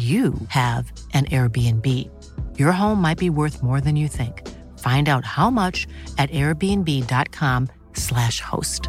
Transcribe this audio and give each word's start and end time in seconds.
you 0.00 0.34
have 0.48 0.92
an 1.14 1.24
Airbnb. 1.26 1.86
Your 2.58 2.72
home 2.72 3.00
might 3.02 3.18
be 3.18 3.30
worth 3.30 3.62
more 3.62 3.80
than 3.80 3.94
you 3.96 4.08
think. 4.08 4.42
Find 4.78 5.08
out 5.08 5.24
how 5.24 5.50
much 5.50 5.86
at 6.18 6.30
airbnb.com/slash 6.30 8.40
host. 8.40 8.88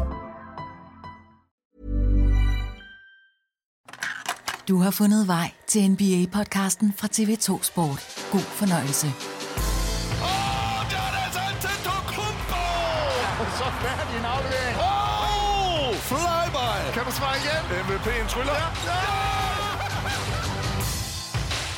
Du 4.68 4.78
har 4.78 4.90
fundet 4.90 5.28
vej 5.28 5.50
til 5.66 5.88
NBA-podcasten 5.88 6.92
fra 6.96 7.08
TV2 7.12 7.62
Sport. 7.62 8.26
God 8.32 8.40
fornøjelse. 8.40 9.06
Åh, 9.06 9.12
der 10.90 10.96
er 11.06 11.10
det 11.14 11.20
altså 11.26 11.40
Antetokounmpo! 11.50 12.64
Så 13.58 13.64
færdig 13.82 14.16
en 14.18 14.24
aflevering. 14.34 14.76
Åh, 14.78 15.94
flyby! 16.10 16.68
Kan 16.94 17.02
du 17.06 17.10
svare 17.12 17.36
igen? 17.42 17.62
MVP'en 17.84 18.26
tryller. 18.28 18.54
Ja, 18.54 18.68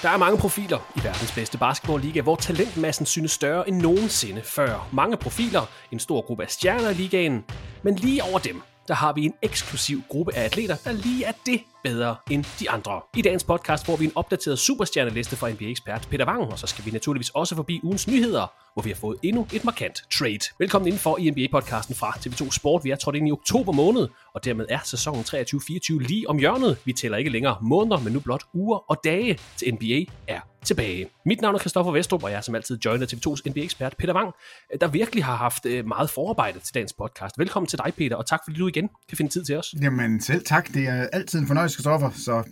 Der 0.05 0.11
er 0.11 0.17
mange 0.17 0.39
profiler 0.39 0.93
i 0.97 1.05
verdens 1.05 1.33
bedste 1.33 1.59
basketballliga, 1.59 2.21
hvor 2.21 2.37
talentmassen 2.37 3.07
synes 3.07 3.31
større 3.31 3.69
end 3.69 3.77
nogensinde 3.77 4.43
før. 4.43 4.89
Mange 4.93 5.17
profiler, 5.17 5.63
en 5.93 5.99
stor 5.99 6.21
gruppe 6.21 6.43
af 6.43 6.51
stjerner 6.51 6.91
i 6.91 6.95
ligaen, 6.95 7.45
men 7.83 7.97
lige 7.97 8.25
over 8.25 8.39
dem, 8.39 8.63
der 8.89 8.95
har 8.95 9.13
vi 9.13 9.25
en 9.25 9.35
eksklusiv 9.43 10.03
gruppe 10.09 10.35
af 10.35 10.45
atleter, 10.45 10.77
der 10.85 10.93
lige 10.93 11.25
er 11.25 11.33
det 11.47 11.61
bedre 11.85 12.17
end 12.31 12.45
de 12.61 12.71
andre. 12.71 13.01
I 13.17 13.23
dagens 13.23 13.45
podcast 13.45 13.87
får 13.87 13.97
vi 13.97 14.05
en 14.05 14.13
opdateret 14.15 14.59
superstjerneliste 14.59 15.37
fra 15.37 15.51
NBA-ekspert 15.51 16.09
Peter 16.11 16.27
Wang, 16.27 16.43
og 16.53 16.59
så 16.59 16.67
skal 16.67 16.87
vi 16.87 16.91
naturligvis 16.91 17.31
også 17.31 17.55
forbi 17.55 17.81
ugens 17.83 18.09
nyheder, 18.09 18.53
hvor 18.73 18.83
vi 18.83 18.91
har 18.91 18.97
fået 18.97 19.19
endnu 19.23 19.47
et 19.53 19.65
markant 19.65 20.03
trade. 20.13 20.41
Velkommen 20.59 20.89
indenfor 20.89 21.19
i 21.19 21.31
NBA-podcasten 21.31 21.95
fra 21.95 22.11
TV2 22.11 22.51
Sport. 22.51 22.85
Vi 22.85 22.91
er 22.91 22.97
trådt 22.97 23.17
ind 23.17 23.29
i 23.29 23.33
oktober 23.33 23.73
måned, 23.73 24.09
og 24.35 24.45
dermed 24.45 24.67
er 24.69 24.79
sæsonen 24.85 25.23
23-24 25.23 25.99
lige 25.99 26.29
om 26.29 26.39
hjørnet. 26.39 26.79
Vi 26.85 26.93
tæller 26.93 27.19
ikke 27.19 27.31
længere 27.31 27.57
måneder, 27.63 27.99
men 27.99 28.13
nu 28.13 28.21
blot 28.21 28.43
uger 28.55 28.91
og 28.91 29.01
dage 29.05 29.39
til 29.57 29.75
NBA 29.75 30.13
er 30.29 30.41
tilbage. 30.65 31.07
Mit 31.27 31.41
navn 31.41 31.55
er 31.55 31.59
Kristoffer 31.59 31.93
Vestrup, 31.93 32.23
og 32.25 32.31
jeg 32.31 32.37
er 32.37 32.41
som 32.41 32.55
altid 32.55 32.79
joined 32.85 33.03
af 33.03 33.07
TV2's 33.07 33.51
NBA-ekspert 33.51 33.95
Peter 33.99 34.15
Wang, 34.15 34.33
der 34.81 34.89
virkelig 34.89 35.25
har 35.25 35.37
haft 35.37 35.67
øh, 35.67 35.87
meget 35.87 36.11
forarbejde 36.11 36.59
til 36.59 36.75
dagens 36.75 36.93
podcast. 36.93 37.39
Velkommen 37.39 37.67
til 37.67 37.79
dig, 37.79 37.93
Peter, 37.97 38.17
og 38.17 38.27
tak 38.27 38.41
fordi 38.45 38.59
du 38.59 38.69
igen 38.69 38.89
kan 39.09 39.17
finde 39.17 39.33
tid 39.33 39.45
til 39.45 39.57
os. 39.57 39.75
Jamen 39.83 40.21
selv 40.21 40.45
tak, 40.45 40.75
det 40.75 40.89
er 40.89 41.07
altid 41.13 41.39
en 41.39 41.47
fornøjelse, 41.47 41.74
Kristoffer, 41.77 42.11
så 42.11 42.45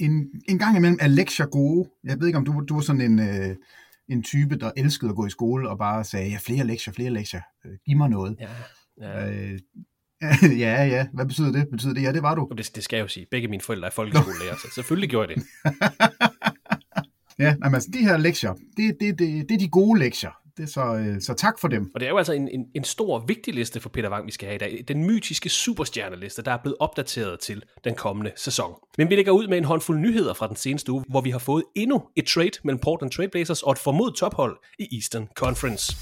en, 0.00 0.26
en 0.48 0.58
gang 0.58 0.76
imellem 0.76 0.98
er 1.00 1.06
lektier 1.06 1.46
gode. 1.46 1.90
Jeg 2.04 2.20
ved 2.20 2.26
ikke, 2.26 2.38
om 2.38 2.44
du, 2.44 2.64
du 2.68 2.76
er 2.76 2.80
sådan 2.80 3.00
en, 3.00 3.18
øh, 3.18 3.56
en 4.08 4.22
type, 4.22 4.56
der 4.56 4.70
elskede 4.76 5.10
at 5.10 5.16
gå 5.16 5.26
i 5.26 5.30
skole 5.30 5.70
og 5.70 5.78
bare 5.78 6.04
sagde, 6.04 6.30
ja, 6.30 6.38
flere 6.40 6.66
lektier, 6.66 6.92
flere 6.94 7.10
lektier, 7.10 7.40
øh, 7.64 7.72
giv 7.86 7.96
mig 7.96 8.08
noget. 8.08 8.36
Ja, 8.40 8.48
ja. 9.00 9.30
Øh, 9.30 9.58
ja, 10.64 10.84
ja, 10.84 11.06
hvad 11.12 11.26
betyder 11.26 11.52
det? 11.52 11.68
Betyder 11.70 11.94
det, 11.94 12.02
ja, 12.02 12.12
det 12.12 12.22
var 12.22 12.34
du. 12.34 12.52
Det, 12.56 12.70
det 12.74 12.84
skal 12.84 12.96
jeg 12.96 13.02
jo 13.02 13.08
sige. 13.08 13.26
Begge 13.30 13.48
mine 13.48 13.62
forældre 13.62 13.86
er 13.86 13.92
folkeskolelærer, 13.92 14.56
så 14.56 14.68
selvfølgelig 14.74 15.10
gjorde 15.10 15.32
jeg 15.32 15.36
det. 15.36 15.46
Ja, 17.40 17.54
altså, 17.62 17.90
de 17.92 17.98
her 17.98 18.16
lektier, 18.16 18.54
det, 18.76 18.96
det, 19.00 19.18
det, 19.18 19.48
det 19.48 19.54
er 19.54 19.58
de 19.58 19.68
gode 19.68 19.98
lektier. 19.98 20.30
Det 20.60 20.66
er 20.66 20.72
så, 20.72 20.94
øh, 20.94 21.20
så 21.20 21.34
tak 21.34 21.58
for 21.58 21.68
dem. 21.68 21.90
Og 21.94 22.00
det 22.00 22.06
er 22.06 22.10
jo 22.10 22.18
altså 22.18 22.32
en, 22.32 22.48
en, 22.48 22.66
en 22.74 22.84
stor, 22.84 23.24
vigtig 23.26 23.54
liste 23.54 23.80
for 23.80 23.88
Peter 23.88 24.10
Wang, 24.10 24.26
vi 24.26 24.32
skal 24.32 24.46
have 24.46 24.54
i 24.54 24.58
dag. 24.58 24.84
Den 24.88 25.04
mytiske 25.04 25.48
superstjerneliste, 25.48 26.42
der 26.42 26.52
er 26.52 26.58
blevet 26.62 26.76
opdateret 26.80 27.40
til 27.40 27.62
den 27.84 27.94
kommende 27.94 28.32
sæson. 28.36 28.74
Men 28.98 29.10
vi 29.10 29.16
lægger 29.16 29.32
ud 29.32 29.48
med 29.48 29.58
en 29.58 29.64
håndfuld 29.64 29.98
nyheder 29.98 30.34
fra 30.34 30.48
den 30.48 30.56
seneste 30.56 30.92
uge, 30.92 31.04
hvor 31.08 31.20
vi 31.20 31.30
har 31.30 31.38
fået 31.38 31.64
endnu 31.74 32.02
et 32.16 32.26
trade 32.26 32.50
mellem 32.64 32.80
Portland 32.80 33.12
Trailblazers 33.12 33.62
og 33.62 33.72
et 33.72 33.78
formodet 33.78 34.14
tophold 34.14 34.56
i 34.78 34.96
Eastern 34.96 35.28
Conference. 35.36 35.96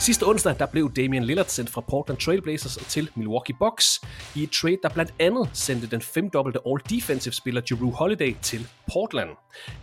Sidste 0.00 0.26
onsdag 0.26 0.58
der 0.58 0.66
blev 0.66 0.92
Damian 0.92 1.24
Lillard 1.24 1.46
sendt 1.46 1.70
fra 1.70 1.80
Portland 1.80 2.20
Trailblazers 2.20 2.76
til 2.76 3.10
Milwaukee 3.14 3.56
Bucks 3.58 4.00
i 4.34 4.42
et 4.42 4.50
trade, 4.50 4.78
der 4.82 4.88
blandt 4.88 5.14
andet 5.18 5.50
sendte 5.52 5.86
den 5.86 6.02
femdobbelte 6.02 6.58
All-Defensive 6.66 7.32
spiller 7.32 7.60
Drew 7.60 7.90
Holiday 7.90 8.36
til 8.42 8.68
Portland. 8.92 9.28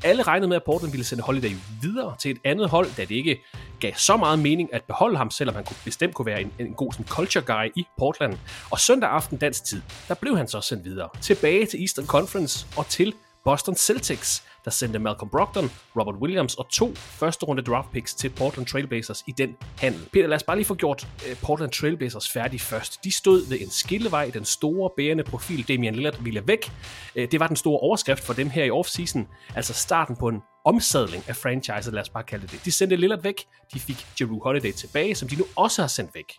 Alle 0.04 0.24
regnede 0.24 0.48
med, 0.48 0.56
at 0.56 0.64
Portland 0.64 0.92
ville 0.92 1.06
sende 1.06 1.24
Holiday 1.24 1.52
videre 1.82 2.16
til 2.20 2.32
et 2.32 2.38
andet 2.44 2.70
hold, 2.70 2.88
da 2.98 3.02
det 3.02 3.16
ikke 3.16 3.42
gav 3.80 3.94
så 3.96 4.18
meget 4.18 4.40
mening 4.40 4.74
at 4.74 4.84
beholde 4.84 5.18
ham, 5.18 5.32
selvom 5.32 5.56
han 5.56 5.64
kunne 5.64 5.78
bestemt 5.86 6.14
kunne 6.14 6.26
være 6.26 6.42
en, 6.42 6.52
en 6.60 6.74
god 6.74 6.92
sådan, 6.92 7.06
culture 7.06 7.44
guy 7.44 7.72
i 7.76 7.86
Portland. 7.98 8.38
Og 8.72 8.80
søndag 8.80 9.10
aften 9.10 9.38
dansk 9.38 9.64
tid, 9.64 9.82
der 10.08 10.14
blev 10.14 10.38
han 10.38 10.48
så 10.48 10.62
sendt 10.62 10.84
videre 10.84 11.10
tilbage 11.22 11.66
til 11.66 11.82
Eastern 11.82 12.06
Conference 12.06 12.68
og 12.78 12.88
til 12.88 13.14
Boston 13.44 13.76
Celtics, 13.76 14.44
der 14.66 14.72
sendte 14.72 15.00
Malcolm 15.00 15.30
Brogdon, 15.30 15.72
Robert 16.00 16.16
Williams 16.16 16.56
og 16.56 16.70
to 16.70 16.96
første 16.96 17.46
runde 17.46 17.62
draft 17.64 17.92
picks 17.92 18.14
til 18.14 18.30
Portland 18.30 18.68
Trailblazers 18.68 19.24
i 19.28 19.32
den 19.32 19.56
handel. 19.78 20.10
Peter, 20.14 20.28
lad 20.28 20.36
os 20.36 20.44
bare 20.44 20.58
lige 20.58 20.66
få 20.66 20.76
gjort 20.76 21.08
uh, 21.16 21.38
Portland 21.44 21.72
Trailblazers 21.72 22.30
færdig 22.30 22.62
først. 22.62 23.04
De 23.04 23.12
stod 23.12 23.50
ved 23.50 23.62
en 23.62 23.70
skillevej, 23.70 24.32
den 24.34 24.46
store 24.46 24.90
bærende 24.98 25.24
profil 25.24 25.68
Damian 25.68 25.96
Lillard 25.96 26.24
ville 26.24 26.48
væk. 26.48 26.72
Uh, 27.16 27.24
det 27.32 27.40
var 27.40 27.48
den 27.48 27.56
store 27.56 27.80
overskrift 27.80 28.24
for 28.24 28.34
dem 28.34 28.50
her 28.50 28.64
i 28.64 28.72
offseason, 28.72 29.28
altså 29.56 29.74
starten 29.74 30.16
på 30.16 30.28
en 30.28 30.42
omsadling 30.66 31.24
af 31.28 31.36
franchiset, 31.36 31.94
lad 31.94 32.02
os 32.02 32.10
bare 32.10 32.24
kalde 32.24 32.44
det 32.44 32.52
det. 32.52 32.66
De 32.66 32.72
sendte 32.72 32.96
Lillard 32.96 33.22
væk, 33.22 33.36
de 33.74 33.80
fik 33.80 34.08
Jeru 34.22 34.40
Holiday 34.44 34.72
tilbage, 34.72 35.16
som 35.16 35.28
de 35.28 35.36
nu 35.36 35.46
også 35.56 35.82
har 35.82 35.88
sendt 35.88 36.16
væk. 36.16 36.34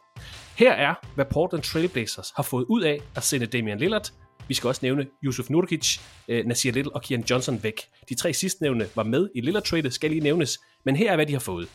Her 0.57 0.73
er, 0.73 0.95
hvad 1.15 1.25
Portland 1.25 1.63
Trailblazers 1.63 2.33
har 2.37 2.43
fået 2.43 2.65
ud 2.69 2.83
af 2.83 3.01
at 3.17 3.23
sende 3.23 3.47
Damian 3.47 3.79
Lillard, 3.79 4.11
vi 4.49 4.55
skal 4.55 4.69
også 4.69 4.81
nævne 4.83 5.07
Yusuf 5.25 5.51
Nurkic, 5.51 5.99
øh, 6.29 6.47
Nasir 6.47 6.73
Little 6.73 6.95
og 6.95 7.03
Kian 7.03 7.25
Johnson 7.31 7.63
væk. 7.63 7.81
De 8.09 8.15
tre 8.15 8.33
sidstnævnte 8.33 8.89
var 8.95 9.03
med 9.03 9.29
i 9.35 9.41
Lillard 9.41 9.63
trade 9.63 9.91
skal 9.91 10.11
lige 10.11 10.23
nævnes, 10.23 10.59
men 10.85 10.97
her 10.97 11.13
er, 11.13 11.17
hvad 11.17 11.27
de 11.27 11.33
har 11.33 11.41
fået. 11.41 11.69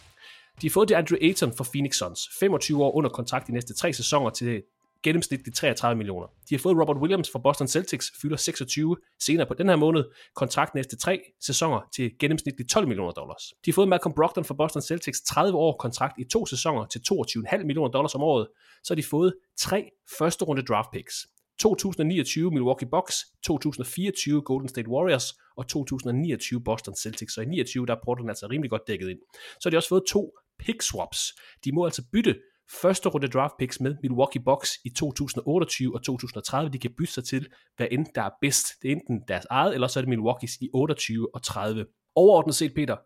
De 0.62 0.68
har 0.68 0.72
fået 0.72 0.90
det 0.90 0.96
Andrew 0.96 1.18
Ayton 1.22 1.54
for 1.58 1.64
Phoenix 1.74 1.96
Suns. 1.96 2.30
25 2.40 2.84
år 2.84 2.96
under 2.96 3.10
kontrakt 3.10 3.48
de 3.48 3.54
næste 3.54 3.74
tre 3.74 3.94
sæsoner 3.94 4.30
til 4.30 4.64
gennemsnitligt 5.04 5.58
33 5.58 5.98
millioner. 5.98 6.28
De 6.50 6.56
har 6.56 6.60
fået 6.60 6.78
Robert 6.78 6.98
Williams 6.98 7.30
fra 7.32 7.40
Boston 7.40 7.68
Celtics, 7.68 8.12
fylder 8.22 8.38
26 8.38 8.98
senere 9.20 9.48
på 9.48 9.54
den 9.54 9.70
her 9.70 9.76
måned, 9.76 10.04
kontrakt 10.36 10.76
næste 10.76 10.98
tre 10.98 11.22
sæsoner 11.42 11.80
til 11.96 12.12
gennemsnitligt 12.20 12.70
12 12.70 12.88
millioner 12.88 13.12
dollars. 13.12 13.44
De 13.66 13.72
har 13.72 13.74
fået 13.74 13.88
Malcolm 13.88 14.16
Brogdon 14.16 14.46
fra 14.46 14.54
Boston 14.54 14.82
Celtics, 14.82 15.22
30 15.22 15.58
år 15.58 15.78
kontrakt 15.80 16.14
i 16.20 16.24
to 16.24 16.46
sæsoner 16.46 16.86
til 16.86 17.02
22,5 17.12 17.58
millioner 17.58 17.90
dollars 17.90 18.16
om 18.16 18.22
året. 18.22 18.48
Så 18.84 18.94
har 18.94 18.96
de 18.96 19.04
fået 19.04 19.34
tre 19.60 19.90
første 20.20 20.46
runde 20.46 20.62
draft 20.62 20.92
picks. 20.94 21.28
2029 21.62 22.52
Milwaukee 22.52 22.90
Bucks, 22.90 23.16
2024 23.44 24.42
Golden 24.42 24.70
State 24.70 24.90
Warriors 24.90 25.34
og 25.58 25.68
2029 25.68 26.64
Boston 26.64 26.96
Celtics. 26.96 27.34
Så 27.34 27.42
i 27.42 27.46
29 27.46 27.86
der 27.86 27.96
er 27.96 28.00
Portland 28.06 28.30
altså 28.30 28.48
rimelig 28.48 28.70
godt 28.70 28.82
dækket 28.88 29.10
ind. 29.10 29.20
Så 29.34 29.60
har 29.64 29.70
de 29.70 29.78
også 29.78 29.90
fået 29.90 30.04
to 30.08 30.32
pick 30.60 30.82
swaps. 30.82 31.20
De 31.66 31.72
må 31.72 31.86
altså 31.86 32.04
bytte 32.14 32.36
første 32.82 33.10
runde 33.10 33.28
draft 33.28 33.54
picks 33.60 33.80
med 33.80 33.96
Milwaukee 34.02 34.44
Bucks 34.46 34.70
i 34.86 34.90
2028 34.90 35.96
og 35.96 36.04
2030. 36.04 36.72
De 36.72 36.80
kan 36.80 36.92
bytte 36.98 37.14
sig 37.14 37.24
til, 37.24 37.48
hvad 37.78 37.88
end 37.92 38.06
der 38.16 38.22
er 38.22 38.30
bedst. 38.42 38.68
Det 38.82 38.92
er 38.92 38.96
enten 38.96 39.22
deres 39.28 39.46
eget, 39.50 39.74
eller 39.74 39.88
så 39.88 40.00
er 40.00 40.06
det 40.06 40.14
Milwaukee's 40.14 40.58
i 40.62 40.70
28 40.74 41.36
og 41.36 41.44
30. 41.44 41.86
Overordnet 42.16 42.56
set, 42.56 42.74
Peter, 42.76 42.98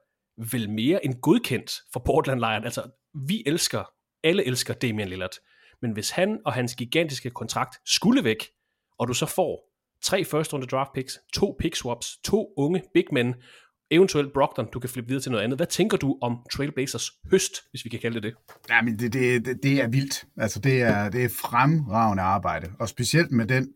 vel 0.52 0.70
mere 0.70 1.06
end 1.06 1.22
godkendt 1.22 1.72
for 1.94 2.00
Portland 2.00 2.40
Lion. 2.40 2.64
Altså, 2.64 2.84
vi 3.28 3.44
elsker, 3.46 3.84
alle 4.24 4.46
elsker 4.46 4.74
Damian 4.74 5.10
Lillard. 5.10 5.36
Men 5.86 5.94
hvis 5.94 6.10
han 6.10 6.40
og 6.46 6.54
hans 6.54 6.76
gigantiske 6.76 7.30
kontrakt 7.30 7.76
skulle 7.86 8.24
væk, 8.24 8.38
og 8.98 9.08
du 9.08 9.14
så 9.14 9.26
får 9.26 9.72
tre 10.02 10.26
første 10.26 10.54
runde 10.54 10.68
draft 10.68 10.94
picks, 10.94 11.20
to 11.34 11.56
pick 11.60 11.76
swaps, 11.76 12.18
to 12.24 12.54
unge 12.58 12.84
big 12.94 13.04
men, 13.12 13.34
eventuelt 13.92 14.34
Brogdon, 14.34 14.68
du 14.74 14.80
kan 14.80 14.90
flippe 14.90 15.08
videre 15.08 15.22
til 15.22 15.32
noget 15.32 15.44
andet. 15.44 15.60
Hvad 15.60 15.68
tænker 15.68 15.98
du 15.98 16.18
om 16.22 16.38
Trailblazers 16.54 17.12
høst, 17.32 17.54
hvis 17.72 17.86
vi 17.86 17.90
kan 17.90 18.00
kalde 18.00 18.16
det 18.16 18.24
det? 18.24 18.34
Jamen, 18.70 19.00
det, 19.00 19.14
det, 19.14 19.46
det, 19.46 19.64
det 19.64 19.82
er 19.82 19.88
vildt. 19.88 20.26
Altså, 20.38 20.60
det 20.60 20.82
er, 20.82 21.10
det 21.10 21.24
er 21.24 21.30
fremragende 21.30 22.24
arbejde. 22.24 22.72
Og 22.80 22.90
specielt 22.90 23.32
med 23.32 23.46
den, 23.46 23.74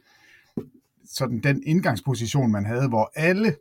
sådan 1.05 1.39
den 1.39 1.63
indgangsposition, 1.65 2.51
man 2.51 2.65
havde, 2.65 2.87
hvor 2.87 3.11
alle, 3.15 3.55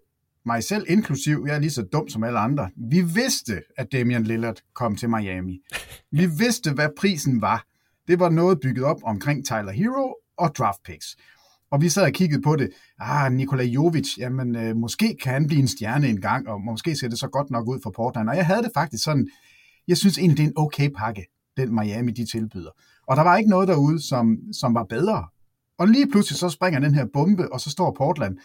mig 0.46 0.64
selv 0.64 0.84
inklusiv, 0.88 1.44
jeg 1.46 1.54
er 1.54 1.60
lige 1.60 1.70
så 1.70 1.82
dum 1.82 2.08
som 2.08 2.24
alle 2.24 2.38
andre, 2.38 2.70
vi 2.76 3.00
vidste, 3.00 3.62
at 3.76 3.92
Damian 3.92 4.24
Lillard 4.24 4.62
kom 4.74 4.96
til 4.96 5.08
Miami. 5.10 5.60
Vi 6.18 6.26
vidste, 6.38 6.72
hvad 6.72 6.88
prisen 6.96 7.40
var. 7.40 7.64
Det 8.08 8.18
var 8.18 8.30
noget 8.30 8.60
bygget 8.60 8.84
op 8.84 8.96
omkring 9.04 9.46
Tyler 9.46 9.72
Hero 9.72 10.14
og 10.38 10.56
draft 10.58 10.82
picks. 10.84 11.16
Og 11.70 11.80
vi 11.80 11.88
sad 11.88 12.02
og 12.02 12.12
kiggede 12.12 12.42
på 12.42 12.56
det. 12.56 12.70
Ah, 12.98 13.32
Nikola 13.32 13.64
Jovic, 13.64 14.18
jamen 14.18 14.56
øh, 14.56 14.76
måske 14.76 15.16
kan 15.22 15.32
han 15.32 15.46
blive 15.46 15.60
en 15.60 15.68
stjerne 15.68 16.08
en 16.08 16.20
gang, 16.20 16.48
og 16.48 16.60
måske 16.60 16.96
ser 16.96 17.08
det 17.08 17.18
så 17.18 17.28
godt 17.28 17.50
nok 17.50 17.68
ud 17.68 17.78
for 17.82 17.90
Portland. 17.90 18.28
Og 18.28 18.36
jeg 18.36 18.46
havde 18.46 18.62
det 18.62 18.70
faktisk 18.74 19.04
sådan, 19.04 19.28
jeg 19.88 19.96
synes 19.96 20.18
egentlig, 20.18 20.38
det 20.38 20.44
er 20.44 20.48
en 20.48 20.52
okay 20.56 20.90
pakke, 20.96 21.26
den 21.56 21.74
Miami 21.74 22.12
de 22.12 22.26
tilbyder. 22.26 22.70
Og 23.06 23.16
der 23.16 23.22
var 23.22 23.36
ikke 23.36 23.50
noget 23.50 23.68
derude, 23.68 24.08
som, 24.08 24.36
som 24.52 24.74
var 24.74 24.84
bedre. 24.84 25.26
Og 25.78 25.88
lige 25.88 26.10
pludselig 26.10 26.38
så 26.38 26.48
springer 26.48 26.80
den 26.80 26.94
her 26.94 27.06
bombe, 27.12 27.52
og 27.52 27.60
så 27.60 27.70
står 27.70 27.94
Portland 27.98 28.38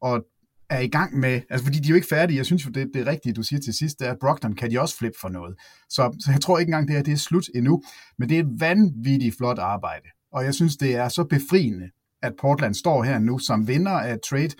og 0.00 0.24
er 0.70 0.80
i 0.80 0.88
gang 0.88 1.18
med, 1.18 1.40
altså 1.50 1.64
fordi 1.64 1.78
de 1.78 1.86
er 1.86 1.90
jo 1.90 1.94
ikke 1.94 2.08
færdige, 2.08 2.36
jeg 2.36 2.46
synes 2.46 2.66
jo, 2.66 2.70
det, 2.70 2.90
det 2.94 3.06
rigtige, 3.06 3.32
du 3.32 3.42
siger 3.42 3.60
til 3.60 3.74
sidst, 3.74 3.98
det 3.98 4.06
er, 4.06 4.12
at 4.12 4.18
Brockton 4.20 4.54
kan 4.54 4.70
de 4.70 4.80
også 4.80 4.96
flippe 4.96 5.18
for 5.20 5.28
noget. 5.28 5.56
Så, 5.88 6.16
så 6.24 6.32
jeg 6.32 6.40
tror 6.40 6.58
ikke 6.58 6.68
engang, 6.70 6.88
det 6.88 6.96
her 6.96 7.02
det 7.02 7.12
er 7.12 7.16
slut 7.16 7.48
endnu, 7.54 7.82
men 8.18 8.28
det 8.28 8.38
er 8.38 8.42
et 8.42 8.60
vanvittigt 8.60 9.36
flot 9.36 9.58
arbejde. 9.58 10.08
Og 10.32 10.44
jeg 10.44 10.54
synes, 10.54 10.76
det 10.76 10.96
er 10.96 11.08
så 11.08 11.24
befriende, 11.24 11.90
at 12.22 12.32
Portland 12.40 12.74
står 12.74 13.02
her 13.02 13.18
nu 13.18 13.38
som 13.38 13.68
vinder 13.68 13.90
af 13.90 14.18
trade 14.30 14.54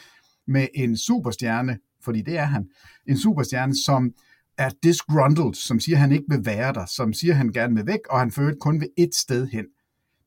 med 0.47 0.67
en 0.75 0.97
superstjerne, 0.97 1.79
fordi 2.05 2.23
det 2.23 2.39
er 2.39 2.45
han, 2.45 2.69
en 3.09 3.19
superstjerne, 3.19 3.75
som 3.85 4.13
er 4.59 4.71
disgruntled, 4.83 5.55
som 5.55 5.81
siger, 5.81 5.97
at 5.97 6.01
han 6.01 6.13
ikke 6.13 6.25
vil 6.29 6.47
være 6.47 6.73
der, 6.73 6.87
som 6.87 7.13
siger, 7.13 7.33
at 7.33 7.39
han 7.39 7.53
gerne 7.53 7.75
vil 7.75 7.87
væk, 7.87 8.01
og 8.11 8.19
han 8.19 8.31
fører 8.31 8.55
kun 8.61 8.81
ved 8.81 8.89
et 8.99 9.15
sted 9.15 9.47
hen. 9.47 9.65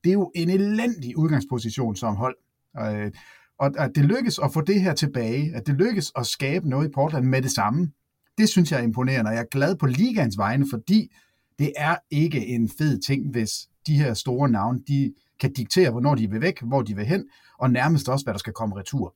Det 0.04 0.10
er 0.10 0.14
jo 0.14 0.32
en 0.36 0.50
elendig 0.50 1.18
udgangsposition 1.18 1.96
som 1.96 2.16
hold. 2.16 2.36
Øh, 2.80 3.12
og 3.60 3.72
at 3.78 3.92
det 3.96 4.06
lykkes 4.06 4.40
at 4.44 4.54
få 4.54 4.62
det 4.62 4.82
her 4.82 4.94
tilbage, 4.94 5.56
at 5.56 5.68
det 5.68 5.76
lykkes 5.76 6.12
at 6.16 6.26
skabe 6.28 6.70
noget 6.70 6.88
i 6.88 6.92
Portland 6.92 7.26
med 7.26 7.42
det 7.42 7.52
samme, 7.52 7.92
det 8.38 8.50
synes 8.50 8.72
jeg 8.72 8.80
er 8.80 8.84
imponerende, 8.84 9.30
og 9.30 9.36
jeg 9.36 9.42
er 9.42 9.48
glad 9.52 9.76
på 9.76 9.86
ligaens 9.86 10.38
vegne, 10.38 10.66
fordi 10.70 11.12
det 11.60 11.74
er 11.78 11.96
ikke 12.12 12.46
en 12.48 12.70
fed 12.78 13.00
ting, 13.00 13.32
hvis 13.32 13.52
de 13.88 13.98
her 13.98 14.14
store 14.14 14.50
navne, 14.50 14.80
de 14.88 15.14
kan 15.40 15.54
diktere, 15.54 15.92
hvornår 15.92 16.16
de 16.16 16.30
vil 16.30 16.42
væk, 16.42 16.62
hvor 16.62 16.82
de 16.82 16.96
vil 16.96 17.06
hen, 17.06 17.26
og 17.58 17.72
nærmest 17.72 18.10
også, 18.10 18.26
hvad 18.26 18.34
der 18.34 18.40
skal 18.40 18.54
komme 18.54 18.76
retur. 18.76 19.16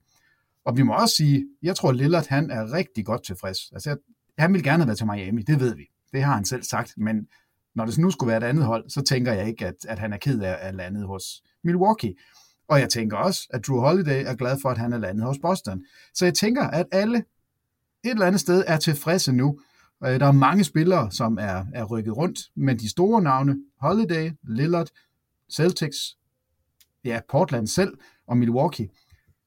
Og 0.65 0.77
vi 0.77 0.83
må 0.83 0.93
også 0.93 1.15
sige, 1.15 1.45
jeg 1.63 1.75
tror, 1.75 1.91
Lillard 1.91 2.27
han 2.27 2.51
er 2.51 2.73
rigtig 2.73 3.05
godt 3.05 3.23
tilfreds. 3.23 3.71
Altså, 3.71 3.97
han 4.37 4.53
vil 4.53 4.63
gerne 4.63 4.83
have 4.83 4.87
været 4.87 4.97
til 4.97 5.07
Miami, 5.07 5.41
det 5.41 5.59
ved 5.59 5.75
vi. 5.75 5.83
Det 6.13 6.23
har 6.23 6.35
han 6.35 6.45
selv 6.45 6.63
sagt, 6.63 6.93
men 6.97 7.27
når 7.75 7.85
det 7.85 7.97
nu 7.97 8.11
skulle 8.11 8.27
være 8.27 8.37
et 8.37 8.43
andet 8.43 8.65
hold, 8.65 8.89
så 8.89 9.01
tænker 9.01 9.33
jeg 9.33 9.47
ikke, 9.47 9.67
at, 9.67 9.75
at 9.87 9.99
han 9.99 10.13
er 10.13 10.17
ked 10.17 10.41
af 10.41 10.57
at 10.61 10.75
lande 10.75 11.05
hos 11.05 11.43
Milwaukee. 11.63 12.15
Og 12.73 12.79
jeg 12.79 12.89
tænker 12.89 13.17
også, 13.17 13.47
at 13.49 13.67
Drew 13.67 13.79
Holiday 13.79 14.23
er 14.25 14.35
glad 14.35 14.57
for, 14.61 14.69
at 14.69 14.77
han 14.77 14.93
er 14.93 14.97
landet 14.97 15.25
hos 15.25 15.37
Boston. 15.41 15.83
Så 16.13 16.25
jeg 16.25 16.33
tænker, 16.33 16.63
at 16.63 16.85
alle 16.91 17.17
et 17.17 18.11
eller 18.11 18.25
andet 18.25 18.41
sted 18.41 18.63
er 18.67 18.77
tilfredse 18.77 19.31
nu. 19.31 19.59
Øh, 20.03 20.19
der 20.19 20.25
er 20.25 20.31
mange 20.31 20.63
spillere, 20.63 21.11
som 21.11 21.37
er, 21.41 21.65
er 21.73 21.83
rykket 21.83 22.17
rundt, 22.17 22.39
men 22.55 22.79
de 22.79 22.89
store 22.89 23.21
navne, 23.21 23.55
Holiday, 23.81 24.31
Lillard, 24.43 24.87
Celtics, 25.51 25.97
ja, 27.05 27.19
Portland 27.29 27.67
selv 27.67 27.93
og 28.27 28.37
Milwaukee, 28.37 28.89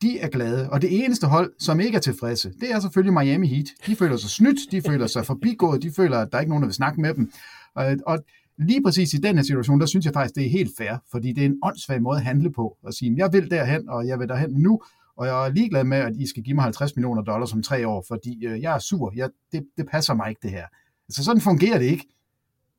de 0.03 0.21
er 0.21 0.29
glade. 0.29 0.71
Og 0.71 0.83
det 0.83 1.05
eneste 1.05 1.27
hold, 1.27 1.53
som 1.59 1.81
ikke 1.81 1.97
er 1.97 2.01
tilfredse, 2.01 2.53
det 2.61 2.73
er 2.73 2.81
selvfølgelig 2.81 3.15
Miami 3.15 3.49
Heat. 3.49 3.67
De 3.87 3.97
føler 3.97 4.17
sig 4.17 4.31
snydt, 4.31 4.73
de 4.73 4.83
føler 4.83 5.07
sig 5.07 5.27
forbigået, 5.27 5.83
de 5.83 5.93
føler, 5.93 6.19
at 6.19 6.29
der 6.33 6.39
er 6.39 6.41
ikke 6.41 6.51
nogen, 6.51 6.63
der 6.63 6.69
vil 6.69 6.75
snakke 6.75 7.01
med 7.01 7.15
dem. 7.15 7.33
Øh, 7.79 7.85
og, 7.85 7.97
og 8.07 8.25
lige 8.59 8.83
præcis 8.83 9.15
i 9.15 9.17
den 9.17 9.37
her 9.37 9.43
situation, 9.43 9.81
der 9.81 9.87
synes 9.87 10.07
jeg 10.07 10.13
faktisk, 10.15 10.35
det 10.35 10.47
er 10.47 10.51
helt 10.51 10.71
fair, 10.79 10.97
fordi 11.11 11.33
det 11.33 11.43
er 11.43 11.47
en 11.47 11.59
åndssvag 11.63 12.03
måde 12.03 12.17
at 12.17 12.25
handle 12.25 12.53
på, 12.53 12.77
at 12.87 12.95
sige, 12.95 13.15
jeg 13.17 13.33
vil 13.33 13.51
derhen, 13.51 13.89
og 13.89 14.07
jeg 14.07 14.19
vil 14.19 14.29
derhen 14.29 14.51
nu, 14.51 14.83
og 15.17 15.27
jeg 15.27 15.47
er 15.47 15.53
ligeglad 15.53 15.85
med, 15.85 15.99
at 15.99 16.17
I 16.17 16.27
skal 16.27 16.43
give 16.43 16.55
mig 16.55 16.65
50 16.65 16.97
millioner 16.97 17.23
dollars 17.23 17.53
om 17.53 17.63
tre 17.63 17.89
år, 17.89 18.05
fordi 18.09 18.47
øh, 18.47 18.63
jeg 18.63 18.75
er 18.75 18.79
sur, 18.79 19.13
jeg, 19.17 19.31
det, 19.53 19.67
det 19.77 19.87
passer 19.91 20.15
mig 20.15 20.29
ikke 20.29 20.41
det 20.43 20.51
her. 20.51 20.67
Altså 21.09 21.25
sådan 21.25 21.41
fungerer 21.41 21.79
det 21.79 21.87
ikke. 21.87 22.07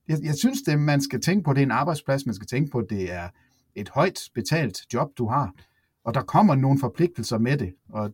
Jeg, 0.08 0.18
jeg 0.24 0.36
synes, 0.36 0.62
det 0.62 0.80
man 0.80 1.02
skal 1.02 1.22
tænke 1.22 1.44
på, 1.44 1.54
det 1.54 1.62
er 1.62 1.66
en 1.66 1.72
arbejdsplads, 1.72 2.26
man 2.26 2.36
skal 2.36 2.48
tænke 2.48 2.72
på, 2.72 2.82
det 2.90 3.14
er 3.14 3.30
et 3.76 3.90
højt 3.90 4.20
betalt 4.36 4.94
job, 4.94 5.10
du 5.18 5.28
har, 5.28 5.54
og 6.04 6.14
der 6.14 6.22
kommer 6.22 6.56
nogle 6.56 6.80
forpligtelser 6.80 7.38
med 7.38 7.58
det, 7.58 7.74
og 7.90 8.14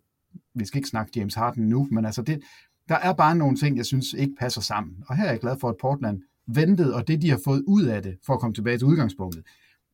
vi 0.55 0.65
skal 0.65 0.77
ikke 0.77 0.89
snakke 0.89 1.11
James 1.15 1.35
Harden 1.35 1.69
nu, 1.69 1.87
men 1.91 2.05
altså 2.05 2.21
det, 2.21 2.41
der 2.89 2.95
er 2.95 3.13
bare 3.13 3.35
nogle 3.35 3.57
ting, 3.57 3.77
jeg 3.77 3.85
synes 3.85 4.13
ikke 4.13 4.33
passer 4.39 4.61
sammen. 4.61 5.03
Og 5.07 5.17
her 5.17 5.25
er 5.25 5.29
jeg 5.29 5.39
glad 5.39 5.59
for, 5.59 5.69
at 5.69 5.75
Portland 5.81 6.21
ventet, 6.47 6.93
og 6.93 7.07
det 7.07 7.21
de 7.21 7.29
har 7.29 7.39
fået 7.43 7.63
ud 7.67 7.83
af 7.83 8.03
det, 8.03 8.17
for 8.25 8.33
at 8.33 8.39
komme 8.39 8.53
tilbage 8.53 8.77
til 8.77 8.87
udgangspunktet, 8.87 9.43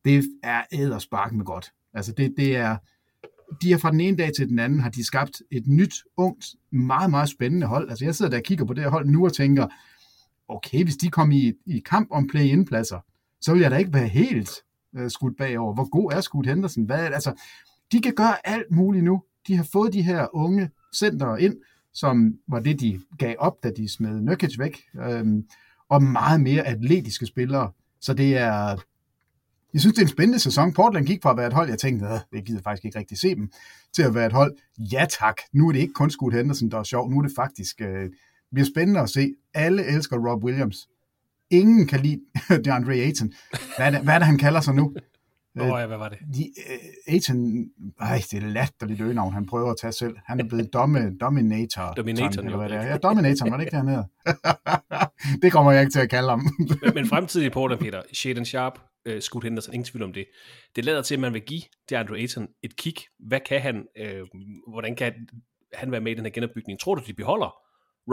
det 0.04 0.24
er 0.42 0.62
æderspark 0.72 1.32
med 1.32 1.44
godt. 1.44 1.72
Altså 1.94 2.12
det, 2.12 2.34
det 2.36 2.56
er, 2.56 2.76
de 3.62 3.70
har 3.70 3.78
fra 3.78 3.90
den 3.90 4.00
ene 4.00 4.16
dag 4.16 4.30
til 4.36 4.48
den 4.48 4.58
anden, 4.58 4.80
har 4.80 4.90
de 4.90 5.04
skabt 5.04 5.42
et 5.50 5.66
nyt, 5.66 5.94
ungt, 6.16 6.46
meget, 6.70 7.10
meget 7.10 7.28
spændende 7.28 7.66
hold. 7.66 7.90
Altså 7.90 8.04
jeg 8.04 8.14
sidder 8.14 8.30
der 8.30 8.38
og 8.38 8.44
kigger 8.44 8.64
på 8.64 8.74
det 8.74 8.82
her 8.82 8.90
hold 8.90 9.06
nu 9.06 9.24
og 9.24 9.32
tænker, 9.32 9.66
okay, 10.48 10.84
hvis 10.84 10.96
de 10.96 11.08
kom 11.08 11.30
i, 11.30 11.52
i 11.66 11.78
kamp 11.78 12.08
om 12.10 12.26
play-in-pladser, 12.26 13.00
så 13.40 13.52
vil 13.52 13.62
jeg 13.62 13.70
da 13.70 13.76
ikke 13.76 13.92
være 13.92 14.08
helt 14.08 14.50
øh, 14.96 15.10
skudt 15.10 15.36
bagover. 15.36 15.74
Hvor 15.74 15.90
god 15.90 16.12
er 16.12 16.20
Scoot 16.20 16.46
Henderson? 16.46 16.84
Hvad, 16.84 16.98
altså, 16.98 17.40
de 17.92 18.00
kan 18.00 18.14
gøre 18.14 18.46
alt 18.46 18.70
muligt 18.70 19.04
nu. 19.04 19.22
De 19.46 19.56
har 19.56 19.68
fået 19.72 19.92
de 19.92 20.02
her 20.02 20.26
unge 20.32 20.70
center 20.94 21.36
ind, 21.36 21.56
som 21.92 22.34
var 22.48 22.60
det, 22.60 22.80
de 22.80 23.00
gav 23.18 23.34
op, 23.38 23.62
da 23.62 23.70
de 23.76 23.88
smed 23.88 24.20
Nurkic 24.20 24.58
væk, 24.58 24.80
øhm, 25.00 25.44
og 25.90 26.02
meget 26.02 26.40
mere 26.40 26.66
atletiske 26.66 27.26
spillere. 27.26 27.70
Så 28.00 28.14
det 28.14 28.36
er, 28.36 28.76
jeg 29.72 29.80
synes, 29.80 29.94
det 29.94 29.98
er 29.98 30.06
en 30.06 30.08
spændende 30.08 30.38
sæson. 30.38 30.72
Portland 30.72 31.06
gik 31.06 31.22
fra 31.22 31.30
at 31.30 31.36
være 31.36 31.46
et 31.46 31.52
hold, 31.52 31.68
jeg 31.68 31.78
tænkte, 31.78 32.06
at 32.06 32.26
jeg 32.32 32.42
gider 32.42 32.62
faktisk 32.62 32.84
ikke 32.84 32.98
rigtig 32.98 33.18
se 33.18 33.34
dem, 33.34 33.50
til 33.92 34.02
at 34.02 34.14
være 34.14 34.26
et 34.26 34.32
hold, 34.32 34.56
ja 34.78 35.06
tak, 35.20 35.36
nu 35.52 35.68
er 35.68 35.72
det 35.72 35.80
ikke 35.80 35.92
kun 35.92 36.10
Scoot 36.10 36.34
Henderson, 36.34 36.70
der 36.70 36.78
er 36.78 36.82
sjov, 36.82 37.10
nu 37.10 37.18
er 37.18 37.22
det 37.22 37.32
faktisk, 37.36 37.80
øh, 37.80 38.02
det 38.02 38.54
bliver 38.54 38.66
spændende 38.66 39.00
at 39.00 39.10
se. 39.10 39.34
Alle 39.54 39.84
elsker 39.84 40.30
Rob 40.30 40.44
Williams. 40.44 40.88
Ingen 41.50 41.86
kan 41.86 42.00
lide 42.00 42.20
DeAndre 42.64 42.92
Ayton. 42.92 43.32
Hvad 43.76 43.86
er 43.86 43.90
det, 43.90 44.00
hvad 44.00 44.14
er 44.14 44.18
det 44.18 44.26
han 44.26 44.38
kalder 44.38 44.60
sig 44.60 44.74
nu? 44.74 44.94
Åh 45.58 45.66
oh, 45.66 45.80
ja, 45.80 45.86
hvad 45.86 45.98
var 45.98 46.08
det? 46.08 46.18
De, 46.34 46.52
uh, 46.56 47.14
Ayton, 47.14 47.66
ej, 48.00 48.22
det 48.30 48.42
er 48.42 48.46
latterligt 48.46 49.00
øgenavn, 49.00 49.32
han 49.32 49.46
prøver 49.46 49.70
at 49.70 49.76
tage 49.80 49.92
selv. 49.92 50.16
Han 50.26 50.40
er 50.40 50.44
blevet 50.44 50.72
domme, 50.72 51.16
dominator. 51.20 51.92
Dominator, 51.92 52.42
eller 52.42 52.56
hvad 52.56 52.68
det 52.68 52.76
er. 52.76 52.82
Ja, 52.82 52.96
dominator, 52.96 53.50
var 53.50 53.56
det 53.56 53.64
ikke 53.64 53.76
hedder? 53.76 54.04
det 55.42 55.52
kommer 55.52 55.72
jeg 55.72 55.80
ikke 55.80 55.92
til 55.92 56.00
at 56.00 56.10
kalde 56.10 56.28
ham. 56.28 56.42
men, 56.58 56.94
men 56.94 57.06
fremtidig 57.06 57.52
Portland, 57.52 57.80
Peter, 57.80 58.02
Shaden 58.12 58.44
Sharp, 58.44 58.78
uh, 59.10 59.18
Scoot 59.20 59.44
Henderson, 59.44 59.74
ingen 59.74 59.84
tvivl 59.84 60.02
om 60.02 60.12
det. 60.12 60.26
Det 60.76 60.84
lader 60.84 61.02
til, 61.02 61.14
at 61.14 61.20
man 61.20 61.32
vil 61.32 61.42
give 61.42 61.62
DeAndre 61.90 62.16
Ayton 62.16 62.48
et 62.62 62.76
kig. 62.76 62.94
Hvad 63.28 63.40
kan 63.48 63.60
han, 63.60 63.86
uh, 64.00 64.40
hvordan 64.72 64.96
kan 64.96 65.12
han 65.74 65.92
være 65.92 66.00
med 66.00 66.12
i 66.12 66.14
den 66.14 66.24
her 66.24 66.32
genopbygning? 66.32 66.80
Tror 66.80 66.94
du, 66.94 67.02
de 67.06 67.14
beholder 67.14 67.56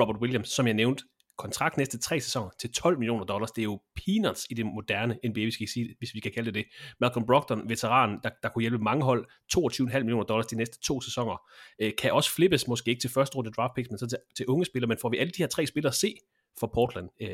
Robert 0.01 0.21
Williams, 0.21 0.49
som 0.49 0.67
jeg 0.67 0.73
nævnte, 0.73 1.03
kontrakt 1.37 1.77
næste 1.77 1.97
tre 1.97 2.19
sæsoner 2.19 2.49
til 2.59 2.71
12 2.71 2.97
millioner 2.97 3.25
dollars. 3.25 3.51
Det 3.51 3.61
er 3.61 3.63
jo 3.63 3.79
peanuts 3.95 4.47
i 4.49 4.53
det 4.53 4.65
moderne 4.65 5.17
NBA, 5.25 5.43
hvis, 5.43 5.59
vi, 5.59 5.67
sige, 5.67 5.95
hvis 5.99 6.13
vi 6.13 6.19
kan 6.19 6.31
kalde 6.35 6.45
det 6.45 6.55
det. 6.55 6.65
Malcolm 6.99 7.25
Brogdon, 7.25 7.69
veteranen, 7.69 8.19
der, 8.23 8.29
der 8.43 8.49
kunne 8.49 8.61
hjælpe 8.61 8.77
mange 8.83 9.03
hold, 9.03 9.25
22,5 9.57 9.99
millioner 9.99 10.23
dollars 10.23 10.47
de 10.47 10.55
næste 10.55 10.79
to 10.79 11.01
sæsoner, 11.01 11.41
øh, 11.81 11.91
kan 12.01 12.11
også 12.11 12.31
flippes, 12.31 12.67
måske 12.67 12.89
ikke 12.89 13.01
til 13.01 13.09
første 13.09 13.35
runde 13.35 13.51
draft 13.51 13.73
picks, 13.75 13.89
men 13.89 13.97
så 13.97 14.07
til, 14.07 14.17
til 14.37 14.45
unge 14.45 14.65
spillere, 14.65 14.87
men 14.87 14.97
får 15.01 15.09
vi 15.09 15.17
alle 15.17 15.31
de 15.31 15.41
her 15.43 15.47
tre 15.47 15.65
spillere 15.65 15.93
se 15.93 16.15
for 16.59 16.71
Portland, 16.73 17.09
øh, 17.21 17.29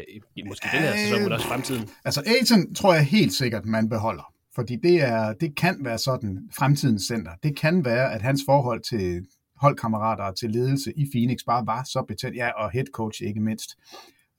måske 0.48 0.68
øh, 0.68 0.74
den 0.74 0.82
her 0.82 0.98
sæson, 0.98 1.24
men 1.24 1.32
også 1.32 1.48
fremtiden? 1.48 1.90
Altså 2.06 2.24
Aiton 2.26 2.76
tror 2.76 2.94
jeg 2.94 3.06
helt 3.06 3.34
sikkert, 3.34 3.66
man 3.66 3.90
beholder. 3.90 4.34
Fordi 4.56 4.76
det, 4.76 5.02
er, 5.02 5.34
det 5.34 5.56
kan 5.56 5.78
være 5.82 5.98
sådan 5.98 6.50
fremtidens 6.58 7.04
center. 7.04 7.32
Det 7.44 7.58
kan 7.58 7.86
være, 7.86 8.14
at 8.14 8.22
hans 8.22 8.42
forhold 8.46 8.82
til 8.90 9.26
holdkammerater 9.64 10.32
til 10.32 10.52
ledelse 10.52 10.94
i 10.96 11.10
Phoenix 11.14 11.40
bare 11.46 11.66
var 11.66 11.84
så 11.84 12.04
betændt, 12.08 12.38
ja, 12.38 12.50
og 12.50 12.72
head 12.72 12.86
coach 12.94 13.24
ikke 13.24 13.40
mindst, 13.40 13.78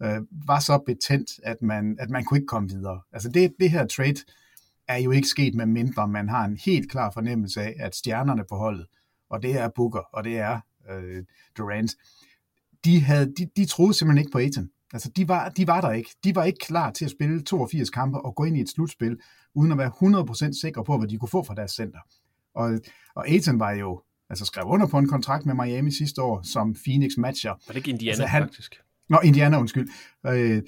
øh, 0.02 0.20
var 0.46 0.60
så 0.60 0.78
betændt, 0.86 1.30
at 1.42 1.62
man, 1.62 1.96
at 2.00 2.10
man 2.10 2.24
kunne 2.24 2.38
ikke 2.38 2.46
komme 2.46 2.68
videre. 2.68 3.00
Altså 3.12 3.28
det, 3.28 3.54
det 3.60 3.70
her 3.70 3.86
trade 3.86 4.16
er 4.88 4.96
jo 4.96 5.10
ikke 5.10 5.28
sket 5.28 5.54
med 5.54 5.66
mindre, 5.66 6.08
man 6.08 6.28
har 6.28 6.44
en 6.44 6.56
helt 6.56 6.90
klar 6.90 7.10
fornemmelse 7.10 7.62
af, 7.62 7.74
at 7.78 7.94
stjernerne 7.94 8.44
på 8.48 8.56
holdet, 8.56 8.86
og 9.30 9.42
det 9.42 9.60
er 9.60 9.68
Booker, 9.68 10.02
og 10.12 10.24
det 10.24 10.38
er 10.38 10.60
øh, 10.90 11.24
Durant, 11.58 11.90
de, 12.84 13.00
havde, 13.00 13.32
de, 13.38 13.48
de 13.56 13.64
troede 13.66 13.94
simpelthen 13.94 14.18
ikke 14.18 14.32
på 14.32 14.38
Aiton. 14.38 14.70
Altså, 14.92 15.10
de 15.16 15.28
var, 15.28 15.48
de 15.48 15.66
var 15.66 15.80
der 15.80 15.90
ikke. 15.90 16.10
De 16.24 16.34
var 16.34 16.44
ikke 16.44 16.58
klar 16.58 16.90
til 16.90 17.04
at 17.04 17.10
spille 17.10 17.42
82 17.42 17.90
kampe 17.90 18.20
og 18.20 18.34
gå 18.34 18.44
ind 18.44 18.56
i 18.56 18.60
et 18.60 18.68
slutspil, 18.68 19.18
uden 19.54 19.72
at 19.72 19.78
være 19.78 19.92
100% 20.50 20.60
sikre 20.60 20.84
på, 20.84 20.98
hvad 20.98 21.08
de 21.08 21.18
kunne 21.18 21.28
få 21.28 21.42
fra 21.42 21.54
deres 21.54 21.70
center. 21.70 21.98
Og, 22.54 22.80
og 23.14 23.28
Aiton 23.28 23.60
var 23.60 23.70
jo 23.70 24.02
altså 24.30 24.44
skrev 24.44 24.64
under 24.66 24.86
på 24.86 24.98
en 24.98 25.08
kontrakt 25.08 25.46
med 25.46 25.54
Miami 25.54 25.90
sidste 25.90 26.22
år, 26.22 26.42
som 26.42 26.76
Phoenix 26.84 27.12
matcher. 27.18 27.50
Var 27.50 27.58
det 27.68 27.76
ikke 27.76 27.90
Indiana, 27.90 28.10
altså, 28.10 28.26
han, 28.26 28.42
faktisk? 28.42 28.80
Nå, 29.08 29.20
Indiana, 29.24 29.58
undskyld. 29.58 29.88
Øh, 30.26 30.62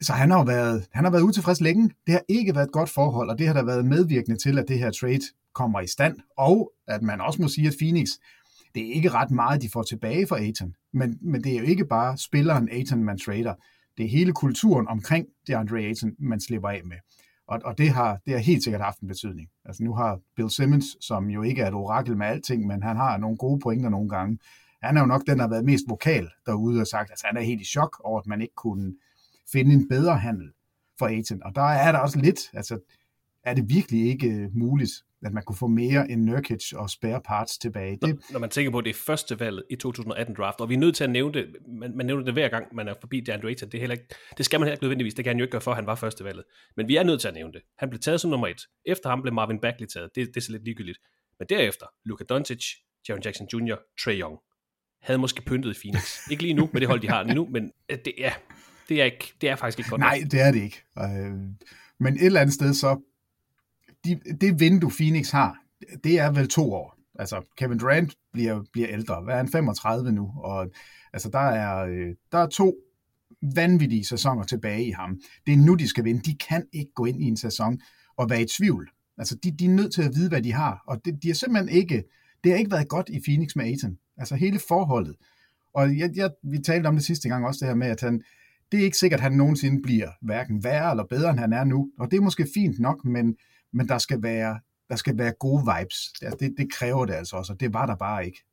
så 0.00 0.12
han 0.12 0.30
har, 0.30 0.44
været, 0.44 0.86
han 0.92 1.04
har 1.04 1.10
været 1.10 1.22
utilfreds 1.22 1.60
længe. 1.60 1.90
Det 2.06 2.14
har 2.14 2.22
ikke 2.28 2.54
været 2.54 2.66
et 2.66 2.72
godt 2.72 2.90
forhold, 2.90 3.30
og 3.30 3.38
det 3.38 3.46
har 3.46 3.54
da 3.54 3.62
været 3.62 3.86
medvirkende 3.86 4.36
til, 4.36 4.58
at 4.58 4.64
det 4.68 4.78
her 4.78 4.90
trade 4.90 5.20
kommer 5.54 5.80
i 5.80 5.86
stand, 5.86 6.16
og 6.38 6.72
at 6.88 7.02
man 7.02 7.20
også 7.20 7.42
må 7.42 7.48
sige, 7.48 7.68
at 7.68 7.74
Phoenix, 7.80 8.08
det 8.74 8.88
er 8.88 8.92
ikke 8.94 9.10
ret 9.10 9.30
meget, 9.30 9.62
de 9.62 9.70
får 9.72 9.82
tilbage 9.82 10.26
fra 10.26 10.36
Aiton, 10.36 10.74
men, 10.92 11.18
men 11.20 11.44
det 11.44 11.52
er 11.52 11.58
jo 11.58 11.64
ikke 11.64 11.84
bare 11.84 12.18
spilleren 12.18 12.68
Aiton, 12.68 13.04
man 13.04 13.18
trader. 13.18 13.54
Det 13.96 14.04
er 14.04 14.08
hele 14.08 14.32
kulturen 14.32 14.88
omkring 14.88 15.26
det 15.46 15.54
Andre 15.54 15.78
Aiton, 15.78 16.12
man 16.18 16.40
slipper 16.40 16.68
af 16.68 16.80
med. 16.84 16.96
Og, 17.46 17.60
og 17.64 17.78
det, 17.78 17.90
har, 17.90 18.18
det 18.26 18.32
har 18.32 18.40
helt 18.40 18.64
sikkert 18.64 18.82
haft 18.82 19.00
en 19.00 19.08
betydning. 19.08 19.48
Altså 19.64 19.84
nu 19.84 19.94
har 19.94 20.20
Bill 20.36 20.50
Simmons, 20.50 20.96
som 21.00 21.30
jo 21.30 21.42
ikke 21.42 21.62
er 21.62 21.68
et 21.68 21.74
orakel 21.74 22.16
med 22.16 22.26
alting, 22.26 22.66
men 22.66 22.82
han 22.82 22.96
har 22.96 23.16
nogle 23.16 23.36
gode 23.36 23.60
pointer 23.60 23.88
nogle 23.88 24.08
gange, 24.08 24.38
han 24.82 24.96
er 24.96 25.00
jo 25.00 25.06
nok 25.06 25.26
den, 25.26 25.36
der 25.36 25.42
har 25.42 25.50
været 25.50 25.64
mest 25.64 25.84
vokal 25.88 26.28
derude 26.46 26.80
og 26.80 26.86
sagt, 26.86 27.06
at 27.06 27.10
altså, 27.10 27.26
han 27.26 27.36
er 27.36 27.40
helt 27.40 27.60
i 27.60 27.64
chok 27.64 28.00
over, 28.04 28.20
at 28.20 28.26
man 28.26 28.40
ikke 28.40 28.54
kunne 28.54 28.94
finde 29.52 29.74
en 29.74 29.88
bedre 29.88 30.18
handel 30.18 30.52
for 30.98 31.06
Aiton. 31.06 31.42
Og 31.42 31.54
der 31.54 31.62
er 31.62 31.92
der 31.92 31.98
også 31.98 32.18
lidt, 32.18 32.40
altså 32.52 32.78
er 33.44 33.54
det 33.54 33.68
virkelig 33.68 34.06
ikke 34.06 34.28
øh, 34.28 34.56
muligt, 34.56 34.92
at 35.26 35.32
man 35.32 35.42
kunne 35.42 35.56
få 35.56 35.66
mere 35.66 36.10
end 36.10 36.22
Nurkic 36.24 36.72
og 36.72 36.90
spare 36.90 37.20
parts 37.24 37.58
tilbage. 37.58 37.92
Det... 37.92 38.02
Når, 38.02 38.32
når 38.32 38.38
man 38.38 38.50
tænker 38.50 38.70
på, 38.70 38.78
at 38.78 38.84
det 38.84 38.90
er 38.90 38.94
første 39.06 39.40
valget 39.40 39.64
i 39.70 39.76
2018 39.76 40.34
draft, 40.34 40.60
og 40.60 40.68
vi 40.68 40.74
er 40.74 40.78
nødt 40.78 40.96
til 40.96 41.04
at 41.04 41.10
nævne 41.10 41.34
det, 41.34 41.46
man, 41.68 41.96
man 41.96 42.06
nævner 42.06 42.24
det 42.24 42.32
hver 42.32 42.48
gang, 42.48 42.74
man 42.74 42.88
er 42.88 42.94
forbi 43.00 43.20
DeAndre 43.20 43.48
Ayton, 43.48 43.68
det, 43.68 43.78
er 43.78 43.80
heller 43.80 43.94
ikke, 43.94 44.14
det 44.36 44.44
skal 44.44 44.60
man 44.60 44.66
heller 44.66 44.74
ikke 44.74 44.84
nødvendigvis, 44.84 45.14
det 45.14 45.24
kan 45.24 45.30
han 45.30 45.38
jo 45.38 45.44
ikke 45.44 45.52
gøre 45.52 45.60
for, 45.60 45.70
at 45.70 45.76
han 45.76 45.86
var 45.86 45.94
første 45.94 46.24
valget. 46.24 46.44
Men 46.76 46.88
vi 46.88 46.96
er 46.96 47.02
nødt 47.02 47.20
til 47.20 47.28
at 47.28 47.34
nævne 47.34 47.52
det. 47.52 47.62
Han 47.78 47.88
blev 47.90 48.00
taget 48.00 48.20
som 48.20 48.30
nummer 48.30 48.46
et. 48.46 48.60
Efter 48.84 49.08
ham 49.08 49.22
blev 49.22 49.34
Marvin 49.34 49.60
Bagley 49.60 49.86
taget. 49.86 50.10
Det, 50.14 50.28
det 50.28 50.36
er 50.36 50.40
så 50.40 50.52
lidt 50.52 50.64
ligegyldigt. 50.64 50.98
Men 51.38 51.48
derefter, 51.48 51.86
Luka 52.04 52.24
Doncic, 52.24 52.64
Jaron 53.08 53.22
Jackson 53.22 53.46
Jr., 53.52 53.76
Trey 54.04 54.20
Young, 54.20 54.38
havde 55.02 55.18
måske 55.18 55.42
pyntet 55.42 55.76
i 55.76 55.80
Phoenix. 55.80 56.18
ikke 56.30 56.42
lige 56.42 56.54
nu 56.54 56.70
med 56.72 56.80
det 56.80 56.88
hold, 56.88 57.00
de 57.00 57.08
har 57.08 57.22
lige 57.22 57.34
nu, 57.34 57.48
men 57.50 57.72
øh, 57.90 57.98
det 58.04 58.14
er, 58.24 58.32
det 58.88 59.00
er, 59.00 59.04
ikke, 59.04 59.32
det 59.40 59.48
er 59.48 59.56
faktisk 59.56 59.78
ikke 59.78 59.90
godt 59.90 60.00
Nej, 60.00 60.18
det 60.30 60.40
er 60.40 60.52
det 60.52 60.62
ikke. 60.62 60.82
Øh, 60.98 61.34
men 62.00 62.14
et 62.14 62.26
eller 62.26 62.40
andet 62.40 62.54
sted 62.54 62.74
så, 62.74 63.00
de, 64.06 64.36
det 64.40 64.60
vindue 64.60 64.90
Phoenix 64.90 65.30
har, 65.30 65.58
det 66.04 66.18
er 66.18 66.30
vel 66.30 66.48
to 66.48 66.72
år. 66.72 66.96
Altså, 67.18 67.40
Kevin 67.58 67.78
Durant 67.78 68.14
bliver, 68.32 68.62
bliver 68.72 68.88
ældre. 68.90 69.22
Hvad 69.22 69.34
er 69.34 69.38
han? 69.38 69.48
35 69.48 70.12
nu. 70.12 70.32
Og 70.36 70.70
altså, 71.12 71.28
der 71.28 71.38
er, 71.38 71.86
øh, 71.86 72.14
der 72.32 72.38
er 72.38 72.46
to 72.46 72.74
vanvittige 73.54 74.04
sæsoner 74.04 74.42
tilbage 74.42 74.86
i 74.86 74.90
ham. 74.90 75.20
Det 75.46 75.52
er 75.52 75.56
nu, 75.56 75.74
de 75.74 75.88
skal 75.88 76.04
vinde. 76.04 76.20
De 76.20 76.36
kan 76.48 76.64
ikke 76.72 76.92
gå 76.94 77.04
ind 77.04 77.22
i 77.22 77.24
en 77.24 77.36
sæson 77.36 77.80
og 78.16 78.30
være 78.30 78.42
i 78.42 78.46
tvivl. 78.46 78.90
Altså, 79.18 79.36
de, 79.44 79.50
de 79.50 79.64
er 79.64 79.68
nødt 79.68 79.92
til 79.92 80.02
at 80.02 80.14
vide, 80.14 80.28
hvad 80.28 80.42
de 80.42 80.52
har. 80.52 80.82
Og 80.86 81.04
det, 81.04 81.22
de 81.22 81.28
har 81.28 81.34
simpelthen 81.34 81.68
ikke, 81.68 82.04
det 82.44 82.52
har 82.52 82.58
ikke 82.58 82.70
været 82.70 82.88
godt 82.88 83.08
i 83.08 83.20
Phoenix 83.26 83.56
med 83.56 83.64
Aiton. 83.64 83.98
Altså, 84.16 84.34
hele 84.34 84.58
forholdet. 84.68 85.16
Og 85.74 85.98
jeg, 85.98 86.10
jeg, 86.14 86.30
vi 86.42 86.58
talte 86.58 86.86
om 86.86 86.94
det 86.94 87.04
sidste 87.04 87.28
gang 87.28 87.46
også, 87.46 87.58
det 87.58 87.68
her 87.68 87.74
med, 87.74 87.86
at 87.86 88.00
han, 88.00 88.22
det 88.72 88.80
er 88.80 88.84
ikke 88.84 88.98
sikkert, 88.98 89.20
at 89.20 89.22
han 89.22 89.32
nogensinde 89.32 89.82
bliver 89.82 90.10
hverken 90.22 90.64
værre 90.64 90.90
eller 90.90 91.04
bedre, 91.04 91.30
end 91.30 91.38
han 91.38 91.52
er 91.52 91.64
nu. 91.64 91.90
Og 91.98 92.10
det 92.10 92.16
er 92.16 92.20
måske 92.20 92.46
fint 92.54 92.78
nok, 92.78 93.04
men, 93.04 93.36
men 93.76 93.88
der 93.88 93.98
skal 93.98 94.22
være 94.22 94.60
der 94.88 94.96
skal 94.96 95.18
være 95.18 95.32
gode 95.32 95.62
vibes. 95.62 96.12
Altså, 96.22 96.36
det, 96.40 96.54
det 96.58 96.72
kræver 96.72 97.06
det 97.06 97.14
altså 97.14 97.36
også, 97.36 97.52
og 97.52 97.60
det 97.60 97.72
var 97.72 97.86
der 97.86 97.96
bare 97.96 98.26
ikke. 98.26 98.44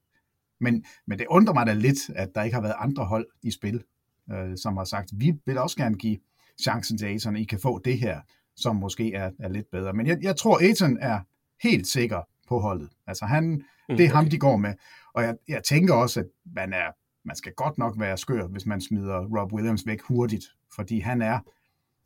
Men, 0.60 0.86
men 1.08 1.20
det 1.20 1.28
undrer 1.30 1.54
mig 1.54 1.66
da 1.66 1.74
lidt, 1.74 1.98
at 2.16 2.30
der 2.36 2.44
ikke 2.44 2.56
har 2.56 2.62
været 2.62 2.76
andre 2.78 3.06
hold 3.06 3.28
i 3.44 3.52
spil, 3.52 3.84
øh, 4.32 4.58
som 4.58 4.78
har 4.78 4.84
sagt, 4.84 5.10
vi 5.14 5.34
vil 5.46 5.58
også 5.58 5.78
gerne 5.78 5.96
give 5.96 6.18
chancen 6.62 6.98
til 6.98 7.06
Aiton, 7.06 7.36
I 7.36 7.44
kan 7.44 7.60
få 7.60 7.80
det 7.86 8.00
her, 8.00 8.22
som 8.56 8.76
måske 8.76 9.14
er, 9.14 9.32
er 9.40 9.48
lidt 9.48 9.72
bedre. 9.72 9.94
Men 9.94 10.08
jeg, 10.08 10.18
jeg 10.22 10.36
tror, 10.36 10.60
Aiton 10.62 10.98
er 11.02 11.20
helt 11.64 11.88
sikker 11.88 12.22
på 12.48 12.60
holdet. 12.60 12.90
Altså 13.08 13.26
han, 13.26 13.64
mm, 13.90 13.98
det 13.98 14.06
er 14.06 14.10
ham, 14.10 14.30
de 14.30 14.38
går 14.38 14.58
med. 14.58 14.74
Og 15.14 15.24
jeg, 15.24 15.36
jeg 15.48 15.64
tænker 15.64 15.94
også, 15.94 16.20
at 16.20 16.26
man, 16.56 16.74
er, 16.74 16.92
man 17.26 17.36
skal 17.36 17.54
godt 17.54 17.78
nok 17.78 18.00
være 18.00 18.18
skør, 18.18 18.48
hvis 18.48 18.66
man 18.66 18.82
smider 18.82 19.40
Rob 19.40 19.54
Williams 19.54 19.86
væk 19.86 20.02
hurtigt, 20.02 20.46
fordi 20.76 21.00
han 21.00 21.22
er, 21.22 21.40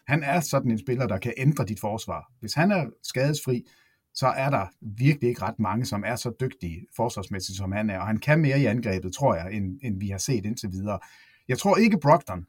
han 0.07 0.23
er 0.23 0.39
sådan 0.39 0.71
en 0.71 0.79
spiller, 0.79 1.07
der 1.07 1.17
kan 1.17 1.33
ændre 1.37 1.65
dit 1.65 1.79
forsvar. 1.79 2.31
Hvis 2.39 2.53
han 2.53 2.71
er 2.71 2.85
skadesfri, 3.03 3.65
så 4.13 4.27
er 4.27 4.49
der 4.49 4.65
virkelig 4.81 5.29
ikke 5.29 5.41
ret 5.41 5.59
mange, 5.59 5.85
som 5.85 6.03
er 6.05 6.15
så 6.15 6.31
dygtige 6.41 6.87
forsvarsmæssigt, 6.95 7.57
som 7.57 7.71
han 7.71 7.89
er. 7.89 7.99
Og 7.99 8.07
han 8.07 8.17
kan 8.17 8.39
mere 8.39 8.59
i 8.59 8.65
angrebet, 8.65 9.13
tror 9.13 9.35
jeg, 9.35 9.53
end, 9.53 9.79
end 9.83 9.99
vi 9.99 10.09
har 10.09 10.17
set 10.17 10.45
indtil 10.45 10.71
videre. 10.71 10.99
Jeg 11.47 11.57
tror 11.57 11.77
ikke, 11.77 11.99
Brogdon 11.99 12.45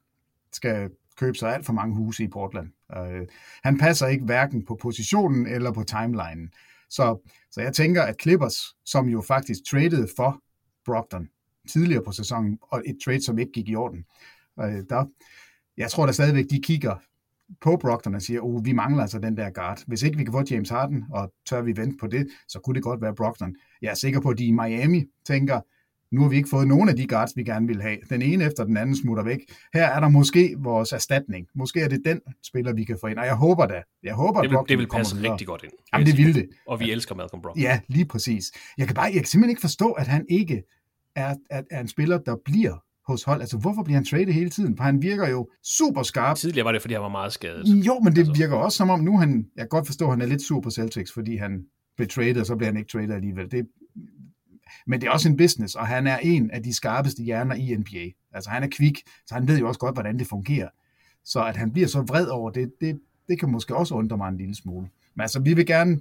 skal 0.52 0.90
købe 1.16 1.38
sig 1.38 1.54
alt 1.54 1.66
for 1.66 1.72
mange 1.72 1.96
huse 1.96 2.24
i 2.24 2.28
Portland. 2.28 2.68
Øh, 2.96 3.26
han 3.62 3.78
passer 3.78 4.06
ikke 4.06 4.24
hverken 4.24 4.64
på 4.64 4.78
positionen 4.82 5.46
eller 5.46 5.72
på 5.72 5.82
timelinen. 5.82 6.52
Så, 6.90 7.30
så 7.50 7.60
jeg 7.60 7.72
tænker, 7.72 8.02
at 8.02 8.22
Clippers, 8.22 8.76
som 8.84 9.08
jo 9.08 9.22
faktisk 9.22 9.60
traded 9.70 10.08
for 10.16 10.42
Brogdon 10.84 11.28
tidligere 11.68 12.04
på 12.04 12.12
sæsonen, 12.12 12.58
og 12.62 12.82
et 12.86 12.98
trade, 13.04 13.24
som 13.24 13.38
ikke 13.38 13.52
gik 13.52 13.68
i 13.68 13.74
orden, 13.74 14.04
øh, 14.60 14.82
der, 14.88 15.04
jeg 15.76 15.90
tror 15.90 16.06
da 16.06 16.12
stadigvæk, 16.12 16.46
de 16.50 16.60
kigger 16.62 16.96
på 17.60 17.76
Brockton 17.76 18.14
og 18.14 18.22
siger, 18.22 18.40
oh, 18.40 18.64
vi 18.64 18.72
mangler 18.72 19.02
altså 19.02 19.18
den 19.18 19.36
der 19.36 19.50
guard. 19.50 19.82
Hvis 19.86 20.02
ikke 20.02 20.18
vi 20.18 20.24
kan 20.24 20.32
få 20.32 20.42
James 20.50 20.70
Harden, 20.70 21.04
og 21.10 21.32
tør 21.46 21.62
vi 21.62 21.76
vente 21.76 21.96
på 22.00 22.06
det, 22.06 22.28
så 22.48 22.60
kunne 22.60 22.74
det 22.74 22.82
godt 22.82 23.02
være 23.02 23.14
Brockton. 23.14 23.54
Jeg 23.82 23.90
er 23.90 23.94
sikker 23.94 24.20
på, 24.20 24.28
at 24.28 24.38
de 24.38 24.46
i 24.46 24.52
Miami 24.52 25.04
tænker, 25.26 25.60
nu 26.14 26.22
har 26.22 26.28
vi 26.28 26.36
ikke 26.36 26.48
fået 26.48 26.68
nogen 26.68 26.88
af 26.88 26.96
de 26.96 27.06
guards, 27.06 27.36
vi 27.36 27.44
gerne 27.44 27.66
vil 27.66 27.82
have. 27.82 27.98
Den 28.10 28.22
ene 28.22 28.44
efter 28.44 28.64
den 28.64 28.76
anden 28.76 28.96
smutter 28.96 29.24
væk. 29.24 29.38
Her 29.74 29.84
er 29.86 30.00
der 30.00 30.08
måske 30.08 30.56
vores 30.58 30.92
erstatning. 30.92 31.46
Måske 31.54 31.80
er 31.80 31.88
det 31.88 32.02
den 32.04 32.20
spiller, 32.46 32.72
vi 32.72 32.84
kan 32.84 32.98
få 33.00 33.06
ind. 33.06 33.18
Og 33.18 33.26
jeg 33.26 33.34
håber 33.34 33.66
da. 33.66 33.82
Jeg 34.02 34.14
håber, 34.14 34.40
det 34.42 34.50
vil, 34.50 34.56
at 34.56 34.64
det 34.68 34.78
vil 34.78 34.88
passe 34.88 35.16
videre. 35.16 35.32
rigtig 35.32 35.46
godt 35.46 35.62
ind. 35.62 35.72
Jamen, 35.92 36.06
det 36.06 36.16
vil 36.16 36.34
det. 36.34 36.48
Og 36.66 36.80
vi 36.80 36.90
elsker 36.90 37.14
Malcolm 37.14 37.42
Brogdon. 37.42 37.62
Ja, 37.62 37.80
lige 37.88 38.04
præcis. 38.04 38.52
Jeg 38.78 38.86
kan, 38.86 38.94
bare, 38.94 39.04
jeg 39.04 39.12
kan 39.14 39.24
simpelthen 39.24 39.50
ikke 39.50 39.60
forstå, 39.60 39.92
at 39.92 40.06
han 40.06 40.26
ikke 40.28 40.62
er, 41.16 41.34
er, 41.50 41.62
er 41.70 41.80
en 41.80 41.88
spiller, 41.88 42.18
der 42.18 42.36
bliver 42.44 42.84
hos 43.08 43.22
hold. 43.22 43.40
Altså, 43.40 43.58
hvorfor 43.58 43.82
bliver 43.82 43.96
han 43.96 44.04
traded 44.04 44.32
hele 44.32 44.50
tiden? 44.50 44.76
For 44.76 44.84
han 44.84 45.02
virker 45.02 45.28
jo 45.28 45.48
super 45.64 46.02
skarp. 46.02 46.36
Tidligere 46.36 46.64
var 46.64 46.72
det, 46.72 46.80
fordi 46.80 46.94
han 46.94 47.02
var 47.02 47.08
meget 47.08 47.32
skadet. 47.32 47.86
Jo, 47.86 47.98
men 47.98 48.12
det 48.12 48.18
altså. 48.18 48.32
virker 48.32 48.56
også 48.56 48.76
som 48.76 48.90
om, 48.90 49.00
nu 49.00 49.18
han, 49.18 49.46
jeg 49.56 49.62
kan 49.62 49.68
godt 49.68 49.86
forstå, 49.86 50.04
at 50.04 50.10
han 50.10 50.20
er 50.20 50.26
lidt 50.26 50.42
sur 50.42 50.60
på 50.60 50.70
Celtics, 50.70 51.12
fordi 51.12 51.36
han 51.36 51.64
blev 51.96 52.08
traded, 52.08 52.40
og 52.40 52.46
så 52.46 52.56
bliver 52.56 52.70
han 52.70 52.76
ikke 52.76 52.90
traded 52.90 53.14
alligevel. 53.14 53.50
Det, 53.50 53.66
men 54.86 55.00
det 55.00 55.06
er 55.06 55.10
også 55.10 55.28
en 55.28 55.36
business, 55.36 55.74
og 55.74 55.86
han 55.86 56.06
er 56.06 56.18
en 56.18 56.50
af 56.50 56.62
de 56.62 56.74
skarpeste 56.74 57.22
hjerner 57.22 57.54
i 57.54 57.76
NBA. 57.76 58.10
Altså, 58.32 58.50
han 58.50 58.62
er 58.62 58.68
kvik, 58.68 58.98
så 59.26 59.34
han 59.34 59.48
ved 59.48 59.58
jo 59.58 59.68
også 59.68 59.80
godt, 59.80 59.94
hvordan 59.94 60.18
det 60.18 60.26
fungerer. 60.26 60.68
Så 61.24 61.44
at 61.44 61.56
han 61.56 61.72
bliver 61.72 61.88
så 61.88 62.00
vred 62.00 62.26
over 62.26 62.50
det, 62.50 62.72
det, 62.80 63.00
det 63.28 63.40
kan 63.40 63.50
måske 63.50 63.76
også 63.76 63.94
undre 63.94 64.16
mig 64.16 64.28
en 64.28 64.36
lille 64.36 64.54
smule. 64.54 64.88
Men 65.14 65.20
altså, 65.20 65.40
vi 65.40 65.54
vil 65.54 65.66
gerne, 65.66 66.00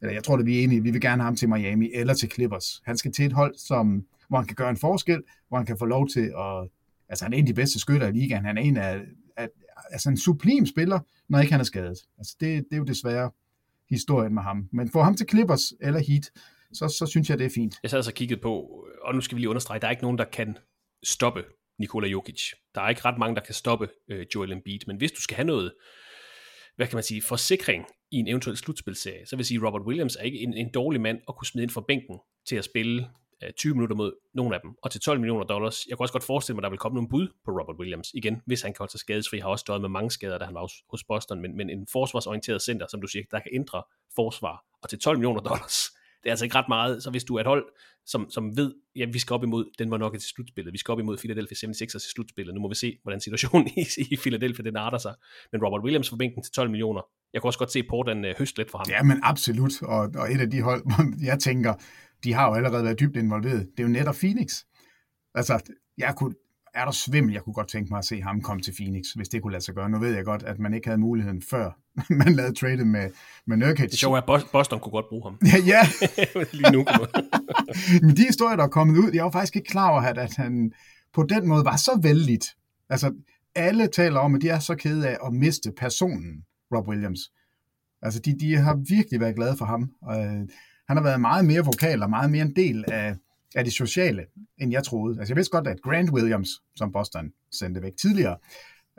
eller 0.00 0.12
jeg 0.12 0.24
tror, 0.24 0.36
at 0.36 0.46
vi 0.46 0.58
er 0.58 0.64
enige, 0.64 0.82
vi 0.82 0.90
vil 0.90 1.00
gerne 1.00 1.22
have 1.22 1.26
ham 1.26 1.36
til 1.36 1.48
Miami 1.48 1.90
eller 1.94 2.14
til 2.14 2.30
Clippers. 2.30 2.82
Han 2.84 2.96
skal 2.96 3.12
til 3.12 3.26
et 3.26 3.32
hold, 3.32 3.54
som 3.56 4.04
hvor 4.32 4.38
han 4.38 4.46
kan 4.46 4.56
gøre 4.56 4.70
en 4.70 4.76
forskel, 4.76 5.22
hvor 5.48 5.56
han 5.56 5.66
kan 5.66 5.78
få 5.78 5.84
lov 5.84 6.08
til 6.08 6.32
at... 6.38 6.68
Altså, 7.08 7.24
han 7.24 7.32
er 7.32 7.36
en 7.36 7.42
af 7.42 7.46
de 7.46 7.54
bedste 7.54 7.78
skytter 7.78 8.08
i 8.08 8.12
ligaen. 8.12 8.44
Han 8.44 8.58
er 8.58 8.62
en 8.62 8.76
af, 8.76 9.00
At, 9.36 9.50
altså 9.90 10.08
en 10.08 10.16
sublim 10.16 10.66
spiller, 10.66 11.00
når 11.28 11.38
ikke 11.40 11.52
han 11.52 11.60
er 11.60 11.64
skadet. 11.64 11.98
Altså, 12.18 12.36
det, 12.40 12.64
det 12.64 12.72
er 12.72 12.76
jo 12.76 12.84
desværre 12.84 13.30
historien 13.90 14.34
med 14.34 14.42
ham. 14.42 14.68
Men 14.72 14.90
få 14.90 15.02
ham 15.02 15.14
til 15.14 15.26
Clippers 15.28 15.72
eller 15.80 16.00
Heat, 16.00 16.30
så, 16.72 16.88
så 16.88 17.06
synes 17.06 17.30
jeg, 17.30 17.38
det 17.38 17.46
er 17.46 17.50
fint. 17.54 17.78
Jeg 17.82 17.90
sad 17.90 17.98
altså 17.98 18.12
kigget 18.12 18.40
på, 18.40 18.84
og 19.02 19.14
nu 19.14 19.20
skal 19.20 19.36
vi 19.36 19.40
lige 19.40 19.48
understrege, 19.48 19.80
der 19.80 19.86
er 19.86 19.90
ikke 19.90 20.02
nogen, 20.02 20.18
der 20.18 20.24
kan 20.24 20.56
stoppe 21.02 21.44
Nikola 21.78 22.08
Jokic. 22.08 22.52
Der 22.74 22.80
er 22.80 22.88
ikke 22.88 23.02
ret 23.04 23.18
mange, 23.18 23.34
der 23.34 23.42
kan 23.42 23.54
stoppe 23.54 23.88
øh, 24.08 24.26
Joel 24.34 24.52
Embiid, 24.52 24.80
men 24.86 24.96
hvis 24.96 25.12
du 25.12 25.20
skal 25.20 25.36
have 25.36 25.46
noget, 25.46 25.72
hvad 26.76 26.86
kan 26.86 26.96
man 26.96 27.04
sige, 27.04 27.22
forsikring 27.22 27.84
i 28.10 28.16
en 28.16 28.28
eventuel 28.28 28.56
slutspilserie, 28.56 29.26
så 29.26 29.36
vil 29.36 29.40
jeg 29.40 29.46
sige, 29.46 29.66
Robert 29.66 29.82
Williams 29.86 30.16
er 30.16 30.22
ikke 30.22 30.38
en, 30.38 30.54
en 30.54 30.70
dårlig 30.74 31.00
mand 31.00 31.18
at 31.28 31.36
kunne 31.36 31.46
smide 31.46 31.62
ind 31.62 31.70
for 31.70 31.84
bænken 31.88 32.18
til 32.46 32.56
at 32.56 32.64
spille 32.64 33.08
20 33.56 33.74
minutter 33.74 33.96
mod 33.96 34.12
nogle 34.34 34.54
af 34.54 34.60
dem, 34.60 34.70
og 34.82 34.90
til 34.90 35.00
12 35.00 35.20
millioner 35.20 35.44
dollars. 35.44 35.86
Jeg 35.88 35.96
kunne 35.96 36.04
også 36.04 36.12
godt 36.12 36.24
forestille 36.24 36.54
mig, 36.54 36.60
at 36.60 36.62
der 36.62 36.70
vil 36.70 36.78
komme 36.78 36.94
nogle 36.94 37.08
bud 37.08 37.28
på 37.44 37.50
Robert 37.50 37.76
Williams 37.78 38.10
igen, 38.14 38.42
hvis 38.46 38.62
han 38.62 38.72
kan 38.72 38.76
holde 38.78 38.90
sig 38.90 39.00
skadesfri. 39.00 39.36
Han 39.36 39.42
Har 39.42 39.50
også 39.50 39.64
døjet 39.68 39.80
med 39.80 39.88
mange 39.88 40.10
skader, 40.10 40.38
da 40.38 40.44
han 40.44 40.54
var 40.54 40.72
hos 40.90 41.04
Boston, 41.04 41.40
men, 41.40 41.56
men 41.56 41.70
en 41.70 41.86
forsvarsorienteret 41.92 42.62
center, 42.62 42.86
som 42.86 43.00
du 43.00 43.06
siger, 43.06 43.24
der 43.30 43.40
kan 43.40 43.50
ændre 43.54 43.82
forsvar, 44.14 44.64
og 44.82 44.88
til 44.88 44.98
12 44.98 45.18
millioner 45.18 45.40
dollars, 45.40 45.90
Det 46.22 46.28
er 46.28 46.32
altså 46.32 46.44
ikke 46.44 46.56
ret 46.56 46.68
meget, 46.68 47.02
så 47.02 47.10
hvis 47.10 47.24
du 47.24 47.36
er 47.36 47.40
et 47.40 47.46
hold, 47.46 47.64
som, 48.06 48.30
som 48.30 48.56
ved, 48.56 48.74
ja, 48.96 49.06
vi 49.12 49.18
skal 49.18 49.34
op 49.34 49.42
imod 49.42 49.64
den 49.78 49.90
var 49.90 49.96
nok 49.96 50.12
til 50.12 50.28
slutspillet, 50.28 50.72
vi 50.72 50.78
skal 50.78 50.92
op 50.92 50.98
imod 50.98 51.18
Philadelphia 51.18 51.68
76ers 51.68 51.96
i 51.96 52.12
slutspillet, 52.14 52.54
nu 52.54 52.60
må 52.60 52.68
vi 52.68 52.74
se, 52.74 52.98
hvordan 53.02 53.20
situationen 53.20 53.68
i, 53.76 53.86
i 54.10 54.16
Philadelphia 54.16 54.64
den 54.64 54.76
arter 54.76 54.98
sig. 54.98 55.14
Men 55.52 55.64
Robert 55.64 55.82
Williams 55.82 56.08
for 56.08 56.16
bænken 56.16 56.42
til 56.42 56.52
12 56.52 56.70
millioner, 56.70 57.00
jeg 57.32 57.42
kunne 57.42 57.48
også 57.48 57.58
godt 57.58 57.72
se 57.72 57.82
Portland 57.82 58.26
øh, 58.26 58.34
høst 58.38 58.58
lidt 58.58 58.70
for 58.70 58.78
ham. 58.78 58.86
Ja, 58.88 59.02
men 59.02 59.20
absolut, 59.22 59.82
og, 59.82 60.10
og 60.16 60.32
et 60.32 60.40
af 60.40 60.50
de 60.50 60.62
hold, 60.62 60.82
jeg 61.30 61.38
tænker, 61.38 61.74
de 62.24 62.32
har 62.32 62.48
jo 62.48 62.54
allerede 62.54 62.84
været 62.84 63.00
dybt 63.00 63.16
involveret, 63.16 63.68
det 63.76 63.82
er 63.82 63.86
jo 63.86 63.92
netop 63.92 64.14
Phoenix. 64.14 64.64
Altså, 65.34 65.60
jeg 65.98 66.14
kunne, 66.16 66.34
er 66.74 66.84
der 66.84 66.92
svimmel, 66.92 67.32
jeg 67.32 67.42
kunne 67.42 67.54
godt 67.54 67.68
tænke 67.68 67.90
mig 67.90 67.98
at 67.98 68.04
se 68.04 68.22
ham 68.22 68.40
komme 68.40 68.62
til 68.62 68.74
Phoenix, 68.80 69.06
hvis 69.16 69.28
det 69.28 69.42
kunne 69.42 69.52
lade 69.52 69.64
sig 69.64 69.74
gøre. 69.74 69.90
Nu 69.90 69.98
ved 69.98 70.14
jeg 70.14 70.24
godt, 70.24 70.42
at 70.42 70.58
man 70.58 70.74
ikke 70.74 70.86
havde 70.86 71.00
muligheden 71.00 71.42
før, 71.50 71.70
man 72.24 72.32
lavede 72.32 72.54
tradet 72.54 72.86
med, 72.86 73.10
med 73.46 73.56
Nurkic. 73.56 73.90
Det 73.90 73.98
sjove 73.98 74.16
er, 74.16 74.32
at 74.32 74.44
Boston 74.52 74.80
kunne 74.80 74.90
godt 74.90 75.08
bruge 75.08 75.22
ham. 75.24 75.38
Ja, 75.42 75.58
ja. 75.66 75.80
Lige 76.58 76.72
nu. 76.72 76.86
Men 78.06 78.16
de 78.16 78.22
historier, 78.22 78.56
der 78.56 78.64
er 78.64 78.68
kommet 78.68 78.98
ud, 78.98 79.10
jeg 79.14 79.24
var 79.24 79.30
faktisk 79.30 79.56
ikke 79.56 79.68
klar 79.68 79.90
over, 79.90 80.00
at 80.00 80.36
han 80.36 80.72
på 81.14 81.22
den 81.22 81.48
måde 81.48 81.64
var 81.64 81.76
så 81.76 82.00
vældig. 82.02 82.38
Altså, 82.88 83.14
alle 83.54 83.86
taler 83.86 84.20
om, 84.20 84.34
at 84.34 84.42
de 84.42 84.48
er 84.48 84.58
så 84.58 84.74
kede 84.74 85.08
af 85.08 85.18
at 85.26 85.32
miste 85.32 85.72
personen, 85.76 86.44
Rob 86.74 86.88
Williams. 86.88 87.20
Altså, 88.02 88.20
de, 88.20 88.38
de 88.40 88.56
har 88.56 88.74
virkelig 88.88 89.20
været 89.20 89.36
glade 89.36 89.56
for 89.56 89.64
ham. 89.64 89.90
Og, 90.02 90.24
øh, 90.24 90.48
han 90.88 90.96
har 90.96 91.04
været 91.04 91.20
meget 91.20 91.44
mere 91.44 91.64
vokal 91.64 92.02
og 92.02 92.10
meget 92.10 92.30
mere 92.30 92.42
en 92.42 92.56
del 92.56 92.84
af, 92.88 93.16
af 93.54 93.64
det 93.64 93.72
sociale, 93.72 94.24
end 94.58 94.72
jeg 94.72 94.84
troede. 94.84 95.18
Altså 95.18 95.32
jeg 95.32 95.36
vidste 95.36 95.56
godt, 95.56 95.66
at 95.66 95.82
Grant 95.82 96.10
Williams, 96.10 96.48
som 96.76 96.92
Boston 96.92 97.32
sendte 97.50 97.82
væk 97.82 97.92
tidligere, 98.00 98.36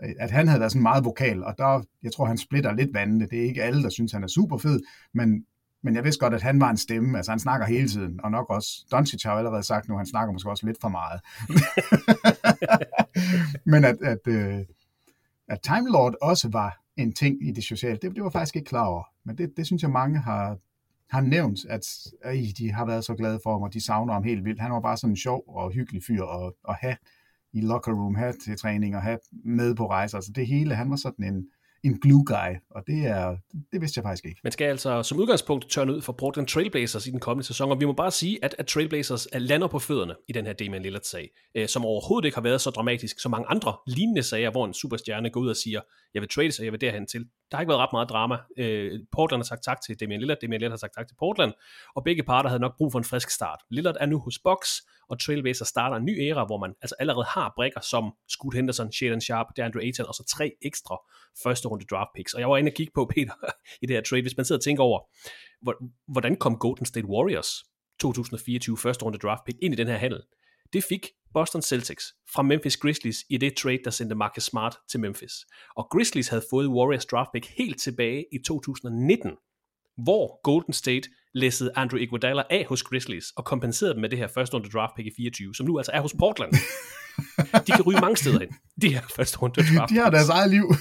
øh, 0.03 0.13
at 0.19 0.31
han 0.31 0.47
havde 0.47 0.59
været 0.59 0.71
sådan 0.71 0.81
meget 0.81 1.05
vokal, 1.05 1.43
og 1.43 1.55
der, 1.57 1.83
jeg 2.03 2.11
tror, 2.11 2.25
han 2.25 2.37
splitter 2.37 2.73
lidt 2.73 2.93
vandene. 2.93 3.27
Det 3.31 3.39
er 3.39 3.43
ikke 3.43 3.63
alle, 3.63 3.83
der 3.83 3.89
synes, 3.89 4.11
han 4.11 4.23
er 4.23 4.27
super 4.27 4.57
fed, 4.57 4.79
men, 5.13 5.45
men 5.83 5.95
jeg 5.95 6.03
vidste 6.03 6.19
godt, 6.19 6.33
at 6.33 6.41
han 6.41 6.59
var 6.59 6.69
en 6.69 6.77
stemme. 6.77 7.17
Altså 7.17 7.31
han 7.31 7.39
snakker 7.39 7.67
hele 7.67 7.89
tiden, 7.89 8.19
og 8.23 8.31
nok 8.31 8.49
også, 8.49 8.85
Doncic 8.91 9.23
har 9.23 9.31
allerede 9.31 9.63
sagt 9.63 9.89
nu, 9.89 9.97
han 9.97 10.05
snakker 10.05 10.33
måske 10.33 10.49
også 10.49 10.65
lidt 10.65 10.77
for 10.81 10.89
meget. 10.89 11.21
men 13.71 13.85
at, 13.85 13.97
at, 14.01 14.27
øh, 14.27 14.59
at, 15.47 15.61
Time 15.61 15.89
Lord 15.89 16.13
også 16.21 16.49
var 16.49 16.79
en 16.97 17.13
ting 17.13 17.47
i 17.47 17.51
det 17.51 17.63
sociale, 17.63 17.97
det, 18.01 18.15
det 18.15 18.23
var 18.23 18.29
faktisk 18.29 18.55
ikke 18.55 18.69
klar 18.69 18.85
over. 18.85 19.03
Men 19.25 19.37
det, 19.37 19.53
det 19.57 19.65
synes 19.65 19.81
jeg, 19.81 19.91
mange 19.91 20.19
har, 20.19 20.57
har 21.13 21.21
nævnt, 21.21 21.59
at 21.69 21.85
øh, 22.25 22.43
de 22.57 22.71
har 22.71 22.85
været 22.85 23.05
så 23.05 23.15
glade 23.15 23.39
for 23.43 23.51
ham, 23.51 23.61
og 23.61 23.73
de 23.73 23.81
savner 23.81 24.13
ham 24.13 24.23
helt 24.23 24.45
vildt. 24.45 24.61
Han 24.61 24.71
var 24.71 24.79
bare 24.79 24.97
sådan 24.97 25.11
en 25.11 25.17
sjov 25.17 25.43
og 25.47 25.71
hyggelig 25.71 26.03
fyr 26.07 26.23
at, 26.23 26.53
at 26.69 26.75
have 26.81 26.97
i 27.53 27.61
locker 27.61 27.93
room, 27.93 28.15
have 28.15 28.33
til 28.43 28.57
træning 28.57 28.95
og 28.95 29.01
have 29.01 29.19
med 29.45 29.75
på 29.75 29.89
rejser. 29.89 30.17
Altså 30.17 30.31
det 30.35 30.47
hele, 30.47 30.75
han 30.75 30.89
var 30.89 30.95
sådan 30.95 31.25
en, 31.25 31.47
en 31.83 31.99
glue 31.99 32.25
guy, 32.25 32.55
og 32.69 32.83
det, 32.87 33.05
er, 33.05 33.35
det 33.71 33.81
vidste 33.81 33.97
jeg 33.97 34.03
faktisk 34.03 34.25
ikke. 34.25 34.39
Man 34.43 34.51
skal 34.51 34.65
altså 34.65 35.03
som 35.03 35.19
udgangspunkt 35.19 35.69
tørne 35.69 35.93
ud 35.93 36.01
for 36.01 36.13
Portland 36.13 36.47
Trailblazers 36.47 37.07
i 37.07 37.11
den 37.11 37.19
kommende 37.19 37.47
sæson, 37.47 37.71
og 37.71 37.79
vi 37.79 37.85
må 37.85 37.93
bare 37.93 38.11
sige, 38.11 38.39
at, 38.45 38.55
at 38.57 38.67
Trailblazers 38.67 39.27
lander 39.33 39.67
på 39.67 39.79
fødderne 39.79 40.15
i 40.27 40.33
den 40.33 40.45
her 40.45 40.53
Damian 40.53 40.81
Lillard-sag, 40.81 41.29
øh, 41.55 41.67
som 41.67 41.85
overhovedet 41.85 42.25
ikke 42.25 42.35
har 42.37 42.41
været 42.41 42.61
så 42.61 42.69
dramatisk 42.69 43.19
som 43.19 43.31
mange 43.31 43.47
andre 43.49 43.75
lignende 43.87 44.23
sager, 44.23 44.51
hvor 44.51 44.65
en 44.65 44.73
superstjerne 44.73 45.29
går 45.29 45.41
ud 45.41 45.49
og 45.49 45.55
siger, 45.55 45.81
jeg 46.13 46.21
vil 46.21 46.29
trade 46.29 46.51
og 46.59 46.65
jeg 46.65 46.71
vil 46.71 46.81
derhen 46.81 47.07
til. 47.07 47.21
Der 47.51 47.57
har 47.57 47.61
ikke 47.61 47.69
været 47.69 47.81
ret 47.81 47.93
meget 47.93 48.09
drama. 48.09 48.37
Øh, 48.57 48.99
Portland 49.11 49.39
har 49.39 49.45
sagt 49.45 49.63
tak 49.63 49.77
til 49.85 49.99
Damian 49.99 50.19
Lillard, 50.19 50.37
Damian 50.41 50.59
Lillard 50.59 50.71
har 50.71 50.77
sagt 50.77 50.93
tak 50.97 51.07
til 51.07 51.15
Portland, 51.19 51.53
og 51.95 52.03
begge 52.03 52.23
parter 52.23 52.49
havde 52.49 52.61
nok 52.61 52.77
brug 52.77 52.91
for 52.91 52.99
en 52.99 53.05
frisk 53.05 53.29
start. 53.29 53.59
Lillard 53.71 53.95
er 53.99 54.05
nu 54.05 54.19
hos 54.19 54.39
Box, 54.43 54.67
og 55.13 55.19
Trailblazer 55.19 55.65
starter 55.65 55.95
en 55.97 56.05
ny 56.05 56.21
æra, 56.21 56.45
hvor 56.45 56.57
man 56.57 56.73
altså 56.81 56.95
allerede 56.99 57.25
har 57.25 57.53
brækker 57.55 57.81
som 57.81 58.13
Scoot 58.29 58.53
Henderson, 58.53 58.91
Shaden 58.91 59.21
Sharp, 59.21 59.45
DeAndre 59.57 59.81
Ayton, 59.81 60.05
og 60.05 60.13
så 60.13 60.23
tre 60.35 60.51
ekstra 60.61 60.97
første 61.43 61.67
runde 61.67 61.85
draft 61.85 62.09
picks. 62.15 62.33
Og 62.33 62.39
jeg 62.39 62.49
var 62.49 62.57
inde 62.57 62.69
og 62.69 62.73
kigge 62.73 62.91
på, 62.95 63.05
Peter, 63.15 63.33
i 63.81 63.85
det 63.85 63.95
her 63.95 64.03
trade, 64.03 64.21
hvis 64.21 64.37
man 64.37 64.45
sidder 64.45 64.59
og 64.59 64.63
tænker 64.63 64.83
over, 64.83 64.99
hvordan 66.11 66.35
kom 66.35 66.57
Golden 66.57 66.85
State 66.85 67.07
Warriors 67.07 67.51
2024 67.99 68.77
første 68.77 69.05
runde 69.05 69.17
draft 69.17 69.43
pick 69.45 69.57
ind 69.61 69.73
i 69.73 69.77
den 69.77 69.87
her 69.87 69.97
handel? 69.97 70.21
Det 70.73 70.83
fik 70.83 71.07
Boston 71.33 71.61
Celtics 71.61 72.05
fra 72.33 72.41
Memphis 72.41 72.77
Grizzlies 72.77 73.17
i 73.29 73.37
det 73.37 73.57
trade, 73.57 73.83
der 73.83 73.89
sendte 73.89 74.15
Marcus 74.15 74.43
Smart 74.43 74.77
til 74.89 74.99
Memphis. 74.99 75.33
Og 75.75 75.87
Grizzlies 75.91 76.27
havde 76.27 76.43
fået 76.49 76.67
Warriors 76.67 77.05
draft 77.05 77.29
pick 77.33 77.45
helt 77.57 77.81
tilbage 77.81 78.25
i 78.31 78.37
2019, 78.47 79.31
hvor 79.97 80.41
Golden 80.43 80.73
State 80.73 81.09
læssede 81.33 81.71
Andrew 81.75 81.99
Iguodala 81.99 82.43
af 82.49 82.65
hos 82.69 82.83
Grizzlies 82.83 83.25
og 83.35 83.45
kompenserede 83.45 83.93
dem 83.93 84.01
med 84.01 84.09
det 84.09 84.17
her 84.17 84.27
første 84.27 84.53
runde 84.55 84.69
draft 84.69 84.95
pick 84.95 85.07
i 85.07 85.11
24, 85.17 85.55
som 85.55 85.65
nu 85.65 85.77
altså 85.77 85.91
er 85.91 86.01
hos 86.01 86.13
Portland. 86.19 86.53
De 87.67 87.71
kan 87.71 87.81
ryge 87.81 88.01
mange 88.01 88.17
steder 88.17 88.39
hen, 88.39 88.49
de 88.81 88.93
her 88.93 89.01
første 89.15 89.37
runde 89.37 89.55
draft 89.55 89.89
De 89.93 89.95
har 89.95 90.09
deres 90.09 90.29
eget 90.29 90.49
liv. 90.51 90.73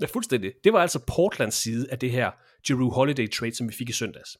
ja, 0.00 0.06
fuldstændig. 0.06 0.52
Det 0.64 0.72
var 0.72 0.78
altså 0.78 0.98
Portlands 0.98 1.54
side 1.54 1.86
af 1.90 1.98
det 1.98 2.10
her 2.10 2.30
Jeru 2.70 2.90
Holiday 2.90 3.30
trade, 3.30 3.54
som 3.54 3.68
vi 3.68 3.74
fik 3.74 3.88
i 3.88 3.92
søndags. 3.92 4.36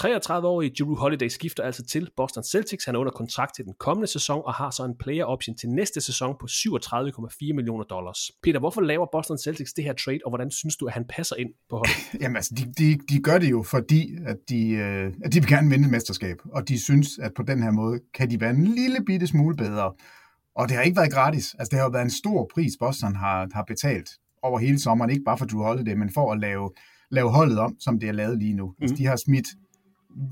33-årige 0.00 0.72
Jeru 0.80 0.94
Holiday 0.94 1.28
skifter 1.28 1.62
altså 1.62 1.84
til 1.84 2.08
Boston 2.16 2.44
Celtics. 2.44 2.84
Han 2.84 2.94
er 2.94 2.98
under 2.98 3.12
kontrakt 3.12 3.54
til 3.54 3.64
den 3.64 3.74
kommende 3.78 4.06
sæson 4.06 4.42
og 4.44 4.54
har 4.54 4.70
så 4.70 4.84
en 4.84 4.94
player 4.98 5.24
option 5.24 5.56
til 5.56 5.68
næste 5.68 6.00
sæson 6.00 6.36
på 6.40 6.46
37,4 6.50 7.52
millioner 7.54 7.84
dollars. 7.84 8.30
Peter, 8.42 8.60
hvorfor 8.60 8.80
laver 8.80 9.06
Boston 9.12 9.38
Celtics 9.38 9.72
det 9.72 9.84
her 9.84 9.92
trade, 9.92 10.20
og 10.24 10.30
hvordan 10.30 10.50
synes 10.50 10.76
du, 10.76 10.86
at 10.86 10.92
han 10.92 11.04
passer 11.08 11.36
ind 11.36 11.50
på 11.70 11.76
holdet? 11.76 11.94
Jamen 12.22 12.36
altså, 12.36 12.54
de, 12.54 12.72
de, 12.78 12.98
de 13.08 13.22
gør 13.22 13.38
det 13.38 13.50
jo, 13.50 13.62
fordi 13.62 14.16
at 14.26 14.36
de, 14.48 14.70
øh, 14.70 15.12
at 15.24 15.32
de 15.32 15.40
vil 15.40 15.48
gerne 15.48 15.70
vinde 15.70 15.84
et 15.84 15.90
mesterskab, 15.90 16.36
og 16.52 16.68
de 16.68 16.80
synes, 16.80 17.08
at 17.18 17.32
på 17.36 17.42
den 17.42 17.62
her 17.62 17.70
måde 17.70 18.00
kan 18.14 18.30
de 18.30 18.40
være 18.40 18.50
en 18.50 18.64
lille 18.64 19.04
bitte 19.06 19.26
smule 19.26 19.56
bedre. 19.56 19.92
Og 20.56 20.68
det 20.68 20.76
har 20.76 20.82
ikke 20.82 20.96
været 20.96 21.12
gratis. 21.12 21.54
Altså, 21.58 21.70
det 21.70 21.78
har 21.78 21.84
jo 21.84 21.90
været 21.90 22.04
en 22.04 22.10
stor 22.10 22.50
pris, 22.54 22.72
Boston 22.80 23.16
har, 23.16 23.48
har 23.54 23.64
betalt 23.66 24.10
over 24.42 24.58
hele 24.58 24.78
sommeren, 24.80 25.10
ikke 25.10 25.24
bare 25.24 25.38
for 25.38 25.46
Drew 25.46 25.62
Holiday, 25.62 25.94
men 25.94 26.10
for 26.10 26.32
at 26.32 26.40
lave, 26.40 26.70
lave 27.10 27.30
holdet 27.30 27.58
om, 27.58 27.76
som 27.80 28.00
det 28.00 28.08
er 28.08 28.12
lavet 28.12 28.38
lige 28.38 28.54
nu. 28.54 28.66
Mm. 28.66 28.74
Altså, 28.82 28.96
de 28.96 29.06
har 29.06 29.16
smidt 29.16 29.46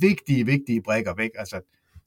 vigtige, 0.01 0.47
vigtige 0.47 0.83
brækker 0.83 1.15
væk. 1.15 1.31
Altså, 1.39 1.61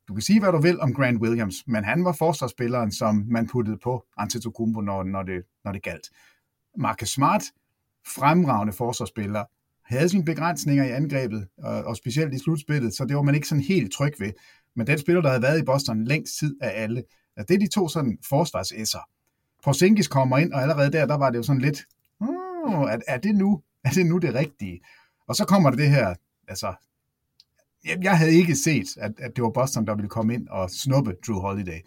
du 0.07 0.13
kan 0.13 0.21
sige, 0.21 0.39
hvad 0.39 0.51
du 0.51 0.61
vil 0.61 0.81
om 0.81 0.93
Grant 0.93 1.21
Williams, 1.21 1.55
men 1.67 1.83
han 1.83 2.05
var 2.05 2.11
forsvarsspilleren, 2.11 2.91
som 2.91 3.25
man 3.27 3.47
puttede 3.47 3.77
på 3.83 4.05
Antetokounmpo, 4.17 4.81
når, 4.81 5.03
når, 5.03 5.23
det, 5.23 5.43
når 5.63 5.71
det 5.71 5.83
galt. 5.83 6.09
Marcus 6.77 7.09
Smart, 7.09 7.43
fremragende 8.07 8.73
forsvarsspiller, 8.73 9.43
havde 9.83 10.09
sine 10.09 10.25
begrænsninger 10.25 10.85
i 10.85 10.91
angrebet, 10.91 11.47
og, 11.57 11.83
og 11.83 11.97
specielt 11.97 12.33
i 12.33 12.39
slutspillet, 12.39 12.93
så 12.95 13.05
det 13.05 13.15
var 13.15 13.21
man 13.21 13.35
ikke 13.35 13.47
sådan 13.47 13.63
helt 13.63 13.93
tryg 13.93 14.13
ved. 14.19 14.31
Men 14.75 14.87
den 14.87 14.99
spiller, 14.99 15.21
der 15.21 15.29
havde 15.29 15.41
været 15.41 15.61
i 15.61 15.65
Boston 15.65 16.03
længst 16.05 16.39
tid 16.39 16.55
af 16.61 16.83
alle, 16.83 17.03
at 17.37 17.47
det 17.47 17.55
er 17.55 17.59
de 17.59 17.67
to 17.67 17.87
sådan 17.87 18.17
forsvarsesser. 18.29 18.99
Porzingis 19.63 20.07
kommer 20.07 20.37
ind, 20.37 20.53
og 20.53 20.61
allerede 20.61 20.91
der, 20.91 21.05
der 21.05 21.17
var 21.17 21.29
det 21.29 21.37
jo 21.37 21.43
sådan 21.43 21.61
lidt, 21.61 21.83
oh, 22.21 22.91
er, 22.91 22.97
er, 23.07 23.17
det 23.17 23.35
nu, 23.35 23.61
er 23.89 23.89
det 23.89 24.05
nu 24.05 24.17
det 24.17 24.33
rigtige? 24.33 24.81
Og 25.27 25.35
så 25.35 25.45
kommer 25.45 25.69
det 25.69 25.79
det 25.79 25.89
her, 25.89 26.15
altså, 26.47 26.73
jeg 28.01 28.17
havde 28.17 28.33
ikke 28.33 28.55
set, 28.55 28.97
at, 28.97 29.11
at 29.17 29.35
det 29.35 29.43
var 29.43 29.49
Boston, 29.49 29.87
der 29.87 29.95
ville 29.95 30.09
komme 30.09 30.33
ind 30.33 30.47
og 30.47 30.69
snuppe 30.69 31.15
Drew 31.27 31.39
Holiday. 31.39 31.79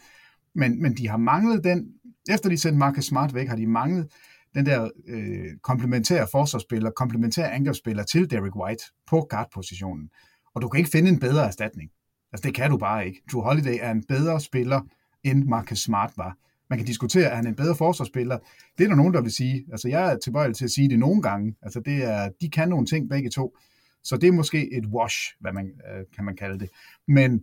Men, 0.54 0.82
men 0.82 0.96
de 0.96 1.08
har 1.08 1.16
manglet 1.16 1.64
den, 1.64 1.92
efter 2.30 2.48
de 2.48 2.58
sendte 2.58 2.78
Marcus 2.78 3.04
Smart 3.04 3.34
væk, 3.34 3.48
har 3.48 3.56
de 3.56 3.66
manglet 3.66 4.12
den 4.54 4.66
der 4.66 4.90
øh, 5.06 5.56
komplementære 5.62 6.26
forsvarsspiller, 6.30 6.90
komplementære 6.90 7.52
angrebsspiller 7.52 8.02
til 8.02 8.30
Derek 8.30 8.56
White 8.56 8.84
på 9.06 9.26
guard-positionen. 9.30 10.10
Og 10.54 10.62
du 10.62 10.68
kan 10.68 10.78
ikke 10.78 10.90
finde 10.90 11.10
en 11.10 11.20
bedre 11.20 11.46
erstatning. 11.46 11.90
Altså 12.32 12.46
det 12.46 12.54
kan 12.54 12.70
du 12.70 12.78
bare 12.78 13.06
ikke. 13.06 13.22
Drew 13.32 13.42
Holiday 13.42 13.78
er 13.80 13.90
en 13.90 14.04
bedre 14.08 14.40
spiller, 14.40 14.80
end 15.24 15.44
Marcus 15.44 15.78
Smart 15.78 16.12
var. 16.16 16.36
Man 16.70 16.78
kan 16.78 16.86
diskutere, 16.86 17.24
er 17.24 17.36
han 17.36 17.46
en 17.46 17.54
bedre 17.54 17.76
forsvarsspiller? 17.76 18.38
Det 18.78 18.84
er 18.84 18.88
der 18.88 18.96
nogen, 18.96 19.14
der 19.14 19.20
vil 19.20 19.32
sige. 19.32 19.64
Altså 19.72 19.88
jeg 19.88 20.12
er 20.12 20.16
tilbøjelig 20.18 20.56
til 20.56 20.64
at 20.64 20.70
sige 20.70 20.88
det 20.88 20.98
nogle 20.98 21.22
gange. 21.22 21.54
Altså 21.62 21.80
det 21.80 22.04
er, 22.04 22.28
de 22.40 22.50
kan 22.50 22.68
nogle 22.68 22.86
ting 22.86 23.08
begge 23.08 23.30
to. 23.30 23.56
Så 24.04 24.16
det 24.16 24.28
er 24.28 24.32
måske 24.32 24.72
et 24.72 24.86
wash, 24.86 25.16
hvad 25.40 25.52
man, 25.52 25.66
øh, 25.66 26.04
kan 26.16 26.24
man 26.24 26.36
kalde 26.36 26.58
det. 26.58 26.68
Men 27.08 27.42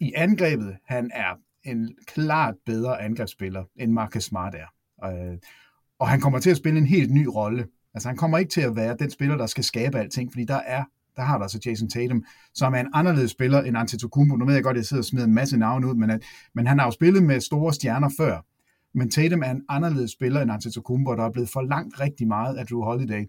i 0.00 0.12
angrebet, 0.16 0.76
han 0.84 1.10
er 1.14 1.38
en 1.62 1.94
klart 2.06 2.54
bedre 2.66 3.02
angrebsspiller, 3.02 3.64
end 3.76 3.92
Marcus 3.92 4.24
Smart 4.24 4.54
er. 4.54 4.66
Øh, 5.08 5.38
og 5.98 6.08
han 6.08 6.20
kommer 6.20 6.38
til 6.38 6.50
at 6.50 6.56
spille 6.56 6.78
en 6.78 6.86
helt 6.86 7.10
ny 7.10 7.26
rolle. 7.26 7.66
Altså 7.94 8.08
han 8.08 8.16
kommer 8.16 8.38
ikke 8.38 8.50
til 8.50 8.60
at 8.60 8.76
være 8.76 8.96
den 8.98 9.10
spiller, 9.10 9.36
der 9.36 9.46
skal 9.46 9.64
skabe 9.64 9.98
alting, 9.98 10.32
fordi 10.32 10.44
der 10.44 10.60
er 10.66 10.84
der 11.16 11.22
har 11.22 11.36
der 11.38 11.42
altså 11.42 11.60
Jason 11.66 11.88
Tatum, 11.88 12.24
som 12.54 12.74
er 12.74 12.80
en 12.80 12.88
anderledes 12.94 13.30
spiller 13.30 13.62
end 13.62 13.76
Antetokounmpo. 13.76 14.36
Nu 14.36 14.46
ved 14.46 14.54
jeg 14.54 14.62
godt, 14.62 14.76
at 14.76 14.78
jeg 14.78 14.86
sidder 14.86 15.00
og 15.00 15.04
smider 15.04 15.26
en 15.26 15.34
masse 15.34 15.56
navne 15.56 15.86
ud, 15.86 15.94
men, 15.94 16.10
at, 16.10 16.22
men 16.54 16.66
han 16.66 16.78
har 16.78 16.86
jo 16.86 16.90
spillet 16.90 17.22
med 17.22 17.40
store 17.40 17.72
stjerner 17.72 18.10
før. 18.18 18.44
Men 18.94 19.10
Tatum 19.10 19.42
er 19.42 19.50
en 19.50 19.64
anderledes 19.68 20.10
spiller 20.10 20.40
end 20.40 20.52
Antetokounmpo, 20.52 21.14
der 21.14 21.24
er 21.24 21.30
blevet 21.30 21.48
for 21.48 21.62
langt 21.62 22.00
rigtig 22.00 22.28
meget 22.28 22.56
af 22.56 22.66
Drew 22.66 22.82
Holiday 22.82 23.24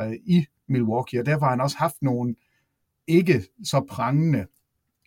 øh, 0.00 0.12
i 0.26 0.46
Milwaukee, 0.66 1.20
og 1.20 1.26
derfor 1.26 1.44
har 1.44 1.50
han 1.50 1.60
også 1.60 1.78
haft 1.78 1.96
nogle 2.02 2.34
ikke 3.06 3.42
så 3.64 3.84
prangende 3.88 4.46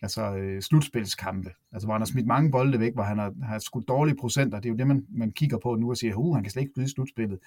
altså, 0.02 0.36
øh, 0.36 0.62
slutspilskampe, 0.62 1.50
altså 1.72 1.86
hvor 1.86 1.94
han 1.94 2.00
har 2.00 2.06
smidt 2.06 2.26
mange 2.26 2.50
bolde 2.50 2.80
væk, 2.80 2.94
hvor 2.94 3.02
han 3.02 3.18
har, 3.18 3.32
har 3.42 3.58
skudt 3.58 3.88
dårlige 3.88 4.16
procenter. 4.16 4.60
Det 4.60 4.68
er 4.68 4.70
jo 4.70 4.76
det, 4.76 4.86
man, 4.86 5.06
man 5.08 5.30
kigger 5.30 5.58
på 5.58 5.74
nu 5.74 5.90
og 5.90 5.96
siger, 5.96 6.14
uh, 6.14 6.34
han 6.34 6.44
kan 6.44 6.50
slet 6.50 6.62
ikke 6.62 6.72
skyde 6.74 6.88
slutspillet. 6.88 7.38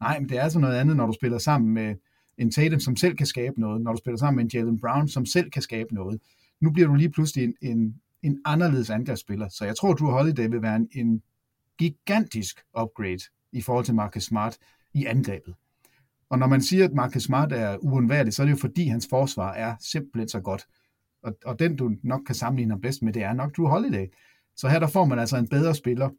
Nej, 0.00 0.18
men 0.20 0.28
det 0.28 0.38
er 0.38 0.42
altså 0.42 0.58
noget 0.58 0.76
andet, 0.76 0.96
når 0.96 1.06
du 1.06 1.12
spiller 1.12 1.38
sammen 1.38 1.74
med 1.74 1.94
en 2.38 2.50
Tatum, 2.50 2.80
som 2.80 2.96
selv 2.96 3.16
kan 3.16 3.26
skabe 3.26 3.60
noget, 3.60 3.80
når 3.80 3.92
du 3.92 3.98
spiller 3.98 4.18
sammen 4.18 4.36
med 4.36 4.44
en 4.44 4.50
Jalen 4.54 4.80
Brown, 4.80 5.08
som 5.08 5.26
selv 5.26 5.50
kan 5.50 5.62
skabe 5.62 5.94
noget. 5.94 6.20
Nu 6.60 6.70
bliver 6.70 6.88
du 6.88 6.94
lige 6.94 7.10
pludselig 7.10 7.44
en, 7.44 7.54
en, 7.62 8.00
en 8.22 8.40
anderledes 8.44 8.90
angrebsspiller, 8.90 9.48
så 9.48 9.64
jeg 9.64 9.76
tror, 9.76 9.94
Drew 9.94 10.10
Holiday 10.10 10.48
vil 10.48 10.62
være 10.62 10.76
en, 10.76 10.88
en 10.94 11.22
gigantisk 11.78 12.60
upgrade 12.80 13.20
i 13.52 13.60
forhold 13.62 13.84
til 13.84 13.94
Marcus 13.94 14.24
Smart 14.24 14.58
i 14.94 15.04
angrebet. 15.04 15.54
Og 16.28 16.38
når 16.38 16.46
man 16.46 16.62
siger, 16.62 16.84
at 16.84 16.92
Marcus 16.92 17.22
Smart 17.22 17.52
er 17.52 17.76
uundværlig, 17.76 18.32
så 18.32 18.42
er 18.42 18.46
det 18.46 18.52
jo 18.52 18.58
fordi, 18.58 18.86
hans 18.86 19.06
forsvar 19.10 19.52
er 19.52 19.74
simpelthen 19.80 20.28
så 20.28 20.40
godt. 20.40 20.66
og, 21.22 21.36
og 21.44 21.58
den 21.58 21.76
du 21.76 21.92
nok 22.02 22.20
kan 22.26 22.34
sammenligne 22.34 22.72
ham 22.72 22.80
bedst 22.80 23.02
med, 23.02 23.12
det 23.12 23.22
er 23.22 23.32
nok 23.32 23.56
Drew 23.56 23.66
Holiday. 23.66 24.06
Så 24.56 24.68
her 24.68 24.78
der 24.78 24.86
får 24.86 25.04
man 25.04 25.18
altså 25.18 25.36
en 25.36 25.48
bedre 25.48 25.74
spiller. 25.74 26.10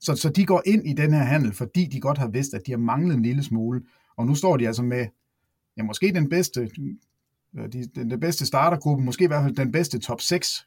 Så, 0.00 0.16
så 0.16 0.28
de 0.28 0.46
går 0.46 0.62
ind 0.66 0.86
i 0.88 0.92
den 0.92 1.12
her 1.12 1.22
handel, 1.22 1.52
fordi 1.52 1.86
de 1.86 2.00
godt 2.00 2.18
har 2.18 2.28
vidst, 2.28 2.54
at 2.54 2.62
de 2.66 2.70
har 2.70 2.78
manglet 2.78 3.16
en 3.16 3.22
lille 3.22 3.42
smule. 3.42 3.82
Og 4.16 4.26
nu 4.26 4.34
står 4.34 4.56
de 4.56 4.66
altså 4.66 4.82
med, 4.82 5.06
ja, 5.76 5.82
måske 5.82 6.12
den 6.14 6.28
bedste, 6.28 6.70
øh, 7.58 7.72
de, 7.72 7.86
den, 7.94 8.10
den 8.10 8.20
bedste 8.20 8.46
startergruppe, 8.46 9.04
måske 9.04 9.24
i 9.24 9.26
hvert 9.26 9.42
fald 9.42 9.56
den 9.56 9.72
bedste 9.72 9.98
top 9.98 10.20
6 10.20 10.66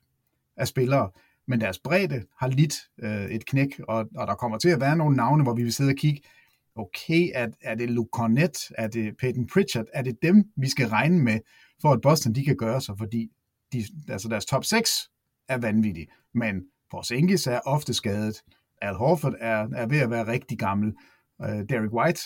af 0.57 0.67
spillere. 0.67 1.09
Men 1.47 1.62
deres 1.62 1.80
bredde 1.80 2.23
har 2.39 2.47
lidt 2.47 2.75
øh, 3.04 3.25
et 3.25 3.45
knæk, 3.45 3.80
og, 3.88 4.06
og 4.15 4.27
der 4.27 4.36
kommer 4.36 4.58
til 4.58 4.69
at 4.69 4.82
være 4.82 4.97
nogle 4.97 5.15
navne, 5.15 5.43
hvor 5.43 5.54
vi 5.54 5.63
vil 5.63 5.73
sidde 5.73 5.89
og 5.89 5.95
kigge, 5.95 6.21
okay, 6.75 7.30
er, 7.34 7.47
er 7.62 7.75
det 7.75 7.89
Luke 7.89 8.10
Cornett, 8.13 8.58
er 8.77 8.88
det 8.88 9.17
Peyton 9.17 9.47
Pritchard, 9.47 9.86
er 9.93 10.01
det 10.01 10.17
dem, 10.21 10.43
vi 10.58 10.69
skal 10.69 10.88
regne 10.88 11.19
med, 11.19 11.39
for 11.82 11.91
at 11.91 12.01
Boston 12.01 12.36
de 12.36 12.45
kan 12.45 12.56
gøre 12.56 12.82
sig, 12.82 12.95
fordi 12.97 13.30
de, 13.73 13.84
altså 14.10 14.27
deres 14.27 14.45
top 14.45 14.65
6 14.65 14.89
er 15.49 15.58
vanvittige, 15.58 16.08
men 16.34 16.63
Porzingis 16.91 17.47
er 17.47 17.60
ofte 17.65 17.93
skadet, 17.93 18.41
Al 18.82 18.95
Horford 18.95 19.36
er, 19.39 19.67
er 19.75 19.86
ved 19.86 19.99
at 19.99 20.10
være 20.10 20.27
rigtig 20.27 20.60
gammel, 20.60 20.93
øh, 21.41 21.69
Derek 21.69 21.93
White 21.93 22.21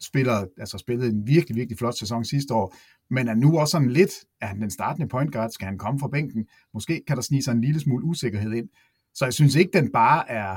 spiller, 0.00 0.46
altså 0.58 0.78
spillede 0.78 1.10
en 1.10 1.26
virkelig, 1.26 1.56
virkelig 1.56 1.78
flot 1.78 1.98
sæson 1.98 2.24
sidste 2.24 2.54
år, 2.54 2.74
men 3.10 3.28
er 3.28 3.34
nu 3.34 3.58
også 3.58 3.72
sådan 3.72 3.90
lidt, 3.90 4.10
er 4.40 4.46
han 4.46 4.60
den 4.60 4.70
startende 4.70 5.08
point 5.08 5.32
guard, 5.32 5.50
skal 5.50 5.66
han 5.66 5.78
komme 5.78 6.00
fra 6.00 6.08
bænken, 6.08 6.46
måske 6.74 7.02
kan 7.06 7.16
der 7.16 7.22
snige 7.22 7.42
sig 7.42 7.52
en 7.52 7.60
lille 7.60 7.80
smule 7.80 8.04
usikkerhed 8.04 8.52
ind, 8.52 8.68
så 9.14 9.24
jeg 9.24 9.34
synes 9.34 9.54
ikke, 9.54 9.70
den 9.72 9.92
bare 9.92 10.30
er, 10.30 10.56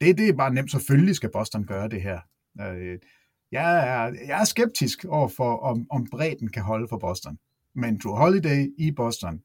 det, 0.00 0.18
det 0.18 0.28
er 0.28 0.32
bare 0.32 0.54
nemt, 0.54 0.70
selvfølgelig 0.70 1.16
skal 1.16 1.30
Boston 1.32 1.64
gøre 1.64 1.88
det 1.88 2.02
her. 2.02 2.20
Øh, 2.60 2.98
jeg, 3.52 3.88
er, 3.88 4.14
jeg 4.26 4.40
er 4.40 4.44
skeptisk 4.44 5.04
over 5.04 5.28
for, 5.28 5.56
om, 5.56 5.86
om 5.90 6.06
bredden 6.10 6.48
kan 6.48 6.62
holde 6.62 6.88
for 6.88 6.98
Boston. 6.98 7.38
Men 7.74 8.00
Drew 8.04 8.14
Holiday 8.14 8.74
i 8.78 8.90
Boston, 8.90 9.42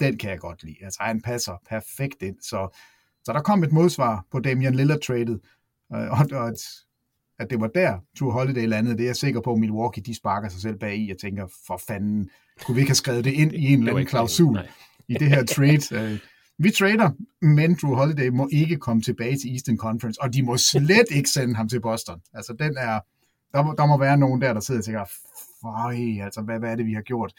den 0.00 0.18
kan 0.18 0.30
jeg 0.30 0.38
godt 0.38 0.62
lide. 0.62 0.76
Altså, 0.84 1.02
han 1.02 1.20
passer 1.20 1.56
perfekt 1.68 2.22
ind. 2.22 2.36
Så, 2.40 2.78
så 3.24 3.32
der 3.32 3.42
kom 3.42 3.62
et 3.62 3.72
modsvar 3.72 4.26
på 4.30 4.40
Damian 4.40 4.74
Lillard-tradet, 4.74 5.40
øh, 5.94 6.10
og, 6.10 6.26
og 6.32 6.48
at, 6.48 6.58
at 7.40 7.50
det 7.50 7.60
var 7.60 7.66
der, 7.66 7.98
Drew 8.20 8.30
Holiday 8.30 8.66
landede. 8.66 8.96
Det 8.96 9.02
er 9.02 9.08
jeg 9.08 9.16
sikker 9.16 9.40
på, 9.40 9.52
at 9.52 9.58
Milwaukee 9.58 10.02
de 10.02 10.14
sparker 10.14 10.48
sig 10.48 10.60
selv 10.60 10.78
bag 10.78 10.98
i 10.98 11.10
og 11.10 11.18
tænker, 11.18 11.46
for 11.66 11.82
fanden, 11.86 12.30
kunne 12.64 12.74
vi 12.74 12.80
ikke 12.80 12.90
have 12.90 12.94
skrevet 12.94 13.24
det 13.24 13.32
ind 13.32 13.52
i 13.52 13.72
en 13.72 13.78
eller 13.78 13.92
anden 13.92 14.06
klausul 14.06 14.58
i 15.08 15.14
det 15.14 15.28
her 15.28 15.44
trade? 15.44 16.12
Øh, 16.12 16.18
vi 16.58 16.70
trader, 16.70 17.10
men 17.42 17.78
Drew 17.82 17.94
Holiday 17.94 18.28
må 18.28 18.48
ikke 18.52 18.76
komme 18.76 19.02
tilbage 19.02 19.36
til 19.38 19.52
Eastern 19.52 19.76
Conference, 19.76 20.22
og 20.22 20.34
de 20.34 20.42
må 20.42 20.56
slet 20.56 21.06
ikke 21.10 21.28
sende 21.28 21.54
ham 21.54 21.68
til 21.68 21.80
Boston. 21.80 22.20
Altså, 22.34 22.52
den 22.58 22.76
er, 22.78 23.00
der, 23.54 23.62
må, 23.62 23.74
der 23.78 23.86
må 23.86 23.98
være 23.98 24.16
nogen 24.16 24.40
der, 24.40 24.52
der 24.52 24.60
sidder 24.60 24.80
og 24.80 24.84
tænker, 24.84 25.04
føj, 25.62 26.24
altså, 26.24 26.42
hvad, 26.42 26.58
hvad 26.58 26.70
er 26.70 26.76
det, 26.76 26.86
vi 26.86 26.92
har 26.92 27.02
gjort? 27.02 27.32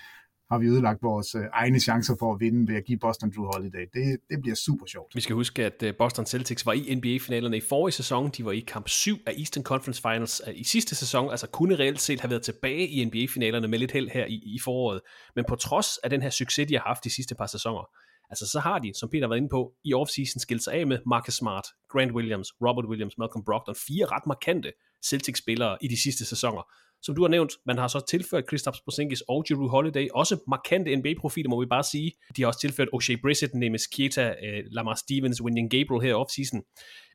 Har 0.52 0.58
vi 0.58 0.68
ødelagt 0.68 1.04
vores 1.04 1.36
øh, 1.36 1.42
egne 1.54 1.80
chancer 1.80 2.16
for 2.20 2.34
at 2.34 2.40
vinde 2.40 2.72
ved 2.72 2.76
at 2.76 2.86
give 2.86 3.00
Boston 3.00 3.32
Drew 3.36 3.46
Holiday. 3.54 3.86
Det, 3.94 4.20
det 4.30 4.42
bliver 4.42 4.56
super 4.56 4.86
sjovt. 4.86 5.16
Vi 5.16 5.22
skal 5.22 5.36
huske, 5.36 5.66
at 5.66 5.84
øh, 5.84 5.94
Boston 5.98 6.26
Celtics 6.26 6.66
var 6.66 6.74
i 6.74 6.96
NBA-finalerne 6.96 7.58
i 7.58 7.62
forrige 7.70 7.94
sæson. 7.94 8.30
De 8.30 8.46
var 8.46 8.52
i 8.52 8.60
kamp 8.60 8.88
7 8.88 9.18
af 9.26 9.34
Eastern 9.38 9.64
Conference 9.64 10.02
Finals 10.02 10.42
øh, 10.48 10.60
i 10.60 10.64
sidste 10.64 10.96
sæson, 10.96 11.32
altså 11.32 11.48
kunne 11.48 11.76
reelt 11.76 12.02
set 12.02 12.22
have 12.22 12.30
været 12.30 12.44
tilbage 12.44 12.88
i 12.88 13.06
NBA-finalerne 13.06 13.68
med 13.68 13.80
lidt 13.80 13.92
held 13.92 14.10
her 14.10 14.26
i, 14.26 14.36
i 14.56 14.60
foråret. 14.64 15.02
Men 15.36 15.46
på 15.48 15.56
trods 15.56 15.98
af 16.04 16.10
den 16.10 16.22
her 16.22 16.30
succes, 16.30 16.68
de 16.68 16.74
har 16.74 16.84
haft 16.88 17.04
de 17.04 17.10
sidste 17.10 17.36
par 17.36 17.48
sæsoner, 17.48 17.86
Altså 18.32 18.48
så 18.48 18.60
har 18.60 18.80
de, 18.80 18.92
som 19.00 19.10
Peter 19.10 19.28
var 19.28 19.36
inde 19.36 19.50
på, 19.50 19.74
i 19.84 19.94
offseason 19.94 20.40
skilt 20.40 20.64
sig 20.64 20.74
af 20.74 20.88
med 20.88 21.00
Marcus 21.06 21.34
Smart, 21.34 21.68
Grant 21.90 22.12
Williams, 22.12 22.50
Robert 22.66 22.86
Williams, 22.86 23.18
Malcolm 23.18 23.44
Brogdon, 23.46 23.76
fire 23.88 24.06
ret 24.06 24.26
markante 24.28 24.72
Celtics-spillere 25.06 25.78
i 25.82 25.88
de 25.88 26.02
sidste 26.02 26.26
sæsoner. 26.26 26.64
Som 27.02 27.16
du 27.16 27.22
har 27.22 27.30
nævnt, 27.30 27.54
man 27.66 27.78
har 27.78 27.88
så 27.88 28.00
tilført 28.10 28.46
Kristaps 28.46 28.82
Porzingis 28.82 29.22
og 29.22 29.46
Drew 29.50 29.68
Holiday, 29.68 30.08
også 30.14 30.38
markante 30.48 30.96
NBA-profiler, 30.96 31.50
må 31.50 31.60
vi 31.60 31.66
bare 31.66 31.84
sige. 31.84 32.12
De 32.36 32.42
har 32.42 32.48
også 32.48 32.60
tilført 32.60 32.88
O'Shea 32.96 33.22
Brissett, 33.22 33.56
Nemes 33.56 33.88
Kieta, 33.88 34.36
øh, 34.46 34.64
Lamar 34.72 34.96
Stevens, 34.96 35.42
Winning 35.42 35.72
Gabriel 35.72 36.02
her 36.02 36.16
offseason. 36.16 36.62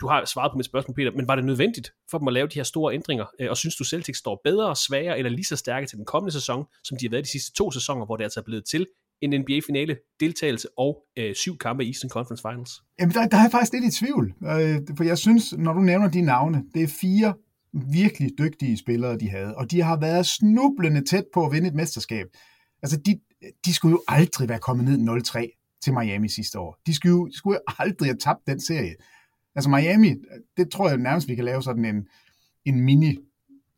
Du 0.00 0.08
har 0.08 0.24
svaret 0.24 0.52
på 0.52 0.56
mit 0.56 0.66
spørgsmål, 0.66 0.94
Peter, 0.94 1.10
men 1.10 1.28
var 1.28 1.36
det 1.36 1.44
nødvendigt 1.44 1.92
for 2.10 2.18
dem 2.18 2.28
at 2.28 2.34
lave 2.34 2.46
de 2.46 2.54
her 2.54 2.62
store 2.62 2.94
ændringer? 2.94 3.24
Øh, 3.40 3.50
og 3.50 3.56
synes 3.56 3.76
du, 3.76 3.84
Celtics 3.84 4.18
står 4.18 4.40
bedre, 4.44 4.76
svagere 4.76 5.18
eller 5.18 5.30
lige 5.30 5.44
så 5.44 5.56
stærke 5.56 5.86
til 5.86 5.96
den 5.96 6.04
kommende 6.04 6.32
sæson, 6.32 6.64
som 6.84 6.98
de 6.98 7.06
har 7.06 7.10
været 7.10 7.24
de 7.24 7.30
sidste 7.30 7.52
to 7.52 7.70
sæsoner, 7.70 8.06
hvor 8.06 8.16
det 8.16 8.24
altså 8.24 8.40
er 8.40 8.44
blevet 8.44 8.64
til 8.64 8.86
en 9.22 9.40
NBA-finale, 9.40 9.96
deltagelse 10.20 10.68
og 10.78 11.02
øh, 11.18 11.34
syv 11.34 11.58
kampe 11.58 11.84
i 11.84 11.88
Eastern 11.88 12.10
Conference 12.10 12.42
Finals? 12.48 12.70
Jamen, 13.00 13.14
der, 13.14 13.28
der 13.28 13.36
er 13.36 13.42
jeg 13.42 13.50
faktisk 13.50 13.72
lidt 13.72 13.84
i 13.84 13.98
tvivl. 13.98 14.34
Øh, 14.42 14.96
for 14.96 15.04
jeg 15.04 15.18
synes, 15.18 15.54
når 15.58 15.72
du 15.72 15.80
nævner 15.80 16.08
de 16.10 16.20
navne, 16.20 16.64
det 16.74 16.82
er 16.82 16.88
fire 17.00 17.34
virkelig 17.76 18.30
dygtige 18.38 18.76
spillere, 18.76 19.18
de 19.18 19.30
havde, 19.30 19.56
og 19.56 19.70
de 19.70 19.82
har 19.82 19.96
været 19.96 20.26
snublende 20.26 21.04
tæt 21.04 21.24
på 21.34 21.46
at 21.46 21.52
vinde 21.52 21.68
et 21.68 21.74
mesterskab. 21.74 22.26
Altså, 22.82 22.96
de, 22.96 23.20
de 23.64 23.74
skulle 23.74 23.92
jo 23.92 24.02
aldrig 24.08 24.48
være 24.48 24.58
kommet 24.58 24.84
ned 24.84 25.22
0-3 25.28 25.78
til 25.82 25.92
Miami 25.92 26.28
sidste 26.28 26.58
år. 26.58 26.78
De 26.86 26.94
skulle 26.94 27.10
jo, 27.10 27.26
de 27.26 27.36
skulle 27.36 27.58
jo 27.66 27.74
aldrig 27.78 28.08
have 28.08 28.18
tabt 28.18 28.46
den 28.46 28.60
serie. 28.60 28.94
Altså 29.54 29.70
Miami, 29.70 30.14
det 30.56 30.70
tror 30.70 30.88
jeg 30.88 30.98
nærmest, 30.98 31.28
vi 31.28 31.34
kan 31.34 31.44
lave 31.44 31.62
sådan 31.62 31.84
en, 31.84 32.08
en 32.64 32.80
mini 32.80 33.18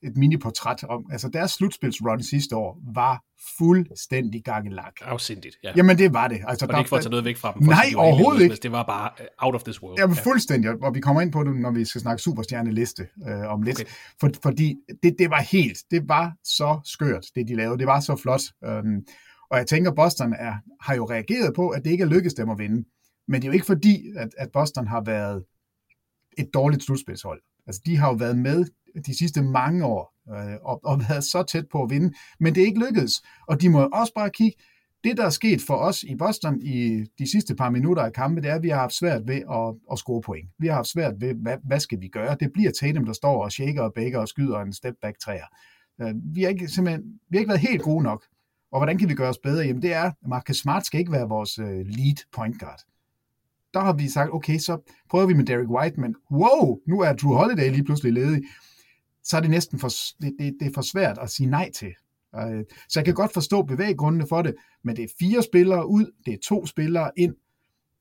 et 0.03 0.17
mini-portræt 0.17 0.85
om. 0.85 1.07
Altså 1.13 1.29
deres 1.29 1.51
slutspilsrun 1.51 2.23
sidste 2.23 2.57
år 2.57 2.81
var 2.95 3.23
fuldstændig 3.59 4.45
gakkelak. 4.45 4.93
Afsindigt, 5.01 5.57
ja. 5.65 5.73
Jamen 5.77 5.99
det 5.99 6.13
var 6.13 6.29
det. 6.29 6.41
Altså, 6.47 6.65
og 6.65 6.69
det 6.69 6.75
er 6.75 6.79
ikke 6.79 6.89
for 6.89 6.97
at 6.97 7.03
tage 7.03 7.11
noget 7.11 7.25
væk 7.25 7.37
fra 7.37 7.53
dem. 7.53 7.63
Nej, 7.63 7.87
overhovedet 7.97 8.43
ikke. 8.43 8.57
Det 8.57 8.73
var 8.73 8.83
bare 8.83 9.11
uh, 9.21 9.47
out 9.47 9.55
of 9.55 9.63
this 9.63 9.83
world. 9.83 9.99
Jamen 9.99 10.17
ja. 10.17 10.23
fuldstændig, 10.23 10.71
og 10.83 10.95
vi 10.95 11.01
kommer 11.01 11.23
ind 11.23 11.33
på 11.33 11.45
det, 11.45 11.57
når 11.57 11.71
vi 11.71 11.85
skal 11.85 12.01
snakke 12.01 12.23
superstjerneliste 12.23 13.07
øh, 13.29 13.53
om 13.53 13.63
lidt. 13.63 13.81
Okay. 13.81 13.91
For, 14.21 14.31
fordi 14.43 14.77
det, 15.03 15.17
det 15.19 15.31
var 15.31 15.41
helt, 15.41 15.79
det 15.91 16.09
var 16.09 16.33
så 16.45 16.81
skørt, 16.85 17.27
det 17.35 17.49
de 17.49 17.55
lavede. 17.55 17.79
Det 17.79 17.87
var 17.87 18.01
så 18.01 18.17
flot. 18.17 18.41
Øhm, 18.65 19.07
og 19.51 19.59
jeg 19.59 19.67
tænker, 19.67 19.95
Boston 19.95 20.33
er, 20.33 20.55
har 20.81 20.95
jo 20.95 21.11
reageret 21.11 21.55
på, 21.55 21.69
at 21.69 21.85
det 21.85 21.91
ikke 21.91 22.03
er 22.03 22.09
lykkedes 22.09 22.35
dem 22.35 22.51
at 22.51 22.59
vinde. 22.59 22.85
Men 23.29 23.35
det 23.35 23.45
er 23.45 23.49
jo 23.49 23.53
ikke 23.53 23.67
fordi, 23.67 24.03
at, 24.17 24.29
at 24.39 24.49
Boston 24.53 24.87
har 24.87 25.01
været 25.01 25.45
et 26.39 26.49
dårligt 26.55 26.85
slutspilshold. 26.85 27.43
Altså, 27.69 27.83
de 27.87 27.97
har 27.97 28.09
jo 28.09 28.15
været 28.15 28.39
med 28.39 28.65
de 29.07 29.19
sidste 29.19 29.43
mange 29.43 29.85
år 29.85 30.15
øh, 30.31 30.57
og, 30.63 30.81
og 30.85 31.01
været 31.09 31.25
så 31.25 31.43
tæt 31.43 31.69
på 31.73 31.83
at 31.83 31.91
vinde, 31.91 32.13
men 32.41 32.55
det 32.55 32.63
er 32.63 32.67
ikke 32.67 32.85
lykkedes. 32.87 33.23
Og 33.49 33.61
de 33.61 33.69
må 33.69 33.89
også 33.93 34.13
bare 34.15 34.31
kigge, 34.31 34.59
det 35.05 35.17
der 35.17 35.27
er 35.27 35.31
sket 35.31 35.61
for 35.67 35.75
os 35.75 36.03
i 36.03 36.17
Boston 36.17 36.61
i 36.63 37.05
de 37.19 37.31
sidste 37.31 37.55
par 37.55 37.71
minutter 37.71 38.03
af 38.03 38.13
kampen, 38.13 38.43
det 38.43 38.51
er, 38.51 38.55
at 38.55 38.63
vi 38.63 38.69
har 38.69 38.79
haft 38.79 38.95
svært 38.95 39.23
ved 39.27 39.37
at, 39.37 39.75
at 39.93 39.99
score 39.99 40.21
point. 40.21 40.51
Vi 40.59 40.67
har 40.67 40.75
haft 40.75 40.89
svært 40.89 41.15
ved, 41.21 41.35
hvad, 41.35 41.57
hvad 41.65 41.81
skal 41.81 42.01
vi 42.01 42.09
gøre? 42.09 42.37
Det 42.41 42.53
bliver 42.53 42.71
Tatum, 42.81 43.05
der 43.05 43.13
står 43.13 43.45
og 43.45 43.53
shaker 43.53 43.83
og 43.83 43.93
bækker 43.95 44.19
og 44.19 44.29
skyder 44.29 44.59
en 44.61 44.73
step 44.73 44.95
back 45.03 45.19
træer. 45.19 45.47
Øh, 46.01 46.15
vi 46.35 46.43
har 46.43 46.49
ikke, 46.49 46.69
simpelthen, 46.69 47.05
vi 47.31 47.37
har 47.37 47.41
ikke 47.41 47.49
været 47.49 47.61
helt 47.61 47.83
gode 47.83 48.03
nok. 48.03 48.25
Og 48.73 48.79
hvordan 48.79 48.99
kan 48.99 49.09
vi 49.09 49.15
gøre 49.15 49.29
os 49.29 49.39
bedre? 49.39 49.67
Jamen 49.67 49.83
det 49.83 49.95
er, 49.95 50.03
at 50.03 50.15
Marcus 50.29 50.57
Smart 50.57 50.87
skal 50.87 51.01
ikke 51.01 51.13
være 51.13 51.29
vores 51.29 51.59
øh, 51.59 51.87
lead 51.87 52.17
point 52.33 52.61
guard 52.61 52.81
der 53.75 53.81
har 53.81 53.93
vi 53.93 54.09
sagt, 54.09 54.31
okay, 54.33 54.59
så 54.59 54.93
prøver 55.11 55.27
vi 55.27 55.35
med 55.35 55.45
Derek 55.45 55.69
White, 55.69 56.01
men 56.01 56.15
wow, 56.31 56.79
nu 56.87 57.01
er 57.01 57.13
Drew 57.13 57.35
Holiday 57.35 57.71
lige 57.71 57.85
pludselig 57.85 58.13
ledig. 58.13 58.43
Så 59.23 59.37
er 59.37 59.41
det 59.41 59.51
næsten 59.51 59.79
for, 59.79 59.89
det, 60.21 60.37
det, 60.39 60.57
det 60.61 60.69
er 60.69 60.73
for 60.75 60.83
svært 60.83 61.19
at 61.19 61.31
sige 61.31 61.51
nej 61.51 61.71
til. 61.71 61.95
Øh, 62.37 62.65
så 62.89 63.01
jeg 63.01 63.05
kan 63.05 63.15
godt 63.15 63.33
forstå 63.33 63.63
bevæggrundene 63.63 64.27
for 64.27 64.43
det, 64.43 64.55
men 64.85 64.97
det 64.97 65.05
er 65.05 65.09
fire 65.19 65.43
spillere 65.43 65.87
ud, 65.87 66.07
det 66.27 66.35
er 66.35 66.39
to 66.43 66.67
spillere 66.67 67.11
ind. 67.17 67.35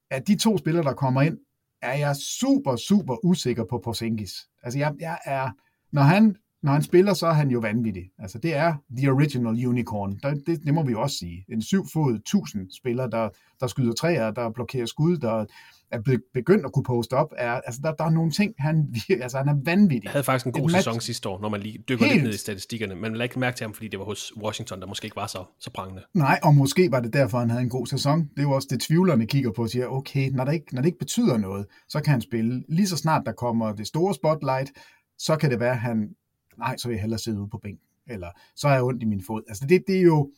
Af 0.10 0.24
de 0.24 0.36
to 0.36 0.58
spillere, 0.58 0.84
der 0.84 0.94
kommer 0.94 1.22
ind, 1.22 1.38
er 1.82 1.94
jeg 1.94 2.16
super, 2.16 2.76
super 2.76 3.26
usikker 3.26 3.64
på 3.70 3.82
Porzingis. 3.84 4.34
Altså 4.64 4.80
jeg, 4.80 4.94
jeg 5.00 5.18
er, 5.26 5.50
når 5.92 6.02
han 6.02 6.36
når 6.68 6.74
han 6.74 6.84
spiller, 6.84 7.14
så 7.14 7.28
er 7.28 7.34
han 7.34 7.50
jo 7.50 7.60
vanvittig. 7.60 8.04
Altså, 8.20 8.38
det 8.38 8.56
er 8.56 8.76
the 8.98 9.12
original 9.12 9.68
unicorn. 9.68 10.20
Det, 10.24 10.44
det, 10.48 10.60
det 10.66 10.74
må 10.74 10.84
vi 10.84 10.92
jo 10.92 11.02
også 11.02 11.18
sige. 11.18 11.46
En 11.50 11.62
syv 11.62 11.86
fod, 11.94 12.20
tusind 12.26 12.68
spiller, 12.78 13.08
der, 13.08 13.30
der 13.60 13.68
skyder 13.68 13.94
træer, 13.94 14.32
der 14.32 14.50
blokerer 14.50 14.86
skud, 14.86 15.18
der 15.18 15.46
er 15.92 16.20
begyndt 16.34 16.66
at 16.66 16.72
kunne 16.72 16.84
poste 16.84 17.14
op. 17.14 17.34
Er, 17.38 17.52
altså, 17.52 17.82
der, 17.84 17.94
der 17.94 18.04
er 18.04 18.10
nogle 18.10 18.32
ting, 18.32 18.54
han, 18.58 18.96
altså, 19.24 19.38
han 19.38 19.48
er 19.48 19.56
vanvittig. 19.64 20.10
Han 20.10 20.12
havde 20.12 20.24
faktisk 20.24 20.46
en 20.46 20.52
god 20.52 20.70
sæson 20.70 21.02
sidste 21.02 21.30
år, 21.30 21.42
når 21.42 21.50
man 21.50 21.62
lige 21.62 21.78
dykker 21.90 22.06
Helt. 22.06 22.16
lidt 22.16 22.24
ned 22.24 22.34
i 22.34 22.38
statistikkerne. 22.38 22.96
Man 22.96 23.14
lader 23.14 23.24
ikke 23.24 23.40
mærke 23.40 23.58
til 23.58 23.64
ham, 23.64 23.74
fordi 23.74 23.88
det 23.88 24.00
var 24.00 24.06
hos 24.06 24.34
Washington, 24.44 24.82
der 24.82 24.88
måske 24.88 25.06
ikke 25.06 25.16
var 25.16 25.28
så, 25.28 25.44
så 25.60 25.72
prangende. 25.72 26.04
Nej, 26.14 26.40
og 26.44 26.56
måske 26.56 26.92
var 26.92 27.00
det 27.00 27.14
derfor, 27.14 27.40
han 27.40 27.50
havde 27.50 27.64
en 27.64 27.70
god 27.70 27.88
sæson. 27.88 28.20
Det 28.20 28.38
er 28.38 28.42
jo 28.42 28.52
også 28.52 28.68
det, 28.72 28.80
tvivlerne 28.80 29.28
kigger 29.28 29.52
på 29.52 29.62
og 29.62 29.70
siger, 29.70 29.88
okay, 29.88 30.30
når 30.30 30.46
det, 30.46 30.54
ikke, 30.54 30.76
når 30.76 30.82
det 30.82 30.88
ikke 30.88 31.00
betyder 31.00 31.38
noget, 31.38 31.66
så 31.90 32.02
kan 32.02 32.12
han 32.12 32.22
spille. 32.22 32.64
Lige 32.70 32.88
så 32.88 32.98
snart 32.98 33.22
der 33.26 33.32
kommer 33.32 33.74
det 33.74 33.88
store 33.88 34.14
spotlight, 34.14 34.72
så 35.20 35.36
kan 35.36 35.52
det 35.52 35.60
være, 35.60 35.72
at 35.72 35.80
han 35.80 36.10
nej, 36.58 36.78
så 36.78 36.88
vil 36.88 36.96
jeg 36.96 37.02
hellere 37.02 37.20
sidde 37.20 37.40
ude 37.40 37.50
på 37.50 37.58
bænken, 37.58 37.88
eller 38.08 38.28
så 38.56 38.68
har 38.68 38.76
jeg 38.76 38.84
ondt 38.84 39.04
i 39.04 39.06
min 39.06 39.24
fod. 39.24 39.42
Altså 39.48 39.66
det, 39.70 39.84
det 39.88 39.98
er 39.98 40.02
jo, 40.02 40.32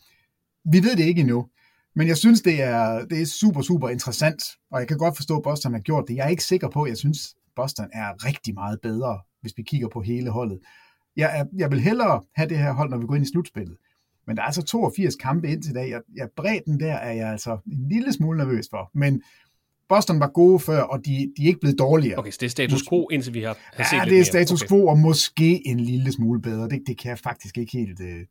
vi 0.64 0.84
ved 0.84 0.96
det 0.96 1.04
ikke 1.04 1.22
endnu, 1.22 1.48
men 1.96 2.08
jeg 2.08 2.18
synes, 2.18 2.42
det 2.42 2.62
er, 2.62 3.06
det 3.06 3.22
er 3.22 3.26
super, 3.26 3.62
super 3.62 3.90
interessant, 3.90 4.44
og 4.72 4.80
jeg 4.80 4.88
kan 4.88 4.98
godt 4.98 5.16
forstå, 5.16 5.38
at 5.38 5.44
Boston 5.44 5.74
har 5.74 5.80
gjort 5.80 6.06
det. 6.08 6.16
Jeg 6.16 6.26
er 6.26 6.30
ikke 6.30 6.44
sikker 6.44 6.70
på, 6.70 6.84
at 6.84 6.90
jeg 6.90 6.98
synes, 6.98 7.36
Boston 7.56 7.90
er 7.94 8.26
rigtig 8.26 8.54
meget 8.54 8.82
bedre, 8.82 9.20
hvis 9.42 9.54
vi 9.58 9.64
kigger 9.64 9.88
på 9.88 10.02
hele 10.02 10.30
holdet. 10.30 10.60
Jeg, 11.16 11.40
er, 11.40 11.46
jeg 11.58 11.72
vil 11.72 11.80
hellere 11.80 12.22
have 12.36 12.50
det 12.50 12.58
her 12.58 12.72
hold, 12.72 12.90
når 12.90 12.98
vi 12.98 13.06
går 13.06 13.16
ind 13.16 13.26
i 13.26 13.32
slutspillet. 13.32 13.78
Men 14.28 14.36
der 14.36 14.42
er 14.42 14.46
altså 14.46 14.62
82 14.62 15.16
kampe 15.16 15.48
indtil 15.48 15.72
i 15.72 15.74
dag. 15.74 15.90
Jeg, 15.90 16.02
jeg, 16.16 16.30
bredden 16.36 16.80
der 16.80 16.94
er 16.94 17.12
jeg 17.12 17.30
altså 17.30 17.58
en 17.68 17.90
lille 17.90 18.14
smule 18.14 18.38
nervøs 18.38 18.68
for. 18.70 18.92
Men 18.94 19.22
Boston 19.90 20.20
var 20.20 20.28
gode 20.28 20.60
før, 20.60 20.82
og 20.82 21.06
de, 21.06 21.12
de 21.38 21.44
er 21.44 21.48
ikke 21.48 21.60
blevet 21.60 21.80
dårligere. 21.80 22.20
Okay, 22.20 22.32
så 22.32 22.38
det 22.40 22.46
er 22.46 22.50
status 22.50 22.84
quo, 22.90 23.08
indtil 23.10 23.34
vi 23.34 23.42
har, 23.42 23.58
har 23.74 23.96
ja, 23.96 24.04
set 24.04 24.12
det 24.12 24.20
er 24.20 24.24
status 24.24 24.64
quo, 24.64 24.88
og 24.88 24.98
måske 24.98 25.68
en 25.68 25.80
lille 25.80 26.12
smule 26.12 26.42
bedre. 26.42 26.70
Det, 26.70 26.82
det 26.88 26.98
kan 26.98 27.10
jeg 27.10 27.20
faktisk 27.20 27.58
ikke 27.58 27.78
helt... 27.78 28.00
Øh, 28.02 28.26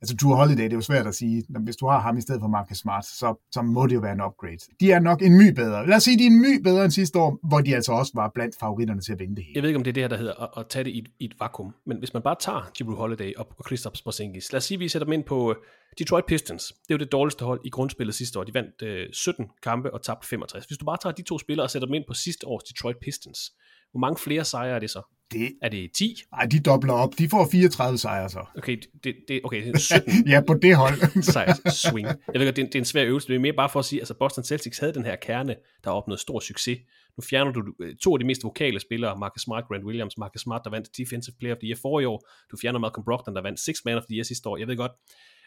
altså 0.00 0.16
Drew 0.22 0.34
Holiday, 0.34 0.64
det 0.64 0.72
er 0.72 0.76
jo 0.76 0.80
svært 0.80 1.06
at 1.06 1.14
sige, 1.14 1.44
hvis 1.48 1.76
du 1.76 1.86
har 1.86 2.00
ham 2.00 2.18
i 2.18 2.20
stedet 2.20 2.40
for 2.40 2.48
Marcus 2.48 2.78
Smart, 2.78 3.06
så, 3.06 3.34
så 3.52 3.62
må 3.62 3.86
det 3.86 3.94
jo 3.94 4.00
være 4.00 4.12
en 4.12 4.20
upgrade. 4.20 4.58
De 4.80 4.92
er 4.92 4.98
nok 4.98 5.22
en 5.22 5.36
my 5.38 5.52
bedre. 5.54 5.86
Lad 5.86 5.96
os 5.96 6.02
sige, 6.02 6.18
de 6.18 6.22
er 6.22 6.30
en 6.30 6.40
my 6.40 6.62
bedre 6.62 6.84
end 6.84 6.92
sidste 6.92 7.18
år, 7.18 7.38
hvor 7.48 7.60
de 7.60 7.74
altså 7.74 7.92
også 7.92 8.12
var 8.14 8.30
blandt 8.34 8.56
favoritterne 8.60 9.00
til 9.00 9.12
at 9.12 9.18
vinde 9.18 9.36
det 9.36 9.44
hele. 9.44 9.54
Jeg 9.54 9.62
ved 9.62 9.68
ikke, 9.68 9.78
om 9.78 9.84
det 9.84 9.90
er 9.90 9.94
det 9.94 10.02
her, 10.02 10.08
der 10.08 10.16
hedder 10.16 10.42
at, 10.42 10.48
at 10.56 10.66
tage 10.68 10.84
det 10.84 10.90
i 10.90 10.98
et, 10.98 11.08
i 11.18 11.24
et 11.24 11.34
vakuum, 11.40 11.74
men 11.86 11.98
hvis 11.98 12.14
man 12.14 12.22
bare 12.22 12.36
tager 12.40 12.70
Drew 12.78 12.94
Holiday 12.94 13.32
og, 13.36 13.46
og 13.58 13.64
Kristaps 13.64 14.02
Porzingis, 14.02 14.52
lad 14.52 14.56
os 14.58 14.64
sige, 14.64 14.76
at 14.76 14.80
vi 14.80 14.88
sætter 14.88 15.04
dem 15.04 15.12
ind 15.12 15.24
på 15.24 15.50
øh, 15.50 15.56
Detroit 15.98 16.24
Pistons. 16.24 16.64
Det 16.68 16.90
er 16.90 16.94
jo 16.94 16.98
det 16.98 17.12
dårligste 17.12 17.44
hold 17.44 17.60
i 17.64 17.70
grundspillet 17.70 18.14
sidste 18.14 18.38
år. 18.38 18.44
De 18.44 18.54
vandt 18.54 18.82
øh, 18.82 19.06
17 19.12 19.46
kampe 19.62 19.94
og 19.94 20.02
tabte 20.02 20.28
65. 20.28 20.66
Hvis 20.66 20.78
du 20.78 20.84
bare 20.84 20.98
tager 21.02 21.14
de 21.14 21.22
to 21.22 21.38
spillere 21.38 21.66
og 21.66 21.70
sætter 21.70 21.86
dem 21.86 21.94
ind 21.94 22.04
på 22.08 22.14
sidste 22.14 22.46
års 22.46 22.62
Detroit 22.62 22.96
Pistons, 23.02 23.52
hvor 23.94 24.00
mange 24.00 24.18
flere 24.18 24.44
sejre 24.44 24.74
er 24.74 24.78
det 24.78 24.90
så? 24.90 25.02
Det, 25.32 25.52
Er 25.62 25.68
det 25.68 25.90
10? 25.96 26.16
ej, 26.32 26.46
de 26.46 26.60
dobler 26.60 26.92
op. 26.92 27.18
De 27.18 27.28
får 27.28 27.48
34 27.52 27.98
sejre 27.98 28.28
så. 28.28 28.44
Okay, 28.58 28.76
det, 29.04 29.14
det, 29.28 29.40
okay 29.44 29.72
17 29.78 30.12
ja, 30.32 30.40
på 30.46 30.54
det 30.54 30.76
hold. 30.76 31.22
sejrs 31.32 31.74
swing. 31.76 32.06
Jeg 32.08 32.40
ved 32.40 32.46
godt, 32.46 32.56
det 32.56 32.62
er, 32.62 32.66
en- 32.66 32.72
det 32.72 32.74
er 32.74 32.78
en 32.78 32.84
svær 32.84 33.04
øvelse, 33.04 33.28
men 33.28 33.32
det 33.32 33.38
er 33.38 33.42
mere 33.42 33.52
bare 33.52 33.68
for 33.68 33.78
at 33.78 33.84
sige, 33.84 34.00
altså 34.00 34.14
Boston 34.18 34.44
Celtics 34.44 34.78
havde 34.78 34.94
den 34.94 35.04
her 35.04 35.16
kerne, 35.16 35.54
der 35.84 35.90
har 35.90 35.96
opnået 35.96 36.20
stor 36.20 36.40
succes. 36.40 36.78
Nu 37.18 37.22
fjerner 37.30 37.52
du 37.52 37.62
øh, 37.80 37.96
to 37.96 38.14
af 38.14 38.18
de 38.18 38.26
mest 38.26 38.44
vokale 38.44 38.80
spillere, 38.80 39.18
Marcus 39.18 39.42
Smart, 39.42 39.64
Grant 39.68 39.84
Williams, 39.84 40.18
Marcus 40.18 40.40
Smart, 40.42 40.60
der 40.64 40.70
vandt 40.70 40.88
Defensive 40.98 41.34
Player 41.38 41.54
of 41.54 41.58
the 41.58 41.68
Year 41.68 41.78
for 41.82 42.00
i 42.00 42.04
år. 42.04 42.28
Du 42.50 42.56
fjerner 42.62 42.78
Malcolm 42.78 43.04
Brogdon, 43.04 43.34
der 43.36 43.42
vandt 43.42 43.60
Six 43.60 43.76
Man 43.84 43.96
of 43.96 44.02
the 44.02 44.14
Year 44.16 44.24
sidste 44.24 44.48
år. 44.48 44.56
Jeg 44.56 44.68
ved 44.68 44.76
godt, 44.76 44.92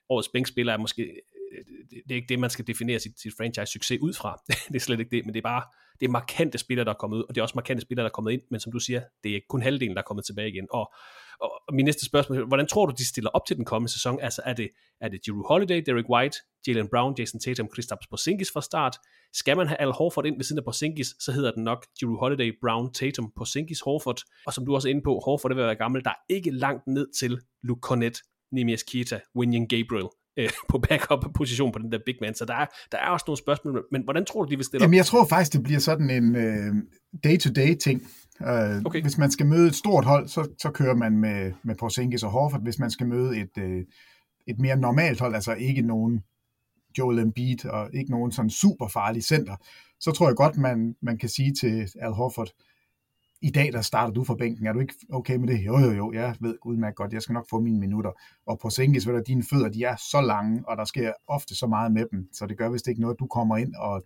årets 0.10 0.30
bænkspiller 0.34 0.74
er 0.74 0.78
måske, 0.78 1.04
det 1.90 2.02
det 2.08 2.12
er 2.12 2.16
ikke 2.16 2.30
det, 2.30 2.40
man 2.40 2.50
skal 2.50 2.68
definere 2.68 3.00
sit, 3.00 3.20
sit 3.20 3.34
franchise-succes 3.38 4.00
ud 4.02 4.14
fra. 4.14 4.42
det 4.68 4.76
er 4.76 4.80
slet 4.80 5.00
ikke 5.00 5.16
det, 5.16 5.26
men 5.26 5.34
det 5.34 5.40
er 5.40 5.44
bare, 5.44 5.64
det 6.00 6.06
er 6.06 6.12
markante 6.12 6.58
spillere, 6.58 6.86
der 6.86 6.92
er 6.92 6.96
kommet 6.96 7.18
ud, 7.18 7.24
og 7.24 7.36
det 7.36 7.42
er 7.42 7.44
også 7.44 7.56
markante 7.56 7.82
spillere, 7.82 8.04
der 8.04 8.10
er 8.10 8.14
kommet 8.14 8.32
ind, 8.32 8.42
men 8.52 8.60
som 8.60 8.72
du 8.72 8.80
siger, 8.80 9.02
det 9.24 9.36
er 9.36 9.40
kun 9.50 9.62
halvdelen, 9.62 9.96
der 9.96 10.02
er 10.02 10.06
kommet 10.06 10.26
tilbage 10.26 10.50
igen. 10.50 10.68
Og, 10.72 10.94
og, 11.42 11.52
og 11.68 11.74
min 11.74 11.86
næste 11.86 12.06
spørgsmål, 12.06 12.48
hvordan 12.48 12.68
tror 12.68 12.86
du, 12.86 12.94
de 12.98 13.08
stiller 13.08 13.30
op 13.30 13.46
til 13.48 13.56
den 13.56 13.66
kommende 13.66 13.94
sæson? 13.94 14.20
Altså 14.22 14.42
er 14.46 14.54
det, 14.54 14.70
er 15.02 15.10
det 15.10 15.20
Drew 15.28 15.44
Holiday, 15.48 15.82
Derek 15.86 16.10
White, 16.10 16.38
Jalen 16.68 16.90
Brown, 16.90 17.16
Jason 17.20 17.40
Tatum, 17.40 17.68
Kristaps 17.68 18.08
Porzingis 18.08 18.52
fra 18.52 18.62
start? 18.62 18.98
Skal 19.34 19.58
man 19.58 19.68
have 19.68 19.82
Al 19.82 19.92
Horford 19.92 20.26
ind 20.26 20.36
ved 20.36 20.44
siden 20.44 20.60
af 20.60 20.66
Porzingis, 20.66 21.16
så 21.20 21.32
hedder 21.32 21.52
den 21.52 21.64
nok 21.64 21.86
Drew 22.02 22.18
Holiday, 22.18 22.54
Brown, 22.62 22.94
Tatum, 22.94 23.32
Porzingis, 23.38 23.82
Horford. 23.82 24.22
Og 24.46 24.54
som 24.54 24.66
du 24.66 24.76
også 24.76 24.88
er 24.88 24.90
inde 24.90 25.02
på, 25.02 25.22
Horford 25.26 25.52
er 25.52 25.56
ved 25.56 25.64
at 25.64 25.68
være 25.68 25.76
gammel, 25.76 26.04
der 26.04 26.10
er 26.10 26.34
ikke 26.34 26.52
langt 26.52 26.88
ned 26.88 27.08
til 27.20 27.40
Luke 27.64 27.80
Cornett, 27.80 28.22
Nemias 28.52 28.84
Kita, 28.84 29.20
Winyan 29.36 29.68
Gabriel 29.68 30.08
øh, 30.38 30.50
på 30.70 30.78
backup-position 30.78 31.72
på 31.72 31.80
den 31.80 31.92
der 31.92 32.00
big 32.06 32.16
man. 32.22 32.36
Så 32.36 32.46
der 32.46 32.54
er, 32.54 32.66
der 32.92 32.98
er 32.98 33.10
også 33.10 33.24
nogle 33.28 33.38
spørgsmål, 33.38 33.86
men 33.92 34.04
hvordan 34.04 34.26
tror 34.26 34.44
du, 34.44 34.52
de 34.52 34.56
vil 34.56 34.66
stille 34.66 34.82
op? 34.82 34.86
Jamen, 34.86 34.98
jeg 34.98 35.06
tror 35.06 35.26
faktisk, 35.26 35.54
det 35.54 35.64
bliver 35.64 35.80
sådan 35.80 36.10
en 36.10 36.36
øh, 36.36 36.74
day-to-day 37.24 37.76
ting. 37.76 38.02
Øh, 38.42 38.82
Okay. 38.86 39.02
Hvis 39.02 39.18
man 39.18 39.32
skal 39.32 39.46
møde 39.46 39.68
et 39.68 39.76
stort 39.76 40.06
hold, 40.06 40.28
så, 40.28 40.48
så 40.62 40.72
kører 40.72 40.96
man 40.96 41.18
med, 41.18 41.54
med 41.64 41.76
Porzingis 41.76 42.24
og 42.24 42.32
Horford. 42.32 42.64
Hvis 42.64 42.80
man 42.80 42.92
skal 42.92 43.08
møde 43.08 43.38
et, 43.38 43.58
øh, 43.58 43.86
et 44.48 44.60
mere 44.60 44.78
normalt 44.78 45.20
hold, 45.20 45.36
altså 45.36 45.54
ikke 45.54 45.82
nogen 45.82 46.24
Joel 46.98 47.20
Embiid 47.20 47.66
og 47.66 47.90
ikke 47.94 48.12
nogen 48.12 48.32
sådan 48.32 48.50
super 48.50 48.88
farlig 48.88 49.24
center, 49.24 49.56
så 50.00 50.12
tror 50.12 50.28
jeg 50.28 50.36
godt, 50.36 50.58
man, 50.58 50.96
man 51.02 51.18
kan 51.18 51.30
sige 51.30 51.54
til 51.54 51.88
Al 52.02 52.12
Horford, 52.12 52.50
i 53.42 53.50
dag 53.50 53.74
der 53.74 53.82
starter 53.82 54.14
du 54.14 54.24
fra 54.24 54.36
bænken, 54.36 54.66
er 54.68 54.74
du 54.74 54.80
ikke 54.80 54.94
okay 55.10 55.36
med 55.36 55.48
det? 55.48 55.66
Jo, 55.66 55.78
jo, 55.80 55.92
jo, 55.92 56.12
jeg 56.14 56.36
ved 56.40 56.58
udmærket 56.66 56.96
godt, 56.96 57.14
jeg 57.14 57.22
skal 57.22 57.34
nok 57.34 57.50
få 57.50 57.60
mine 57.60 57.80
minutter. 57.80 58.12
Og 58.46 58.60
på 58.60 58.70
Senkis, 58.70 59.08
ved 59.08 59.14
du, 59.14 59.22
dine 59.28 59.44
fødder, 59.44 59.70
de 59.70 59.84
er 59.84 59.96
så 59.96 60.22
lange, 60.22 60.64
og 60.70 60.78
der 60.78 60.86
sker 60.86 61.14
ofte 61.28 61.56
så 61.56 61.68
meget 61.68 61.92
med 61.92 62.06
dem, 62.12 62.30
så 62.34 62.46
det 62.46 62.58
gør 62.58 62.70
vist 62.70 62.88
ikke 62.88 63.02
noget, 63.02 63.20
du 63.20 63.28
kommer 63.28 63.58
ind 63.58 63.76
og, 63.76 64.04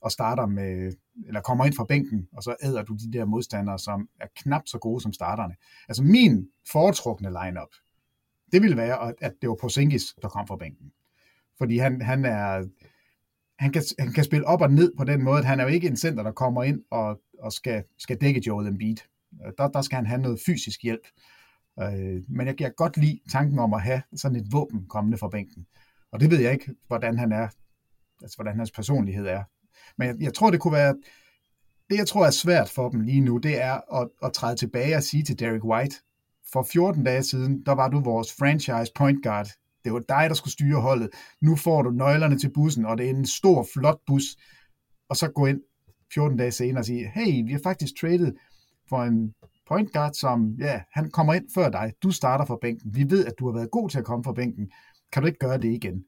og 0.00 0.10
starter 0.12 0.46
med, 0.46 0.92
eller 1.26 1.40
kommer 1.40 1.64
ind 1.64 1.74
fra 1.74 1.84
bænken, 1.84 2.28
og 2.32 2.42
så 2.42 2.56
æder 2.62 2.82
du 2.82 2.94
de 2.94 3.18
der 3.18 3.24
modstandere, 3.24 3.78
som 3.78 4.08
er 4.20 4.26
knap 4.36 4.62
så 4.66 4.78
gode 4.78 5.00
som 5.00 5.12
starterne. 5.12 5.54
Altså 5.88 6.02
min 6.02 6.48
foretrukne 6.72 7.28
lineup, 7.28 7.68
det 8.52 8.62
ville 8.62 8.76
være, 8.76 9.08
at- 9.08 9.14
at 9.20 9.32
det 9.42 9.48
var 9.48 9.56
Porzingis, 9.60 10.14
der 10.22 10.28
kom 10.28 10.46
fra 10.46 10.56
bænken. 10.56 10.92
Fordi 11.58 11.78
han, 11.78 12.02
han 12.02 12.24
er, 12.24 12.64
han 13.64 13.72
kan, 13.72 13.82
han 13.98 14.12
kan 14.12 14.24
spille 14.24 14.46
op 14.46 14.60
og 14.60 14.72
ned 14.72 14.92
på 14.98 15.04
den 15.04 15.22
måde, 15.22 15.38
at 15.38 15.44
han 15.44 15.60
er 15.60 15.64
jo 15.64 15.70
ikke 15.70 15.86
en 15.86 15.96
center, 15.96 16.22
der 16.22 16.32
kommer 16.32 16.62
ind 16.62 16.82
og, 16.90 17.20
og 17.38 17.52
skal, 17.52 17.84
skal 17.98 18.16
dække 18.20 18.42
Joel 18.46 18.66
Embiid. 18.66 18.96
Øh, 19.46 19.52
der, 19.58 19.68
der 19.68 19.82
skal 19.82 19.96
han 19.96 20.06
have 20.06 20.20
noget 20.20 20.40
fysisk 20.46 20.82
hjælp. 20.82 21.06
Øh, 21.82 22.22
men 22.28 22.46
jeg 22.46 22.58
kan 22.58 22.72
godt 22.76 22.96
lide 22.96 23.20
tanken 23.32 23.58
om 23.58 23.74
at 23.74 23.82
have 23.82 24.02
sådan 24.16 24.36
et 24.36 24.46
våben 24.52 24.86
kommende 24.88 25.18
fra 25.18 25.28
bænken. 25.28 25.66
Og 26.12 26.20
det 26.20 26.30
ved 26.30 26.40
jeg 26.40 26.52
ikke, 26.52 26.74
hvordan 26.86 27.18
han 27.18 27.32
er, 27.32 27.48
altså 28.22 28.36
hvordan 28.36 28.56
hans 28.56 28.70
personlighed 28.70 29.26
er. 29.26 29.42
Men 29.98 30.08
jeg, 30.08 30.16
jeg 30.20 30.34
tror, 30.34 30.50
det 30.50 30.60
kunne 30.60 30.72
være, 30.72 30.94
det 31.90 31.98
jeg 31.98 32.06
tror 32.06 32.26
er 32.26 32.30
svært 32.30 32.70
for 32.70 32.88
dem 32.88 33.00
lige 33.00 33.20
nu, 33.20 33.38
det 33.38 33.62
er 33.62 34.00
at, 34.00 34.08
at 34.22 34.32
træde 34.32 34.56
tilbage 34.56 34.96
og 34.96 35.02
sige 35.02 35.22
til 35.22 35.38
Derek 35.38 35.64
White, 35.64 35.96
for 36.52 36.62
14 36.62 37.04
dage 37.04 37.22
siden, 37.22 37.62
der 37.66 37.72
var 37.72 37.88
du 37.88 38.00
vores 38.00 38.32
franchise 38.38 38.92
point 38.96 39.22
guard. 39.22 39.48
Det 39.84 39.92
var 39.92 39.98
dig, 39.98 40.24
der 40.28 40.34
skulle 40.34 40.52
styre 40.52 40.80
holdet. 40.80 41.10
Nu 41.40 41.56
får 41.56 41.82
du 41.82 41.90
nøglerne 41.90 42.38
til 42.38 42.50
bussen, 42.54 42.86
og 42.86 42.98
det 42.98 43.06
er 43.06 43.10
en 43.10 43.26
stor, 43.26 43.66
flot 43.74 44.00
bus. 44.06 44.22
Og 45.08 45.16
så 45.16 45.28
gå 45.28 45.46
ind 45.46 45.60
14 46.14 46.38
dage 46.38 46.50
senere 46.50 46.80
og 46.80 46.84
sige, 46.84 47.10
hey, 47.14 47.46
vi 47.46 47.52
har 47.52 47.60
faktisk 47.64 47.92
traded 48.00 48.32
for 48.88 49.02
en 49.02 49.34
point 49.68 49.92
guard, 49.92 50.12
som, 50.12 50.56
ja, 50.58 50.80
han 50.92 51.10
kommer 51.10 51.34
ind 51.34 51.44
før 51.54 51.68
dig. 51.68 51.92
Du 52.02 52.10
starter 52.10 52.44
fra 52.44 52.58
bænken. 52.60 52.94
Vi 52.94 53.10
ved, 53.10 53.26
at 53.26 53.34
du 53.38 53.46
har 53.46 53.54
været 53.54 53.70
god 53.70 53.90
til 53.90 53.98
at 53.98 54.04
komme 54.04 54.24
fra 54.24 54.32
bænken. 54.32 54.70
Kan 55.12 55.22
du 55.22 55.26
ikke 55.26 55.38
gøre 55.38 55.58
det 55.58 55.72
igen? 55.72 56.04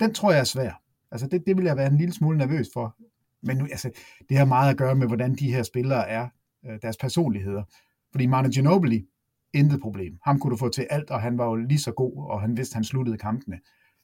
Den 0.00 0.14
tror 0.14 0.30
jeg 0.30 0.40
er 0.40 0.44
svær. 0.44 0.82
Altså, 1.10 1.26
det, 1.26 1.42
det 1.46 1.56
vil 1.56 1.64
jeg 1.64 1.76
være 1.76 1.86
en 1.86 1.98
lille 1.98 2.14
smule 2.14 2.38
nervøs 2.38 2.68
for. 2.74 2.96
Men 3.42 3.56
nu, 3.56 3.64
altså, 3.64 3.90
det 4.28 4.36
har 4.36 4.44
meget 4.44 4.70
at 4.70 4.76
gøre 4.76 4.94
med, 4.94 5.06
hvordan 5.06 5.34
de 5.34 5.52
her 5.52 5.62
spillere 5.62 6.08
er, 6.08 6.28
øh, 6.66 6.78
deres 6.82 6.96
personligheder. 6.96 7.62
Fordi 8.10 8.26
Manu 8.26 8.48
Ginobili, 8.48 9.06
intet 9.54 9.80
problem. 9.80 10.18
Ham 10.24 10.38
kunne 10.38 10.50
du 10.50 10.56
få 10.56 10.68
til 10.68 10.86
alt, 10.90 11.10
og 11.10 11.20
han 11.20 11.38
var 11.38 11.44
jo 11.44 11.54
lige 11.54 11.78
så 11.78 11.92
god, 11.92 12.30
og 12.30 12.40
han 12.40 12.56
vidste, 12.56 12.72
at 12.72 12.74
han 12.74 12.84
sluttede 12.84 13.18
kampene. 13.18 13.58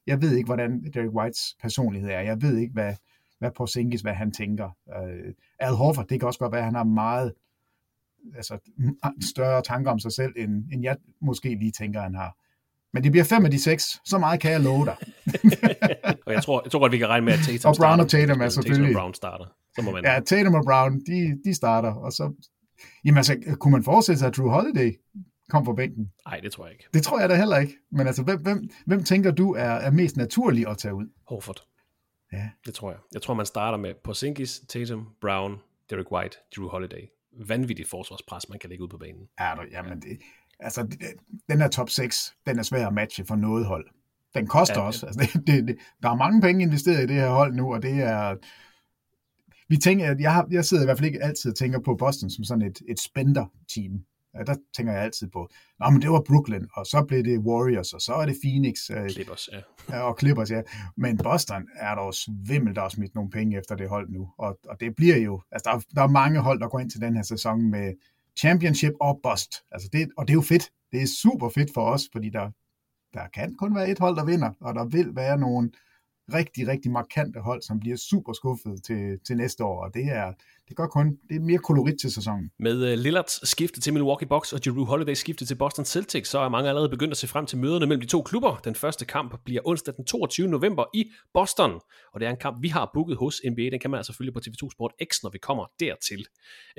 Jeg 0.06 0.22
ved 0.22 0.36
ikke, 0.36 0.46
hvordan 0.46 0.84
Derek 0.94 1.10
Whites 1.14 1.56
personlighed 1.62 2.10
er. 2.10 2.20
Jeg 2.20 2.42
ved 2.42 2.56
ikke, 2.56 2.72
hvad, 2.72 2.94
hvad 3.38 3.50
Porzingis, 3.56 4.00
hvad 4.00 4.14
han 4.14 4.32
tænker. 4.32 4.70
Uh, 4.86 5.32
Al 5.58 5.74
Horford, 5.74 6.06
det 6.08 6.20
kan 6.20 6.26
også 6.26 6.38
godt 6.38 6.52
være, 6.52 6.60
at 6.60 6.64
han 6.64 6.74
har 6.74 6.84
meget 6.84 7.32
altså, 8.36 8.58
større 9.34 9.62
tanker 9.62 9.90
om 9.90 9.98
sig 9.98 10.12
selv, 10.12 10.32
end, 10.36 10.64
end 10.72 10.82
jeg 10.82 10.96
måske 11.20 11.48
lige 11.54 11.72
tænker, 11.72 12.00
han 12.00 12.14
har. 12.14 12.36
Men 12.92 13.04
det 13.04 13.12
bliver 13.12 13.24
fem 13.24 13.44
af 13.44 13.50
de 13.50 13.62
seks. 13.62 14.00
Så 14.04 14.18
meget 14.18 14.40
kan 14.40 14.52
jeg 14.52 14.60
love 14.60 14.84
dig. 14.84 14.96
og 16.26 16.32
jeg 16.32 16.42
tror, 16.42 16.62
jeg 16.64 16.72
tror 16.72 16.80
godt, 16.80 16.92
vi 16.92 16.98
kan 16.98 17.08
regne 17.08 17.24
med, 17.24 17.32
at 17.32 17.38
Tatum 17.38 17.68
Og 17.70 17.76
Brown 17.78 18.00
og. 18.00 18.08
Tatum 18.08 18.40
er 18.40 18.48
selvfølgelig- 18.48 18.86
Tatum 18.86 18.96
og 18.96 19.00
Brown 19.00 19.14
starter. 19.14 19.44
Så 19.76 19.82
må 19.82 19.90
man... 19.92 20.04
Ja, 20.04 20.20
Tatum 20.20 20.54
og 20.54 20.64
Brown, 20.64 21.00
de, 21.00 21.38
de 21.44 21.54
starter, 21.54 21.92
og 21.92 22.12
så... 22.12 22.32
Jamen 23.04 23.16
altså, 23.16 23.56
kunne 23.60 23.72
man 23.72 23.84
forestille 23.84 24.18
sig, 24.18 24.28
at 24.28 24.36
Drew 24.36 24.48
Holiday 24.48 24.92
kom 25.50 25.64
fra 25.64 25.74
bænken? 25.74 26.12
Nej, 26.26 26.40
det 26.40 26.52
tror 26.52 26.64
jeg 26.64 26.72
ikke. 26.72 26.84
Det 26.94 27.02
tror 27.02 27.20
jeg 27.20 27.28
da 27.28 27.34
heller 27.34 27.58
ikke. 27.58 27.74
Men 27.90 28.06
altså, 28.06 28.22
hvem, 28.22 28.42
hvem, 28.42 28.68
hvem 28.86 29.04
tænker 29.04 29.30
du 29.30 29.54
er, 29.54 29.62
er 29.62 29.90
mest 29.90 30.16
naturlig 30.16 30.68
at 30.68 30.78
tage 30.78 30.94
ud? 30.94 31.06
Horford. 31.28 31.60
Ja. 32.32 32.50
Det 32.66 32.74
tror 32.74 32.90
jeg. 32.90 33.00
Jeg 33.14 33.22
tror, 33.22 33.34
man 33.34 33.46
starter 33.46 33.78
med 33.78 33.94
Porzingis, 34.04 34.60
Tatum, 34.68 35.08
Brown, 35.20 35.56
Derek 35.90 36.12
White, 36.12 36.36
Drew 36.56 36.68
Holiday. 36.68 37.08
Vanvittigt 37.46 37.90
forsvarspres, 37.90 38.48
man 38.48 38.58
kan 38.58 38.70
lægge 38.70 38.84
ud 38.84 38.88
på 38.88 38.98
banen. 38.98 39.28
Er 39.38 39.54
du, 39.54 39.62
jamen 39.70 40.00
det, 40.02 40.18
altså, 40.60 40.82
det, 40.82 40.98
den 41.48 41.60
her 41.60 41.68
top 41.68 41.90
6, 41.90 42.34
den 42.46 42.58
er 42.58 42.62
svær 42.62 42.86
at 42.86 42.94
matche 42.94 43.24
for 43.24 43.36
noget 43.36 43.66
hold. 43.66 43.86
Den 44.34 44.46
koster 44.46 44.74
Ja, 44.74 44.80
ja, 44.80 44.86
også. 44.86 45.06
Altså, 45.06 45.30
det, 45.34 45.46
det, 45.46 45.68
det, 45.68 45.76
der 46.02 46.10
er 46.10 46.14
mange 46.14 46.40
penge 46.40 46.62
investeret 46.62 47.04
i 47.04 47.06
det 47.06 47.16
her 47.16 47.30
hold 47.30 47.54
nu, 47.54 47.74
og 47.74 47.82
det 47.82 48.02
er... 48.02 48.36
Vi 49.68 49.76
tænker, 49.76 50.10
at 50.10 50.20
jeg, 50.20 50.32
har, 50.32 50.48
jeg 50.50 50.64
sidder 50.64 50.82
i 50.82 50.86
hvert 50.86 50.98
fald 50.98 51.06
ikke 51.06 51.22
altid 51.22 51.50
og 51.50 51.56
tænker 51.56 51.78
på 51.78 51.96
Boston 51.96 52.30
som 52.30 52.44
sådan 52.44 52.62
et, 52.62 52.82
et 52.88 53.00
spender-team. 53.00 54.04
Ja, 54.34 54.42
der 54.42 54.56
tænker 54.76 54.92
jeg 54.92 55.02
altid 55.02 55.28
på, 55.28 55.48
Nå, 55.80 55.90
men 55.90 56.02
det 56.02 56.10
var 56.10 56.22
Brooklyn, 56.26 56.66
og 56.72 56.86
så 56.86 57.04
blev 57.08 57.24
det 57.24 57.38
Warriors, 57.38 57.92
og 57.92 58.00
så 58.00 58.14
er 58.14 58.26
det 58.26 58.36
Phoenix. 58.42 58.90
Øh, 58.90 59.10
Clippers, 59.10 59.48
ja. 59.88 60.00
Og 60.00 60.16
Clippers, 60.20 60.50
ja. 60.50 60.62
Men 60.96 61.16
Boston 61.16 61.68
er 61.76 61.94
der 61.94 62.02
jo 62.02 62.12
svimmel, 62.12 62.74
der 62.74 62.80
har 62.80 62.88
smidt 62.88 63.14
nogle 63.14 63.30
penge 63.30 63.58
efter 63.58 63.76
det 63.76 63.88
hold 63.88 64.08
nu. 64.08 64.30
Og, 64.38 64.58
og 64.68 64.80
det 64.80 64.96
bliver 64.96 65.16
jo, 65.16 65.42
altså 65.52 65.70
der 65.70 65.76
er, 65.76 65.80
der 65.94 66.02
er 66.02 66.08
mange 66.08 66.40
hold, 66.40 66.60
der 66.60 66.68
går 66.68 66.80
ind 66.80 66.90
til 66.90 67.00
den 67.00 67.16
her 67.16 67.22
sæson 67.22 67.70
med 67.70 67.92
championship 68.38 68.92
og 69.00 69.20
bust. 69.22 69.54
Altså 69.70 69.88
det, 69.92 70.08
og 70.16 70.26
det 70.28 70.32
er 70.32 70.36
jo 70.36 70.42
fedt. 70.42 70.70
Det 70.92 71.02
er 71.02 71.06
super 71.06 71.48
fedt 71.48 71.70
for 71.74 71.90
os, 71.90 72.02
fordi 72.12 72.30
der, 72.30 72.50
der 73.14 73.28
kan 73.34 73.54
kun 73.54 73.74
være 73.74 73.90
et 73.90 73.98
hold, 73.98 74.16
der 74.16 74.24
vinder, 74.24 74.50
og 74.60 74.74
der 74.74 74.84
vil 74.84 75.16
være 75.16 75.38
nogle 75.38 75.70
rigtig, 76.32 76.68
rigtig 76.68 76.90
markante 76.90 77.40
hold, 77.40 77.62
som 77.62 77.80
bliver 77.80 77.96
super 77.96 78.32
skuffet 78.32 78.82
til, 78.84 79.18
til 79.26 79.36
næste 79.36 79.64
år, 79.64 79.84
og 79.84 79.94
det 79.94 80.04
er, 80.04 80.32
det 80.68 80.76
gør 80.76 80.86
kun, 80.86 81.06
det 81.28 81.36
er 81.36 81.40
mere 81.40 81.58
kolorit 81.58 81.94
til 82.00 82.12
sæsonen. 82.12 82.50
Med 82.58 82.92
uh, 82.92 82.98
Lillards 82.98 83.48
skifte 83.48 83.80
til 83.80 83.92
Milwaukee 83.92 84.28
Bucks 84.28 84.52
og 84.52 84.64
Drew 84.64 84.84
Holiday 84.84 85.14
skifte 85.14 85.46
til 85.46 85.54
Boston 85.54 85.84
Celtics, 85.84 86.30
så 86.30 86.38
er 86.38 86.48
mange 86.48 86.68
allerede 86.68 86.88
begyndt 86.88 87.10
at 87.10 87.16
se 87.16 87.28
frem 87.28 87.46
til 87.46 87.58
møderne 87.58 87.86
mellem 87.86 88.00
de 88.00 88.06
to 88.06 88.22
klubber. 88.22 88.56
Den 88.64 88.74
første 88.74 89.04
kamp 89.04 89.44
bliver 89.44 89.60
onsdag 89.64 89.94
den 89.96 90.04
22. 90.04 90.48
november 90.48 90.84
i 90.94 91.10
Boston, 91.34 91.80
og 92.12 92.20
det 92.20 92.26
er 92.26 92.30
en 92.30 92.36
kamp, 92.36 92.62
vi 92.62 92.68
har 92.68 92.90
booket 92.94 93.16
hos 93.16 93.40
NBA. 93.50 93.62
Den 93.62 93.80
kan 93.80 93.90
man 93.90 93.98
altså 93.98 94.12
følge 94.12 94.32
på 94.32 94.40
TV2 94.46 94.70
Sport 94.72 94.92
X, 95.12 95.22
når 95.22 95.30
vi 95.30 95.38
kommer 95.38 95.66
dertil. 95.80 96.26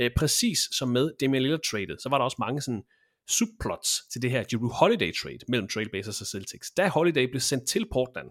Uh, 0.02 0.08
præcis 0.18 0.60
som 0.78 0.90
med 0.90 1.12
Damian 1.22 1.42
Lillard 1.42 1.62
traded, 1.72 1.98
så 2.00 2.10
var 2.10 2.18
der 2.18 2.26
også 2.26 2.38
mange 2.40 2.62
sådan 2.62 2.84
subplots 3.30 3.90
til 4.12 4.22
det 4.22 4.32
her 4.32 4.44
Drew 4.44 4.70
Holiday 4.70 5.14
trade 5.22 5.40
mellem 5.48 5.68
Trailblazers 5.68 6.22
og 6.22 6.28
Celtics. 6.28 6.72
Da 6.72 6.88
Holiday 6.88 7.30
blev 7.30 7.42
sendt 7.42 7.68
til 7.68 7.86
Portland, 7.92 8.28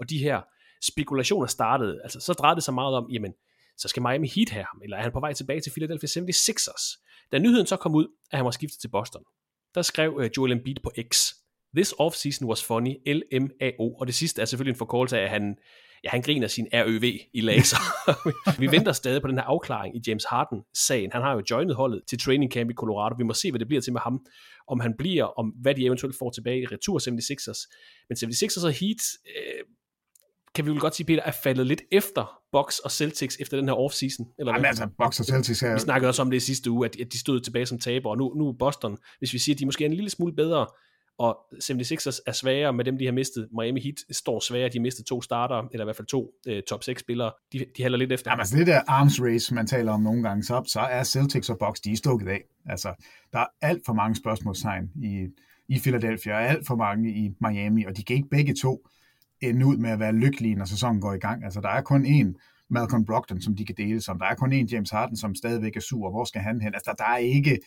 og 0.00 0.10
de 0.10 0.18
her 0.18 0.40
spekulationer 0.82 1.46
startede, 1.46 2.00
altså 2.02 2.20
så 2.20 2.32
drejede 2.32 2.56
det 2.56 2.64
sig 2.64 2.74
meget 2.74 2.96
om, 2.96 3.10
jamen, 3.10 3.32
så 3.78 3.88
skal 3.88 4.02
Miami 4.02 4.28
Heat 4.28 4.50
have 4.50 4.64
ham, 4.72 4.80
eller 4.82 4.96
er 4.96 5.02
han 5.02 5.12
på 5.12 5.20
vej 5.20 5.32
tilbage 5.32 5.60
til 5.60 5.70
Philadelphia 5.70 6.08
76ers? 6.08 6.84
Da 7.32 7.38
nyheden 7.38 7.66
så 7.66 7.76
kom 7.76 7.94
ud, 7.94 8.06
at 8.30 8.38
han 8.38 8.44
var 8.44 8.50
skiftet 8.50 8.80
til 8.80 8.88
Boston, 8.88 9.22
der 9.74 9.82
skrev 9.82 10.14
uh, 10.16 10.26
Joel 10.36 10.52
Embiid 10.52 10.76
på 10.82 10.92
X, 11.12 11.32
This 11.76 11.94
off-season 12.00 12.46
was 12.46 12.64
funny, 12.64 12.94
LMAO. 13.06 13.94
Og 14.00 14.06
det 14.06 14.14
sidste 14.14 14.42
er 14.42 14.44
selvfølgelig 14.44 14.72
en 14.72 14.78
forkortelse 14.78 15.18
af, 15.18 15.22
at 15.22 15.30
han, 15.30 15.56
ja, 16.04 16.08
han 16.08 16.22
griner 16.22 16.46
sin 16.46 16.66
RØV 16.72 17.04
i 17.34 17.40
laser. 17.40 17.76
vi 18.60 18.66
venter 18.70 18.92
stadig 18.92 19.22
på 19.22 19.28
den 19.28 19.38
her 19.38 19.44
afklaring 19.44 19.96
i 19.96 20.00
James 20.06 20.24
Harden-sagen. 20.24 21.12
Han 21.12 21.22
har 21.22 21.32
jo 21.32 21.42
joinet 21.50 21.76
holdet 21.76 22.02
til 22.08 22.18
training 22.18 22.52
camp 22.52 22.70
i 22.70 22.74
Colorado. 22.74 23.14
Vi 23.18 23.24
må 23.24 23.32
se, 23.32 23.50
hvad 23.50 23.58
det 23.58 23.68
bliver 23.68 23.80
til 23.80 23.92
med 23.92 24.00
ham. 24.00 24.26
Om 24.68 24.80
han 24.80 24.94
bliver, 24.98 25.24
om 25.24 25.48
hvad 25.48 25.74
de 25.74 25.86
eventuelt 25.86 26.16
får 26.18 26.30
tilbage 26.30 26.62
i 26.62 26.66
retur 26.66 26.98
76ers. 26.98 27.60
Men 28.08 28.16
76ers 28.16 28.66
og 28.66 28.72
Heat, 28.72 29.02
øh, 29.36 29.60
kan 30.54 30.64
vi 30.66 30.70
vel 30.70 30.80
godt 30.80 30.96
sige, 30.96 31.06
Peter, 31.06 31.22
er 31.22 31.32
faldet 31.42 31.66
lidt 31.66 31.82
efter 31.92 32.40
Bucks 32.52 32.78
og 32.78 32.90
Celtics 32.90 33.36
efter 33.40 33.56
den 33.56 33.68
her 33.68 33.74
offseason. 33.74 34.26
Eller 34.38 34.52
Jamen 34.52 34.66
altså, 34.66 34.88
Bucks 35.02 35.20
og 35.20 35.26
Celtics 35.26 35.62
er... 35.62 35.72
Vi 35.72 35.80
snakkede 35.80 36.08
også 36.08 36.22
om 36.22 36.30
det 36.30 36.36
i 36.36 36.40
sidste 36.40 36.70
uge, 36.70 36.86
at, 36.86 37.00
at 37.00 37.12
de 37.12 37.18
stod 37.18 37.40
tilbage 37.40 37.66
som 37.66 37.78
taber, 37.78 38.10
og 38.10 38.18
nu, 38.18 38.34
nu 38.34 38.52
Boston, 38.52 38.98
hvis 39.18 39.32
vi 39.32 39.38
siger, 39.38 39.54
at 39.54 39.58
de 39.58 39.64
måske 39.66 39.84
er 39.84 39.88
en 39.88 39.94
lille 39.94 40.10
smule 40.10 40.34
bedre, 40.34 40.66
og 41.18 41.38
76ers 41.54 42.18
er 42.26 42.32
svagere 42.32 42.72
med 42.72 42.84
dem, 42.84 42.98
de 42.98 43.04
har 43.04 43.12
mistet. 43.12 43.48
Miami 43.60 43.80
Heat 43.80 44.16
står 44.16 44.40
svagere, 44.40 44.68
de 44.68 44.78
har 44.78 44.82
mistet 44.82 45.06
to 45.06 45.22
starter, 45.22 45.68
eller 45.72 45.84
i 45.84 45.86
hvert 45.86 45.96
fald 45.96 46.06
to 46.06 46.30
uh, 46.48 46.54
top 46.68 46.84
6 46.84 47.00
spillere. 47.00 47.32
De, 47.52 47.58
de 47.76 47.82
hælder 47.82 47.98
lidt 47.98 48.12
efter. 48.12 48.30
Jamen 48.30 48.40
altså 48.40 48.56
det 48.56 48.66
der 48.66 48.80
arms 48.86 49.22
race, 49.22 49.54
man 49.54 49.66
taler 49.66 49.92
om 49.92 50.02
nogle 50.02 50.22
gange, 50.22 50.42
så, 50.42 50.62
så 50.66 50.80
er 50.80 51.02
Celtics 51.02 51.50
og 51.50 51.58
Bucks, 51.58 51.80
de 51.80 51.92
er 51.92 51.96
stukket 51.96 52.28
af. 52.28 52.40
Altså, 52.66 53.04
der 53.32 53.38
er 53.38 53.46
alt 53.62 53.82
for 53.86 53.92
mange 53.92 54.16
spørgsmålstegn 54.16 54.90
i, 55.02 55.26
i 55.68 55.78
Philadelphia, 55.78 56.32
og 56.32 56.42
alt 56.42 56.66
for 56.66 56.76
mange 56.76 57.10
i 57.10 57.30
Miami, 57.40 57.84
og 57.84 57.96
de 57.96 58.14
ikke 58.14 58.28
begge 58.30 58.54
to 58.54 58.86
ende 59.48 59.66
ud 59.66 59.76
med 59.76 59.90
at 59.90 59.98
være 59.98 60.12
lykkelige, 60.12 60.54
når 60.54 60.64
sæsonen 60.64 61.00
går 61.00 61.12
i 61.12 61.18
gang. 61.18 61.44
Altså, 61.44 61.60
der 61.60 61.68
er 61.68 61.82
kun 61.82 62.06
én 62.06 62.34
Malcolm 62.70 63.04
Brogdon, 63.04 63.40
som 63.40 63.56
de 63.56 63.64
kan 63.64 63.74
dele 63.76 64.00
som. 64.00 64.18
Der 64.18 64.26
er 64.26 64.34
kun 64.34 64.52
én 64.52 64.66
James 64.72 64.90
Harden, 64.90 65.16
som 65.16 65.34
stadigvæk 65.34 65.76
er 65.76 65.80
sur. 65.80 66.10
Hvor 66.10 66.24
skal 66.24 66.40
han 66.40 66.60
hen? 66.60 66.74
Altså, 66.74 66.90
der, 66.90 67.04
der 67.04 67.10
er 67.10 67.16
ikke 67.16 67.58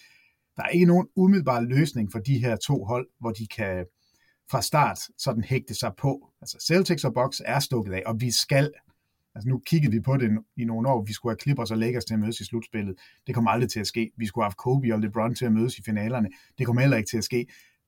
der 0.57 0.63
er 0.63 0.67
ikke 0.67 0.85
nogen 0.85 1.07
umiddelbar 1.15 1.61
løsning 1.61 2.11
for 2.11 2.19
de 2.19 2.39
her 2.39 2.55
to 2.55 2.83
hold, 2.83 3.07
hvor 3.19 3.31
de 3.31 3.47
kan 3.47 3.85
fra 4.51 4.61
start 4.61 4.99
sådan 5.17 5.43
hægte 5.43 5.73
sig 5.73 5.91
på. 5.97 6.29
Altså 6.41 6.57
Celtics 6.67 7.03
og 7.03 7.13
Bucks 7.13 7.41
er 7.45 7.59
stukket 7.59 7.93
af, 7.93 8.03
og 8.05 8.21
vi 8.21 8.31
skal, 8.31 8.71
altså 9.35 9.49
nu 9.49 9.59
kiggede 9.59 9.91
vi 9.91 9.99
på 9.99 10.17
det 10.17 10.31
i 10.57 10.65
nogle 10.65 10.89
år, 10.89 11.03
vi 11.03 11.13
skulle 11.13 11.31
have 11.31 11.39
Clippers 11.41 11.71
og 11.71 11.77
Lakers 11.77 12.05
til 12.05 12.13
at 12.13 12.19
mødes 12.19 12.39
i 12.39 12.45
slutspillet. 12.45 12.95
Det 13.27 13.35
kommer 13.35 13.51
aldrig 13.51 13.69
til 13.69 13.79
at 13.79 13.87
ske. 13.87 14.11
Vi 14.17 14.25
skulle 14.25 14.43
have 14.43 14.49
haft 14.49 14.57
Kobe 14.57 14.93
og 14.93 14.99
LeBron 14.99 15.35
til 15.35 15.45
at 15.45 15.51
mødes 15.51 15.77
i 15.77 15.83
finalerne. 15.83 16.29
Det 16.57 16.65
kommer 16.65 16.81
heller 16.81 16.97
ikke 16.97 17.09
til 17.09 17.17
at 17.17 17.23
ske. 17.23 17.47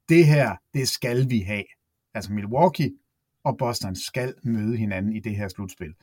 Det 0.09 0.25
her, 0.25 0.55
det 0.73 0.89
skal 0.89 1.29
vi 1.29 1.39
have. 1.39 1.63
Altså 2.13 2.33
Milwaukee 2.33 2.91
og 3.43 3.57
Boston 3.57 3.95
skal 3.95 4.33
møde 4.43 4.77
hinanden 4.77 5.13
i 5.15 5.19
det 5.19 5.35
her 5.35 5.47
slutspil. 5.47 5.93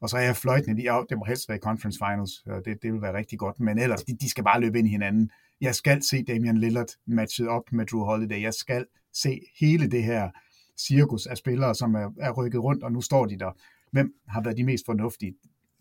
Og 0.00 0.10
så 0.10 0.16
er 0.16 0.22
jeg 0.22 0.36
fløjtende, 0.36 0.82
ja, 0.82 1.02
det 1.08 1.18
må 1.18 1.24
helst 1.24 1.48
være 1.48 1.58
conference 1.58 1.98
finals, 1.98 2.44
det, 2.64 2.82
det 2.82 2.92
vil 2.92 3.02
være 3.02 3.14
rigtig 3.14 3.38
godt, 3.38 3.60
men 3.60 3.78
ellers, 3.78 4.02
de, 4.02 4.16
de 4.16 4.30
skal 4.30 4.44
bare 4.44 4.60
løbe 4.60 4.78
ind 4.78 4.88
i 4.88 4.90
hinanden. 4.90 5.30
Jeg 5.60 5.74
skal 5.74 6.02
se 6.02 6.22
Damian 6.22 6.58
Lillard 6.58 6.88
matchet 7.06 7.48
op 7.48 7.72
med 7.72 7.86
Drew 7.86 8.04
Holiday. 8.04 8.42
Jeg 8.42 8.54
skal 8.54 8.86
se 9.12 9.40
hele 9.60 9.90
det 9.90 10.02
her 10.02 10.30
cirkus 10.78 11.26
af 11.26 11.36
spillere, 11.36 11.74
som 11.74 11.94
er, 11.94 12.10
er 12.20 12.30
rykket 12.30 12.62
rundt, 12.62 12.82
og 12.82 12.92
nu 12.92 13.00
står 13.00 13.26
de 13.26 13.38
der. 13.38 13.52
Hvem 13.90 14.14
har 14.28 14.42
været 14.42 14.56
de 14.56 14.64
mest 14.64 14.86
fornuftige? 14.86 15.34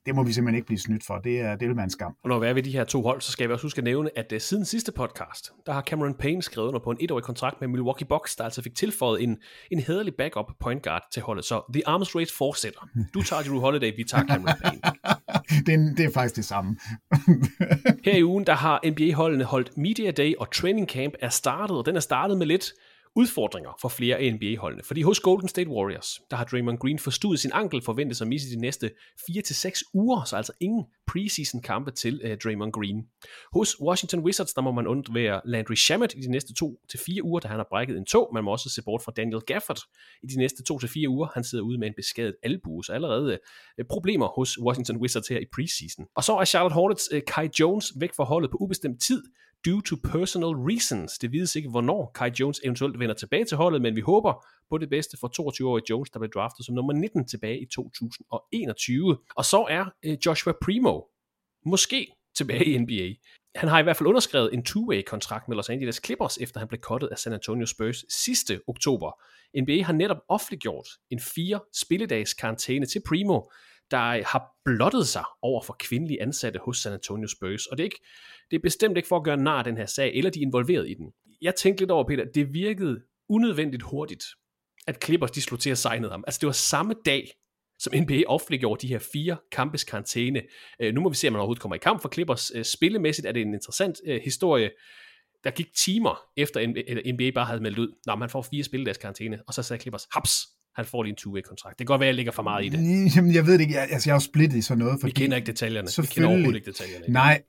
Det 0.06 0.16
må 0.16 0.24
vi 0.24 0.34
simpelthen 0.34 0.56
ikke 0.56 0.66
blive 0.66 0.80
snydt 0.80 1.06
for. 1.06 1.18
Det, 1.18 1.40
er, 1.40 1.56
det 1.56 1.68
vil 1.68 1.76
være 1.76 1.84
en 1.84 1.90
skam. 1.90 2.16
Og 2.24 2.30
når 2.30 2.40
vi 2.40 2.48
er 2.48 2.54
ved 2.54 2.64
de 2.64 2.72
her 2.72 2.84
to 2.84 3.02
hold, 3.02 3.22
så 3.22 3.32
skal 3.32 3.48
vi 3.48 3.54
også 3.54 3.66
huske 3.66 3.78
at 3.78 3.84
nævne, 3.84 4.10
at 4.18 4.32
uh, 4.32 4.38
siden 4.40 4.66
sidste 4.66 4.92
podcast, 4.92 5.52
der 5.66 5.74
har 5.74 5.82
Cameron 5.82 6.14
Payne 6.14 6.42
skrevet 6.42 6.68
under 6.68 6.80
på 6.80 6.92
en 6.92 6.98
etårig 7.00 7.24
kontrakt 7.24 7.62
med 7.62 7.68
Milwaukee 7.68 8.08
Bucks, 8.08 8.36
der 8.36 8.44
altså 8.44 8.62
fik 8.62 8.76
tilføjet 8.76 9.24
en, 9.24 9.38
en 9.72 9.80
hederlig 9.80 10.14
backup 10.18 10.46
point 10.60 10.84
guard 10.84 11.04
til 11.14 11.22
holdet. 11.22 11.46
Så 11.46 11.62
the 11.74 11.88
arms 11.88 12.16
race 12.16 12.34
fortsætter. 12.38 12.88
Du 13.14 13.22
tager 13.22 13.44
Drew 13.44 13.60
Holiday, 13.60 13.92
vi 13.98 14.04
tager 14.04 14.26
Cameron 14.26 14.56
Payne. 14.64 14.82
det, 15.66 15.74
er, 15.74 15.96
det 15.98 16.06
er 16.06 16.12
faktisk 16.14 16.36
det 16.36 16.46
samme. 16.46 16.78
her 18.06 18.16
i 18.16 18.24
ugen, 18.24 18.46
der 18.46 18.56
har 18.56 18.82
NBA-holdene 18.92 19.44
holdt 19.44 19.78
Media 19.78 20.12
Day, 20.12 20.34
og 20.40 20.52
Training 20.52 20.88
Camp 20.90 21.14
er 21.20 21.30
startet, 21.30 21.78
og 21.78 21.86
den 21.86 21.96
er 21.96 22.00
startet 22.00 22.38
med 22.38 22.46
lidt 22.46 22.74
udfordringer 23.16 23.78
for 23.82 23.90
flere 23.90 24.18
af 24.18 24.34
NBA-holdene. 24.34 24.84
Fordi 24.84 25.02
hos 25.02 25.20
Golden 25.20 25.50
State 25.50 25.70
Warriors, 25.70 26.22
der 26.32 26.38
har 26.38 26.44
Draymond 26.44 26.78
Green 26.78 27.00
forstuet 27.00 27.40
sin 27.40 27.52
ankel, 27.54 27.82
forventes 27.82 28.22
at 28.22 28.28
misse 28.28 28.56
de 28.56 28.62
næste 28.62 28.92
4-6 29.22 29.92
uger, 29.94 30.24
så 30.24 30.36
altså 30.36 30.54
ingen 30.60 30.86
preseason 31.08 31.62
kampe 31.62 31.92
til 31.92 32.22
uh, 32.26 32.38
Draymond 32.44 32.72
Green. 32.72 33.08
Hos 33.54 33.82
Washington 33.82 34.20
Wizards, 34.20 34.54
der 34.54 34.62
må 34.62 34.72
man 34.72 34.88
undvære 34.88 35.42
Landry 35.46 35.74
Shamet 35.74 36.14
i 36.14 36.22
de 36.22 36.32
næste 36.32 36.54
2-4 36.64 37.22
uger, 37.24 37.40
da 37.40 37.48
han 37.48 37.58
har 37.58 37.68
brækket 37.70 37.98
en 37.98 38.06
tog. 38.06 38.30
Man 38.34 38.44
må 38.44 38.52
også 38.52 38.70
se 38.70 38.82
bort 38.86 39.02
fra 39.02 39.12
Daniel 39.16 39.42
Gafford 39.42 39.80
i 40.24 40.28
de 40.28 40.38
næste 40.38 40.64
2-4 40.72 41.08
uger. 41.08 41.28
Han 41.34 41.44
sidder 41.44 41.64
ude 41.64 41.78
med 41.78 41.88
en 41.88 41.94
beskadet 41.98 42.36
albue, 42.44 42.84
så 42.84 42.94
allerede 42.94 43.40
uh, 43.80 43.86
problemer 43.90 44.28
hos 44.28 44.60
Washington 44.62 44.98
Wizards 44.98 45.28
her 45.28 45.40
i 45.40 45.46
preseason. 45.56 46.06
Og 46.16 46.24
så 46.24 46.38
er 46.38 46.46
Charlotte 46.46 46.74
Hornets 46.74 47.10
uh, 47.14 47.20
Kai 47.28 47.50
Jones 47.60 47.94
væk 48.00 48.14
fra 48.14 48.24
holdet 48.24 48.52
på 48.52 48.58
ubestemt 48.58 49.02
tid, 49.02 49.24
due 49.66 49.82
to 49.82 49.96
personal 50.12 50.54
reasons. 50.70 51.18
Det 51.18 51.32
vides 51.32 51.56
ikke, 51.56 51.70
hvornår 51.70 52.12
Kai 52.16 52.32
Jones 52.40 52.62
eventuelt 52.64 53.00
vender 53.00 53.16
tilbage 53.16 53.46
til 53.46 53.58
holdet, 53.58 53.82
men 53.82 53.96
vi 53.96 54.02
håber 54.02 54.46
på 54.70 54.78
det 54.78 54.90
bedste 54.90 55.18
for 55.20 55.28
22-årige 55.42 55.86
Jones, 55.90 56.10
der 56.10 56.20
blev 56.20 56.32
draftet 56.32 56.66
som 56.66 56.76
nummer 56.76 56.94
19 56.94 57.28
tilbage 57.28 57.62
i 57.62 57.66
2021. 57.66 59.18
Og 59.36 59.46
så 59.46 59.66
er 59.70 59.86
øh, 60.06 60.18
Joshua 60.26 60.54
Primo 60.62 61.02
måske 61.66 62.08
tilbage 62.36 62.66
i 62.66 62.78
NBA. 62.78 63.14
Han 63.56 63.70
har 63.70 63.80
i 63.80 63.84
hvert 63.84 63.98
fald 63.98 64.08
underskrevet 64.08 64.54
en 64.54 64.64
two-way-kontrakt 64.64 65.48
med 65.48 65.56
Los 65.56 65.70
Angeles 65.70 66.02
Clippers, 66.06 66.38
efter 66.38 66.60
han 66.60 66.68
blev 66.68 66.80
kottet 66.80 67.08
af 67.08 67.18
San 67.18 67.34
Antonio 67.34 67.66
Spurs 67.66 68.06
sidste 68.10 68.62
oktober. 68.68 69.12
NBA 69.62 69.84
har 69.84 69.94
netop 69.94 70.18
offentliggjort 70.28 70.88
en 71.10 71.20
fire 71.20 71.60
spilledags 71.74 72.34
karantæne 72.34 72.86
til 72.86 73.02
Primo, 73.08 73.42
der 73.94 74.24
har 74.28 74.52
blottet 74.66 75.08
sig 75.08 75.24
over 75.42 75.62
for 75.62 75.76
kvindelige 75.80 76.22
ansatte 76.22 76.60
hos 76.66 76.78
San 76.78 76.94
Antonio 76.94 77.28
Spurs. 77.28 77.66
Og 77.66 77.78
det 77.78 77.84
er, 77.84 77.86
ikke, 77.86 78.06
det 78.52 78.58
er 78.58 78.62
bestemt 78.62 78.98
ikke 78.98 79.08
for 79.08 79.18
at 79.18 79.24
gøre 79.24 79.38
nar 79.38 79.58
af 79.58 79.64
den 79.64 79.78
her 79.78 79.86
sag, 79.86 80.16
eller 80.16 80.32
de 80.32 80.40
er 80.40 80.46
involveret 80.46 80.90
i 80.90 80.94
den. 80.94 81.12
Jeg 81.42 81.56
tænkte 81.56 81.82
lidt 81.82 81.92
over, 81.92 82.08
Peter, 82.08 82.26
det 82.36 82.54
virkede 82.54 83.02
unødvendigt 83.30 83.84
hurtigt, 83.84 84.24
at 84.88 85.04
Clippers 85.04 85.32
de 85.32 85.42
slog 85.42 85.60
til 85.60 85.70
at 85.70 85.78
signe 85.78 86.10
ham. 86.10 86.24
Altså 86.28 86.40
det 86.40 86.48
var 86.48 86.54
samme 86.54 86.96
dag, 87.06 87.32
som 87.80 87.94
NBA 87.96 88.24
offentliggjorde 88.28 88.82
de 88.82 88.88
her 88.88 89.00
fire 89.14 89.38
kampes 89.52 89.84
karantæne. 89.84 90.42
Øh, 90.80 90.94
nu 90.94 91.02
må 91.02 91.10
vi 91.10 91.16
se, 91.16 91.28
om 91.28 91.34
man 91.34 91.40
overhovedet 91.40 91.62
kommer 91.62 91.76
i 91.76 91.80
kamp 91.80 92.02
for 92.02 92.10
Clippers. 92.10 92.52
Øh, 92.56 92.66
spillemæssigt 92.66 93.28
er 93.28 93.32
det 93.32 93.42
en 93.42 93.54
interessant 93.54 94.02
øh, 94.06 94.22
historie. 94.24 94.70
Der 95.44 95.52
gik 95.52 95.74
timer 95.76 96.22
efter 96.38 96.68
NBA 97.14 97.32
bare 97.36 97.46
havde 97.46 97.62
meldt 97.62 97.80
ud, 97.80 97.92
når 98.06 98.16
man 98.16 98.30
får 98.30 98.42
fire 98.42 98.64
spilledags 98.64 98.98
karantæne, 98.98 99.42
og 99.48 99.54
så 99.54 99.64
sagde 99.64 99.82
Clippers, 99.82 100.08
haps, 100.12 100.48
han 100.76 100.86
får 100.86 101.04
lige 101.04 101.12
en 101.12 101.16
two-way-kontrakt. 101.16 101.80
Det 101.80 101.88
kan 101.88 101.94
godt 101.94 102.00
være, 102.00 102.08
at 102.08 102.14
jeg 102.14 102.16
ligger 102.16 102.32
for 102.32 102.44
meget 102.44 102.66
i 102.66 102.70
det. 102.70 102.80
Jamen, 103.16 103.34
jeg 103.34 103.46
ved 103.46 103.54
det 103.54 103.62
ikke. 103.62 103.74
Jeg, 103.74 103.88
altså, 103.92 104.10
jeg 104.10 104.14
er 104.14 104.16
jo 104.16 104.20
splittet 104.20 104.58
i 104.58 104.62
sådan 104.62 104.80
noget. 104.80 105.00
Fordi 105.02 105.14
vi 105.16 105.24
kender 105.24 105.38
ikke 105.38 105.48
detaljerne. 105.48 105.88
Vi 106.02 106.08
kender 106.08 106.30
overhovedet 106.30 106.56
ikke 106.56 106.72
detaljerne. 106.72 107.06
Nej, 107.08 107.44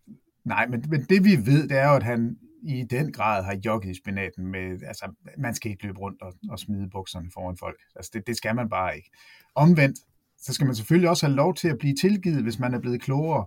nej 0.45 0.67
men, 0.67 0.85
men 0.89 1.05
det 1.05 1.25
vi 1.25 1.37
ved, 1.47 1.69
det 1.69 1.79
er 1.79 1.89
jo, 1.89 1.95
at 1.95 2.03
han 2.03 2.37
i 2.67 2.85
den 2.91 3.13
grad 3.13 3.45
har 3.45 3.61
jogget 3.65 3.91
i 3.91 3.95
spinaten 3.95 4.47
med, 4.47 4.83
altså, 4.87 5.11
man 5.39 5.55
skal 5.55 5.71
ikke 5.71 5.87
løbe 5.87 5.99
rundt 5.99 6.23
og, 6.23 6.33
og 6.51 6.59
smide 6.59 6.91
bukserne 6.91 7.31
foran 7.35 7.57
folk. 7.57 7.81
Altså, 7.97 8.11
det, 8.15 8.27
det 8.27 8.37
skal 8.37 8.55
man 8.55 8.69
bare 8.69 8.97
ikke. 8.97 9.11
Omvendt, 9.55 9.99
så 10.39 10.53
skal 10.53 10.67
man 10.67 10.77
selvfølgelig 10.77 11.11
også 11.11 11.27
have 11.27 11.37
lov 11.37 11.55
til 11.55 11.69
at 11.69 11.79
blive 11.79 11.95
tilgivet, 12.01 12.43
hvis 12.43 12.59
man 12.59 12.75
er 12.75 12.81
blevet 12.81 13.03
klogere. 13.03 13.47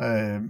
Øh, 0.00 0.42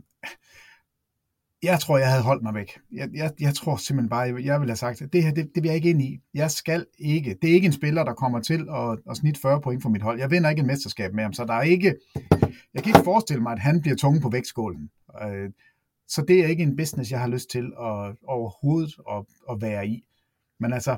jeg 1.64 1.80
tror, 1.80 1.98
jeg 1.98 2.10
havde 2.10 2.22
holdt 2.22 2.42
mig 2.42 2.54
væk. 2.54 2.78
Jeg, 2.92 3.08
jeg, 3.14 3.32
jeg 3.40 3.54
tror 3.54 3.76
simpelthen 3.76 4.08
bare, 4.08 4.20
jeg, 4.20 4.44
jeg 4.44 4.60
ville 4.60 4.70
have 4.70 4.76
sagt, 4.76 5.02
at 5.02 5.12
det 5.12 5.22
her, 5.22 5.34
det, 5.34 5.50
det 5.54 5.62
vil 5.62 5.68
jeg 5.68 5.76
ikke 5.76 5.90
ind 5.90 6.02
i. 6.02 6.20
Jeg 6.34 6.50
skal 6.50 6.86
ikke. 6.98 7.36
Det 7.42 7.50
er 7.50 7.54
ikke 7.54 7.66
en 7.66 7.72
spiller, 7.72 8.04
der 8.04 8.14
kommer 8.14 8.40
til 8.40 8.68
at, 8.70 8.98
at 9.10 9.16
snitte 9.16 9.40
40 9.40 9.60
point 9.60 9.82
for 9.82 9.88
mit 9.90 10.02
hold. 10.02 10.18
Jeg 10.18 10.30
vinder 10.30 10.50
ikke 10.50 10.60
en 10.60 10.66
mesterskab 10.66 11.14
med 11.14 11.22
ham, 11.22 11.32
så 11.32 11.44
der 11.44 11.54
er 11.54 11.62
ikke, 11.62 11.94
jeg 12.74 12.82
kan 12.82 12.86
ikke 12.86 13.04
forestille 13.04 13.42
mig, 13.42 13.52
at 13.52 13.58
han 13.58 13.80
bliver 13.80 13.96
tunge 13.96 14.20
på 14.20 14.28
vægtskålen. 14.28 14.90
Øh, 15.22 15.50
så 16.08 16.24
det 16.28 16.44
er 16.44 16.46
ikke 16.46 16.62
en 16.62 16.76
business, 16.76 17.10
jeg 17.10 17.20
har 17.20 17.28
lyst 17.28 17.50
til 17.50 17.72
at, 17.80 18.16
overhovedet 18.28 18.94
at, 19.10 19.24
at 19.50 19.60
være 19.60 19.88
i. 19.88 20.04
Men 20.60 20.72
altså, 20.72 20.96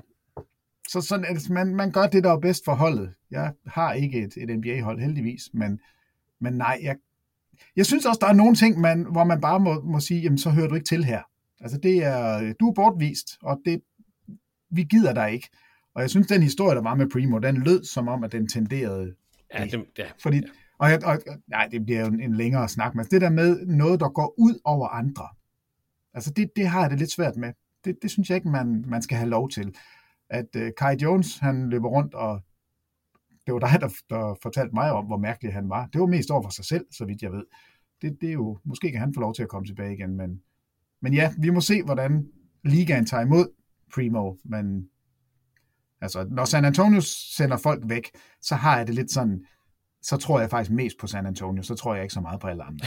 så 0.88 1.00
sådan, 1.00 1.24
altså, 1.24 1.52
man, 1.52 1.74
man 1.74 1.90
gør 1.92 2.07
det, 2.07 2.24
der 2.24 2.33
er 2.33 2.38
bedst 2.38 2.64
for 2.64 2.74
holdet. 2.74 3.14
Jeg 3.31 3.52
har 3.66 3.92
ikke 3.92 4.22
et, 4.22 4.37
et 4.37 4.59
NBA-hold, 4.59 5.00
heldigvis, 5.00 5.42
men, 5.52 5.81
men 6.40 6.52
nej, 6.52 6.79
jeg, 6.83 6.96
jeg 7.77 7.87
synes 7.87 8.07
også, 8.07 8.19
der 8.21 8.27
er 8.27 8.33
nogle 8.33 8.55
ting, 8.55 8.81
man, 8.81 9.07
hvor 9.12 9.25
man 9.25 9.40
bare 9.40 9.61
må, 9.61 9.81
må 9.81 10.01
sige, 10.01 10.21
jamen 10.21 10.38
så 10.38 10.51
hører 10.51 10.69
du 10.69 10.75
ikke 10.75 10.87
til 10.87 11.05
her. 11.05 11.23
Altså 11.61 11.79
det 11.79 12.05
er, 12.05 12.53
du 12.61 12.69
er 12.69 12.75
bortvist, 12.75 13.38
og 13.42 13.59
det, 13.64 13.81
vi 14.71 14.83
gider 14.83 15.12
dig 15.12 15.33
ikke. 15.33 15.49
Og 15.95 16.03
jeg 16.03 16.11
synes, 16.11 16.27
den 16.27 16.42
historie, 16.42 16.77
der 16.77 16.83
var 16.83 16.95
med 16.95 17.11
Primo, 17.11 17.38
den 17.38 17.57
lød 17.57 17.85
som 17.85 18.09
om, 18.09 18.25
at 18.25 18.33
den 18.33 18.49
tenderede 18.49 19.14
Ja, 19.55 19.64
det, 19.64 19.85
ja. 19.99 20.05
Fordi, 20.23 20.42
og, 20.79 20.90
og, 21.05 21.19
og, 21.27 21.37
nej, 21.49 21.69
det 21.73 21.85
bliver 21.87 22.01
jo 22.01 22.07
en, 22.07 22.21
en 22.21 22.35
længere 22.35 22.69
snak, 22.69 22.95
men 22.95 23.07
det 23.07 23.21
der 23.21 23.31
med 23.31 23.66
noget, 23.66 24.01
der 24.01 24.09
går 24.09 24.35
ud 24.38 24.61
over 24.64 24.88
andre, 24.88 25.29
altså 26.14 26.31
det, 26.31 26.51
det 26.57 26.69
har 26.69 26.81
jeg 26.81 26.90
det 26.90 26.99
lidt 26.99 27.12
svært 27.12 27.37
med. 27.37 27.53
Det, 27.85 27.97
det 28.03 28.11
synes 28.11 28.31
jeg 28.31 28.37
ikke, 28.37 28.49
man, 28.49 28.85
man 28.87 29.03
skal 29.03 29.19
have 29.19 29.31
lov 29.31 29.49
til. 29.49 29.77
At 30.31 30.47
uh, 30.57 30.69
Kai 30.79 30.97
Jones, 31.03 31.38
han 31.38 31.71
løber 31.71 31.88
rundt 31.88 32.14
og 32.14 32.40
det 33.46 33.54
var 33.54 33.59
dig, 33.59 33.80
der, 33.80 33.88
der 34.11 34.38
fortalte 34.42 34.74
mig 34.74 34.92
om, 34.92 35.06
hvor 35.06 35.16
mærkelig 35.16 35.52
han 35.52 35.68
var. 35.68 35.87
Det 35.87 36.00
var 36.00 36.06
mest 36.06 36.30
over 36.30 36.42
for 36.42 36.50
sig 36.50 36.64
selv, 36.64 36.87
så 36.92 37.04
vidt 37.04 37.22
jeg 37.22 37.32
ved. 37.32 37.44
Det, 38.02 38.16
det 38.20 38.28
er 38.28 38.32
jo, 38.32 38.59
måske 38.64 38.90
kan 38.90 39.00
han 39.00 39.14
få 39.14 39.20
lov 39.20 39.35
til 39.35 39.42
at 39.42 39.48
komme 39.48 39.66
tilbage 39.66 39.94
igen, 39.94 40.16
men, 40.16 40.40
men 41.02 41.14
ja, 41.14 41.32
vi 41.38 41.50
må 41.50 41.61
se, 41.61 41.82
hvordan 41.82 42.26
ligaen 42.64 43.07
tager 43.07 43.22
imod 43.22 43.47
Primo, 43.94 44.34
men 44.44 44.88
altså, 46.01 46.26
når 46.30 46.44
San 46.44 46.64
Antonio 46.64 47.01
sender 47.36 47.57
folk 47.57 47.82
væk, 47.88 48.11
så 48.42 48.55
har 48.55 48.76
jeg 48.76 48.86
det 48.86 48.94
lidt 48.94 49.11
sådan, 49.11 49.44
så 50.03 50.16
tror 50.16 50.40
jeg 50.40 50.51
faktisk 50.51 50.70
mest 50.70 50.97
på 51.01 51.07
San 51.07 51.26
Antonio. 51.26 51.62
Så 51.62 51.74
tror 51.74 51.94
jeg 51.94 52.03
ikke 52.03 52.14
så 52.14 52.20
meget 52.20 52.40
på 52.40 52.47
alle 52.47 52.62
andre. 52.62 52.86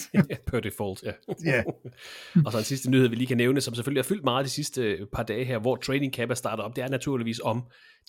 per 0.50 0.60
default, 0.60 1.02
ja. 1.02 1.12
Ja. 1.44 1.62
og 2.46 2.52
så 2.52 2.58
en 2.58 2.64
sidste 2.64 2.90
nyhed, 2.90 3.08
vi 3.08 3.16
lige 3.16 3.26
kan 3.26 3.36
nævne, 3.36 3.60
som 3.60 3.74
selvfølgelig 3.74 4.04
har 4.04 4.08
fyldt 4.08 4.24
meget 4.24 4.44
de 4.44 4.50
sidste 4.50 5.06
par 5.12 5.22
dage 5.22 5.44
her, 5.44 5.58
hvor 5.58 5.76
training 5.76 6.14
camp 6.14 6.30
er 6.30 6.34
startet 6.34 6.64
op, 6.64 6.76
det 6.76 6.84
er 6.84 6.88
naturligvis 6.88 7.40
om 7.40 7.62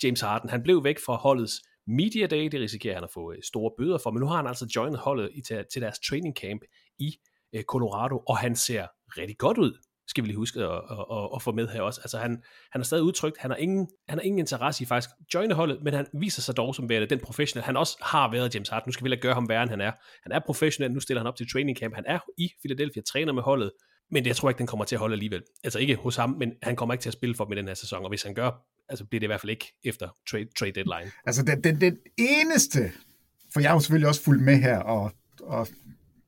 James 0.03 0.21
Harden. 0.21 0.49
Han 0.49 0.63
blev 0.63 0.83
væk 0.83 0.97
fra 1.05 1.15
holdets 1.15 1.61
media 1.89 2.27
day, 2.27 2.49
det 2.51 2.59
risikerer 2.59 2.93
han 2.95 3.03
at 3.03 3.11
få 3.13 3.31
øh, 3.31 3.37
store 3.43 3.71
bøder 3.77 3.97
for, 3.97 4.11
men 4.11 4.19
nu 4.19 4.27
har 4.27 4.35
han 4.35 4.47
altså 4.47 4.71
joinet 4.75 4.99
holdet 4.99 5.29
i, 5.33 5.41
til, 5.41 5.65
til 5.73 5.81
deres 5.81 5.99
training 5.99 6.35
camp 6.35 6.61
i 6.99 7.15
øh, 7.55 7.63
Colorado, 7.63 8.17
og 8.17 8.37
han 8.37 8.55
ser 8.55 8.87
rigtig 9.17 9.37
godt 9.37 9.57
ud 9.57 9.73
skal 10.09 10.23
vi 10.23 10.27
lige 10.27 10.37
huske 10.37 10.59
at, 10.59 10.71
at, 10.91 11.05
at, 11.11 11.29
at 11.35 11.41
få 11.41 11.51
med 11.51 11.67
her 11.67 11.81
også. 11.81 12.01
Altså 12.03 12.17
han, 12.17 12.31
han 12.71 12.81
har 12.81 12.83
stadig 12.83 13.03
udtrykt, 13.03 13.37
han 13.37 13.51
har 13.51 13.57
ingen, 13.57 13.87
han 14.07 14.17
har 14.17 14.23
ingen 14.23 14.39
interesse 14.39 14.83
i 14.83 14.85
faktisk 14.85 15.09
joine 15.33 15.53
holdet, 15.53 15.83
men 15.83 15.93
han 15.93 16.07
viser 16.13 16.41
sig 16.41 16.57
dog 16.57 16.75
som 16.75 16.89
værende 16.89 17.07
den 17.07 17.19
professionel, 17.19 17.65
han 17.65 17.77
også 17.77 17.97
har 18.01 18.31
været 18.31 18.55
James 18.55 18.69
Harden. 18.69 18.87
Nu 18.87 18.91
skal 18.91 19.03
vi 19.03 19.09
lade 19.09 19.21
gøre 19.21 19.33
ham 19.33 19.49
værre, 19.49 19.63
end 19.63 19.69
han 19.69 19.81
er. 19.81 19.91
Han 20.23 20.31
er 20.31 20.39
professionel, 20.45 20.91
nu 20.91 20.99
stiller 20.99 21.21
han 21.21 21.27
op 21.27 21.35
til 21.35 21.51
training 21.51 21.77
camp, 21.77 21.95
han 21.95 22.03
er 22.07 22.19
i 22.37 22.49
Philadelphia, 22.61 23.01
træner 23.01 23.33
med 23.33 23.43
holdet, 23.43 23.71
men 24.11 24.25
jeg 24.25 24.35
tror 24.35 24.49
ikke, 24.49 24.59
den 24.59 24.67
kommer 24.67 24.85
til 24.85 24.95
at 24.95 24.99
holde 24.99 25.13
alligevel. 25.13 25.43
Altså 25.63 25.79
ikke 25.79 25.95
hos 25.95 26.15
ham, 26.15 26.29
men 26.29 26.51
han 26.63 26.75
kommer 26.75 26.93
ikke 26.93 27.01
til 27.01 27.09
at 27.09 27.13
spille 27.13 27.35
for 27.35 27.43
dem 27.45 27.53
i 27.53 27.55
den 27.55 27.67
her 27.67 27.73
sæson, 27.73 28.03
og 28.03 28.09
hvis 28.09 28.23
han 28.23 28.33
gør, 28.33 28.51
altså 28.89 29.05
bliver 29.05 29.19
det 29.19 29.25
i 29.25 29.27
hvert 29.27 29.41
fald 29.41 29.49
ikke 29.49 29.73
efter 29.83 30.07
trade, 30.31 30.47
trade 30.59 30.71
deadline. 30.71 31.11
Altså 31.25 31.43
den, 31.43 31.63
den, 31.63 31.81
den 31.81 31.97
eneste, 32.17 32.91
for 33.53 33.59
jeg 33.59 33.69
har 33.69 33.75
jo 33.75 33.79
selvfølgelig 33.79 34.07
også 34.07 34.23
fulgt 34.23 34.43
med 34.43 34.57
her, 34.57 34.77
og, 34.77 35.11
og 35.41 35.67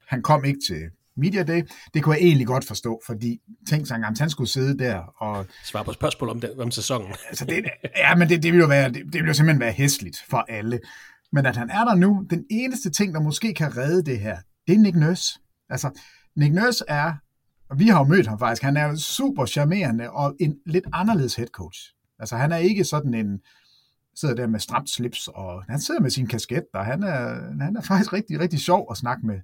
han 0.08 0.22
kom 0.22 0.46
ikke 0.46 0.60
til 0.68 0.90
Media 1.16 1.44
Day, 1.44 1.62
det 1.94 2.04
kunne 2.04 2.16
jeg 2.16 2.24
egentlig 2.24 2.48
godt 2.48 2.66
forstå, 2.66 3.02
fordi 3.06 3.40
tænk 3.70 3.88
sig 3.88 3.96
engang, 3.96 4.18
han 4.20 4.30
skulle 4.30 4.50
sidde 4.50 4.78
der 4.78 4.98
og... 4.98 5.46
Svare 5.64 5.86
på 5.86 5.94
spørgsmål 5.94 6.30
om, 6.30 6.42
det, 6.42 6.60
om 6.60 6.72
sæsonen. 6.72 7.14
altså 7.30 7.46
det, 7.46 7.66
ja, 7.98 8.16
men 8.16 8.30
det, 8.30 8.44
det, 8.44 8.54
vil 8.54 8.60
jo 8.60 8.68
være, 8.68 8.90
det, 8.90 9.06
det 9.14 9.14
vil 9.14 9.28
jo 9.28 9.34
simpelthen 9.34 9.60
være 9.60 9.72
hæsligt 9.72 10.18
for 10.30 10.46
alle. 10.50 10.80
Men 11.32 11.46
at 11.46 11.58
han 11.58 11.70
er 11.70 11.86
der 11.86 11.96
nu, 11.96 12.26
den 12.30 12.46
eneste 12.50 12.90
ting, 12.90 13.14
der 13.14 13.22
måske 13.22 13.54
kan 13.54 13.78
redde 13.78 14.12
det 14.12 14.20
her, 14.20 14.38
det 14.68 14.76
er 14.76 14.80
Nick 14.80 14.98
Nurse. 14.98 15.40
Altså, 15.70 15.90
Nick 16.36 16.54
Nurse 16.54 16.84
er, 16.88 17.14
og 17.70 17.80
vi 17.80 17.88
har 17.88 18.00
jo 18.00 18.04
mødt 18.04 18.28
ham 18.28 18.40
faktisk, 18.40 18.64
han 18.64 18.78
er 18.78 18.88
jo 18.88 18.96
super 18.96 19.46
charmerende 19.46 20.10
og 20.10 20.36
en 20.40 20.56
lidt 20.66 20.86
anderledes 20.94 21.36
head 21.36 21.48
coach. 21.48 21.80
Altså, 22.22 22.36
han 22.36 22.52
er 22.52 22.58
ikke 22.58 22.84
sådan 22.84 23.14
en, 23.14 23.40
sidder 24.16 24.36
der 24.36 24.48
med 24.48 24.60
stramt 24.60 24.90
slips, 24.90 25.28
og 25.28 25.64
han 25.64 25.80
sidder 25.80 26.02
med 26.02 26.10
sin 26.10 26.28
kasket, 26.28 26.64
og 26.74 26.86
han 26.86 27.04
er, 27.04 27.52
han 27.64 27.76
er 27.76 27.82
faktisk 27.82 28.14
rigtig, 28.14 28.40
rigtig 28.40 28.60
sjov 28.60 28.88
at 28.92 28.98
snakke 28.98 29.28
med. 29.28 29.40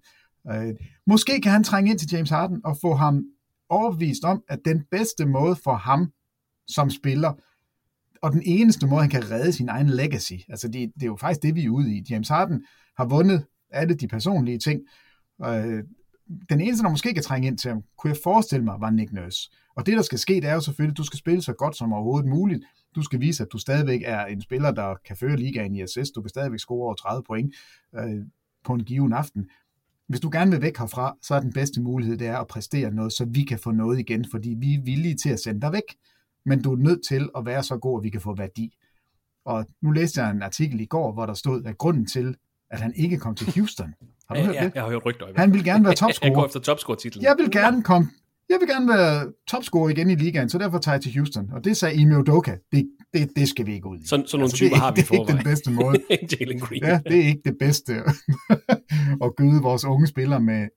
Øh, 0.51 0.75
måske 1.07 1.41
kan 1.41 1.51
han 1.51 1.63
trænge 1.63 1.91
ind 1.91 1.99
til 1.99 2.09
James 2.11 2.30
Harden 2.30 2.61
og 2.65 2.78
få 2.82 2.95
ham 2.95 3.23
overbevist 3.69 4.23
om, 4.23 4.43
at 4.49 4.59
den 4.65 4.84
bedste 4.91 5.25
måde 5.25 5.55
for 5.63 5.75
ham 5.75 6.11
som 6.67 6.89
spiller, 6.89 7.34
og 8.21 8.32
den 8.32 8.41
eneste 8.45 8.88
måde, 8.88 9.01
han 9.01 9.09
kan 9.09 9.32
redde 9.32 9.53
sin 9.53 9.69
egen 9.69 9.89
legacy, 9.89 10.34
altså 10.49 10.67
det, 10.67 10.91
det 10.95 11.03
er 11.03 11.07
jo 11.07 11.15
faktisk 11.15 11.43
det, 11.43 11.55
vi 11.55 11.65
er 11.65 11.69
ude 11.69 11.95
i. 11.95 12.05
James 12.09 12.28
Harden 12.28 12.65
har 12.97 13.05
vundet 13.05 13.45
alle 13.69 13.93
de 13.93 14.07
personlige 14.07 14.59
ting. 14.59 14.82
Øh, 15.45 15.84
den 16.49 16.61
eneste, 16.61 16.84
der 16.84 16.89
måske 16.89 17.13
kan 17.13 17.23
trænge 17.23 17.47
ind 17.47 17.57
til 17.57 17.69
ham, 17.69 17.84
kunne 17.97 18.09
jeg 18.09 18.19
forestille 18.23 18.65
mig, 18.65 18.75
var 18.80 18.89
Nick 18.89 19.11
Nurse. 19.11 19.49
Og 19.78 19.86
det, 19.86 19.97
der 19.97 20.01
skal 20.01 20.19
ske, 20.19 20.34
det 20.34 20.45
er 20.45 20.53
jo 20.53 20.61
selvfølgelig, 20.61 20.93
at 20.93 20.97
du 20.97 21.03
skal 21.03 21.19
spille 21.19 21.41
så 21.41 21.53
godt 21.53 21.75
som 21.75 21.93
overhovedet 21.93 22.30
muligt. 22.30 22.63
Du 22.95 23.01
skal 23.01 23.19
vise, 23.19 23.43
at 23.43 23.49
du 23.51 23.57
stadigvæk 23.57 24.01
er 24.05 24.25
en 24.25 24.41
spiller, 24.41 24.71
der 24.71 24.95
kan 25.05 25.17
føre 25.17 25.36
ligaen 25.36 25.75
i 25.75 25.82
assist. 25.82 26.15
Du 26.15 26.21
kan 26.21 26.30
stadigvæk 26.30 26.59
score 26.59 26.84
over 26.84 26.93
30 26.93 27.23
point 27.23 27.55
øh, 27.95 28.25
på 28.65 28.73
en 28.73 28.84
given 28.84 29.13
aften 29.13 29.49
hvis 30.07 30.19
du 30.19 30.30
gerne 30.32 30.51
vil 30.51 30.61
væk 30.61 30.78
herfra, 30.78 31.17
så 31.21 31.36
er 31.36 31.39
den 31.39 31.53
bedste 31.53 31.82
mulighed, 31.82 32.17
det 32.17 32.28
er 32.28 32.38
at 32.38 32.47
præstere 32.47 32.91
noget, 32.91 33.13
så 33.13 33.25
vi 33.25 33.43
kan 33.43 33.59
få 33.59 33.71
noget 33.71 33.99
igen, 33.99 34.25
fordi 34.32 34.55
vi 34.59 34.73
er 34.73 34.82
villige 34.82 35.15
til 35.15 35.30
at 35.30 35.39
sende 35.39 35.61
dig 35.61 35.71
væk, 35.71 35.95
men 36.45 36.61
du 36.61 36.71
er 36.73 36.78
nødt 36.78 37.07
til 37.07 37.30
at 37.38 37.45
være 37.45 37.63
så 37.63 37.78
god, 37.78 37.99
at 37.99 38.03
vi 38.03 38.09
kan 38.09 38.21
få 38.21 38.36
værdi. 38.36 38.78
Og 39.45 39.65
nu 39.82 39.91
læste 39.91 40.21
jeg 40.21 40.32
en 40.32 40.41
artikel 40.41 40.80
i 40.80 40.86
går, 40.86 41.13
hvor 41.13 41.25
der 41.25 41.34
stod, 41.34 41.65
at 41.65 41.78
grunden 41.78 42.05
til, 42.05 42.36
at 42.69 42.80
han 42.80 42.93
ikke 42.95 43.17
kom 43.17 43.36
til 43.36 43.53
Houston, 43.55 43.93
har 44.28 44.36
du 44.36 44.41
ja, 44.41 44.45
hørt 44.45 44.55
ja, 44.55 44.65
det? 44.65 44.75
Jeg 44.75 44.84
har 44.84 44.89
hørt 44.89 45.05
rygter. 45.05 45.25
Han 45.36 45.53
vil 45.53 45.63
gerne 45.63 45.86
være 45.86 45.93
topscorer. 45.93 46.30
Han 46.30 46.34
går 46.34 46.45
efter 46.45 46.59
topscorer-titlen. 46.59 47.23
Jeg 47.23 47.36
vil 47.39 47.51
gerne 47.51 47.84
komme 47.84 48.09
jeg 48.50 48.58
vil 48.60 48.68
gerne 48.68 48.88
være 48.88 49.34
topscorer 49.48 49.89
igen 49.89 50.10
i 50.10 50.16
ligaen, 50.16 50.50
så 50.50 50.58
derfor 50.58 50.78
tager 50.78 50.95
jeg 50.95 51.02
til 51.02 51.14
Houston. 51.16 51.50
Og 51.52 51.64
det 51.64 51.78
sagde 51.78 51.95
Ime 51.95 52.20
Udoka, 52.20 52.56
det, 52.72 52.89
det, 53.14 53.30
det 53.36 53.50
skal 53.50 53.66
vi 53.66 53.74
ikke 53.74 53.88
ud 53.88 54.00
i. 54.00 54.08
Så, 54.08 54.24
så 54.28 54.38
nogle 54.38 54.43
altså, 54.43 54.58
typer 54.58 54.70
det, 54.70 54.80
har 54.80 54.91
vi 54.91 55.02
Det 55.02 55.10
er 55.10 55.20
ikke 55.20 55.34
den 55.34 55.43
bedste 55.43 55.72
måde. 55.72 55.98
Jalen 56.39 56.60
Green. 56.60 56.84
Ja, 56.84 57.00
det 57.08 57.20
er 57.20 57.28
ikke 57.28 57.41
det 57.45 57.56
bedste 57.60 57.93
at 59.26 59.36
gyde 59.38 59.62
vores 59.62 59.86
unge 59.86 60.08
spillere 60.08 60.39
med 60.39 60.68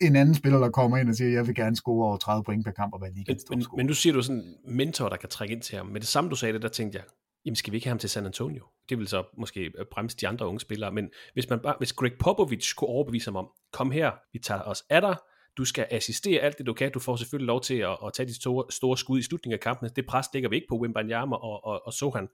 en 0.00 0.16
anden 0.16 0.34
spiller, 0.34 0.58
der 0.58 0.70
kommer 0.70 0.96
ind 0.96 1.08
og 1.08 1.14
siger, 1.14 1.30
jeg 1.30 1.46
vil 1.46 1.54
gerne 1.54 1.76
score 1.76 2.06
over 2.06 2.16
30 2.16 2.44
point 2.44 2.64
per 2.64 2.72
kamp 2.72 2.94
og 2.94 3.00
være 3.00 3.12
ligaens 3.14 3.44
men, 3.50 3.58
men, 3.58 3.66
men 3.76 3.86
nu 3.86 3.94
siger 3.94 4.12
du 4.12 4.22
sådan 4.22 4.42
en 4.66 4.76
mentor, 4.76 5.08
der 5.08 5.16
kan 5.16 5.28
trække 5.28 5.54
ind 5.54 5.62
til 5.62 5.76
ham. 5.76 5.86
Men 5.86 5.96
det 5.96 6.06
samme, 6.06 6.30
du 6.30 6.36
sagde 6.36 6.52
det, 6.52 6.62
der 6.62 6.68
tænkte 6.68 6.98
jeg, 6.98 7.04
jamen 7.44 7.56
skal 7.56 7.72
vi 7.72 7.76
ikke 7.76 7.86
have 7.86 7.92
ham 7.92 7.98
til 7.98 8.10
San 8.10 8.26
Antonio? 8.26 8.64
Det 8.88 8.98
vil 8.98 9.08
så 9.08 9.24
måske 9.38 9.72
bremse 9.92 10.16
de 10.16 10.28
andre 10.28 10.46
unge 10.46 10.60
spillere. 10.60 10.92
Men 10.92 11.08
hvis, 11.34 11.50
man 11.50 11.58
bare, 11.62 11.74
hvis 11.78 11.92
Greg 11.92 12.12
Popovich 12.20 12.74
kunne 12.74 12.88
overbevise 12.88 13.26
ham 13.26 13.36
om, 13.36 13.48
kom 13.72 13.90
her, 13.90 14.10
vi 14.32 14.38
tager 14.38 14.62
os 14.62 14.82
af 14.90 15.00
dig, 15.00 15.16
du 15.56 15.64
skal 15.64 15.86
assistere 15.90 16.40
alt 16.40 16.58
det, 16.58 16.66
du 16.66 16.72
kan. 16.72 16.92
Du 16.92 17.00
får 17.00 17.16
selvfølgelig 17.16 17.46
lov 17.46 17.60
til 17.60 17.74
at, 17.74 17.96
at 18.06 18.12
tage 18.14 18.26
de 18.28 18.34
store, 18.34 18.64
store 18.70 18.98
skud 18.98 19.18
i 19.18 19.22
slutningen 19.22 19.54
af 19.54 19.60
kampen. 19.60 19.90
Det 19.96 20.06
pres 20.06 20.26
ligger 20.34 20.48
vi 20.48 20.56
ikke 20.56 20.66
på 20.68 20.78
Wimbanyama 20.78 21.36
og, 21.36 21.64
og, 21.64 21.86
og 21.86 21.92
Sohan. 21.92 22.28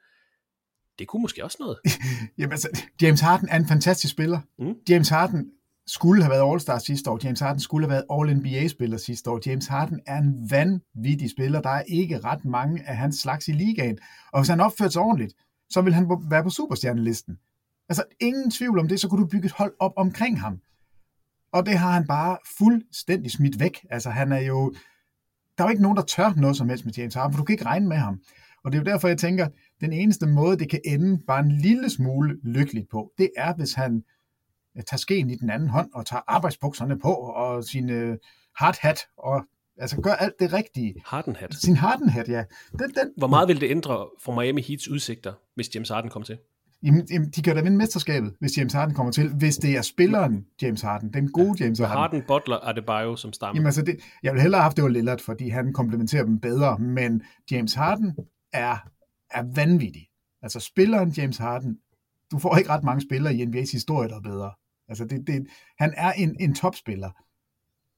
Det 0.99 1.09
kunne 1.09 1.23
måske 1.23 1.45
også 1.45 1.57
noget. 1.61 1.79
Jamen 2.39 2.53
altså, 2.53 2.83
James 3.03 3.21
Harden 3.21 3.49
er 3.49 3.57
en 3.57 3.69
fantastisk 3.69 4.13
spiller. 4.13 4.41
Mm. 4.59 4.75
James 4.89 5.09
Harden 5.09 5.51
skulle 5.87 6.23
have 6.23 6.31
været 6.31 6.55
All-Star 6.55 6.79
sidste 6.79 7.11
år. 7.11 7.21
James 7.25 7.41
Harden 7.41 7.61
skulle 7.61 7.87
have 7.89 7.91
været 7.91 8.05
All-NBA-spiller 8.11 8.97
sidste 8.97 9.31
år. 9.31 9.41
James 9.47 9.67
Harden 9.67 10.01
er 10.07 10.19
en 10.19 10.51
vanvittig 10.51 11.31
spiller. 11.31 11.61
Der 11.61 11.71
er 11.71 11.83
ikke 11.89 12.19
ret 12.19 12.45
mange 12.45 12.89
af 12.89 12.97
hans 12.97 13.17
slags 13.17 13.49
i 13.49 13.53
ligaen. 13.53 13.99
Og 14.33 14.41
hvis 14.41 14.49
han 14.49 14.61
opfører 14.61 14.89
sig 14.89 15.03
ordentligt, 15.03 15.35
så 15.71 15.81
vil 15.81 15.95
han 15.95 16.11
være 16.31 16.43
på 16.43 16.51
superstjernelisten. 16.51 17.39
Altså, 17.89 18.05
ingen 18.21 18.51
tvivl 18.51 18.79
om 18.79 18.89
det, 18.89 19.01
så 19.01 19.09
kunne 19.09 19.23
du 19.23 19.29
bygge 19.29 19.47
et 19.47 19.53
hold 19.53 19.75
op 19.81 19.93
omkring 19.97 20.41
ham. 20.41 20.61
Og 21.57 21.67
det 21.67 21.79
har 21.79 21.91
han 21.91 22.07
bare 22.07 22.39
fuldstændig 22.59 23.31
smidt 23.31 23.61
væk. 23.61 23.87
Altså, 23.91 24.11
han 24.11 24.33
er 24.33 24.41
jo... 24.41 24.75
Der 25.59 25.65
er 25.65 25.69
jo 25.69 25.71
ikke 25.71 25.83
nogen, 25.83 25.97
der 25.97 26.03
tør 26.03 26.33
noget 26.37 26.57
som 26.57 26.69
helst 26.69 26.85
med 26.85 26.93
James 26.93 27.15
Harden, 27.15 27.33
for 27.33 27.39
du 27.39 27.45
kan 27.45 27.53
ikke 27.55 27.65
regne 27.65 27.89
med 27.89 27.97
ham. 27.97 28.21
Og 28.65 28.73
det 28.73 28.79
er 28.79 28.83
jo 28.83 28.93
derfor, 28.93 29.09
jeg 29.09 29.19
tænker, 29.19 29.49
den 29.81 29.93
eneste 29.93 30.27
måde, 30.27 30.59
det 30.59 30.71
kan 30.71 30.81
ende 30.85 31.19
bare 31.27 31.41
en 31.41 31.53
lille 31.53 31.91
smule 31.91 32.37
lykkeligt 32.43 32.89
på, 32.91 33.13
det 33.19 33.31
er, 33.37 33.55
hvis 33.55 33.75
han 33.75 34.05
tager 34.87 34.99
skeen 34.99 35.31
i 35.31 35.35
den 35.35 35.51
anden 35.51 35.69
hånd 35.69 35.91
og 35.95 36.07
tager 36.07 36.23
arbejdsbukserne 36.27 36.99
på 36.99 37.13
og 37.13 37.65
sin 37.65 37.91
øh, 37.91 38.19
hard 38.57 38.77
hat 38.81 38.99
og 39.17 39.45
altså 39.79 40.01
gør 40.01 40.13
alt 40.13 40.35
det 40.41 40.53
rigtige. 40.53 40.95
Harden 41.05 41.37
hat. 41.37 41.55
Sin 41.55 41.77
Harden 41.77 42.09
hat, 42.09 42.29
ja. 42.29 42.45
Den, 42.73 42.91
den. 42.91 43.13
Hvor 43.17 43.27
meget 43.27 43.49
vil 43.49 43.61
det 43.61 43.71
ændre 43.71 44.09
for 44.23 44.41
Miami 44.41 44.63
Heats 44.63 44.89
udsigter, 44.89 45.33
hvis 45.55 45.75
James 45.75 45.89
Harden 45.89 46.11
kommer 46.11 46.27
til? 46.27 46.39
Jamen, 46.83 47.07
jamen, 47.11 47.31
de 47.31 47.43
kan 47.43 47.57
da 47.57 47.63
vinde 47.63 47.77
mesterskabet, 47.77 48.35
hvis 48.41 48.59
James 48.59 48.73
Harden 48.73 48.95
kommer 48.95 49.13
til. 49.13 49.35
Hvis 49.35 49.57
det 49.57 49.77
er 49.77 49.83
spilleren 49.83 50.47
James 50.63 50.83
Harden, 50.83 51.13
den 51.13 51.33
gode 51.33 51.55
ja, 51.59 51.65
James 51.65 51.79
Harden. 51.79 51.97
Harden, 51.97 52.23
Butler, 52.29 52.69
Adebayo 52.69 53.17
som 53.17 53.33
stammer. 53.33 53.59
Jamen, 53.59 53.67
altså 53.67 53.83
det, 53.83 54.01
jeg 54.23 54.33
vil 54.33 54.43
hellere 54.43 54.59
have 54.59 54.63
haft 54.63 54.77
det 54.77 54.85
var 54.85 54.91
Lillard, 54.91 55.21
fordi 55.21 55.49
han 55.49 55.73
komplementerer 55.73 56.25
dem 56.25 56.41
bedre, 56.41 56.79
men 56.79 57.23
James 57.51 57.75
Harden 57.75 58.17
er, 58.53 58.77
er 59.31 59.55
vanvittig. 59.55 60.09
Altså 60.43 60.61
spilleren 60.61 61.11
James 61.11 61.39
Harden, 61.39 61.79
du 62.31 62.39
får 62.39 62.57
ikke 62.57 62.71
ret 62.71 62.85
mange 62.85 63.01
spillere 63.01 63.35
i 63.35 63.43
NBA's 63.43 63.73
historie, 63.73 64.09
der 64.09 64.17
er 64.17 64.21
bedre. 64.21 64.51
Altså 64.89 65.05
det, 65.05 65.27
det, 65.27 65.47
han 65.79 65.95
er 65.97 66.13
en, 66.13 66.37
en 66.41 66.55
topspiller. 66.55 67.11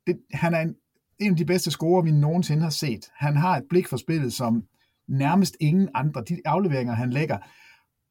Det, 0.07 0.19
han 0.33 0.55
er 0.55 0.61
en, 0.61 0.75
en 1.19 1.31
af 1.31 1.37
de 1.37 1.45
bedste 1.45 1.71
scorer, 1.71 2.03
vi 2.03 2.11
nogensinde 2.11 2.63
har 2.63 2.71
set. 2.71 3.11
Han 3.17 3.37
har 3.37 3.57
et 3.57 3.65
blik 3.71 3.89
for 3.89 3.97
spillet, 3.97 4.33
som 4.33 4.63
nærmest 5.09 5.57
ingen 5.61 5.89
andre. 5.95 6.25
De 6.29 6.39
afleveringer, 6.45 6.95
han 6.95 7.11
lægger, 7.11 7.39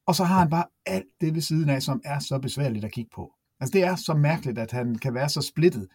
og 0.08 0.14
så 0.14 0.24
har 0.24 0.38
han 0.38 0.50
bare 0.50 0.64
alt 0.86 1.06
det 1.20 1.34
ved 1.34 1.40
siden 1.40 1.68
af, 1.68 1.82
som 1.82 2.00
er 2.04 2.18
så 2.18 2.38
besværligt 2.38 2.84
at 2.84 2.92
kigge 2.92 3.10
på. 3.14 3.34
Altså 3.60 3.72
det 3.72 3.84
er 3.84 3.96
så 3.96 4.14
mærkeligt, 4.14 4.58
at 4.58 4.72
han 4.72 4.94
kan 4.94 5.14
være 5.14 5.28
så 5.28 5.42
splittet. 5.42 5.88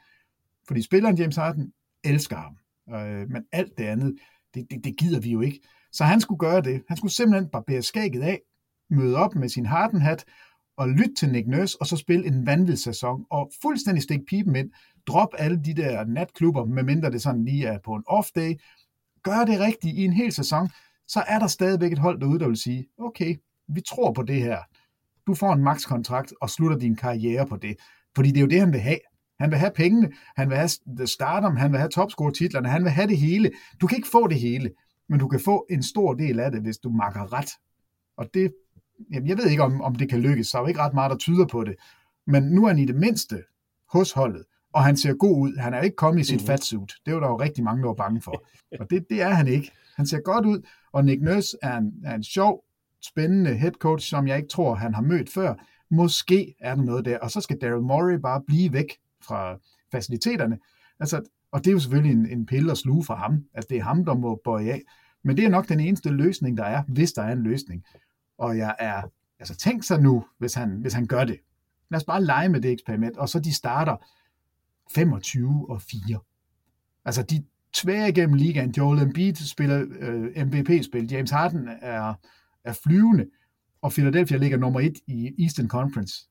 Fordi 0.67 0.81
spilleren 0.81 1.17
James 1.17 1.35
Harden 1.35 1.73
elsker 2.03 2.37
ham. 2.37 2.57
Øh, 2.95 3.29
men 3.29 3.43
alt 3.51 3.77
det 3.77 3.83
andet, 3.83 4.15
det, 4.53 4.67
det, 4.71 4.83
det 4.83 4.97
gider 4.97 5.19
vi 5.19 5.31
jo 5.31 5.41
ikke. 5.41 5.59
Så 5.91 6.03
han 6.03 6.21
skulle 6.21 6.39
gøre 6.39 6.61
det. 6.61 6.83
Han 6.87 6.97
skulle 6.97 7.11
simpelthen 7.11 7.49
barbere 7.49 7.81
skægget 7.81 8.21
af, 8.21 8.39
møde 8.89 9.15
op 9.15 9.35
med 9.35 9.49
sin 9.49 9.65
Harden-hat, 9.65 10.25
og 10.77 10.89
lytte 10.89 11.13
til 11.15 11.31
Nick 11.31 11.47
Nurse, 11.47 11.77
og 11.79 11.87
så 11.87 11.97
spille 11.97 12.27
en 12.27 12.45
vanvittig 12.45 12.79
sæson, 12.79 13.25
og 13.29 13.51
fuldstændig 13.61 14.03
stikke 14.03 14.25
pipen 14.25 14.55
ind, 14.55 14.71
drop 15.07 15.29
alle 15.37 15.61
de 15.65 15.73
der 15.73 16.05
natklubber, 16.05 16.65
medmindre 16.65 17.11
det 17.11 17.21
sådan 17.21 17.45
lige 17.45 17.65
er 17.65 17.79
på 17.79 17.93
en 17.95 18.03
off-day, 18.07 18.55
gør 19.23 19.45
det 19.45 19.59
rigtigt 19.59 19.97
i 19.97 20.05
en 20.05 20.13
hel 20.13 20.31
sæson, 20.31 20.69
så 21.07 21.23
er 21.27 21.39
der 21.39 21.47
stadigvæk 21.47 21.91
et 21.91 21.97
hold 21.97 22.19
derude, 22.19 22.39
der 22.39 22.47
vil 22.47 22.57
sige, 22.57 22.87
okay, 22.97 23.35
vi 23.75 23.81
tror 23.81 24.13
på 24.13 24.23
det 24.23 24.41
her. 24.41 24.57
Du 25.27 25.33
får 25.35 25.53
en 25.53 25.63
max-kontrakt 25.63 26.33
og 26.41 26.49
slutter 26.49 26.77
din 26.77 26.95
karriere 26.95 27.47
på 27.47 27.57
det. 27.57 27.75
Fordi 28.15 28.29
det 28.29 28.37
er 28.37 28.41
jo 28.41 28.47
det, 28.47 28.59
han 28.59 28.71
vil 28.71 28.79
have. 28.79 28.99
Han 29.39 29.51
vil 29.51 29.59
have 29.59 29.71
pengene, 29.75 30.11
han 30.35 30.49
vil 30.49 30.57
have 30.57 30.69
stardom, 31.07 31.55
han 31.55 31.71
vil 31.71 31.79
have 31.79 31.89
topscore-titlerne, 31.89 32.69
han 32.69 32.83
vil 32.83 32.91
have 32.91 33.07
det 33.07 33.17
hele. 33.17 33.51
Du 33.81 33.87
kan 33.87 33.95
ikke 33.95 34.07
få 34.11 34.27
det 34.27 34.39
hele, 34.39 34.71
men 35.09 35.19
du 35.19 35.27
kan 35.27 35.39
få 35.39 35.65
en 35.69 35.83
stor 35.83 36.13
del 36.13 36.39
af 36.39 36.51
det, 36.51 36.61
hvis 36.61 36.77
du 36.77 36.89
makker 36.89 37.33
ret. 37.33 37.49
Og 38.17 38.29
det, 38.33 38.53
jamen 39.13 39.29
jeg 39.29 39.37
ved 39.37 39.49
ikke, 39.49 39.63
om, 39.63 39.81
om 39.81 39.95
det 39.95 40.09
kan 40.09 40.19
lykkes, 40.19 40.47
så 40.47 40.57
er 40.57 40.61
jo 40.61 40.67
ikke 40.67 40.79
ret 40.79 40.93
meget, 40.93 41.11
der 41.11 41.17
tyder 41.17 41.45
på 41.45 41.63
det. 41.63 41.75
Men 42.27 42.43
nu 42.43 42.63
er 42.63 42.67
han 42.67 42.79
i 42.79 42.85
det 42.85 42.95
mindste 42.95 43.43
hos 43.93 44.11
holdet, 44.11 44.43
og 44.73 44.83
han 44.83 44.97
ser 44.97 45.13
god 45.13 45.37
ud. 45.37 45.57
Han 45.57 45.73
er 45.73 45.81
ikke 45.81 45.95
kommet 45.95 46.21
i 46.21 46.23
sit 46.23 46.41
mm. 46.41 46.47
fatsuit. 46.47 46.91
Det 47.05 47.13
var 47.13 47.19
der 47.19 47.27
jo 47.27 47.39
rigtig 47.39 47.63
mange, 47.63 47.81
der 47.81 47.87
var 47.87 47.93
bange 47.93 48.21
for. 48.21 48.45
Og 48.79 48.89
det, 48.89 49.05
det 49.09 49.21
er 49.21 49.29
han 49.29 49.47
ikke. 49.47 49.71
Han 49.95 50.07
ser 50.07 50.19
godt 50.19 50.45
ud, 50.45 50.61
og 50.91 51.05
Nick 51.05 51.21
Nurse 51.21 51.57
er 51.61 51.77
en, 51.77 51.93
er 52.05 52.15
en 52.15 52.23
sjov, 52.23 52.63
spændende 53.05 53.55
head 53.55 53.71
coach, 53.71 54.09
som 54.09 54.27
jeg 54.27 54.37
ikke 54.37 54.49
tror, 54.49 54.75
han 54.75 54.93
har 54.93 55.01
mødt 55.01 55.29
før. 55.29 55.53
Måske 55.91 56.55
er 56.59 56.75
der 56.75 56.83
noget 56.83 57.05
der, 57.05 57.19
og 57.19 57.31
så 57.31 57.41
skal 57.41 57.57
Daryl 57.61 57.81
Morey 57.81 58.15
bare 58.15 58.41
blive 58.47 58.73
væk 58.73 58.97
fra 59.21 59.57
faciliteterne. 59.91 60.59
Altså, 60.99 61.21
og 61.51 61.59
det 61.59 61.67
er 61.67 61.73
jo 61.73 61.79
selvfølgelig 61.79 62.13
en, 62.13 62.29
en 62.29 62.45
pille 62.45 62.71
og 62.71 62.77
sluge 62.77 63.03
for 63.03 63.15
ham, 63.15 63.45
at 63.53 63.69
det 63.69 63.77
er 63.77 63.83
ham, 63.83 64.05
der 64.05 64.13
må 64.13 64.41
bøje 64.43 64.71
af. 64.71 64.81
Men 65.23 65.37
det 65.37 65.45
er 65.45 65.49
nok 65.49 65.69
den 65.69 65.79
eneste 65.79 66.09
løsning, 66.09 66.57
der 66.57 66.63
er, 66.63 66.83
hvis 66.87 67.13
der 67.13 67.21
er 67.21 67.31
en 67.31 67.43
løsning. 67.43 67.83
Og 68.37 68.57
jeg 68.57 68.75
er, 68.79 69.01
altså 69.39 69.55
tænk 69.55 69.83
sig 69.83 70.01
nu, 70.01 70.25
hvis 70.37 70.53
han, 70.53 70.69
hvis 70.69 70.93
han 70.93 71.07
gør 71.07 71.23
det. 71.23 71.39
Lad 71.91 71.99
os 71.99 72.05
bare 72.05 72.23
lege 72.23 72.49
med 72.49 72.61
det 72.61 72.71
eksperiment, 72.71 73.17
og 73.17 73.29
så 73.29 73.39
de 73.39 73.53
starter 73.53 73.97
25 74.95 75.65
og 75.69 75.81
4. 75.81 76.19
Altså 77.05 77.23
de 77.23 77.43
tværer 77.73 78.07
igennem 78.07 78.35
ligaen. 78.35 78.73
Joel 78.77 79.01
Embiid 79.01 79.35
spiller 79.35 79.85
øh, 79.99 80.45
MVP-spil. 80.47 81.11
James 81.11 81.31
Harden 81.31 81.69
er, 81.81 82.13
er 82.65 82.73
flyvende. 82.73 83.25
Og 83.81 83.91
Philadelphia 83.91 84.37
ligger 84.37 84.57
nummer 84.57 84.79
et 84.79 84.93
i 85.07 85.43
Eastern 85.43 85.67
Conference. 85.67 86.27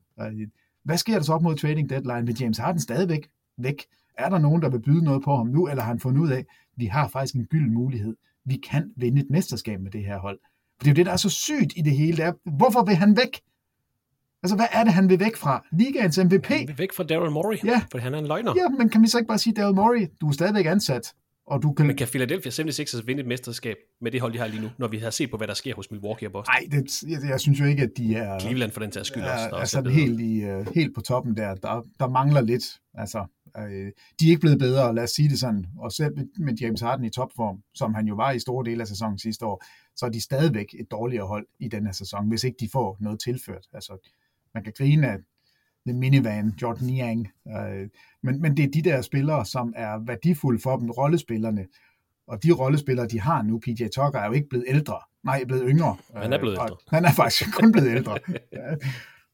Hvad 0.83 0.97
sker 0.97 1.13
der 1.13 1.21
så 1.21 1.33
op 1.33 1.41
mod 1.41 1.55
trading 1.55 1.89
deadline? 1.89 2.25
Vil 2.25 2.37
James 2.39 2.57
Harden 2.57 2.81
stadigvæk 2.81 3.29
væk? 3.57 3.85
Er 4.17 4.29
der 4.29 4.37
nogen, 4.37 4.61
der 4.61 4.69
vil 4.69 4.79
byde 4.79 5.03
noget 5.03 5.23
på 5.23 5.35
ham 5.35 5.47
nu, 5.47 5.67
eller 5.67 5.83
har 5.83 5.87
han 5.87 5.99
fundet 5.99 6.21
ud 6.21 6.29
af, 6.29 6.37
at 6.37 6.45
vi 6.75 6.85
har 6.85 7.07
faktisk 7.07 7.35
en 7.35 7.45
gyld 7.45 7.69
mulighed. 7.69 8.15
Vi 8.45 8.55
kan 8.69 8.91
vinde 8.97 9.21
et 9.21 9.29
mesterskab 9.29 9.81
med 9.81 9.91
det 9.91 10.05
her 10.05 10.17
hold. 10.17 10.39
For 10.77 10.83
det 10.83 10.87
er 10.87 10.91
jo 10.91 10.95
det, 10.95 11.05
der 11.05 11.11
er 11.11 11.17
så 11.17 11.29
sygt 11.29 11.73
i 11.75 11.81
det 11.81 11.97
hele. 11.97 12.17
Det 12.17 12.25
er, 12.25 12.33
hvorfor 12.57 12.83
vil 12.85 12.95
han 12.95 13.17
væk? 13.17 13.41
Altså, 14.43 14.55
hvad 14.55 14.65
er 14.71 14.83
det, 14.83 14.93
han 14.93 15.09
vil 15.09 15.19
væk 15.19 15.35
fra? 15.35 15.65
Ligaens 15.71 16.17
MVP? 16.17 16.45
Han 16.45 16.67
vil 16.67 16.77
væk 16.77 16.93
fra 16.93 17.03
Daryl 17.03 17.31
Morey, 17.31 17.57
ja. 17.65 17.81
for 17.91 17.97
han 17.97 18.13
er 18.13 18.19
en 18.19 18.27
løgner. 18.27 18.53
Ja, 18.55 18.69
men 18.69 18.89
kan 18.89 19.01
vi 19.01 19.07
så 19.07 19.17
ikke 19.17 19.27
bare 19.27 19.37
sige, 19.37 19.53
Daryl 19.53 19.75
Morey, 19.75 20.07
du 20.21 20.27
er 20.27 20.31
stadigvæk 20.31 20.65
ansat, 20.65 21.13
og 21.45 21.61
du 21.63 21.73
kan... 21.73 21.87
Men 21.87 21.95
kan 21.95 22.07
Philadelphia 22.07 22.51
76ers 22.51 23.05
vinde 23.05 23.21
et 23.21 23.27
mesterskab 23.27 23.75
med 24.01 24.11
det 24.11 24.21
hold, 24.21 24.33
de 24.33 24.37
har 24.37 24.47
lige 24.47 24.61
nu, 24.61 24.69
når 24.77 24.87
vi 24.87 24.97
har 24.97 25.09
set 25.09 25.31
på, 25.31 25.37
hvad 25.37 25.47
der 25.47 25.53
sker 25.53 25.75
hos 25.75 25.91
Milwaukee 25.91 26.27
og 26.27 26.31
Boston? 26.31 26.53
Nej, 26.53 26.67
det, 26.71 27.03
jeg, 27.03 27.29
jeg 27.29 27.39
synes 27.39 27.59
jo 27.59 27.65
ikke, 27.65 27.83
at 27.83 27.89
de 27.97 28.15
er... 28.15 28.39
Cleveland 28.39 28.71
for 28.71 28.79
den 28.79 28.91
tages 28.91 29.07
skyld 29.07 29.23
også. 29.23 29.49
Er, 29.51 29.53
altså, 29.53 29.79
er 29.79 29.89
helt, 29.89 30.21
i, 30.21 30.45
uh, 30.45 30.75
helt 30.75 30.95
på 30.95 31.01
toppen 31.01 31.37
der. 31.37 31.55
Der, 31.55 31.81
der 31.99 32.07
mangler 32.07 32.41
lidt. 32.41 32.63
Altså, 32.93 33.25
uh, 33.57 33.63
de 34.19 34.25
er 34.25 34.29
ikke 34.29 34.39
blevet 34.39 34.59
bedre, 34.59 34.95
lad 34.95 35.03
os 35.03 35.11
sige 35.11 35.29
det 35.29 35.39
sådan. 35.39 35.65
Og 35.77 35.91
selv 35.91 36.15
med, 36.15 36.25
med 36.39 36.53
James 36.53 36.81
Harden 36.81 37.05
i 37.05 37.09
topform, 37.09 37.57
som 37.75 37.93
han 37.93 38.07
jo 38.07 38.15
var 38.15 38.31
i 38.31 38.39
store 38.39 38.65
dele 38.65 38.81
af 38.81 38.87
sæsonen 38.87 39.19
sidste 39.19 39.45
år, 39.45 39.63
så 39.95 40.05
er 40.05 40.09
de 40.09 40.21
stadigvæk 40.21 40.67
et 40.79 40.91
dårligere 40.91 41.27
hold 41.27 41.47
i 41.59 41.67
den 41.67 41.85
her 41.85 41.93
sæson, 41.93 42.27
hvis 42.29 42.43
ikke 42.43 42.57
de 42.59 42.69
får 42.71 42.97
noget 42.99 43.19
tilført. 43.19 43.67
Altså, 43.73 44.09
man 44.53 44.63
kan 44.63 44.73
grine 44.77 45.07
af 45.07 45.17
The 45.87 45.97
Minivan, 45.97 46.53
Jordan 46.61 46.89
Yang. 46.89 47.29
Øh, 47.47 47.89
men, 48.23 48.41
men 48.41 48.57
det 48.57 48.65
er 48.65 48.71
de 48.71 48.81
der 48.81 49.01
spillere, 49.01 49.45
som 49.45 49.73
er 49.75 50.05
værdifulde 50.05 50.59
for 50.59 50.77
dem, 50.77 50.89
rollespillerne. 50.89 51.65
Og 52.27 52.43
de 52.43 52.51
rollespillere, 52.51 53.07
de 53.07 53.19
har 53.19 53.41
nu, 53.41 53.59
PJ 53.59 53.87
Tucker, 53.95 54.19
er 54.19 54.25
jo 54.25 54.31
ikke 54.31 54.49
blevet 54.49 54.65
ældre. 54.67 54.99
Nej, 55.23 55.43
blevet 55.43 55.63
yngre. 55.67 55.97
Han 56.15 56.33
er 56.33 56.39
blevet 56.39 56.53
ældre. 56.53 56.77
Han 56.87 57.05
er 57.05 57.11
faktisk 57.11 57.53
kun 57.53 57.71
blevet 57.71 57.95
ældre. 57.95 58.17
ja. 58.51 58.75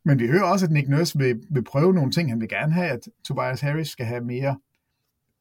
Men 0.06 0.20
vi 0.20 0.28
hører 0.28 0.43
også, 0.43 0.66
at 0.66 0.72
Nick 0.72 0.89
Nurse 0.89 1.18
vil, 1.18 1.43
vil 1.50 1.64
prøve 1.64 1.93
nogle 1.93 2.12
ting. 2.12 2.30
Han 2.30 2.41
vil 2.41 2.50
gerne 2.50 2.74
have, 2.74 2.89
at 2.89 3.08
Tobias 3.26 3.62
Harris 3.62 3.88
skal 3.88 4.06
have 4.06 4.22
mere 4.22 4.58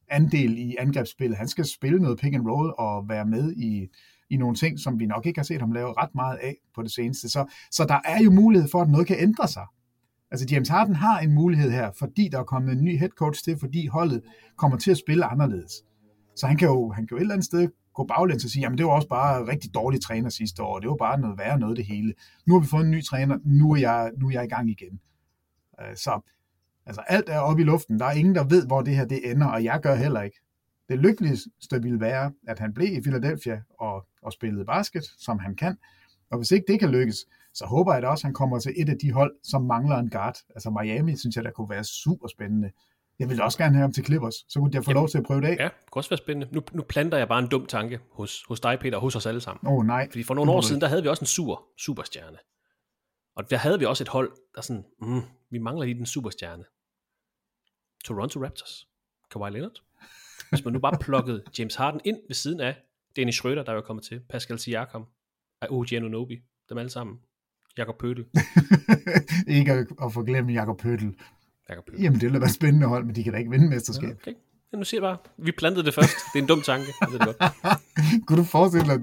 andel 0.09 0.57
i 0.57 0.75
angrebsspillet. 0.79 1.37
Han 1.37 1.47
skal 1.47 1.65
spille 1.65 1.99
noget 1.99 2.19
pick 2.19 2.35
and 2.35 2.47
roll 2.47 2.73
og 2.77 3.09
være 3.09 3.25
med 3.25 3.53
i, 3.53 3.87
i 4.29 4.37
nogle 4.37 4.55
ting, 4.55 4.79
som 4.79 4.99
vi 4.99 5.05
nok 5.05 5.25
ikke 5.25 5.39
har 5.39 5.43
set 5.43 5.59
ham 5.59 5.71
lave 5.71 5.93
ret 5.97 6.15
meget 6.15 6.37
af 6.37 6.55
på 6.75 6.83
det 6.83 6.91
seneste. 6.91 7.29
Så, 7.29 7.45
så 7.71 7.85
der 7.85 7.99
er 8.05 8.23
jo 8.23 8.31
mulighed 8.31 8.69
for, 8.69 8.81
at 8.81 8.89
noget 8.89 9.07
kan 9.07 9.17
ændre 9.19 9.47
sig. 9.47 9.65
Altså 10.31 10.47
James 10.51 10.69
Harden 10.69 10.95
har 10.95 11.19
en 11.19 11.33
mulighed 11.33 11.71
her, 11.71 11.91
fordi 11.91 12.29
der 12.31 12.39
er 12.39 12.43
kommet 12.43 12.71
en 12.71 12.83
ny 12.83 12.97
head 12.97 13.09
coach 13.09 13.43
til, 13.43 13.57
fordi 13.59 13.87
holdet 13.87 14.21
kommer 14.57 14.77
til 14.77 14.91
at 14.91 14.97
spille 14.97 15.25
anderledes. 15.25 15.71
Så 16.35 16.47
han 16.47 16.57
kan 16.57 16.67
jo, 16.67 16.91
han 16.91 17.07
kan 17.07 17.15
jo 17.15 17.17
et 17.17 17.21
eller 17.21 17.33
andet 17.33 17.45
sted 17.45 17.69
gå 17.93 18.03
baglæns 18.03 18.45
og 18.45 18.49
sige, 18.49 18.61
jamen 18.61 18.77
det 18.77 18.85
var 18.85 18.91
også 18.91 19.07
bare 19.07 19.47
rigtig 19.47 19.73
dårlig 19.73 20.01
træner 20.01 20.29
sidste 20.29 20.63
år, 20.63 20.79
det 20.79 20.89
var 20.89 20.95
bare 20.95 21.19
noget 21.19 21.37
værre 21.37 21.59
noget 21.59 21.77
det 21.77 21.85
hele. 21.85 22.13
Nu 22.45 22.53
har 22.53 22.61
vi 22.61 22.67
fået 22.67 22.85
en 22.85 22.91
ny 22.91 23.03
træner, 23.03 23.37
nu 23.45 23.71
er 23.71 23.77
jeg, 23.77 24.11
nu 24.17 24.27
er 24.27 24.31
jeg 24.31 24.43
i 24.43 24.47
gang 24.47 24.69
igen. 24.69 24.99
Øh, 25.81 25.95
så 25.95 26.21
altså 26.85 27.01
alt 27.07 27.29
er 27.29 27.39
oppe 27.39 27.61
i 27.61 27.65
luften, 27.65 27.99
der 27.99 28.05
er 28.05 28.11
ingen, 28.11 28.35
der 28.35 28.43
ved, 28.43 28.67
hvor 28.67 28.81
det 28.81 28.95
her 28.95 29.05
det 29.05 29.31
ender, 29.31 29.47
og 29.47 29.63
jeg 29.63 29.79
gør 29.81 29.95
heller 29.95 30.21
ikke. 30.21 30.39
Det 30.89 30.99
lykkeligste 30.99 31.81
ville 31.81 31.99
være, 31.99 32.31
at 32.47 32.59
han 32.59 32.73
blev 32.73 32.97
i 32.97 33.01
Philadelphia 33.01 33.61
og, 33.79 34.07
og 34.21 34.33
spillede 34.33 34.65
basket, 34.65 35.03
som 35.17 35.39
han 35.39 35.55
kan. 35.55 35.77
Og 36.31 36.37
hvis 36.37 36.51
ikke 36.51 36.65
det 36.71 36.79
kan 36.79 36.89
lykkes, 36.89 37.17
så 37.59 37.65
håber 37.65 37.93
jeg 37.93 38.01
da 38.01 38.07
også, 38.07 38.21
at 38.21 38.27
han 38.29 38.33
kommer 38.33 38.59
til 38.59 38.73
et 38.81 38.89
af 38.89 38.97
de 39.03 39.11
hold, 39.11 39.33
som 39.43 39.61
mangler 39.61 39.97
en 39.97 40.09
guard. 40.09 40.37
Altså 40.55 40.69
Miami, 40.69 41.17
synes 41.17 41.35
jeg, 41.35 41.43
der 41.43 41.51
kunne 41.51 41.69
være 41.69 41.83
super 41.83 42.27
spændende. 42.27 42.71
Jeg 43.19 43.29
vil 43.29 43.41
også 43.41 43.57
gerne 43.57 43.73
have 43.75 43.81
ham 43.81 43.93
til 43.93 44.05
Clippers, 44.05 44.35
så 44.49 44.59
kunne 44.59 44.71
jeg 44.73 44.83
få 44.83 44.91
Jamen, 44.91 44.99
lov 45.01 45.09
til 45.09 45.17
at 45.17 45.23
prøve 45.23 45.41
det 45.41 45.47
af. 45.47 45.55
Ja, 45.59 45.63
det 45.63 45.91
kunne 45.91 45.99
også 45.99 46.09
være 46.09 46.17
spændende. 46.17 46.55
Nu, 46.55 46.61
nu 46.73 46.83
planter 46.83 47.17
jeg 47.17 47.27
bare 47.27 47.39
en 47.39 47.47
dum 47.47 47.65
tanke 47.65 47.99
hos, 48.11 48.43
hos 48.47 48.59
dig, 48.59 48.79
Peter, 48.79 48.95
og 48.95 49.01
hos 49.01 49.15
os 49.15 49.25
alle 49.25 49.41
sammen. 49.41 49.67
Åh 49.67 49.73
oh, 49.73 49.85
nej. 49.85 50.07
Fordi 50.11 50.23
for 50.23 50.33
nogle 50.33 50.51
år 50.51 50.61
siden, 50.61 50.81
der 50.81 50.87
havde 50.87 51.01
vi 51.01 51.07
også 51.07 51.21
en 51.21 51.27
sur 51.27 51.63
superstjerne. 51.77 52.37
Og 53.35 53.49
der 53.49 53.57
havde 53.57 53.79
vi 53.79 53.85
også 53.85 54.03
et 54.03 54.07
hold, 54.07 54.31
der 54.55 54.61
sådan, 54.61 54.85
mm, 55.01 55.21
vi 55.51 55.57
mangler 55.57 55.85
lige 55.85 55.97
den 55.97 56.05
superstjerne. 56.05 56.63
Toronto 58.05 58.43
Raptors. 58.43 58.87
Kawhi 59.31 59.51
Leonard. 59.51 59.81
Hvis 60.49 60.65
man 60.65 60.73
nu 60.73 60.79
bare 60.79 60.97
plukkede 61.01 61.43
James 61.59 61.75
Harden 61.75 62.01
ind 62.05 62.17
ved 62.27 62.35
siden 62.35 62.59
af 62.59 62.75
Dennis 63.15 63.39
Schröder, 63.39 63.63
der 63.63 63.71
var 63.71 63.81
kommet 63.81 64.05
til, 64.05 64.21
Pascal 64.29 64.59
Siakam, 64.59 65.05
og 65.61 65.67
OG 65.71 65.93
Anunobi, 65.93 66.37
dem 66.69 66.77
alle 66.77 66.89
sammen. 66.89 67.19
Jakob 67.79 67.97
Pøtel. 67.99 68.25
ikke 69.57 69.71
at, 69.71 69.87
at 70.03 70.13
få 70.13 70.23
glemt 70.23 70.53
Jakob 70.53 70.77
Pøtel. 70.79 71.15
Jakob 71.69 71.85
Pøtel. 71.85 72.01
Jamen, 72.03 72.19
det 72.19 72.23
ville 72.27 72.41
være 72.41 72.49
spændende 72.49 72.87
hold, 72.87 73.05
men 73.05 73.15
de 73.15 73.23
kan 73.23 73.33
da 73.33 73.39
ikke 73.39 73.51
vinde 73.51 73.69
mesterskab. 73.69 74.09
Ja, 74.09 74.13
okay. 74.13 74.33
Ja, 74.73 74.77
nu 74.77 74.83
siger 74.83 75.01
jeg 75.01 75.09
bare, 75.09 75.17
vi 75.45 75.51
plantede 75.51 75.85
det 75.85 75.93
først. 75.93 76.15
Det 76.33 76.39
er 76.39 76.43
en 76.43 76.47
dum 76.47 76.61
tanke. 76.61 76.85
Jeg 77.01 77.07
ved 77.11 77.19
det 77.19 77.25
godt. 77.25 77.37
kunne 78.27 78.39
du 78.39 78.43
forestille 78.43 78.93
dig 78.93 79.01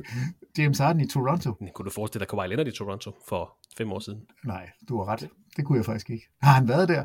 James 0.58 0.78
Harden 0.78 1.00
i 1.00 1.08
Toronto? 1.08 1.52
Kunne 1.74 1.84
du 1.84 1.90
forestille 1.90 2.20
dig 2.20 2.28
Kawhi 2.28 2.48
Leonard 2.48 2.66
i 2.66 2.70
Toronto 2.70 3.12
for 3.28 3.56
fem 3.78 3.92
år 3.92 3.98
siden? 3.98 4.20
Nej, 4.44 4.70
du 4.88 4.98
har 4.98 5.12
ret. 5.12 5.28
Det 5.56 5.64
kunne 5.64 5.78
jeg 5.78 5.84
faktisk 5.84 6.10
ikke. 6.10 6.24
Har 6.42 6.52
han 6.52 6.68
været 6.68 6.88
der? 6.88 7.04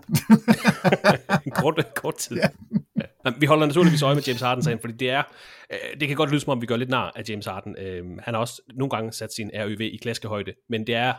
en 1.45 1.51
kort, 1.61 1.85
kort 1.95 2.15
tid. 2.15 2.37
Ja. 2.43 2.47
Ja. 3.25 3.31
Vi 3.39 3.45
holder 3.45 3.65
naturligvis 3.65 4.01
øje 4.01 4.15
med 4.15 4.23
James 4.23 4.41
Harden 4.41 4.63
sagen, 4.63 4.79
fordi 4.81 4.93
det 4.93 5.09
er, 5.09 5.23
øh, 5.71 5.99
det 5.99 6.07
kan 6.07 6.17
godt 6.17 6.29
lyde 6.29 6.41
som 6.41 6.51
om, 6.51 6.61
vi 6.61 6.65
gør 6.65 6.75
lidt 6.75 6.89
nar 6.89 7.11
af 7.15 7.23
James 7.29 7.45
Harden. 7.45 7.75
Øh, 7.79 8.03
han 8.23 8.33
har 8.33 8.41
også 8.41 8.61
nogle 8.75 8.89
gange 8.89 9.11
sat 9.11 9.33
sin 9.33 9.51
RØV 9.55 9.81
i 9.81 9.97
klaskehøjde, 10.01 10.53
men 10.69 10.87
det 10.87 10.95
er 10.95 11.13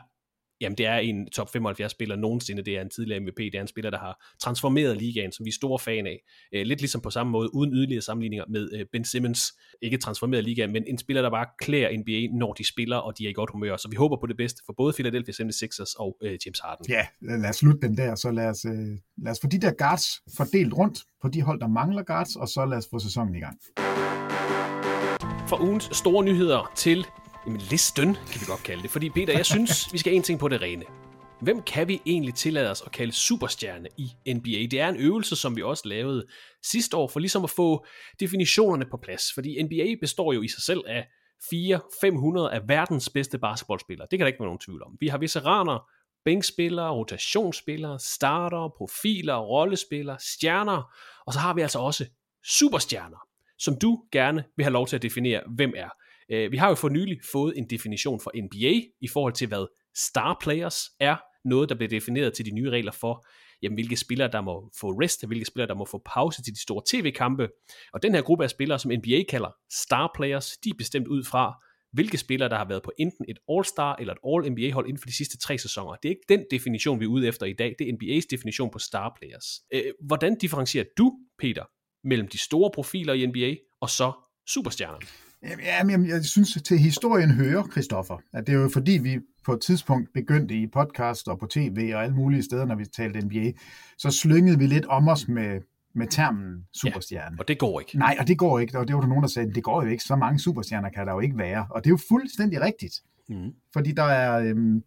jamen 0.63 0.79
det 0.79 0.87
er 0.87 0.97
en 0.97 1.31
top 1.31 1.53
75 1.53 1.93
spiller 1.93 2.17
nogensinde, 2.17 2.63
det 2.63 2.77
er 2.77 2.81
en 2.83 2.91
tidligere 2.91 3.21
MVP, 3.21 3.37
det 3.37 3.55
er 3.55 3.61
en 3.61 3.67
spiller, 3.67 3.91
der 3.91 3.99
har 3.99 4.25
transformeret 4.43 4.97
ligaen, 4.97 5.33
som 5.33 5.45
vi 5.45 5.49
er 5.49 5.53
store 5.53 5.79
fan 5.79 6.07
af. 6.07 6.19
Øh, 6.55 6.63
lidt 6.67 6.81
ligesom 6.81 7.01
på 7.01 7.11
samme 7.11 7.33
måde, 7.33 7.55
uden 7.55 7.73
yderligere 7.73 8.03
sammenligninger 8.03 8.45
med 8.49 8.69
øh, 8.75 8.87
Ben 8.93 9.05
Simmons, 9.05 9.53
ikke 9.83 9.97
transformeret 9.97 10.45
ligaen, 10.45 10.73
men 10.73 10.85
en 10.87 10.99
spiller, 10.99 11.23
der 11.23 11.31
bare 11.31 11.47
klæder 11.61 11.99
NBA, 11.99 12.39
når 12.39 12.53
de 12.53 12.69
spiller, 12.69 12.97
og 12.97 13.19
de 13.19 13.27
er 13.27 13.31
i 13.31 13.33
godt 13.33 13.51
humør. 13.51 13.77
Så 13.77 13.89
vi 13.91 13.97
håber 13.97 14.17
på 14.21 14.27
det 14.27 14.37
bedste 14.37 14.63
for 14.67 14.75
både 14.77 14.93
Philadelphia 14.93 15.35
76ers 15.45 15.95
og 15.99 16.17
øh, 16.23 16.39
James 16.47 16.61
Harden. 16.61 16.87
Ja, 16.89 17.07
lad 17.21 17.51
os 17.51 17.57
slutte 17.57 17.89
den 17.89 17.97
der, 17.97 18.15
så 18.15 18.31
lad 18.31 18.47
os, 18.47 18.65
øh, 18.65 18.73
lad 19.25 19.33
os 19.33 19.39
få 19.41 19.47
de 19.47 19.59
der 19.59 19.73
guards 19.79 20.07
fordelt 20.37 20.73
rundt 20.75 20.99
på 21.23 21.29
de 21.29 21.43
hold, 21.43 21.61
der 21.61 21.69
mangler 21.69 22.03
guards, 22.03 22.37
og 22.37 22.49
så 22.49 22.67
lad 22.67 22.79
os 22.79 22.89
få 22.91 22.99
sæsonen 22.99 23.35
i 23.35 23.41
gang. 23.41 23.59
Fra 25.49 25.63
ugens 25.63 25.89
store 25.93 26.25
nyheder 26.25 26.73
til 26.77 27.07
Jamen, 27.47 27.61
listen, 27.61 28.15
kan 28.15 28.41
vi 28.41 28.47
godt 28.47 28.63
kalde 28.63 28.83
det. 28.83 28.91
Fordi 28.91 29.11
Peter, 29.11 29.33
jeg 29.33 29.47
synes, 29.47 29.93
vi 29.93 29.99
skal 29.99 30.11
have 30.11 30.17
en 30.17 30.23
ting 30.23 30.39
på 30.39 30.49
det 30.49 30.63
rene. 30.63 30.85
Hvem 31.41 31.63
kan 31.63 31.89
vi 31.89 32.01
egentlig 32.07 32.35
tillade 32.35 32.71
os 32.71 32.83
at 32.87 32.93
kalde 32.93 33.13
superstjerne 33.13 33.89
i 33.99 34.33
NBA? 34.35 34.67
Det 34.71 34.81
er 34.81 34.89
en 34.89 34.97
øvelse, 34.97 35.37
som 35.37 35.57
vi 35.57 35.63
også 35.63 35.89
lavede 35.89 36.27
sidste 36.63 36.97
år, 36.97 37.09
for 37.09 37.21
ligesom 37.21 37.45
at 37.45 37.51
få 37.51 37.87
definitionerne 38.21 38.85
på 38.91 38.97
plads. 38.97 39.33
Fordi 39.35 39.63
NBA 39.63 39.95
består 40.01 40.33
jo 40.33 40.43
i 40.43 40.49
sig 40.49 40.63
selv 40.63 40.81
af 40.87 41.07
400-500 41.43 42.55
af 42.55 42.61
verdens 42.69 43.11
bedste 43.11 43.39
basketballspillere. 43.39 44.07
Det 44.11 44.19
kan 44.19 44.25
der 44.25 44.27
ikke 44.27 44.41
være 44.41 44.47
nogen 44.47 44.59
tvivl 44.59 44.83
om. 44.83 44.97
Vi 45.01 45.09
har 45.09 45.19
veteraner, 45.19 45.89
bænkspillere, 46.25 46.91
rotationsspillere, 46.91 47.99
starter, 47.99 48.75
profiler, 48.79 49.37
rollespillere, 49.37 50.17
stjerner, 50.21 50.93
og 51.27 51.33
så 51.33 51.39
har 51.39 51.55
vi 51.55 51.61
altså 51.61 51.79
også 51.79 52.07
superstjerner, 52.45 53.19
som 53.59 53.77
du 53.79 54.03
gerne 54.13 54.45
vil 54.57 54.65
have 54.65 54.73
lov 54.73 54.87
til 54.87 54.97
at 54.97 55.03
definere, 55.03 55.41
hvem 55.57 55.73
er. 55.77 55.89
Øh, 56.33 56.53
vi 56.53 56.57
har 56.57 56.69
jo 56.69 56.75
for 56.75 56.89
nylig 56.89 57.19
fået 57.33 57.59
en 57.59 57.71
definition 57.71 58.21
for 58.21 58.33
NBA 58.43 58.81
i 59.01 59.09
forhold 59.09 59.33
til, 59.33 59.49
hvad 59.49 59.67
star 59.97 60.39
players 60.41 60.91
er. 61.01 61.17
Noget, 61.45 61.69
der 61.69 61.75
bliver 61.75 61.89
defineret 61.89 62.35
til 62.35 62.47
de 62.47 62.51
nye 62.51 62.71
regler 62.71 62.93
for, 62.93 63.27
jamen, 63.63 63.75
hvilke 63.75 63.97
spillere, 63.97 64.31
der 64.33 64.41
må 64.41 64.71
få 64.81 64.91
rest, 64.91 65.27
hvilke 65.27 65.45
spillere, 65.45 65.69
der 65.69 65.75
må 65.75 65.85
få 65.85 66.03
pause 66.05 66.43
til 66.43 66.53
de 66.55 66.63
store 66.63 66.83
tv-kampe. 66.91 67.49
Og 67.93 68.03
den 68.03 68.15
her 68.15 68.23
gruppe 68.23 68.45
af 68.45 68.51
spillere, 68.51 68.79
som 68.79 68.91
NBA 68.91 69.23
kalder 69.29 69.51
star 69.73 70.11
players, 70.15 70.57
de 70.65 70.71
er 70.71 70.75
bestemt 70.79 71.09
ud 71.09 71.25
fra, 71.25 71.65
hvilke 71.93 72.19
spillere, 72.19 72.49
der 72.49 72.57
har 72.57 72.65
været 72.69 72.83
på 72.83 72.93
enten 72.99 73.25
et 73.29 73.39
All-Star 73.51 73.97
eller 74.01 74.15
et 74.15 74.21
All-NBA-hold 74.27 74.87
inden 74.87 75.01
for 75.01 75.07
de 75.07 75.17
sidste 75.17 75.39
tre 75.39 75.59
sæsoner. 75.59 75.97
Det 76.03 76.09
er 76.09 76.11
ikke 76.11 76.27
den 76.29 76.45
definition, 76.51 77.01
vi 77.01 77.05
er 77.05 77.09
ude 77.09 77.29
efter 77.29 77.47
i 77.47 77.53
dag. 77.53 77.75
Det 77.79 77.89
er 77.89 77.93
NBA's 77.93 78.27
definition 78.31 78.71
på 78.71 78.79
star 78.79 79.17
players. 79.21 79.47
Øh, 79.75 79.93
hvordan 80.07 80.39
differentierer 80.39 80.85
du, 80.99 81.13
Peter, 81.39 81.65
mellem 82.05 82.29
de 82.29 82.39
store 82.39 82.71
profiler 82.75 83.15
i 83.15 83.27
NBA 83.27 83.57
og 83.81 83.91
så 83.91 84.13
superstjernerne? 84.49 85.07
Jamen, 85.43 86.09
jeg 86.09 86.25
synes, 86.25 86.59
til 86.65 86.79
historien 86.79 87.31
hører, 87.31 87.69
Christoffer, 87.73 88.17
at 88.33 88.47
det 88.47 88.55
er 88.55 88.59
jo 88.59 88.69
fordi, 88.73 88.93
vi 88.93 89.19
på 89.45 89.53
et 89.53 89.61
tidspunkt 89.61 90.13
begyndte 90.15 90.55
i 90.55 90.67
podcast 90.67 91.29
og 91.29 91.39
på 91.39 91.47
tv 91.47 91.93
og 91.95 92.03
alle 92.03 92.15
mulige 92.15 92.43
steder, 92.43 92.65
når 92.65 92.75
vi 92.75 92.85
talte 92.85 93.21
NBA, 93.21 93.53
så 93.99 94.11
slyngede 94.11 94.59
vi 94.59 94.67
lidt 94.67 94.87
om 94.87 95.09
os 95.09 95.29
med, 95.29 95.61
med 95.95 96.07
termen 96.07 96.67
superstjerne. 96.75 97.37
Ja, 97.37 97.41
og 97.41 97.49
det 97.49 97.59
går 97.59 97.81
ikke. 97.81 97.99
Nej, 97.99 98.17
og 98.21 98.29
det 98.29 98.39
går 98.39 98.59
ikke. 98.59 98.79
Og 98.79 98.89
det 98.89 98.95
var 98.95 99.01
der 99.01 99.09
nogen, 99.09 99.23
der 99.23 99.29
sagde, 99.29 99.55
det 99.55 99.63
går 99.63 99.83
jo 99.83 99.89
ikke. 99.89 100.05
Så 100.05 100.17
mange 100.17 100.39
superstjerner 100.39 100.89
kan 100.89 101.07
der 101.07 101.13
jo 101.13 101.21
ikke 101.21 101.39
være. 101.39 101.67
Og 101.71 101.85
det 101.85 101.91
er 101.91 101.93
jo 101.93 101.99
fuldstændig 102.09 102.61
rigtigt. 102.61 103.03
Mm. 103.29 103.53
Fordi 103.73 103.93
der 103.93 104.03
er, 104.03 104.41
øhm, 104.41 104.83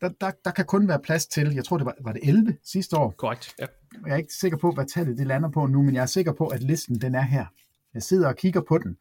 der, 0.00 0.08
der, 0.20 0.30
der 0.44 0.50
kan 0.50 0.64
kun 0.64 0.88
være 0.88 0.98
plads 0.98 1.26
til, 1.26 1.54
jeg 1.54 1.64
tror 1.64 1.76
det 1.76 1.86
var, 1.86 1.94
var 2.04 2.12
det 2.12 2.20
11 2.24 2.56
sidste 2.64 2.96
år. 2.96 3.14
Korrekt, 3.18 3.54
ja. 3.58 3.66
Jeg 4.06 4.12
er 4.12 4.16
ikke 4.16 4.34
sikker 4.34 4.58
på, 4.58 4.70
hvad 4.70 4.84
tallet 4.86 5.18
det 5.18 5.26
lander 5.26 5.50
på 5.50 5.66
nu, 5.66 5.82
men 5.82 5.94
jeg 5.94 6.02
er 6.02 6.06
sikker 6.06 6.32
på, 6.32 6.46
at 6.46 6.62
listen 6.62 7.00
den 7.00 7.14
er 7.14 7.22
her. 7.22 7.46
Jeg 7.94 8.02
sidder 8.02 8.28
og 8.28 8.36
kigger 8.36 8.60
på 8.68 8.78
den. 8.78 8.96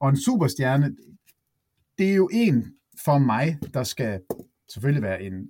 Og 0.00 0.08
en 0.08 0.16
superstjerne, 0.16 0.96
det 1.98 2.10
er 2.10 2.14
jo 2.14 2.28
en 2.32 2.74
for 3.04 3.18
mig, 3.18 3.58
der 3.74 3.82
skal 3.82 4.20
selvfølgelig 4.68 5.02
være 5.02 5.22
en 5.22 5.48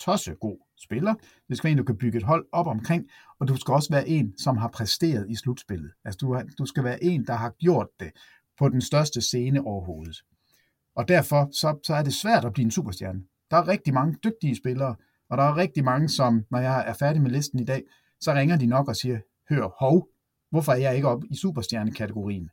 tosse 0.00 0.34
god 0.34 0.58
spiller. 0.78 1.14
Det 1.48 1.56
skal 1.56 1.68
være 1.68 1.72
en, 1.72 1.78
du 1.78 1.84
kan 1.84 1.96
bygge 1.96 2.18
et 2.18 2.24
hold 2.24 2.46
op 2.52 2.66
omkring, 2.66 3.08
og 3.38 3.48
du 3.48 3.56
skal 3.56 3.74
også 3.74 3.90
være 3.90 4.08
en, 4.08 4.38
som 4.38 4.56
har 4.56 4.68
præsteret 4.68 5.30
i 5.30 5.34
slutspillet. 5.34 5.92
Altså 6.04 6.18
du, 6.18 6.34
har, 6.34 6.44
du 6.58 6.66
skal 6.66 6.84
være 6.84 7.04
en, 7.04 7.26
der 7.26 7.34
har 7.34 7.50
gjort 7.50 7.88
det 8.00 8.10
på 8.58 8.68
den 8.68 8.80
største 8.80 9.20
scene 9.20 9.60
overhovedet. 9.60 10.16
Og 10.94 11.08
derfor 11.08 11.48
så, 11.52 11.78
så 11.86 11.94
er 11.94 12.02
det 12.02 12.14
svært 12.14 12.44
at 12.44 12.52
blive 12.52 12.64
en 12.64 12.70
superstjerne. 12.70 13.22
Der 13.50 13.56
er 13.56 13.68
rigtig 13.68 13.94
mange 13.94 14.16
dygtige 14.24 14.56
spillere, 14.56 14.96
og 15.28 15.38
der 15.38 15.44
er 15.44 15.56
rigtig 15.56 15.84
mange, 15.84 16.08
som, 16.08 16.44
når 16.50 16.58
jeg 16.58 16.84
er 16.86 16.92
færdig 16.92 17.22
med 17.22 17.30
listen 17.30 17.58
i 17.60 17.64
dag, 17.64 17.82
så 18.20 18.32
ringer 18.34 18.56
de 18.56 18.66
nok 18.66 18.88
og 18.88 18.96
siger, 18.96 19.20
hør, 19.48 19.68
hov, 19.78 20.08
hvorfor 20.50 20.72
er 20.72 20.76
jeg 20.76 20.96
ikke 20.96 21.08
oppe 21.08 21.26
i 21.30 21.36
superstjerne-kategorien? 21.36 22.50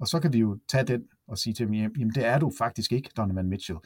Og 0.00 0.06
så 0.06 0.20
kan 0.20 0.32
vi 0.32 0.38
jo 0.38 0.58
tage 0.68 0.84
den 0.84 1.02
og 1.28 1.38
sige 1.38 1.54
til 1.54 1.66
dem, 1.66 1.74
jamen 1.74 2.12
det 2.14 2.26
er 2.26 2.38
du 2.38 2.52
faktisk 2.58 2.92
ikke, 2.92 3.10
Donovan 3.16 3.48
Mitchell. 3.48 3.78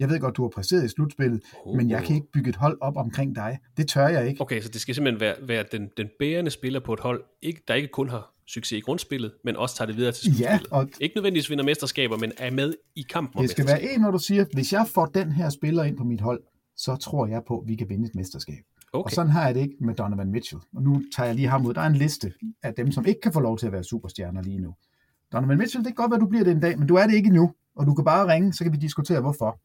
Jeg 0.00 0.08
ved 0.10 0.20
godt, 0.20 0.36
du 0.36 0.42
har 0.42 0.48
præsteret 0.48 0.84
i 0.84 0.88
slutspillet, 0.88 1.40
oh. 1.64 1.76
men 1.76 1.90
jeg 1.90 2.04
kan 2.04 2.16
ikke 2.16 2.32
bygge 2.32 2.48
et 2.50 2.56
hold 2.56 2.78
op 2.80 2.96
omkring 2.96 3.34
dig. 3.34 3.58
Det 3.76 3.88
tør 3.88 4.08
jeg 4.08 4.28
ikke. 4.28 4.40
Okay, 4.40 4.60
så 4.60 4.68
det 4.68 4.80
skal 4.80 4.94
simpelthen 4.94 5.20
være, 5.20 5.34
være 5.42 5.64
den, 5.72 5.88
den 5.96 6.08
bærende 6.18 6.50
spiller 6.50 6.80
på 6.80 6.92
et 6.92 7.00
hold, 7.00 7.24
ikke, 7.42 7.62
der 7.68 7.74
ikke 7.74 7.88
kun 7.88 8.08
har 8.08 8.34
succes 8.46 8.78
i 8.78 8.80
grundspillet, 8.80 9.32
men 9.44 9.56
også 9.56 9.76
tager 9.76 9.86
det 9.86 9.96
videre 9.96 10.12
til 10.12 10.22
slutspillet. 10.22 10.50
Ja, 10.50 10.76
og 10.76 10.88
ikke 11.00 11.16
nødvendigvis 11.16 11.50
vinder 11.50 11.64
mesterskaber, 11.64 12.16
men 12.16 12.32
er 12.38 12.50
med 12.50 12.74
i 12.96 13.02
kampen 13.02 13.42
Det 13.42 13.50
skal 13.50 13.66
være 13.66 13.82
en, 13.82 14.00
når 14.00 14.10
du 14.10 14.18
siger, 14.18 14.44
hvis 14.52 14.72
jeg 14.72 14.86
får 14.94 15.06
den 15.06 15.32
her 15.32 15.50
spiller 15.50 15.84
ind 15.84 15.96
på 15.96 16.04
mit 16.04 16.20
hold, 16.20 16.42
så 16.76 16.96
tror 16.96 17.26
jeg 17.26 17.42
på, 17.48 17.58
at 17.58 17.68
vi 17.68 17.76
kan 17.76 17.88
vinde 17.88 18.06
et 18.06 18.14
mesterskab. 18.14 18.64
Okay. 18.92 19.04
Og 19.04 19.10
sådan 19.10 19.32
har 19.32 19.46
jeg 19.46 19.54
det 19.54 19.60
ikke 19.60 19.76
med 19.80 19.94
Donovan 19.94 20.30
Mitchell. 20.30 20.62
Og 20.76 20.82
nu 20.82 21.02
tager 21.16 21.26
jeg 21.26 21.34
lige 21.34 21.48
ham 21.48 21.66
ud. 21.66 21.74
Der 21.74 21.80
er 21.80 21.86
en 21.86 21.96
liste 21.96 22.32
af 22.62 22.74
dem, 22.74 22.92
som 22.92 23.06
ikke 23.06 23.20
kan 23.20 23.32
få 23.32 23.40
lov 23.40 23.58
til 23.58 23.66
at 23.66 23.72
være 23.72 23.84
superstjerner 23.84 24.42
lige 24.42 24.58
nu. 24.58 24.74
Donovan 25.32 25.58
Mitchell, 25.58 25.84
det 25.84 25.96
kan 25.96 26.02
godt 26.02 26.10
være, 26.10 26.20
du 26.20 26.26
bliver 26.26 26.44
det 26.44 26.50
en 26.50 26.60
dag, 26.60 26.78
men 26.78 26.88
du 26.88 26.94
er 26.94 27.06
det 27.06 27.14
ikke 27.14 27.26
endnu. 27.26 27.54
Og 27.76 27.86
du 27.86 27.94
kan 27.94 28.04
bare 28.04 28.32
ringe, 28.32 28.52
så 28.52 28.64
kan 28.64 28.72
vi 28.72 28.76
diskutere, 28.76 29.20
hvorfor. 29.20 29.60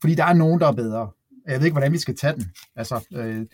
Fordi 0.00 0.14
der 0.14 0.24
er 0.24 0.32
nogen, 0.32 0.60
der 0.60 0.66
er 0.66 0.72
bedre. 0.72 1.10
Jeg 1.46 1.58
ved 1.58 1.64
ikke, 1.64 1.74
hvordan 1.74 1.92
vi 1.92 1.98
skal 1.98 2.16
tage 2.16 2.32
den. 2.32 2.52
Altså, 2.76 3.06
øh, 3.12 3.46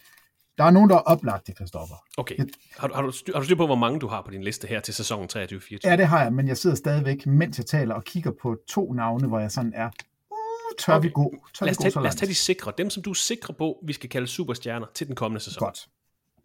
der 0.59 0.64
er 0.64 0.70
nogen, 0.70 0.91
der 0.91 0.97
er 0.97 1.01
oplagt 1.01 1.47
til 1.47 1.55
Christoffer. 1.55 1.95
Okay. 2.16 2.37
Har 2.78 2.89
du, 2.89 2.95
har, 2.95 3.03
du 3.03 3.11
styr, 3.11 3.33
har 3.33 3.41
du 3.41 3.45
styr 3.45 3.57
på, 3.57 3.66
hvor 3.66 3.76
mange 3.76 4.01
du 4.01 4.09
har 4.09 4.22
på 4.22 4.30
din 4.30 4.43
liste 4.43 4.68
her 4.68 4.80
til 4.80 4.95
sæsonen 4.95 5.28
23-24? 5.33 5.78
Ja, 5.85 5.97
det 5.97 6.07
har 6.07 6.22
jeg, 6.22 6.33
men 6.33 6.49
jeg 6.49 6.57
sidder 6.57 6.76
stadigvæk, 6.76 7.26
mens 7.26 7.59
jeg 7.59 7.66
taler, 7.66 7.95
og 7.95 8.05
kigger 8.05 8.33
på 8.43 8.57
to 8.68 8.93
navne, 8.93 9.28
hvor 9.28 9.39
jeg 9.39 9.51
sådan 9.51 9.72
er, 9.74 9.87
uh, 10.30 10.37
tør 10.78 10.95
okay. 10.95 11.07
vi 11.07 11.12
gå? 11.12 11.35
Tør 11.55 11.66
lad, 11.66 11.70
os 11.70 11.78
vi 11.78 11.78
gå 11.78 11.83
tage, 11.83 11.93
så 11.93 12.01
lad 12.01 12.09
os 12.09 12.12
langt? 12.12 12.18
tage 12.18 12.28
de 12.28 12.35
sikre. 12.35 12.72
Dem, 12.78 12.91
som 12.91 13.03
du 13.03 13.11
er 13.11 13.14
sikre 13.14 13.55
på, 13.55 13.78
vi 13.87 13.93
skal 13.93 14.11
kalde 14.11 14.26
superstjerner 14.26 14.87
til 14.95 15.07
den 15.07 15.14
kommende 15.14 15.41
sæson. 15.45 15.61
Godt. 15.61 15.89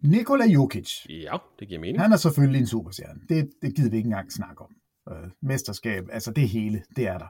Nikola 0.04 0.45
Jokic. 0.45 1.06
Ja, 1.10 1.38
det 1.60 1.68
giver 1.68 1.80
mening. 1.80 2.02
Han 2.02 2.12
er 2.12 2.18
selvfølgelig 2.18 2.60
en 2.60 2.68
superstjerne. 2.68 3.20
Det, 3.30 3.50
det 3.62 3.76
gider 3.76 3.89
vi 3.89 3.98
ikke 3.98 4.08
engang 4.08 4.32
snakke 4.32 4.62
om. 4.62 4.76
Øh, 5.12 5.30
mesterskab, 5.41 6.04
altså 6.12 6.32
det 6.32 6.50
hele, 6.50 6.84
det 6.95 7.08
er 7.08 7.18
der. 7.18 7.28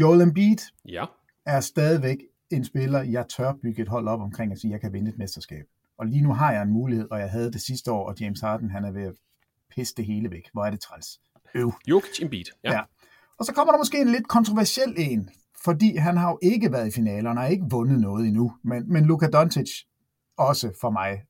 Joel 0.00 0.20
Embiid 0.20 0.56
Ja. 0.88 1.04
er 1.46 1.60
stadigvæk 1.60 2.16
en 2.50 2.64
spiller, 2.64 3.02
jeg 3.02 3.26
tør 3.28 3.52
bygge 3.62 3.82
et 3.82 3.88
hold 3.88 4.08
op 4.08 4.20
omkring 4.20 4.52
og 4.52 4.58
sige, 4.58 4.70
jeg 4.70 4.80
kan 4.80 4.92
vinde 4.92 5.10
et 5.10 5.18
mesterskab. 5.18 5.64
Og 5.98 6.06
lige 6.06 6.22
nu 6.22 6.32
har 6.32 6.52
jeg 6.52 6.62
en 6.62 6.70
mulighed, 6.70 7.08
og 7.10 7.20
jeg 7.20 7.30
havde 7.30 7.52
det 7.52 7.60
sidste 7.60 7.92
år, 7.92 8.08
og 8.08 8.14
James 8.20 8.40
Harden, 8.40 8.70
han 8.70 8.84
er 8.84 8.90
ved 8.92 9.02
at 9.02 9.14
pisse 9.76 9.94
det 9.96 10.06
hele 10.06 10.30
væk. 10.30 10.42
Hvor 10.52 10.64
er 10.64 10.70
det 10.70 10.80
træls. 10.80 11.20
Øv. 11.54 11.72
Jokic 11.88 12.22
Embiid. 12.22 12.44
Ja. 12.64 12.72
Ja. 12.72 12.80
Og 13.38 13.44
så 13.44 13.52
kommer 13.54 13.72
der 13.72 13.78
måske 13.78 14.00
en 14.00 14.08
lidt 14.08 14.28
kontroversiel 14.28 14.94
en, 14.96 15.30
fordi 15.64 15.96
han 15.96 16.16
har 16.16 16.30
jo 16.30 16.38
ikke 16.42 16.72
været 16.72 16.86
i 16.88 16.90
finalen, 16.90 17.26
og 17.26 17.36
har 17.36 17.46
ikke 17.46 17.64
vundet 17.70 18.00
noget 18.00 18.26
endnu. 18.26 18.52
Men, 18.64 18.92
men 18.92 19.04
Luka 19.04 19.26
Doncic, 19.26 19.70
også 20.36 20.72
for 20.80 20.90
mig, 20.90 21.22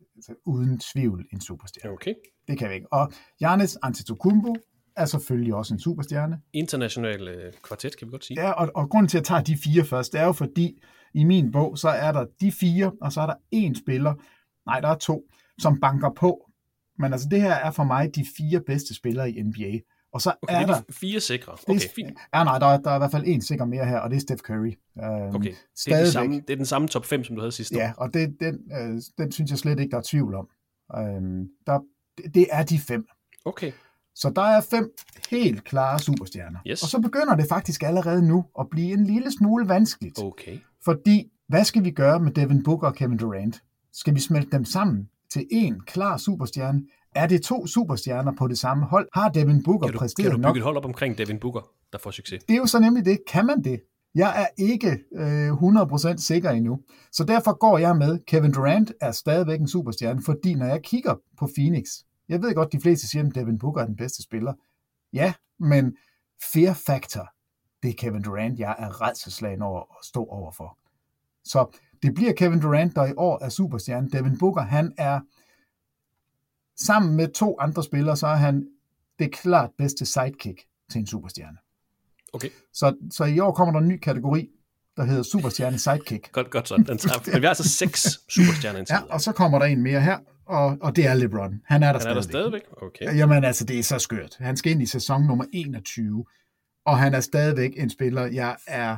uden 0.47 0.79
tvivl 0.79 1.27
en 1.33 1.41
superstjerne. 1.41 1.93
Okay. 1.93 2.14
Det 2.49 2.59
kan 2.59 2.69
vi 2.71 2.75
ikke. 2.75 2.93
Og 2.93 3.12
Giannis 3.39 3.79
Antetokounmpo 3.83 4.57
er 4.97 5.05
selvfølgelig 5.05 5.55
også 5.55 5.75
en 5.75 5.81
superstjerne. 5.81 6.41
International 6.53 7.29
øh, 7.29 7.53
kvartet, 7.62 7.97
kan 7.97 8.07
vi 8.07 8.11
godt 8.11 8.25
sige. 8.25 8.41
Ja, 8.43 8.51
og, 8.51 8.71
og 8.75 8.91
grunden 8.91 9.09
til, 9.09 9.19
at 9.19 9.21
jeg 9.21 9.27
tager 9.27 9.43
de 9.43 9.59
fire 9.64 9.85
først, 9.85 10.12
det 10.12 10.21
er 10.21 10.25
jo 10.25 10.33
fordi, 10.33 10.83
i 11.14 11.25
min 11.25 11.53
bog, 11.53 11.79
så 11.79 11.89
er 11.89 12.12
der 12.12 12.27
de 12.41 12.53
fire, 12.53 12.93
og 13.01 13.12
så 13.12 13.21
er 13.21 13.27
der 13.27 13.35
en 13.51 13.75
spiller, 13.75 14.14
nej, 14.66 14.81
der 14.81 14.89
er 14.89 14.99
to, 14.99 15.31
som 15.59 15.81
banker 15.81 16.11
på. 16.16 16.51
Men 16.99 17.12
altså, 17.12 17.29
det 17.31 17.41
her 17.41 17.55
er 17.55 17.71
for 17.71 17.85
mig 17.85 18.14
de 18.14 18.27
fire 18.37 18.61
bedste 18.61 18.95
spillere 18.95 19.31
i 19.31 19.43
NBA. 19.43 19.79
Og 20.13 20.21
så 20.21 20.33
Okay, 20.43 20.55
er 20.55 20.59
det 20.59 20.69
er 20.69 20.75
der... 20.75 20.81
de 20.81 20.93
fire 20.93 21.21
sikre. 21.21 21.53
Okay, 21.69 21.81
fint. 21.95 22.19
Ja, 22.35 22.45
nej, 22.45 22.59
der, 22.59 22.67
er- 22.67 22.79
der 22.81 22.91
er 22.91 22.95
i 22.95 22.99
hvert 22.99 23.11
fald 23.11 23.25
en 23.27 23.43
sikker 23.43 23.65
mere 23.65 23.87
her, 23.87 23.99
og 23.99 24.11
det 24.11 24.17
er 24.17 24.21
Steph 24.21 24.41
Curry. 24.41 24.73
Øhm, 25.05 25.35
Okay, 25.37 25.55
det 25.85 25.93
er, 25.93 26.01
de 26.05 26.13
samme, 26.13 26.35
det 26.41 26.51
er 26.51 26.57
den 26.57 26.67
samme 26.67 26.89
top 26.89 27.05
5, 27.05 27.25
som 27.25 27.37
du 27.37 27.41
havde 27.43 27.53
sidste 27.53 27.77
år. 27.77 27.81
Ja, 27.81 27.93
og 27.97 28.15
det, 28.15 28.37
den, 28.41 28.55
øh, 28.81 29.01
den 29.19 29.33
synes 29.33 29.51
jeg 29.51 29.59
slet 29.59 29.81
ikke, 29.81 29.91
der 29.91 29.97
er 29.99 30.03
tvivl 30.07 30.35
om. 30.35 30.49
Øhm, 30.97 31.49
der, 31.67 31.81
det- 32.19 32.35
det 32.35 32.47
er 32.51 32.63
de 32.63 32.79
fem. 32.79 33.07
Okay. 33.45 33.73
Så 34.15 34.31
der 34.37 34.43
er 34.43 34.61
fem 34.61 34.91
helt 35.31 35.65
klare 35.65 35.99
superstjerner. 35.99 36.59
Yes. 36.67 36.83
Og 36.83 36.89
så 36.89 37.01
begynder 37.01 37.37
det 37.37 37.47
faktisk 37.49 37.83
allerede 37.83 38.29
nu 38.29 38.45
at 38.61 38.67
blive 38.71 38.93
en 38.93 39.05
lille 39.05 39.31
smule 39.33 39.69
vanskeligt. 39.69 40.19
Okay. 40.23 40.59
Fordi, 40.85 41.25
hvad 41.49 41.65
skal 41.65 41.85
vi 41.85 41.91
gøre 41.91 42.21
med 42.21 42.33
Devin 42.33 42.63
Booker 42.63 42.87
og 42.87 42.95
Kevin 42.95 43.19
Durant? 43.19 43.63
Skal 43.93 44.15
vi 44.15 44.21
smelte 44.21 44.51
dem 44.51 44.65
sammen 44.65 45.09
til 45.33 45.47
en 45.51 45.81
klar 45.81 46.17
superstjerne? 46.17 46.83
Er 47.15 47.27
det 47.27 47.43
to 47.43 47.67
superstjerner 47.67 48.33
på 48.39 48.49
det 48.49 48.59
samme 48.59 48.85
hold? 48.87 49.09
Har 49.15 49.29
Devin 49.29 49.63
Booker 49.63 49.87
Kan 49.87 49.93
du, 49.93 49.99
præsteret 49.99 50.25
kan 50.31 50.33
du 50.33 50.43
nok? 50.43 50.55
bygge 50.55 50.59
et 50.59 50.65
hold 50.65 50.77
op 50.77 50.85
omkring 50.85 51.19
Devin 51.19 51.39
Booker, 51.39 51.71
der 51.93 51.99
får 51.99 52.11
succes? 52.11 52.45
Det 52.45 52.55
er 52.55 52.59
jo 52.59 52.67
så 52.67 52.81
nemlig 52.81 53.05
det. 53.05 53.19
Kan 53.29 53.47
man 53.47 53.65
det? 53.65 53.81
Jeg 54.15 54.43
er 54.43 54.47
ikke 54.63 54.99
øh, 55.17 55.53
100% 55.53 56.17
sikker 56.17 56.51
endnu. 56.51 56.81
Så 57.13 57.25
derfor 57.25 57.59
går 57.59 57.79
jeg 57.79 57.97
med, 57.97 58.19
Kevin 58.27 58.53
Durant 58.53 58.93
er 59.01 59.13
stadigvæk 59.13 59.61
en 59.61 59.69
superstjerne, 59.69 60.23
fordi 60.23 60.55
når 60.55 60.67
jeg 60.67 60.83
kigger 60.83 61.15
på 61.39 61.49
Phoenix, 61.57 61.85
jeg 62.29 62.43
ved 62.43 62.55
godt, 62.55 62.73
de 62.73 62.81
fleste 62.81 63.09
siger, 63.09 63.27
at 63.27 63.35
Devin 63.35 63.59
Booker 63.59 63.81
er 63.83 63.87
den 63.87 63.97
bedste 63.97 64.23
spiller. 64.23 64.53
Ja, 65.13 65.33
men 65.59 65.97
fear 66.53 66.73
factor, 66.87 67.29
det 67.83 67.89
er 67.89 67.95
Kevin 67.99 68.23
Durant, 68.23 68.59
jeg 68.59 68.77
er 68.79 69.03
redselslagen 69.03 69.63
over 69.63 69.81
at 69.81 70.05
stå 70.05 70.25
overfor. 70.25 70.79
Så 71.45 71.79
det 72.03 72.15
bliver 72.15 72.33
Kevin 72.33 72.61
Durant, 72.61 72.97
der 72.97 73.07
i 73.07 73.13
år 73.17 73.45
er 73.45 73.49
superstjerne. 73.49 74.11
Devin 74.11 74.39
Booker, 74.39 74.63
han 74.63 74.93
er 74.99 75.21
sammen 76.87 77.16
med 77.16 77.29
to 77.29 77.57
andre 77.61 77.85
spillere, 77.85 78.16
så 78.16 78.26
er 78.26 78.37
han 78.37 78.66
det 79.18 79.33
klart 79.33 79.70
bedste 79.79 80.07
sidekick 80.07 80.61
til 80.91 80.99
en 81.01 81.07
superstjerne. 81.07 81.57
Okay, 82.33 82.49
Så, 82.72 82.95
så 83.12 83.24
i 83.24 83.39
år 83.39 83.53
kommer 83.53 83.72
der 83.72 83.81
en 83.81 83.89
ny 83.89 83.99
kategori, 83.99 84.49
der 84.97 85.05
hedder 85.05 85.22
Superstjerne 85.22 85.79
Sidekick. 85.79 86.33
godt, 86.33 86.51
godt 86.51 86.68
sådan. 86.68 86.87
Den 86.87 86.99
tager, 86.99 87.18
men 87.33 87.41
vi 87.41 87.45
har 87.45 87.49
altså 87.49 87.68
seks 87.68 88.07
superstjerner 88.29 88.79
indtil 88.79 88.95
Ja, 88.95 89.14
og 89.14 89.20
så 89.20 89.33
kommer 89.33 89.59
der 89.59 89.66
en 89.66 89.83
mere 89.83 90.01
her, 90.01 90.18
og, 90.47 90.76
og 90.81 90.97
det 90.97 91.07
er 91.07 91.14
LeBron. 91.14 91.61
Han 91.66 91.83
er 91.83 91.93
der, 91.93 91.99
Han 91.99 92.09
er 92.09 92.14
der 92.14 92.20
stadigvæk. 92.20 92.62
stadigvæk? 92.62 92.62
Okay. 92.83 93.16
Jamen 93.18 93.45
altså, 93.45 93.64
det 93.64 93.79
er 93.79 93.83
så 93.83 93.99
skørt. 93.99 94.37
Han 94.39 94.57
skal 94.57 94.72
ind 94.72 94.83
i 94.83 94.87
sæson 94.87 95.26
nummer 95.26 95.45
21, 95.53 96.24
og 96.85 96.99
han 96.99 97.14
er 97.14 97.20
stadigvæk 97.20 97.70
en 97.76 97.91
spiller, 97.91 98.26
jeg 98.26 98.57
er... 98.66 98.97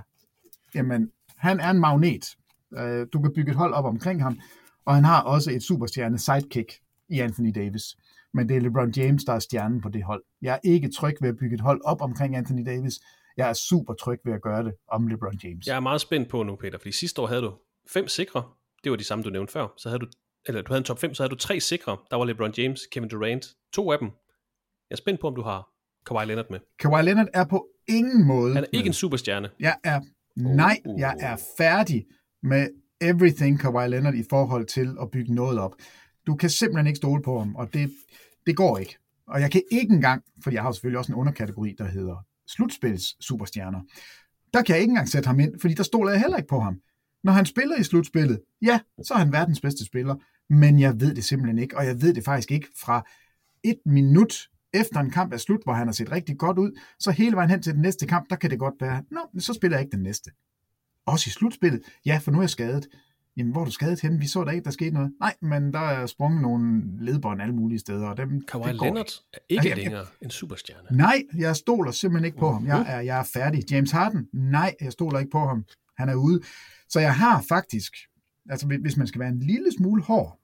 Jamen, 0.75 1.11
han 1.37 1.61
er 1.61 1.71
en 1.71 1.81
magnet. 1.81 2.37
Øh, 2.79 3.07
Du 3.13 3.21
kan 3.23 3.33
bygge 3.35 3.51
et 3.51 3.57
hold 3.57 3.73
op 3.75 3.85
omkring 3.85 4.23
ham, 4.23 4.41
og 4.85 4.95
han 4.95 5.05
har 5.05 5.23
også 5.23 5.51
et 5.51 5.63
superstjerne 5.63 6.19
sidekick 6.19 6.73
i 7.11 7.21
Anthony 7.21 7.53
Davis. 7.55 7.97
Men 8.35 8.49
det 8.49 8.57
er 8.57 8.61
LeBron 8.61 8.91
James, 8.97 9.25
der 9.25 9.33
er 9.33 9.39
stjernen 9.39 9.81
på 9.81 9.89
det 9.89 10.03
hold. 10.03 10.23
Jeg 10.43 10.55
er 10.55 10.59
ikke 10.63 10.91
tryg 10.91 11.17
ved 11.21 11.29
at 11.29 11.37
bygge 11.37 11.55
et 11.55 11.61
hold 11.61 11.81
op 11.85 12.03
omkring 12.03 12.37
Anthony 12.37 12.67
Davis. 12.67 13.01
Jeg 13.37 13.49
er 13.49 13.53
super 13.53 13.95
tryg 13.95 14.21
ved 14.25 14.33
at 14.33 14.43
gøre 14.43 14.65
det 14.65 14.73
om 14.89 15.07
LeBron 15.07 15.39
James. 15.45 15.67
Jeg 15.67 15.77
er 15.77 15.81
meget 15.81 16.01
spændt 16.01 16.29
på 16.29 16.43
nu, 16.43 16.57
Peter, 16.57 16.79
fordi 16.79 16.93
sidste 16.93 17.23
år 17.23 17.27
havde 17.27 17.43
du 17.43 17.53
fem 17.89 18.09
sikre. 18.09 18.43
Det 18.85 18.91
var 18.91 18.97
de 18.97 19.05
samme, 19.05 19.25
du 19.25 19.31
nævnte 19.31 19.53
før. 19.53 19.69
Så 19.77 19.89
havde 19.89 19.99
du, 20.01 20.07
eller 20.47 20.63
du 20.63 20.73
havde 20.73 20.79
en 20.79 20.85
top 20.85 20.99
5, 20.99 21.15
så 21.15 21.23
havde 21.23 21.31
du 21.31 21.37
tre 21.37 21.61
sikre. 21.61 21.97
Der 22.11 22.17
var 22.17 22.25
LeBron 22.25 22.55
James, 22.59 22.81
Kevin 22.93 23.09
Durant. 23.09 23.47
To 23.73 23.93
af 23.93 23.99
dem. 23.99 24.09
Jeg 24.91 24.95
er 24.95 24.97
spændt 24.97 25.21
på, 25.21 25.27
om 25.27 25.35
du 25.35 25.43
har 25.43 25.69
Kawhi 26.07 26.27
Leonard 26.27 26.51
med. 26.51 26.61
Kawhi 26.79 27.03
Leonard 27.03 27.29
er 27.35 27.45
på 27.45 27.69
ingen 27.89 28.27
måde... 28.27 28.55
Han 28.55 28.65
er 28.65 28.69
ikke 28.73 28.87
en 28.87 28.93
superstjerne. 28.93 29.49
Jeg 29.61 29.77
er... 29.85 30.01
Nej, 30.37 30.81
jeg 30.99 31.17
er 31.21 31.37
færdig 31.59 32.07
med 32.43 32.69
everything 33.01 33.61
Kawhi 33.61 33.89
Leonard 33.89 34.15
i 34.15 34.25
forhold 34.31 34.67
til 34.67 34.97
at 35.03 35.11
bygge 35.11 35.35
noget 35.35 35.59
op. 35.59 35.75
Du 36.31 36.37
kan 36.37 36.51
simpelthen 36.51 36.87
ikke 36.87 36.97
stole 36.97 37.23
på 37.23 37.39
ham, 37.39 37.55
og 37.55 37.75
det, 37.75 37.91
det 38.47 38.57
går 38.57 38.79
ikke. 38.79 38.97
Og 39.27 39.41
jeg 39.41 39.51
kan 39.51 39.63
ikke 39.71 39.93
engang, 39.93 40.23
for 40.45 40.51
jeg 40.51 40.63
har 40.63 40.73
selvfølgelig 40.73 40.99
også 40.99 41.13
en 41.13 41.19
underkategori, 41.19 41.75
der 41.79 41.85
hedder 41.85 42.25
slutspils 42.47 43.25
superstjerner. 43.25 43.81
Der 44.55 44.63
kan 44.63 44.73
jeg 44.75 44.81
ikke 44.81 44.91
engang 44.91 45.09
sætte 45.09 45.27
ham 45.27 45.41
ind, 45.41 45.61
fordi 45.61 45.75
der 45.75 45.83
stoler 45.83 46.11
jeg 46.11 46.21
heller 46.21 46.37
ikke 46.37 46.49
på 46.49 46.61
ham. 46.61 46.81
Når 47.25 47.33
han 47.33 47.47
spiller 47.47 47.77
i 47.77 47.83
slutspillet, 47.83 48.41
ja, 48.63 48.81
så 49.03 49.15
er 49.15 49.19
han 49.19 49.33
verdens 49.33 49.61
bedste 49.61 49.85
spiller, 49.85 50.17
men 50.51 50.81
jeg 50.81 51.01
ved 51.01 51.15
det 51.15 51.25
simpelthen 51.25 51.59
ikke, 51.59 51.77
og 51.77 51.87
jeg 51.87 52.03
ved 52.03 52.15
det 52.15 52.25
faktisk 52.25 52.51
ikke 52.51 52.69
fra 52.81 53.07
et 53.65 53.79
minut 53.87 54.49
efter 54.75 55.01
en 55.01 55.11
kamp 55.11 55.33
er 55.33 55.37
slut, 55.37 55.63
hvor 55.65 55.73
han 55.73 55.87
har 55.87 55.93
set 55.93 56.13
rigtig 56.13 56.39
godt 56.39 56.59
ud, 56.59 56.79
så 56.99 57.11
hele 57.11 57.37
vejen 57.37 57.51
hen 57.51 57.63
til 57.63 57.73
den 57.73 57.83
næste 57.83 58.07
kamp, 58.07 58.31
der 58.31 58.37
kan 58.37 58.51
det 58.51 58.59
godt 58.59 58.75
være, 58.81 59.05
nå, 59.11 59.21
men 59.33 59.41
så 59.41 59.53
spiller 59.53 59.77
jeg 59.77 59.85
ikke 59.85 59.97
den 59.97 60.03
næste. 60.03 60.31
Også 61.07 61.29
i 61.29 61.31
slutspillet, 61.31 61.83
ja, 62.07 62.21
for 62.23 62.31
nu 62.31 62.39
er 62.39 62.43
jeg 62.43 62.51
skadet. 62.51 62.89
Jamen, 63.37 63.53
hvor 63.53 63.61
er 63.61 63.65
du 63.65 63.71
skadet 63.71 64.01
henne? 64.01 64.19
Vi 64.19 64.27
så 64.27 64.45
da 64.45 64.51
ikke, 64.51 64.65
der 64.65 64.71
skete 64.71 64.91
noget. 64.91 65.13
Nej, 65.21 65.35
men 65.43 65.73
der 65.73 65.81
er 65.81 66.07
sprunget 66.07 66.43
nogle 66.43 66.83
ledbånd 66.99 67.43
alle 67.43 67.55
mulige 67.55 67.79
steder, 67.79 68.07
og 68.07 68.17
dem, 68.17 68.41
Kawhi 68.41 68.73
Leonard 68.73 69.07
ikke. 69.49 69.61
er 69.69 69.73
ikke 69.73 69.83
længere 69.83 70.07
en 70.23 70.31
superstjerne. 70.31 70.97
Nej, 70.97 71.23
jeg 71.37 71.57
stoler 71.57 71.91
simpelthen 71.91 72.25
ikke 72.25 72.39
på 72.39 72.53
ham. 72.53 72.67
Jeg 72.67 72.85
er, 72.89 73.01
jeg 73.01 73.19
er 73.19 73.23
færdig. 73.23 73.71
James 73.71 73.91
Harden? 73.91 74.29
Nej, 74.33 74.75
jeg 74.81 74.93
stoler 74.93 75.19
ikke 75.19 75.31
på 75.31 75.47
ham. 75.47 75.65
Han 75.99 76.09
er 76.09 76.15
ude. 76.15 76.41
Så 76.89 77.01
jeg 77.01 77.15
har 77.15 77.45
faktisk 77.49 77.93
altså 78.51 78.67
hvis 78.67 78.97
man 78.97 79.07
skal 79.07 79.21
være 79.21 79.29
en 79.29 79.41
lille 79.41 79.73
smule 79.79 80.03
hård, 80.03 80.39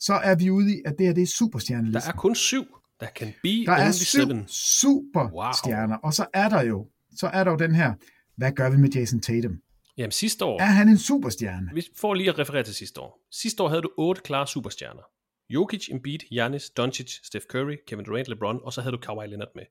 så 0.00 0.14
er 0.14 0.34
vi 0.34 0.50
ude 0.50 0.76
i, 0.76 0.82
at 0.84 0.94
det 0.98 1.06
her 1.06 1.14
det 1.14 1.22
er 1.22 1.26
superstjernelisten. 1.26 2.02
Der 2.02 2.16
er 2.16 2.20
kun 2.20 2.34
syv. 2.34 2.64
Der 3.00 3.06
kan 3.16 3.32
be 3.42 3.48
Der 3.66 3.72
er 3.72 3.92
syv 3.92 4.20
seven. 4.20 4.44
superstjerner, 4.48 5.94
wow. 5.94 6.00
og 6.02 6.14
så 6.14 6.26
er 6.34 6.48
der 6.48 6.62
jo 6.62 6.86
så 7.16 7.26
er 7.26 7.44
der 7.44 7.50
jo 7.50 7.56
den 7.56 7.74
her, 7.74 7.94
hvad 8.36 8.52
gør 8.52 8.70
vi 8.70 8.76
med 8.76 8.88
Jason 8.90 9.20
Tatum? 9.20 9.58
Jamen 9.96 10.10
sidste 10.10 10.44
år, 10.44 10.60
Er 10.60 10.64
han 10.64 10.88
en 10.88 10.98
superstjerne? 10.98 11.70
vi 11.74 11.82
får 11.96 12.14
lige 12.14 12.28
at 12.28 12.38
referere 12.38 12.62
til 12.62 12.74
sidste 12.74 13.00
år. 13.00 13.20
Sidste 13.30 13.62
år 13.62 13.68
havde 13.68 13.82
du 13.82 13.90
otte 13.96 14.22
klare 14.22 14.46
superstjerner. 14.46 15.02
Jokic, 15.50 15.88
Embiid, 15.90 16.18
Giannis, 16.18 16.70
Doncic, 16.70 17.10
Steph 17.26 17.44
Curry, 17.46 17.76
Kevin 17.86 18.04
Durant, 18.04 18.28
LeBron, 18.28 18.60
og 18.62 18.72
så 18.72 18.80
havde 18.80 18.92
du 18.96 19.00
Kawhi 19.00 19.26
Leonard 19.26 19.48
med. 19.54 19.64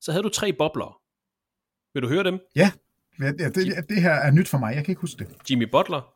Så 0.00 0.12
havde 0.12 0.22
du 0.22 0.28
tre 0.28 0.52
bobler. 0.52 1.00
Vil 1.94 2.02
du 2.02 2.08
høre 2.08 2.24
dem? 2.24 2.38
Ja, 2.56 2.72
ja 3.20 3.32
det, 3.32 3.88
det 3.88 4.02
her 4.02 4.10
er 4.12 4.30
nyt 4.30 4.48
for 4.48 4.58
mig, 4.58 4.74
jeg 4.74 4.84
kan 4.84 4.92
ikke 4.92 5.00
huske 5.00 5.18
det. 5.24 5.50
Jimmy 5.50 5.64
Butler, 5.70 6.14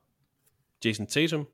Jason 0.85 1.07
Tatum 1.07 1.47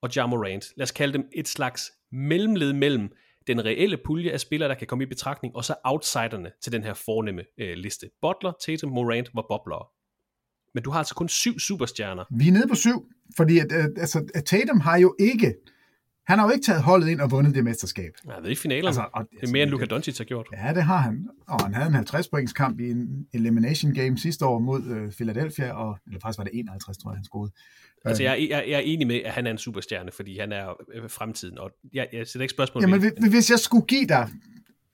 og 0.00 0.16
Ja 0.16 0.26
Morant. 0.26 0.64
Lad 0.76 0.82
os 0.84 0.90
kalde 0.90 1.12
dem 1.12 1.28
et 1.32 1.48
slags 1.48 1.92
mellemled 2.12 2.72
mellem 2.72 3.12
den 3.46 3.64
reelle 3.64 3.96
pulje 3.96 4.30
af 4.30 4.40
spillere, 4.40 4.68
der 4.68 4.74
kan 4.74 4.86
komme 4.86 5.04
i 5.04 5.06
betragtning, 5.06 5.56
og 5.56 5.64
så 5.64 5.74
outsiderne 5.84 6.52
til 6.62 6.72
den 6.72 6.82
her 6.82 6.94
fornemme 6.94 7.44
øh, 7.58 7.76
liste. 7.76 8.10
Butler, 8.22 8.52
Tatum, 8.60 8.90
Morant 8.90 9.30
var 9.34 9.44
boblere. 9.48 9.86
Men 10.74 10.82
du 10.82 10.90
har 10.90 10.98
altså 10.98 11.14
kun 11.14 11.28
syv 11.28 11.58
superstjerner. 11.58 12.24
Vi 12.38 12.48
er 12.48 12.52
nede 12.52 12.68
på 12.68 12.74
syv, 12.74 13.06
fordi 13.36 13.58
at, 13.58 13.72
at, 13.72 13.90
altså, 13.96 14.24
at 14.34 14.44
Tatum 14.44 14.80
har 14.80 14.96
jo 14.98 15.14
ikke, 15.20 15.54
han 16.26 16.38
har 16.38 16.46
jo 16.46 16.52
ikke 16.52 16.64
taget 16.64 16.82
holdet 16.82 17.08
ind 17.08 17.20
og 17.20 17.30
vundet 17.30 17.54
det 17.54 17.64
mesterskab. 17.64 18.12
Ja, 18.28 18.32
det 18.38 18.46
er 18.46 18.50
i 18.50 18.54
finalen. 18.54 18.86
Altså, 18.86 19.04
og- 19.14 19.26
det 19.40 19.48
er 19.48 19.52
mere 19.52 19.62
end 19.62 19.70
Luka 19.70 19.84
Doncic 19.84 20.18
har 20.18 20.24
gjort. 20.24 20.46
Ja, 20.56 20.72
det 20.74 20.82
har 20.82 20.96
han. 20.98 21.28
Og 21.48 21.64
han 21.64 21.74
havde 21.74 21.88
en 21.88 21.94
50-points 21.94 22.52
kamp 22.52 22.80
i 22.80 22.90
en 22.90 23.26
elimination 23.34 23.94
game 23.94 24.18
sidste 24.18 24.46
år 24.46 24.58
mod 24.58 24.82
øh, 24.86 25.12
Philadelphia, 25.12 25.72
og, 25.72 25.98
eller 26.06 26.20
faktisk 26.20 26.38
var 26.38 26.44
det 26.44 26.52
51, 26.54 26.98
tror 26.98 27.10
jeg, 27.10 27.16
han 27.16 27.24
scorede. 27.24 27.52
Altså, 28.04 28.22
jeg, 28.22 28.46
jeg, 28.50 28.64
jeg 28.68 28.74
er 28.76 28.80
enig 28.84 29.06
med, 29.06 29.20
at 29.24 29.32
han 29.32 29.46
er 29.46 29.50
en 29.50 29.58
superstjerne, 29.58 30.10
fordi 30.12 30.38
han 30.38 30.52
er 30.52 30.68
øh, 30.94 31.10
fremtiden. 31.10 31.58
Og 31.58 31.70
jeg, 31.92 32.08
jeg 32.12 32.26
sætter 32.26 32.42
ikke 32.42 32.52
spørgsmål 32.52 32.82
Jamen, 32.82 33.02
ved, 33.02 33.10
hvis- 33.20 33.30
hvis 33.32 33.50
jeg 33.50 33.58
skulle 33.58 33.86
give 33.86 34.06
dig 34.06 34.28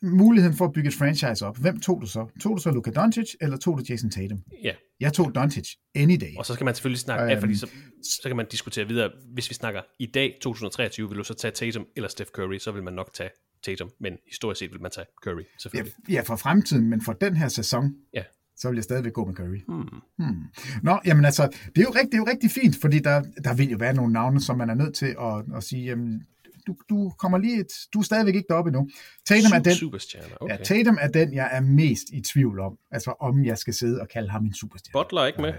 muligheden 0.02 0.56
for 0.56 0.64
at 0.64 0.72
bygge 0.72 0.88
et 0.88 0.94
franchise 0.94 1.46
op, 1.46 1.56
hvem 1.58 1.80
tog 1.80 2.00
du 2.02 2.06
så? 2.06 2.26
Tog 2.40 2.56
du 2.56 2.62
så 2.62 2.70
Luka 2.70 2.90
Doncic, 2.90 3.34
eller 3.40 3.56
tog 3.56 3.78
du 3.78 3.84
Jason 3.88 4.10
Tatum? 4.10 4.38
Ja, 4.64 4.72
Jeg 5.00 5.12
tog 5.12 5.34
Doncic 5.34 5.68
any 5.94 6.16
day. 6.20 6.36
og 6.38 6.46
så 6.46 6.54
skal 6.54 6.64
man 6.64 6.74
selvfølgelig 6.74 7.00
snakke, 7.00 7.22
Øhm. 7.24 7.30
ja, 7.30 7.38
fordi 7.40 7.54
så, 7.56 7.66
så 8.02 8.28
kan 8.28 8.36
man 8.36 8.46
diskutere 8.50 8.88
videre. 8.88 9.10
Hvis 9.34 9.50
vi 9.50 9.54
snakker 9.54 9.80
i 9.98 10.06
dag, 10.06 10.34
2023, 10.42 11.08
vil 11.08 11.18
du 11.18 11.24
så 11.24 11.34
tage 11.34 11.52
Tatum 11.52 11.86
eller 11.96 12.08
Steph 12.08 12.30
Curry, 12.30 12.58
så 12.58 12.72
vil 12.72 12.82
man 12.82 12.92
nok 12.94 13.10
tage 13.14 13.30
Tatum, 13.64 13.90
men 14.00 14.12
historisk 14.30 14.58
set 14.58 14.72
vil 14.72 14.82
man 14.82 14.90
tage 14.90 15.06
Curry, 15.24 15.40
Ja, 15.40 15.44
selvfølgelig. 15.58 15.92
ja, 16.08 16.20
for 16.20 16.36
fremtiden, 16.36 16.90
men 16.90 17.00
for 17.00 17.12
den 17.12 17.36
her 17.36 17.48
sæson, 17.48 17.94
Ja. 18.14 18.22
så 18.56 18.68
vil 18.68 18.76
jeg 18.76 18.84
stadigvæk 18.84 19.12
gå 19.12 19.24
med 19.24 19.34
Curry. 19.34 19.60
Hmm. 19.68 19.88
Hmm. 20.18 20.42
Nå, 20.82 20.98
jamen 21.06 21.24
altså, 21.24 21.42
det 21.76 21.78
er 21.78 21.82
jo, 21.82 21.90
rigt, 21.90 22.06
det 22.06 22.14
er 22.14 22.18
jo 22.18 22.26
rigtig 22.30 22.50
fint, 22.50 22.76
fordi 22.80 22.98
der, 22.98 23.22
der 23.44 23.54
vil 23.54 23.70
jo 23.70 23.76
være 23.80 23.94
nogle 23.94 24.12
navne, 24.12 24.40
som 24.40 24.58
man 24.58 24.70
er 24.70 24.74
nødt 24.74 24.94
til 24.94 25.16
at, 25.20 25.56
at 25.56 25.62
sige, 25.64 25.84
jamen, 25.84 26.22
du, 26.68 26.76
du 26.88 27.10
kommer 27.18 27.38
lige 27.38 27.60
et, 27.60 27.72
du 27.94 27.98
er 27.98 28.02
stadigvæk 28.02 28.34
ikke 28.34 28.46
deroppe 28.48 28.68
endnu. 28.68 28.88
Tatum 29.26 29.52
er 29.52 29.58
den, 29.58 29.94
okay. 30.40 30.58
ja, 30.58 30.64
Tatum 30.64 30.98
er 31.00 31.08
den, 31.08 31.34
jeg 31.34 31.48
er 31.52 31.60
mest 31.60 32.04
i 32.12 32.20
tvivl 32.20 32.60
om, 32.60 32.78
altså 32.90 33.14
om 33.20 33.44
jeg 33.44 33.58
skal 33.58 33.74
sidde 33.74 34.00
og 34.00 34.08
kalde 34.08 34.30
ham 34.30 34.44
en 34.44 34.54
superstjerne. 34.54 35.04
Butler 35.04 35.20
er 35.20 35.26
ikke 35.26 35.42
med. 35.42 35.52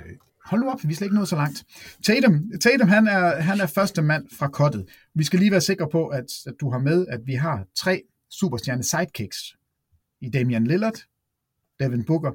Hold 0.45 0.61
nu 0.61 0.69
op, 0.69 0.79
vi 0.83 0.91
er 0.91 0.95
slet 0.95 1.05
ikke 1.05 1.15
nået 1.15 1.27
så 1.27 1.35
langt. 1.35 1.65
Tatum, 2.05 2.51
Tatum 2.61 2.87
han, 2.87 3.07
er, 3.07 3.41
han 3.41 3.59
er 3.59 3.67
første 3.67 4.01
mand 4.01 4.27
fra 4.39 4.47
kottet. 4.47 4.85
Vi 5.15 5.23
skal 5.23 5.39
lige 5.39 5.51
være 5.51 5.61
sikre 5.61 5.89
på, 5.91 6.07
at, 6.07 6.25
at 6.47 6.53
du 6.61 6.71
har 6.71 6.79
med, 6.79 7.07
at 7.09 7.19
vi 7.25 7.33
har 7.33 7.65
tre 7.77 8.01
superstjerne 8.29 8.83
sidekicks 8.83 9.37
i 10.21 10.29
Damian 10.29 10.67
Lillard, 10.67 10.99
Devin 11.79 12.03
Booker 12.03 12.31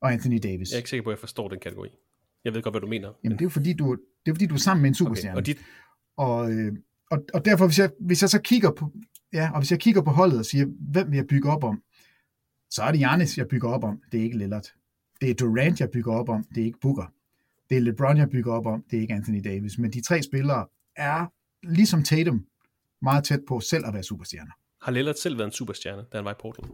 og 0.00 0.12
Anthony 0.12 0.38
Davis. 0.42 0.70
Jeg 0.70 0.76
er 0.76 0.78
ikke 0.78 0.90
sikker 0.90 1.04
på, 1.04 1.10
at 1.10 1.14
jeg 1.14 1.20
forstår 1.20 1.48
den 1.48 1.58
kategori. 1.58 1.88
Jeg 2.44 2.54
ved 2.54 2.62
godt, 2.62 2.72
hvad 2.72 2.80
du 2.80 2.86
mener. 2.86 3.12
Jamen, 3.24 3.38
det 3.38 3.42
er 3.42 3.46
jo 3.46 3.50
fordi, 3.50 3.72
du, 3.72 3.96
det 4.26 4.30
er, 4.30 4.34
fordi, 4.34 4.46
du 4.46 4.54
er 4.54 4.58
sammen 4.58 4.82
med 4.82 4.88
en 4.90 4.92
okay. 4.92 4.98
superstjerne. 4.98 5.36
Og 5.36 5.46
de, 5.46 5.54
Og, 6.16 6.52
øh, 6.52 6.72
og, 7.10 7.24
og 7.34 7.44
derfor, 7.44 7.66
hvis 7.66 7.78
jeg, 7.78 7.90
hvis 8.00 8.22
jeg 8.22 8.30
så 8.30 8.40
kigger 8.40 8.70
på, 8.70 8.92
ja, 9.32 9.50
og 9.52 9.58
hvis 9.58 9.70
jeg 9.70 9.80
kigger 9.80 10.02
på 10.02 10.10
holdet 10.10 10.38
og 10.38 10.44
siger, 10.44 10.66
hvem 10.92 11.10
vil 11.10 11.16
jeg 11.16 11.26
bygge 11.26 11.50
op 11.50 11.64
om, 11.64 11.82
så 12.70 12.82
er 12.82 12.90
det 12.90 12.98
Giannis, 12.98 13.38
jeg 13.38 13.48
bygger 13.48 13.68
op 13.68 13.84
om. 13.84 14.02
Det 14.12 14.20
er 14.20 14.24
ikke 14.24 14.38
Lillard. 14.38 14.72
Det 15.20 15.30
er 15.30 15.34
Durant, 15.34 15.80
jeg 15.80 15.90
bygger 15.90 16.12
op 16.12 16.28
om. 16.28 16.44
Det 16.54 16.60
er 16.60 16.64
ikke 16.64 16.80
Booker. 16.80 17.12
Det 17.70 17.76
er 17.76 17.80
LeBron, 17.80 18.16
jeg 18.16 18.30
bygger 18.30 18.52
op 18.52 18.66
om. 18.66 18.84
Det 18.90 18.96
er 18.96 19.00
ikke 19.00 19.14
Anthony 19.14 19.40
Davis. 19.44 19.78
Men 19.78 19.92
de 19.92 20.00
tre 20.00 20.22
spillere 20.22 20.66
er, 20.96 21.26
ligesom 21.62 22.02
Tatum, 22.02 22.46
meget 23.02 23.24
tæt 23.24 23.40
på 23.48 23.60
selv 23.60 23.86
at 23.86 23.94
være 23.94 24.02
superstjerner. 24.02 24.52
har 24.82 24.92
Lillard 24.92 25.14
selv 25.14 25.38
været 25.38 25.46
en 25.46 25.52
superstjerne, 25.52 26.04
da 26.12 26.18
han 26.18 26.24
var 26.24 26.30
i 26.30 26.34
Portland. 26.40 26.70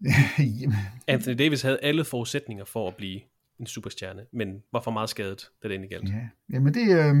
Anthony 1.08 1.38
Davis 1.38 1.62
havde 1.62 1.78
alle 1.82 2.04
forudsætninger 2.04 2.64
for 2.64 2.88
at 2.88 2.96
blive 2.96 3.20
en 3.60 3.66
superstjerne, 3.66 4.22
men 4.32 4.48
var 4.72 4.80
for 4.80 4.90
meget 4.90 5.08
skadet, 5.10 5.48
da 5.62 5.68
det 5.68 5.74
endelig 5.74 5.90
galt. 5.90 6.08
ja. 6.08 6.28
Jamen, 6.52 6.74
det, 6.74 6.80
øh, 6.80 7.14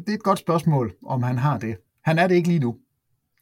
det 0.00 0.08
er 0.08 0.14
et 0.14 0.22
godt 0.22 0.38
spørgsmål, 0.38 0.94
om 1.06 1.22
han 1.22 1.38
har 1.38 1.58
det. 1.58 1.76
Han 2.04 2.18
er 2.18 2.26
det 2.26 2.34
ikke 2.34 2.48
lige 2.48 2.60
nu, 2.60 2.76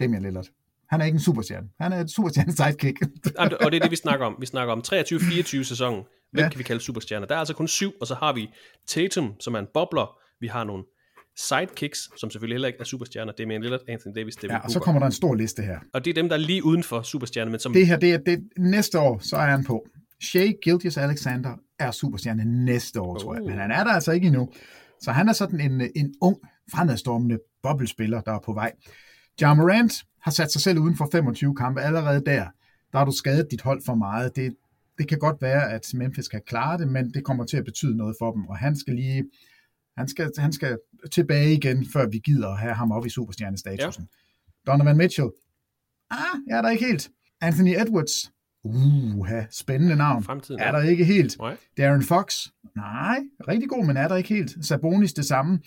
Damian 0.00 0.22
Lillard. 0.22 0.46
Han 0.90 1.00
er 1.00 1.04
ikke 1.04 1.16
en 1.16 1.20
superstjerne. 1.20 1.68
Han 1.80 1.92
er 1.92 2.00
et 2.00 2.10
superstjerne 2.10 2.52
sidekick. 2.52 2.98
Og 3.38 3.50
det 3.50 3.76
er 3.76 3.80
det, 3.82 3.90
vi 3.90 3.96
snakker 3.96 4.26
om. 4.26 4.36
Vi 4.40 4.46
snakker 4.46 4.72
om 4.72 4.82
23-24 4.86 5.62
sæsonen. 5.64 6.02
Hvem 6.32 6.42
Ja. 6.44 6.48
kan 6.48 6.58
vi 6.58 6.62
kalde 6.64 6.80
superstjerner? 6.80 7.26
Der 7.26 7.34
er 7.34 7.38
altså 7.38 7.54
kun 7.54 7.68
syv, 7.68 7.92
og 8.00 8.06
så 8.06 8.14
har 8.14 8.32
vi 8.32 8.48
Tatum, 8.88 9.34
som 9.40 9.54
er 9.54 9.58
en 9.58 9.66
bobler. 9.74 10.16
Vi 10.40 10.46
har 10.46 10.64
nogle 10.64 10.84
sidekicks, 11.36 12.10
som 12.20 12.30
selvfølgelig 12.30 12.54
heller 12.54 12.68
ikke 12.68 12.80
er 12.80 12.84
superstjerner. 12.84 13.32
Det 13.32 13.40
er 13.40 13.44
Damian 13.44 13.60
Lillard, 13.62 13.80
Anthony 13.88 14.14
Davis, 14.16 14.36
Devin 14.36 14.50
Ja, 14.50 14.56
Booker. 14.56 14.64
og 14.66 14.70
så 14.70 14.80
kommer 14.80 14.98
der 14.98 15.06
en 15.06 15.12
stor 15.12 15.34
liste 15.34 15.62
her. 15.62 15.78
Og 15.94 16.04
det 16.04 16.10
er 16.10 16.14
dem, 16.14 16.28
der 16.28 16.36
er 16.36 16.40
lige 16.40 16.64
uden 16.64 16.82
for 16.82 17.02
superstjerner, 17.02 17.50
men 17.50 17.60
som... 17.60 17.72
Det 17.72 17.86
her, 17.86 17.96
det 17.98 18.12
er, 18.14 18.18
det, 18.18 18.48
næste 18.58 18.98
år, 19.00 19.18
så 19.18 19.36
er 19.36 19.46
han 19.46 19.64
på. 19.64 19.86
Shea 20.22 20.52
Gildius 20.62 20.96
Alexander 20.96 21.56
er 21.80 21.90
superstjerne 21.90 22.64
næste 22.64 23.00
år, 23.00 23.18
tror 23.18 23.34
jeg. 23.34 23.42
Oh. 23.42 23.48
Men 23.48 23.58
han 23.58 23.70
er 23.70 23.84
der 23.84 23.90
altså 23.90 24.12
ikke 24.12 24.26
endnu. 24.26 24.48
Så 25.00 25.12
han 25.12 25.28
er 25.28 25.32
sådan 25.32 25.60
en, 25.60 25.90
en 25.96 26.14
ung, 26.20 26.36
fremadstormende 26.72 27.38
boblespiller, 27.62 28.20
der 28.20 28.32
er 28.32 28.40
på 28.44 28.52
vej. 28.52 28.72
Ja 29.40 29.54
Morant 29.54 29.92
har 30.22 30.30
sat 30.30 30.52
sig 30.52 30.60
selv 30.60 30.78
uden 30.78 30.96
for 30.96 31.08
25 31.12 31.56
kampe. 31.56 31.80
Allerede 31.80 32.22
der, 32.26 32.46
der 32.92 32.98
har 32.98 33.04
du 33.04 33.12
skadet 33.12 33.46
dit 33.50 33.60
hold 33.60 33.82
for 33.86 33.94
meget. 33.94 34.36
Det, 34.36 34.56
det 34.98 35.08
kan 35.08 35.18
godt 35.18 35.42
være, 35.42 35.72
at 35.72 35.86
Memphis 35.94 36.28
kan 36.28 36.40
klare 36.46 36.78
det, 36.78 36.88
men 36.88 37.14
det 37.14 37.24
kommer 37.24 37.44
til 37.44 37.56
at 37.56 37.64
betyde 37.64 37.96
noget 37.96 38.16
for 38.20 38.32
dem. 38.32 38.46
Og 38.46 38.56
han 38.56 38.76
skal 38.76 38.94
lige 38.94 39.24
han 39.96 40.08
skal, 40.08 40.30
han 40.38 40.52
skal 40.52 40.78
tilbage 41.12 41.52
igen, 41.52 41.86
før 41.92 42.06
vi 42.06 42.18
gider 42.18 42.48
at 42.48 42.58
have 42.58 42.74
ham 42.74 42.92
op 42.92 43.06
i 43.06 43.10
superstjernestatusen. 43.10 44.08
Ja. 44.66 44.72
Donovan 44.72 44.96
Mitchell, 44.96 45.30
ah, 46.10 46.18
jeg 46.46 46.58
er 46.58 46.62
der 46.62 46.70
ikke 46.70 46.86
helt. 46.86 47.10
Anthony 47.40 47.80
Edwards, 47.80 48.32
uh, 48.64 49.28
spændende 49.50 49.96
navn. 49.96 50.22
Fremtiden, 50.22 50.60
er 50.60 50.72
der 50.72 50.82
ikke 50.82 51.04
helt. 51.04 51.38
Nej. 51.38 51.56
Darren 51.76 52.02
Fox, 52.02 52.46
nej, 52.76 53.20
rigtig 53.48 53.68
god, 53.68 53.86
men 53.86 53.96
er 53.96 54.08
der 54.08 54.16
ikke 54.16 54.28
helt. 54.28 54.66
Sabonis 54.66 55.12
det 55.12 55.24
samme. 55.24 55.60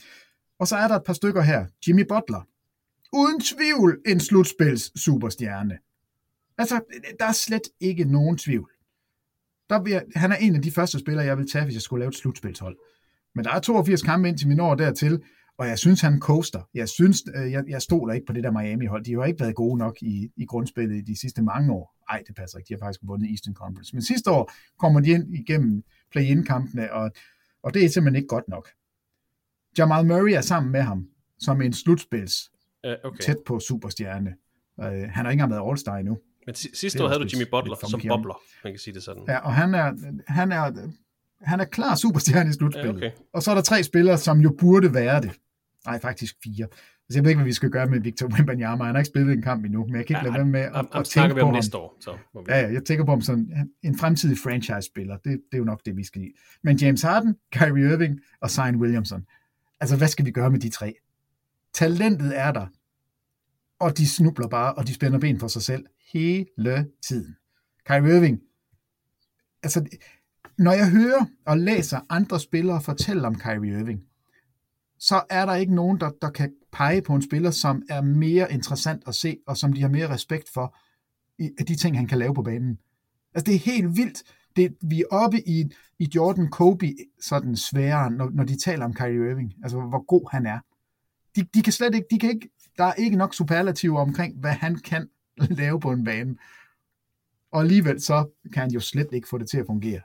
Og 0.59 0.67
så 0.67 0.75
er 0.75 0.87
der 0.87 0.95
et 0.95 1.03
par 1.03 1.13
stykker 1.13 1.41
her. 1.41 1.65
Jimmy 1.87 2.05
Butler, 2.09 2.47
uden 3.13 3.41
tvivl 3.41 4.01
en 4.05 4.19
slutspils 4.19 5.01
superstjerne. 5.03 5.77
Altså, 6.57 6.81
der 7.19 7.25
er 7.25 7.31
slet 7.31 7.69
ikke 7.79 8.03
nogen 8.05 8.37
tvivl. 8.37 8.69
Der 9.69 9.81
vil 9.81 9.91
jeg, 9.91 10.03
han 10.15 10.31
er 10.31 10.35
en 10.35 10.55
af 10.55 10.61
de 10.61 10.71
første 10.71 10.99
spillere, 10.99 11.25
jeg 11.25 11.37
vil 11.37 11.51
tage, 11.51 11.63
hvis 11.65 11.73
jeg 11.73 11.81
skulle 11.81 12.01
lave 12.01 12.09
et 12.09 12.15
slutspilshold. 12.15 12.77
Men 13.35 13.45
der 13.45 13.51
er 13.51 13.59
82 13.59 14.01
kampe 14.01 14.29
indtil 14.29 14.49
vi 14.49 14.55
når 14.55 14.75
dertil, 14.75 15.21
og 15.57 15.67
jeg 15.67 15.79
synes, 15.79 16.01
han 16.01 16.19
coaster. 16.19 16.69
Jeg 16.73 16.89
synes, 16.89 17.23
øh, 17.35 17.51
jeg, 17.51 17.63
jeg 17.67 17.81
stoler 17.81 18.13
ikke 18.13 18.25
på 18.25 18.33
det 18.33 18.43
der 18.43 18.51
Miami-hold. 18.51 19.03
De 19.03 19.13
har 19.13 19.25
ikke 19.25 19.39
været 19.39 19.55
gode 19.55 19.77
nok 19.77 20.01
i, 20.01 20.29
i 20.37 20.45
grundspillet 20.45 20.95
i 20.95 21.01
de 21.01 21.19
sidste 21.19 21.41
mange 21.41 21.73
år. 21.73 21.95
Nej, 22.11 22.23
det 22.27 22.35
passer 22.35 22.57
ikke. 22.57 22.67
De 22.67 22.73
har 22.73 22.85
faktisk 22.85 22.99
vundet 23.03 23.29
Eastern 23.29 23.53
Conference. 23.53 23.95
Men 23.95 24.01
sidste 24.01 24.31
år 24.31 24.51
kommer 24.79 24.99
de 24.99 25.09
ind 25.09 25.35
igennem 25.35 25.83
play-in-kampene, 26.11 26.93
og, 26.93 27.11
og 27.63 27.73
det 27.73 27.85
er 27.85 27.89
simpelthen 27.89 28.15
ikke 28.15 28.27
godt 28.27 28.47
nok. 28.47 28.69
Jamal 29.77 30.05
Murray 30.05 30.31
er 30.31 30.41
sammen 30.41 30.71
med 30.71 30.81
ham 30.81 31.07
som 31.39 31.61
en 31.61 31.73
slutspils 31.73 32.49
Uh, 32.87 32.93
okay. 33.03 33.19
tæt 33.23 33.37
på 33.45 33.59
superstjerne. 33.59 34.33
Uh, 34.77 34.85
han 34.85 35.09
har 35.11 35.31
ikke 35.31 35.31
engang 35.31 35.51
været 35.51 35.71
All-Star 35.71 35.95
endnu. 35.99 36.17
Men 36.45 36.55
sidste 36.55 37.03
år 37.03 37.07
havde 37.07 37.19
du 37.19 37.27
Jimmy 37.33 37.49
Butler 37.51 37.75
som 37.89 38.01
bobler, 38.07 38.41
man 38.63 38.73
kan 38.73 38.79
sige 38.79 38.93
det 38.93 39.03
sådan. 39.03 39.23
Ja, 39.27 39.37
og 39.37 39.53
han 39.53 39.75
er, 39.75 39.93
han 40.27 40.51
er, 40.51 40.89
han 41.41 41.59
er 41.59 41.65
klar 41.65 41.95
superstjerne 41.95 42.49
i 42.49 42.53
slutspillet. 42.53 43.01
Ja, 43.01 43.07
okay. 43.07 43.11
Og 43.33 43.43
så 43.43 43.51
er 43.51 43.55
der 43.55 43.61
tre 43.61 43.83
spillere, 43.83 44.17
som 44.17 44.39
jo 44.39 44.55
burde 44.59 44.93
være 44.93 45.21
det. 45.21 45.31
Nej, 45.85 45.99
faktisk 45.99 46.35
fire. 46.43 46.67
Altså, 47.09 47.19
jeg 47.19 47.23
ved 47.23 47.31
ikke, 47.31 47.37
hvad 47.37 47.45
vi 47.45 47.53
skal 47.53 47.69
gøre 47.69 47.87
med 47.87 47.99
Victor 47.99 48.27
Wembanyama. 48.27 48.83
Han 48.83 48.95
har 48.95 48.99
ikke 48.99 49.09
spillet 49.09 49.33
en 49.33 49.41
kamp 49.41 49.65
endnu, 49.65 49.85
men 49.85 49.95
jeg 49.95 50.05
kan 50.05 50.15
ikke 50.15 50.23
lade 50.23 50.33
være 50.33 50.45
med 50.45 50.59
at, 50.59 50.69
at 50.75 50.85
snakker 50.85 51.03
tænke 51.03 51.35
vi 51.35 51.41
på 51.41 51.45
ham. 51.45 51.53
næste 51.53 51.77
år. 51.77 51.97
Så 51.99 52.11
vi. 52.11 52.39
Ja, 52.47 52.71
jeg 52.73 52.83
tænker 52.83 53.05
på 53.05 53.11
ham 53.11 53.21
som 53.21 53.49
en 53.83 53.97
fremtidig 53.97 54.37
franchise-spiller. 54.37 55.17
Det, 55.17 55.23
det 55.23 55.53
er 55.53 55.57
jo 55.57 55.63
nok 55.63 55.81
det, 55.85 55.97
vi 55.97 56.03
skal 56.03 56.21
lide. 56.21 56.33
Men 56.63 56.77
James 56.77 57.01
Harden, 57.01 57.35
Kyrie 57.51 57.93
Irving 57.93 58.19
og 58.41 58.51
Zion 58.51 58.75
Williamson. 58.75 59.25
Altså, 59.79 59.97
hvad 59.97 60.07
skal 60.07 60.25
vi 60.25 60.31
gøre 60.31 60.51
med 60.51 60.59
de 60.59 60.69
tre? 60.69 60.95
Talentet 61.73 62.39
er 62.39 62.51
der, 62.51 62.67
og 63.79 63.97
de 63.97 64.07
snubler 64.07 64.47
bare, 64.47 64.73
og 64.73 64.87
de 64.87 64.93
spænder 64.93 65.19
ben 65.19 65.39
for 65.39 65.47
sig 65.47 65.61
selv 65.61 65.85
hele 66.13 66.87
tiden. 67.07 67.35
Kyrie 67.85 68.17
Irving, 68.17 68.39
altså, 69.63 69.85
når 70.57 70.71
jeg 70.71 70.91
hører 70.91 71.25
og 71.45 71.57
læser 71.57 71.99
andre 72.09 72.39
spillere 72.39 72.81
fortælle 72.81 73.27
om 73.27 73.35
Kyrie 73.39 73.79
Irving, 73.79 74.01
så 75.03 75.23
er 75.29 75.45
der 75.45 75.55
ikke 75.55 75.75
nogen, 75.75 75.99
der, 75.99 76.09
der 76.21 76.29
kan 76.29 76.53
pege 76.71 77.01
på 77.01 77.15
en 77.15 77.21
spiller, 77.21 77.51
som 77.51 77.83
er 77.89 78.01
mere 78.01 78.53
interessant 78.53 79.03
at 79.07 79.15
se, 79.15 79.37
og 79.47 79.57
som 79.57 79.73
de 79.73 79.81
har 79.81 79.89
mere 79.89 80.09
respekt 80.09 80.49
for, 80.53 80.75
i 81.39 81.49
af 81.59 81.65
de 81.65 81.75
ting, 81.75 81.97
han 81.97 82.07
kan 82.07 82.17
lave 82.17 82.33
på 82.33 82.41
banen. 82.41 82.79
Altså, 83.33 83.45
det 83.45 83.55
er 83.55 83.59
helt 83.59 83.97
vildt. 83.97 84.23
det, 84.55 84.75
vi 84.81 85.01
er 85.01 85.05
oppe 85.11 85.47
i, 85.47 85.71
i 85.99 86.09
Jordan 86.15 86.49
Kobe 86.49 86.95
sådan 87.21 87.55
sværere, 87.55 88.11
når, 88.11 88.29
når 88.29 88.43
de 88.43 88.57
taler 88.57 88.85
om 88.85 88.93
Kyrie 88.93 89.31
Irving, 89.31 89.53
altså 89.63 89.79
hvor 89.79 90.05
god 90.05 90.31
han 90.31 90.45
er. 90.45 90.59
De, 91.35 91.43
de 91.53 91.61
kan 91.61 91.73
slet 91.73 91.95
ikke, 91.95 92.07
de 92.11 92.19
kan 92.19 92.29
ikke, 92.29 92.49
der 92.77 92.83
er 92.83 92.93
ikke 92.93 93.17
nok 93.17 93.33
superlativer 93.33 93.99
omkring, 93.99 94.39
hvad 94.39 94.51
han 94.51 94.75
kan 94.75 95.09
lave 95.61 95.79
på 95.79 95.91
en 95.91 96.03
bane. 96.03 96.35
Og 97.51 97.61
alligevel 97.61 98.01
så 98.01 98.29
kan 98.53 98.61
han 98.61 98.71
jo 98.71 98.79
slet 98.79 99.07
ikke 99.13 99.27
få 99.27 99.37
det 99.37 99.49
til 99.49 99.57
at 99.57 99.65
fungere. 99.65 100.01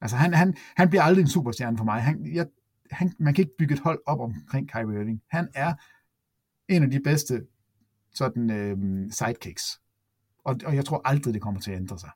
Altså 0.00 0.16
han, 0.16 0.34
han, 0.34 0.54
han 0.76 0.88
bliver 0.88 1.02
aldrig 1.02 1.22
en 1.22 1.28
superstjerne 1.28 1.78
for 1.78 1.84
mig. 1.84 2.02
Han, 2.02 2.34
jeg, 2.34 2.46
han, 2.92 3.12
man 3.18 3.34
kan 3.34 3.42
ikke 3.42 3.56
bygge 3.58 3.74
et 3.74 3.80
hold 3.80 4.00
op 4.06 4.20
omkring 4.20 4.70
Kyrie 4.70 5.00
Irving. 5.00 5.22
Han 5.30 5.48
er 5.54 5.74
en 6.68 6.82
af 6.82 6.90
de 6.90 7.00
bedste 7.00 7.46
sådan 8.14 8.50
øh, 8.50 9.10
sidekicks. 9.10 9.80
Og, 10.44 10.60
og 10.64 10.74
jeg 10.76 10.84
tror 10.84 11.00
aldrig, 11.04 11.34
det 11.34 11.42
kommer 11.42 11.60
til 11.60 11.70
at 11.70 11.76
ændre 11.76 11.98
sig. 11.98 12.10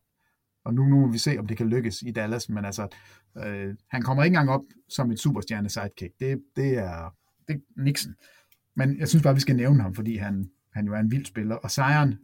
Og 0.65 0.75
nu, 0.75 0.85
nu 0.85 1.01
må 1.01 1.13
vi 1.13 1.19
se, 1.19 1.39
om 1.39 1.47
det 1.47 1.57
kan 1.57 1.69
lykkes 1.69 2.03
i 2.03 2.11
Dallas, 2.11 2.49
men 2.49 2.65
altså, 2.65 2.89
øh, 3.37 3.75
han 3.89 4.03
kommer 4.03 4.25
ikke 4.25 4.35
engang 4.35 4.51
op 4.51 4.63
som 4.89 5.11
et 5.11 5.19
superstjerne 5.19 5.69
sidekick. 5.69 6.21
Det, 6.21 6.43
det 6.57 6.79
er, 6.79 7.15
det 7.49 7.55
er 7.57 7.83
Nixon. 7.83 8.15
Men 8.77 8.99
jeg 8.99 9.09
synes 9.09 9.23
bare, 9.23 9.35
vi 9.35 9.41
skal 9.41 9.57
nævne 9.57 9.83
ham, 9.83 9.95
fordi 9.95 10.17
han, 10.17 10.51
han 10.73 10.87
jo 10.87 10.95
er 10.95 10.99
en 10.99 11.11
vild 11.11 11.27
spiller. 11.27 11.55
Og 11.55 11.71
sejren, 11.71 12.19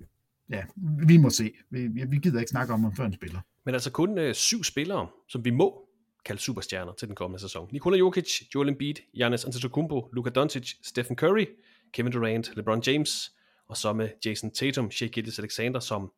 ja, 0.49 0.65
vi 1.07 1.17
må 1.17 1.31
se. 1.31 1.53
Vi, 1.71 1.87
vi 1.87 2.19
gider 2.19 2.41
ikke 2.41 2.51
snakke 2.51 2.73
om 2.73 2.83
ham 2.83 2.97
før 2.97 3.07
en 3.07 3.13
spiller. 3.13 3.41
Men 3.65 3.75
altså 3.75 3.91
kun 3.91 4.19
øh, 4.19 4.35
syv 4.35 4.65
spillere, 4.65 5.09
som 5.29 5.45
vi 5.45 5.51
må 5.51 5.89
kaldt 6.25 6.43
superstjerner 6.43 6.93
til 6.93 7.09
den 7.09 7.17
kommende 7.17 7.41
sæson. 7.41 7.69
Nikola 7.73 7.97
Jokic, 7.97 8.43
Joel 8.55 8.69
Embiid, 8.69 8.95
Giannis 9.15 9.45
Antetokounmpo, 9.45 10.09
Luka 10.13 10.31
Doncic, 10.31 10.75
Stephen 10.83 11.17
Curry, 11.17 11.47
Kevin 11.93 12.13
Durant, 12.13 12.57
LeBron 12.57 12.83
James, 12.87 13.33
og 13.69 13.77
så 13.77 13.93
med 13.93 14.09
Jason 14.25 14.51
Tatum, 14.51 14.91
Shea 14.91 15.09
Gildes 15.09 15.39
Alexander 15.39 15.81
som 15.81 16.13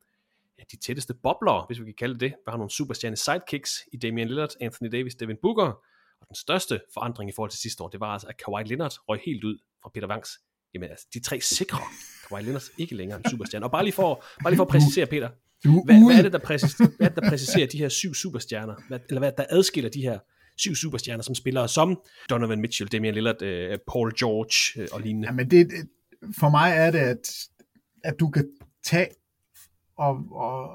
ja, 0.58 0.64
de 0.72 0.76
tætteste 0.76 1.14
bobler, 1.14 1.66
hvis 1.66 1.80
vi 1.80 1.84
kan 1.84 1.94
kalde 1.94 2.20
det. 2.20 2.30
Vi 2.30 2.48
har 2.48 2.56
nogle 2.56 2.70
superstjerne 2.70 3.16
sidekicks 3.16 3.82
i 3.92 3.96
Damian 3.96 4.26
Lillard, 4.26 4.50
Anthony 4.60 4.92
Davis, 4.92 5.14
Devin 5.14 5.36
Booker, 5.42 5.66
og 6.20 6.28
den 6.28 6.34
største 6.36 6.80
forandring 6.94 7.30
i 7.30 7.32
forhold 7.32 7.50
til 7.50 7.60
sidste 7.60 7.82
år, 7.82 7.88
det 7.88 8.00
var 8.00 8.06
altså, 8.06 8.28
at 8.28 8.36
Kawhi 8.36 8.64
Leonard 8.64 8.92
røg 9.08 9.20
helt 9.24 9.44
ud 9.44 9.58
fra 9.82 9.90
Peter 9.94 10.06
Vangs. 10.06 10.30
Jamen 10.74 10.90
altså, 10.90 11.06
de 11.14 11.20
tre 11.20 11.40
sikre 11.40 11.78
Kawhi 12.28 12.42
Leonard 12.42 12.62
ikke 12.78 12.94
længere 12.94 13.18
en 13.18 13.30
superstjerne. 13.30 13.66
Og 13.66 13.70
bare 13.70 13.84
lige 13.84 13.94
for, 13.94 14.24
bare 14.42 14.50
lige 14.50 14.56
for 14.56 14.64
at 14.64 14.70
præcisere, 14.70 15.06
Peter, 15.06 15.30
hvad, 15.64 16.04
hvad, 16.06 16.18
er 16.18 16.22
det, 16.22 16.32
der 16.32 16.38
præciserer, 16.38 16.88
hvad 16.96 17.10
er 17.10 17.14
der 17.14 17.28
præciserer 17.30 17.66
de 17.66 17.78
her 17.78 17.88
syv 17.88 18.14
superstjerner? 18.14 18.74
Hvad, 18.88 18.98
eller 19.08 19.20
hvad 19.20 19.32
der 19.38 19.44
adskiller 19.50 19.90
de 19.90 20.02
her 20.02 20.18
syv 20.56 20.74
superstjerner, 20.74 21.22
som 21.22 21.34
spiller 21.34 21.66
som 21.66 22.00
Donovan 22.30 22.60
Mitchell, 22.60 22.88
Damian 22.88 23.14
Lillard, 23.14 23.42
uh, 23.42 23.78
Paul 23.92 24.12
George 24.18 24.82
uh, 24.82 24.86
og 24.92 25.00
lignende? 25.00 25.28
Jamen 25.28 25.50
det, 25.50 25.68
for 26.38 26.48
mig 26.48 26.72
er 26.76 26.90
det, 26.90 26.98
at, 26.98 27.30
at 28.04 28.14
du 28.20 28.30
kan 28.30 28.48
tage 28.84 29.08
og, 29.96 30.18
og, 30.30 30.70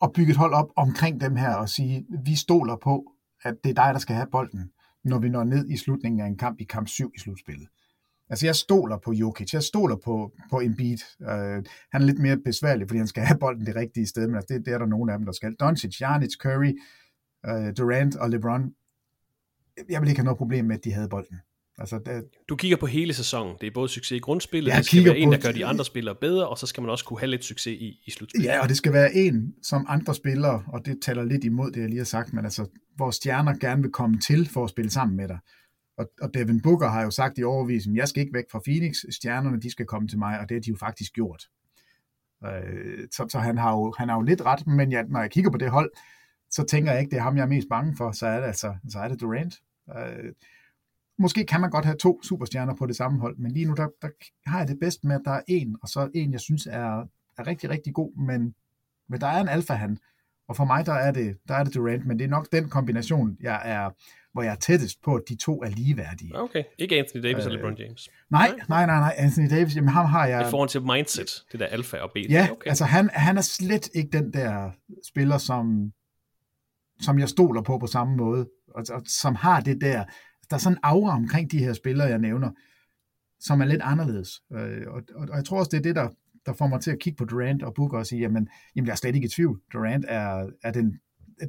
og 0.00 0.12
bygge 0.12 0.30
et 0.30 0.36
hold 0.36 0.54
op 0.54 0.68
omkring 0.76 1.20
dem 1.20 1.36
her 1.36 1.54
og 1.54 1.68
sige, 1.68 2.06
vi 2.24 2.34
stoler 2.34 2.76
på, 2.82 3.12
at 3.42 3.54
det 3.64 3.70
er 3.70 3.74
dig, 3.74 3.94
der 3.94 3.98
skal 3.98 4.14
have 4.14 4.28
bolden, 4.32 4.70
når 5.04 5.18
vi 5.18 5.28
når 5.28 5.44
ned 5.44 5.70
i 5.70 5.76
slutningen 5.76 6.20
af 6.20 6.26
en 6.26 6.38
kamp 6.38 6.60
i 6.60 6.64
kamp 6.64 6.88
7 6.88 7.12
i 7.16 7.18
slutspillet. 7.18 7.68
Altså 8.30 8.46
jeg 8.46 8.56
stoler 8.56 8.98
på 9.04 9.12
Jokic, 9.12 9.52
jeg 9.52 9.62
stoler 9.62 9.96
på, 10.04 10.32
på 10.50 10.60
Embiid. 10.60 10.98
Uh, 11.20 11.28
han 11.92 12.02
er 12.02 12.06
lidt 12.06 12.18
mere 12.18 12.36
besværlig, 12.44 12.88
fordi 12.88 12.98
han 12.98 13.06
skal 13.06 13.22
have 13.22 13.38
bolden 13.38 13.66
det 13.66 13.76
rigtige 13.76 14.06
sted, 14.06 14.26
men 14.26 14.36
altså 14.36 14.54
det, 14.54 14.66
det 14.66 14.74
er 14.74 14.78
der 14.78 14.86
nogle 14.86 15.12
af 15.12 15.18
dem, 15.18 15.26
der 15.26 15.32
skal. 15.32 15.54
Doncic, 15.60 15.98
Giannis, 15.98 16.32
Curry, 16.42 16.72
uh, 17.48 17.72
Durant 17.76 18.16
og 18.16 18.30
LeBron. 18.30 18.70
Jeg 19.88 20.00
vil 20.00 20.08
ikke 20.08 20.18
have 20.18 20.24
noget 20.24 20.38
problem 20.38 20.64
med, 20.64 20.76
at 20.76 20.84
de 20.84 20.92
havde 20.92 21.08
bolden. 21.08 21.38
Altså, 21.78 21.98
det... 22.06 22.24
Du 22.48 22.56
kigger 22.56 22.76
på 22.76 22.86
hele 22.86 23.14
sæsonen. 23.14 23.56
Det 23.60 23.66
er 23.66 23.70
både 23.74 23.88
succes 23.88 24.16
i 24.16 24.18
grundspillet, 24.18 24.74
det 24.76 24.86
skal 24.86 25.04
være 25.04 25.18
en, 25.18 25.32
der 25.32 25.38
gør 25.38 25.52
de 25.52 25.66
andre 25.66 25.84
spillere 25.84 26.14
bedre, 26.20 26.48
og 26.48 26.58
så 26.58 26.66
skal 26.66 26.80
man 26.80 26.90
også 26.90 27.04
kunne 27.04 27.18
have 27.18 27.30
lidt 27.30 27.44
succes 27.44 27.80
i, 27.80 28.00
i 28.06 28.10
slutspillet. 28.10 28.48
Ja, 28.48 28.62
og 28.62 28.68
det 28.68 28.76
skal 28.76 28.92
være 28.92 29.14
en, 29.14 29.54
som 29.62 29.86
andre 29.88 30.14
spillere, 30.14 30.64
og 30.66 30.86
det 30.86 30.98
taler 31.02 31.24
lidt 31.24 31.44
imod 31.44 31.70
det, 31.70 31.80
jeg 31.80 31.88
lige 31.88 31.98
har 31.98 32.04
sagt, 32.04 32.32
men 32.32 32.44
altså, 32.44 32.66
hvor 32.96 33.10
stjerner 33.10 33.58
gerne 33.58 33.82
vil 33.82 33.90
komme 33.90 34.18
til 34.18 34.48
for 34.48 34.64
at 34.64 34.70
spille 34.70 34.90
sammen 34.90 35.16
med 35.16 35.28
dig. 35.28 35.38
Og, 35.98 36.10
og 36.20 36.34
Devin 36.34 36.62
Booker 36.62 36.88
har 36.88 37.02
jo 37.02 37.10
sagt 37.10 37.38
i 37.38 37.44
overvis, 37.44 37.86
at 37.86 37.94
jeg 37.94 38.08
skal 38.08 38.20
ikke 38.20 38.34
væk 38.34 38.44
fra 38.52 38.60
Phoenix, 38.64 38.96
stjernerne 39.10 39.60
de 39.60 39.70
skal 39.70 39.86
komme 39.86 40.08
til 40.08 40.18
mig, 40.18 40.40
og 40.40 40.48
det 40.48 40.54
har 40.54 40.60
de 40.60 40.70
jo 40.70 40.76
faktisk 40.76 41.12
gjort. 41.12 41.48
Øh, 42.46 43.08
så, 43.12 43.26
så 43.28 43.38
han, 43.38 43.58
har 43.58 43.72
jo, 43.72 43.94
han 43.98 44.08
har 44.08 44.16
jo 44.16 44.22
lidt 44.22 44.42
ret, 44.42 44.66
men 44.66 44.92
jeg, 44.92 45.04
når 45.08 45.20
jeg 45.20 45.30
kigger 45.30 45.50
på 45.50 45.58
det 45.58 45.70
hold, 45.70 45.90
så 46.50 46.64
tænker 46.64 46.92
jeg 46.92 47.00
ikke, 47.00 47.10
det 47.10 47.18
er 47.18 47.22
ham, 47.22 47.36
jeg 47.36 47.42
er 47.42 47.46
mest 47.46 47.68
bange 47.70 47.96
for, 47.96 48.12
så 48.12 48.26
er 48.26 48.40
det 48.40 48.46
altså 48.46 48.76
så 48.88 48.98
er 48.98 49.08
det 49.08 49.20
Durant. 49.20 49.54
Øh, 49.96 50.32
måske 51.18 51.46
kan 51.46 51.60
man 51.60 51.70
godt 51.70 51.84
have 51.84 51.96
to 51.96 52.22
superstjerner 52.22 52.74
på 52.74 52.86
det 52.86 52.96
samme 52.96 53.20
hold, 53.20 53.36
men 53.36 53.52
lige 53.52 53.66
nu 53.66 53.74
der, 53.74 53.88
der 54.02 54.08
har 54.46 54.58
jeg 54.58 54.68
det 54.68 54.80
bedst 54.80 55.04
med, 55.04 55.14
at 55.14 55.22
der 55.24 55.30
er 55.30 55.42
en, 55.48 55.76
og 55.82 55.88
så 55.88 56.10
en, 56.14 56.32
jeg 56.32 56.40
synes 56.40 56.66
er, 56.66 57.06
er 57.38 57.46
rigtig, 57.46 57.70
rigtig 57.70 57.94
god, 57.94 58.16
men, 58.16 58.54
men 59.08 59.20
der 59.20 59.26
er 59.26 59.40
en 59.40 59.48
alfa 59.48 59.72
han, 59.72 59.98
og 60.48 60.56
for 60.56 60.64
mig 60.64 60.86
der 60.86 60.92
er, 60.92 61.12
det, 61.12 61.36
der 61.48 61.54
er 61.54 61.64
det 61.64 61.74
Durant, 61.74 62.06
men 62.06 62.18
det 62.18 62.24
er 62.24 62.28
nok 62.28 62.48
den 62.52 62.68
kombination, 62.68 63.36
jeg 63.40 63.62
er, 63.64 63.90
hvor 64.32 64.42
jeg 64.42 64.52
er 64.52 64.56
tættest 64.56 65.02
på, 65.02 65.14
at 65.14 65.22
de 65.28 65.36
to 65.36 65.62
er 65.62 65.68
ligeværdige. 65.68 66.32
Okay, 66.34 66.64
ikke 66.78 66.98
Anthony 66.98 67.22
Davis 67.22 67.44
øh, 67.46 67.52
eller 67.52 67.62
LeBron 67.62 67.78
James? 67.78 68.08
Nej, 68.30 68.52
nej, 68.68 68.86
nej, 68.86 68.98
nej, 68.98 69.14
Anthony 69.16 69.50
Davis, 69.50 69.76
jamen 69.76 69.88
ham 69.88 70.06
har 70.06 70.26
jeg... 70.26 70.48
I 70.48 70.50
forhold 70.50 70.68
til 70.68 70.82
mindset, 70.82 71.30
det 71.52 71.60
der 71.60 71.66
alfa 71.66 71.96
og 71.96 72.10
beta. 72.14 72.32
Ja, 72.32 72.48
okay. 72.52 72.68
altså 72.68 72.84
han, 72.84 73.10
han 73.12 73.36
er 73.36 73.40
slet 73.40 73.88
ikke 73.94 74.10
den 74.18 74.32
der 74.32 74.70
spiller, 75.08 75.38
som, 75.38 75.92
som 77.00 77.18
jeg 77.18 77.28
stoler 77.28 77.62
på 77.62 77.78
på 77.78 77.86
samme 77.86 78.16
måde, 78.16 78.48
og, 78.74 78.84
og 78.92 79.02
som 79.06 79.34
har 79.34 79.60
det 79.60 79.80
der, 79.80 80.04
der 80.50 80.56
er 80.56 80.60
sådan 80.60 80.76
en 80.76 80.80
aura 80.82 81.16
omkring 81.16 81.50
de 81.50 81.58
her 81.58 81.72
spillere, 81.72 82.08
jeg 82.08 82.18
nævner, 82.18 82.50
som 83.40 83.60
er 83.60 83.64
lidt 83.64 83.82
anderledes. 83.82 84.28
Øh, 84.52 84.86
og, 84.86 85.02
og, 85.14 85.26
og 85.30 85.36
jeg 85.36 85.44
tror 85.44 85.58
også, 85.58 85.70
det 85.72 85.78
er 85.78 85.82
det, 85.82 85.96
der, 85.96 86.08
der 86.46 86.52
får 86.52 86.66
mig 86.66 86.80
til 86.80 86.90
at 86.90 86.98
kigge 86.98 87.16
på 87.16 87.24
Durant 87.24 87.62
og 87.62 87.74
Booker 87.74 87.98
og 87.98 88.06
sige, 88.06 88.20
jamen, 88.20 88.48
jamen 88.76 88.86
jeg 88.86 88.92
er 88.92 88.96
slet 88.96 89.14
ikke 89.14 89.26
i 89.26 89.28
tvivl. 89.28 89.60
Durant 89.72 90.04
er, 90.08 90.50
er 90.62 90.72
den, 90.72 90.98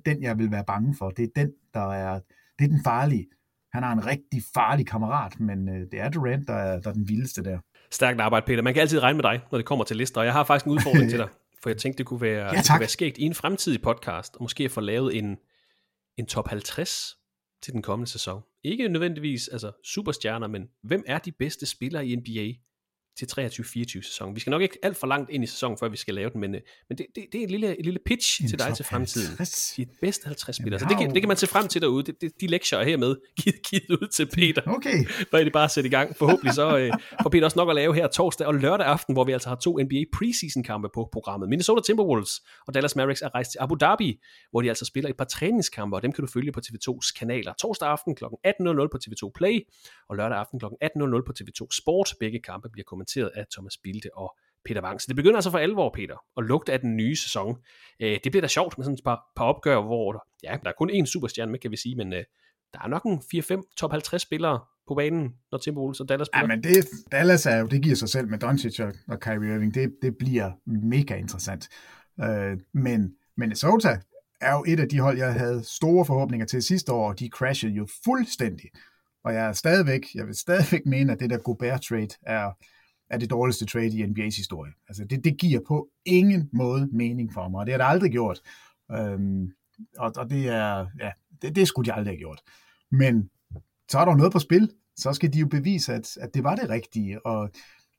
den, 0.05 0.23
jeg 0.23 0.37
vil 0.37 0.51
være 0.51 0.63
bange 0.67 0.95
for. 0.97 1.09
Det 1.09 1.23
er 1.23 1.29
den, 1.35 1.51
der 1.73 1.93
er, 1.93 2.19
det 2.59 2.65
er 2.65 2.69
den 2.69 2.83
farlige. 2.83 3.27
Han 3.73 3.83
har 3.83 3.93
en 3.93 4.05
rigtig 4.05 4.43
farlig 4.53 4.87
kammerat, 4.87 5.39
men 5.39 5.69
øh, 5.69 5.87
det 5.91 5.99
er 5.99 6.09
Durant, 6.09 6.47
der 6.47 6.53
er, 6.53 6.79
der 6.79 6.89
er 6.89 6.93
den 6.93 7.09
vildeste 7.09 7.43
der. 7.43 7.59
Stærkt 7.91 8.21
arbejde, 8.21 8.45
Peter. 8.45 8.61
Man 8.61 8.73
kan 8.73 8.81
altid 8.81 9.03
regne 9.03 9.17
med 9.17 9.23
dig, 9.23 9.41
når 9.51 9.57
det 9.57 9.65
kommer 9.65 9.85
til 9.85 9.97
lister, 9.97 10.21
og 10.21 10.25
jeg 10.25 10.33
har 10.33 10.43
faktisk 10.43 10.65
en 10.65 10.71
udfordring 10.71 11.09
til 11.09 11.19
dig, 11.19 11.29
for 11.63 11.69
jeg 11.69 11.77
tænkte, 11.77 11.97
det 11.97 12.05
kunne 12.05 12.21
være, 12.21 12.45
ja, 12.45 12.51
det 12.51 12.69
kunne 12.69 12.79
være 12.79 12.89
skægt 12.89 13.17
i 13.17 13.23
en 13.23 13.33
fremtidig 13.33 13.81
podcast, 13.81 14.35
og 14.35 14.43
måske 14.43 14.69
få 14.69 14.81
lavet 14.81 15.17
en, 15.17 15.37
en 16.17 16.25
top 16.25 16.47
50 16.47 17.15
til 17.63 17.73
den 17.73 17.81
kommende 17.81 18.11
sæson. 18.11 18.41
Ikke 18.63 18.87
nødvendigvis 18.87 19.47
altså 19.47 19.71
superstjerner, 19.83 20.47
men 20.47 20.67
hvem 20.83 21.03
er 21.07 21.17
de 21.17 21.31
bedste 21.31 21.65
spillere 21.65 22.07
i 22.07 22.15
NBA 22.15 22.68
til 23.19 23.41
23-24 23.41 24.01
sæsonen. 24.01 24.35
Vi 24.35 24.39
skal 24.39 24.51
nok 24.51 24.61
ikke 24.61 24.77
alt 24.83 24.97
for 24.97 25.07
langt 25.07 25.29
ind 25.29 25.43
i 25.43 25.47
sæsonen, 25.47 25.77
før 25.77 25.89
vi 25.89 25.97
skal 25.97 26.13
lave 26.13 26.29
den, 26.29 26.41
men, 26.41 26.55
øh, 26.55 26.61
men 26.89 26.97
det, 26.97 27.05
det, 27.15 27.25
det 27.31 27.39
er 27.39 27.43
et 27.43 27.51
lille, 27.51 27.79
et 27.79 27.85
lille 27.85 27.99
pitch 28.05 28.41
en 28.41 28.49
til 28.49 28.59
dig 28.59 28.73
til 28.75 28.85
fremtiden. 28.85 29.27
50. 29.27 29.73
De 29.77 29.85
bedste 30.01 30.25
50 30.25 30.55
spillere. 30.55 30.79
Så 30.79 30.85
det 30.89 30.97
kan, 30.97 31.13
det 31.13 31.21
kan 31.21 31.27
man 31.27 31.37
se 31.37 31.47
frem 31.47 31.67
til 31.67 31.81
derude. 31.81 32.03
Det, 32.03 32.21
det, 32.21 32.31
de 32.41 32.47
lektier 32.47 32.79
er 32.79 32.83
hermed 32.83 33.15
givet, 33.41 33.61
givet 33.69 34.01
ud 34.01 34.07
til 34.07 34.25
Peter. 34.33 34.61
Okay. 34.65 35.05
Når 35.31 35.39
er 35.39 35.43
det 35.43 35.53
bare 35.53 35.63
at 35.63 35.71
sætte 35.71 35.87
i 35.87 35.91
gang. 35.91 36.15
Forhåbentlig 36.15 36.53
så 36.53 36.77
øh, 36.77 36.93
får 37.21 37.29
Peter 37.29 37.45
også 37.45 37.59
nok 37.59 37.69
at 37.69 37.75
lave 37.75 37.95
her 37.95 38.07
torsdag 38.07 38.47
og 38.47 38.55
lørdag 38.55 38.87
aften, 38.87 39.13
hvor 39.15 39.23
vi 39.23 39.31
altså 39.31 39.49
har 39.49 39.55
to 39.55 39.77
NBA 39.77 40.03
preseason 40.13 40.63
kampe 40.63 40.89
på 40.93 41.09
programmet. 41.11 41.49
Minnesota 41.49 41.81
Timberwolves 41.81 42.41
og 42.67 42.73
Dallas 42.73 42.95
Mavericks 42.95 43.21
er 43.21 43.35
rejst 43.35 43.51
til 43.51 43.59
Abu 43.61 43.75
Dhabi, 43.75 44.19
hvor 44.51 44.61
de 44.61 44.69
altså 44.69 44.85
spiller 44.85 45.09
et 45.09 45.17
par 45.17 45.25
træningskampe, 45.25 45.95
og 45.95 46.01
dem 46.01 46.11
kan 46.11 46.25
du 46.25 46.31
følge 46.31 46.51
på 46.51 46.59
TV2's 46.65 47.13
kanaler. 47.19 47.53
Torsdag 47.53 47.89
aften 47.89 48.15
kl. 48.15 48.23
18.00 48.23 48.29
på 48.91 48.97
TV2 49.05 49.31
Play, 49.35 49.59
og 50.09 50.15
lørdag 50.15 50.37
aften 50.37 50.59
kl. 50.59 50.65
18.00 50.65 50.71
på 51.27 51.33
TV2 51.39 51.67
Sport. 51.71 52.13
Begge 52.19 52.39
kampe 52.39 52.69
bliver 52.69 52.83
kommenteret 52.83 53.08
af 53.17 53.45
Thomas 53.53 53.77
Bilde 53.83 54.09
og 54.13 54.37
Peter 54.65 54.81
Wang. 54.81 55.01
Så 55.01 55.05
det 55.07 55.15
begynder 55.15 55.35
altså 55.35 55.51
for 55.51 55.57
alvor, 55.57 55.91
Peter, 55.93 56.15
at 56.37 56.43
lugte 56.43 56.73
af 56.73 56.79
den 56.79 56.97
nye 56.97 57.15
sæson. 57.15 57.57
Øh, 57.99 58.19
det 58.23 58.31
bliver 58.31 58.41
da 58.41 58.47
sjovt 58.47 58.77
med 58.77 58.85
sådan 58.85 58.93
et 58.93 59.03
par, 59.03 59.31
par 59.35 59.45
opgør, 59.45 59.81
hvor 59.81 60.11
der, 60.11 60.19
ja, 60.43 60.57
der 60.63 60.69
er 60.69 60.73
kun 60.77 60.89
én 60.89 61.05
superstjerne 61.05 61.51
med, 61.51 61.59
kan 61.59 61.71
vi 61.71 61.77
sige, 61.77 61.95
men 61.95 62.13
øh, 62.13 62.23
der 62.73 62.79
er 62.83 62.87
nok 62.87 63.03
en 63.03 63.21
4-5 63.35 63.75
top 63.77 63.91
50 63.91 64.21
spillere 64.21 64.59
på 64.87 64.95
banen, 64.95 65.33
når 65.51 65.57
Timberwolves 65.57 65.99
og 65.99 66.09
Dallas 66.09 66.27
spiller. 66.27 66.47
Ja, 66.49 66.55
men 66.55 66.63
det, 66.63 66.87
Dallas 67.11 67.45
er 67.45 67.57
jo, 67.57 67.67
det 67.67 67.83
giver 67.83 67.95
sig 67.95 68.09
selv 68.09 68.27
med 68.27 68.39
Doncic 68.39 68.79
og, 68.79 68.93
og 69.07 69.19
Kyrie 69.19 69.55
Irving. 69.55 69.73
Det, 69.73 69.95
det 70.01 70.17
bliver 70.17 70.51
mega 70.65 71.15
interessant. 71.15 71.69
Øh, 72.23 72.57
men 72.73 73.13
Minnesota 73.37 73.99
er 74.41 74.53
jo 74.53 74.65
et 74.67 74.79
af 74.79 74.89
de 74.89 74.99
hold, 74.99 75.17
jeg 75.17 75.33
havde 75.33 75.63
store 75.63 76.05
forhåbninger 76.05 76.45
til 76.45 76.63
sidste 76.63 76.91
år, 76.91 77.09
og 77.09 77.19
de 77.19 77.29
crashede 77.29 77.73
jo 77.73 77.87
fuldstændig. 78.05 78.69
Og 79.23 79.33
jeg 79.33 79.45
er 79.45 79.53
stadigvæk, 79.53 80.01
jeg 80.15 80.27
vil 80.27 80.35
stadigvæk 80.35 80.85
mene, 80.85 81.11
at 81.11 81.19
det 81.19 81.29
der 81.29 81.37
Gobert 81.37 81.81
trade 81.81 82.09
er, 82.21 82.51
er 83.09 83.17
det 83.17 83.29
dårligste 83.29 83.65
trade 83.65 83.97
i 83.97 84.03
NBA's 84.03 84.37
historie. 84.37 84.71
Altså 84.87 85.05
det, 85.05 85.23
det 85.23 85.37
giver 85.37 85.59
på 85.67 85.89
ingen 86.05 86.49
måde 86.53 86.89
mening 86.91 87.33
for 87.33 87.49
mig, 87.49 87.59
og 87.59 87.65
det 87.65 87.73
har 87.73 87.77
det 87.77 87.85
aldrig 87.85 88.11
gjort. 88.11 88.41
Øhm, 88.91 89.51
og, 89.97 90.13
og 90.15 90.29
det 90.29 90.47
er, 90.47 90.87
ja, 90.99 91.11
det, 91.41 91.55
det 91.55 91.67
skulle 91.67 91.85
de 91.85 91.93
aldrig 91.93 92.11
have 92.11 92.19
gjort. 92.19 92.41
Men 92.91 93.29
så 93.89 93.99
er 93.99 94.05
der 94.05 94.15
noget 94.15 94.31
på 94.31 94.39
spil, 94.39 94.71
så 94.97 95.13
skal 95.13 95.33
de 95.33 95.39
jo 95.39 95.47
bevise, 95.47 95.93
at, 95.93 96.17
at 96.17 96.33
det 96.33 96.43
var 96.43 96.55
det 96.55 96.69
rigtige, 96.69 97.25
og 97.25 97.49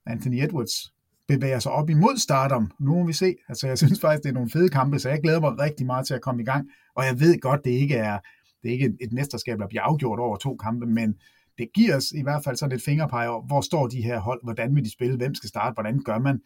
Anthony 0.07 0.43
Edwards 0.43 0.93
bevæger 1.29 1.59
sig 1.59 1.73
op 1.73 1.91
imod 1.91 2.17
Stardom. 2.17 2.71
Nu 2.81 2.95
må 2.95 3.07
vi 3.07 3.13
se. 3.13 3.35
Altså, 3.49 3.67
jeg 3.67 3.79
synes 3.79 4.01
faktisk, 4.01 4.23
det 4.23 4.29
er 4.29 4.35
nogle 4.35 4.51
fede 4.51 4.69
kampe, 4.69 4.99
så 4.99 5.09
jeg 5.09 5.21
glæder 5.23 5.41
mig 5.41 5.59
rigtig 5.59 5.87
meget 5.87 6.07
til 6.07 6.15
at 6.15 6.21
komme 6.21 6.43
i 6.43 6.45
gang. 6.45 6.71
Og 6.95 7.05
jeg 7.05 7.21
ved 7.21 7.41
godt, 7.41 7.65
det 7.65 7.71
ikke 7.71 7.95
er, 7.95 8.19
det 8.63 8.69
er 8.69 8.73
ikke 8.73 8.93
et 9.01 9.13
mesterskab, 9.13 9.59
der 9.59 9.67
bliver 9.69 9.83
afgjort 9.83 10.19
over 10.19 10.37
to 10.37 10.57
kampe, 10.57 10.87
men 10.87 11.15
det 11.61 11.69
giver 11.75 11.97
os 11.97 12.13
i 12.13 12.23
hvert 12.23 12.45
fald 12.45 12.57
sådan 12.57 12.77
et 12.77 12.83
fingerpege 12.83 13.29
over, 13.29 13.47
hvor 13.47 13.61
står 13.61 13.87
de 13.87 14.03
her 14.03 14.19
hold, 14.19 14.41
hvordan 14.45 14.77
vil 14.77 14.85
de 14.85 14.93
spille, 14.93 15.17
hvem 15.17 15.35
skal 15.35 15.49
starte, 15.49 15.75
hvordan 15.75 16.01
gør 16.09 16.19
man. 16.19 16.37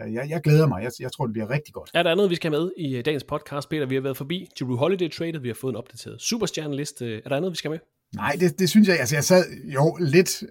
Øh, 0.00 0.14
Jeg, 0.14 0.30
jeg 0.30 0.40
glæder 0.40 0.66
mig. 0.66 0.82
Jeg, 0.82 0.92
jeg 1.00 1.12
tror, 1.12 1.26
det 1.26 1.32
bliver 1.32 1.50
rigtig 1.50 1.74
godt. 1.74 1.90
Er 1.94 2.02
der 2.02 2.10
andet, 2.10 2.30
vi 2.30 2.34
skal 2.34 2.52
have 2.52 2.60
med 2.62 2.70
i 2.76 2.96
øh, 2.96 3.04
dagens 3.04 3.24
podcast, 3.24 3.68
Peter? 3.68 3.86
Vi 3.86 3.94
har 3.94 4.02
været 4.02 4.16
forbi 4.16 4.48
Drew 4.60 4.76
Holiday 4.76 5.10
Traded, 5.10 5.40
vi 5.40 5.48
har 5.48 5.58
fået 5.60 5.72
en 5.72 5.76
opdateret 5.76 6.20
superstjerneliste. 6.20 7.16
Er 7.24 7.28
der 7.28 7.36
andet, 7.36 7.50
vi 7.50 7.56
skal 7.56 7.70
med? 7.70 7.78
Nej, 8.14 8.36
det, 8.40 8.58
det 8.58 8.68
synes 8.70 8.88
jeg, 8.88 9.00
altså 9.00 9.16
jeg 9.16 9.24
sad 9.24 9.44
jo 9.74 9.96
lidt, 10.00 10.42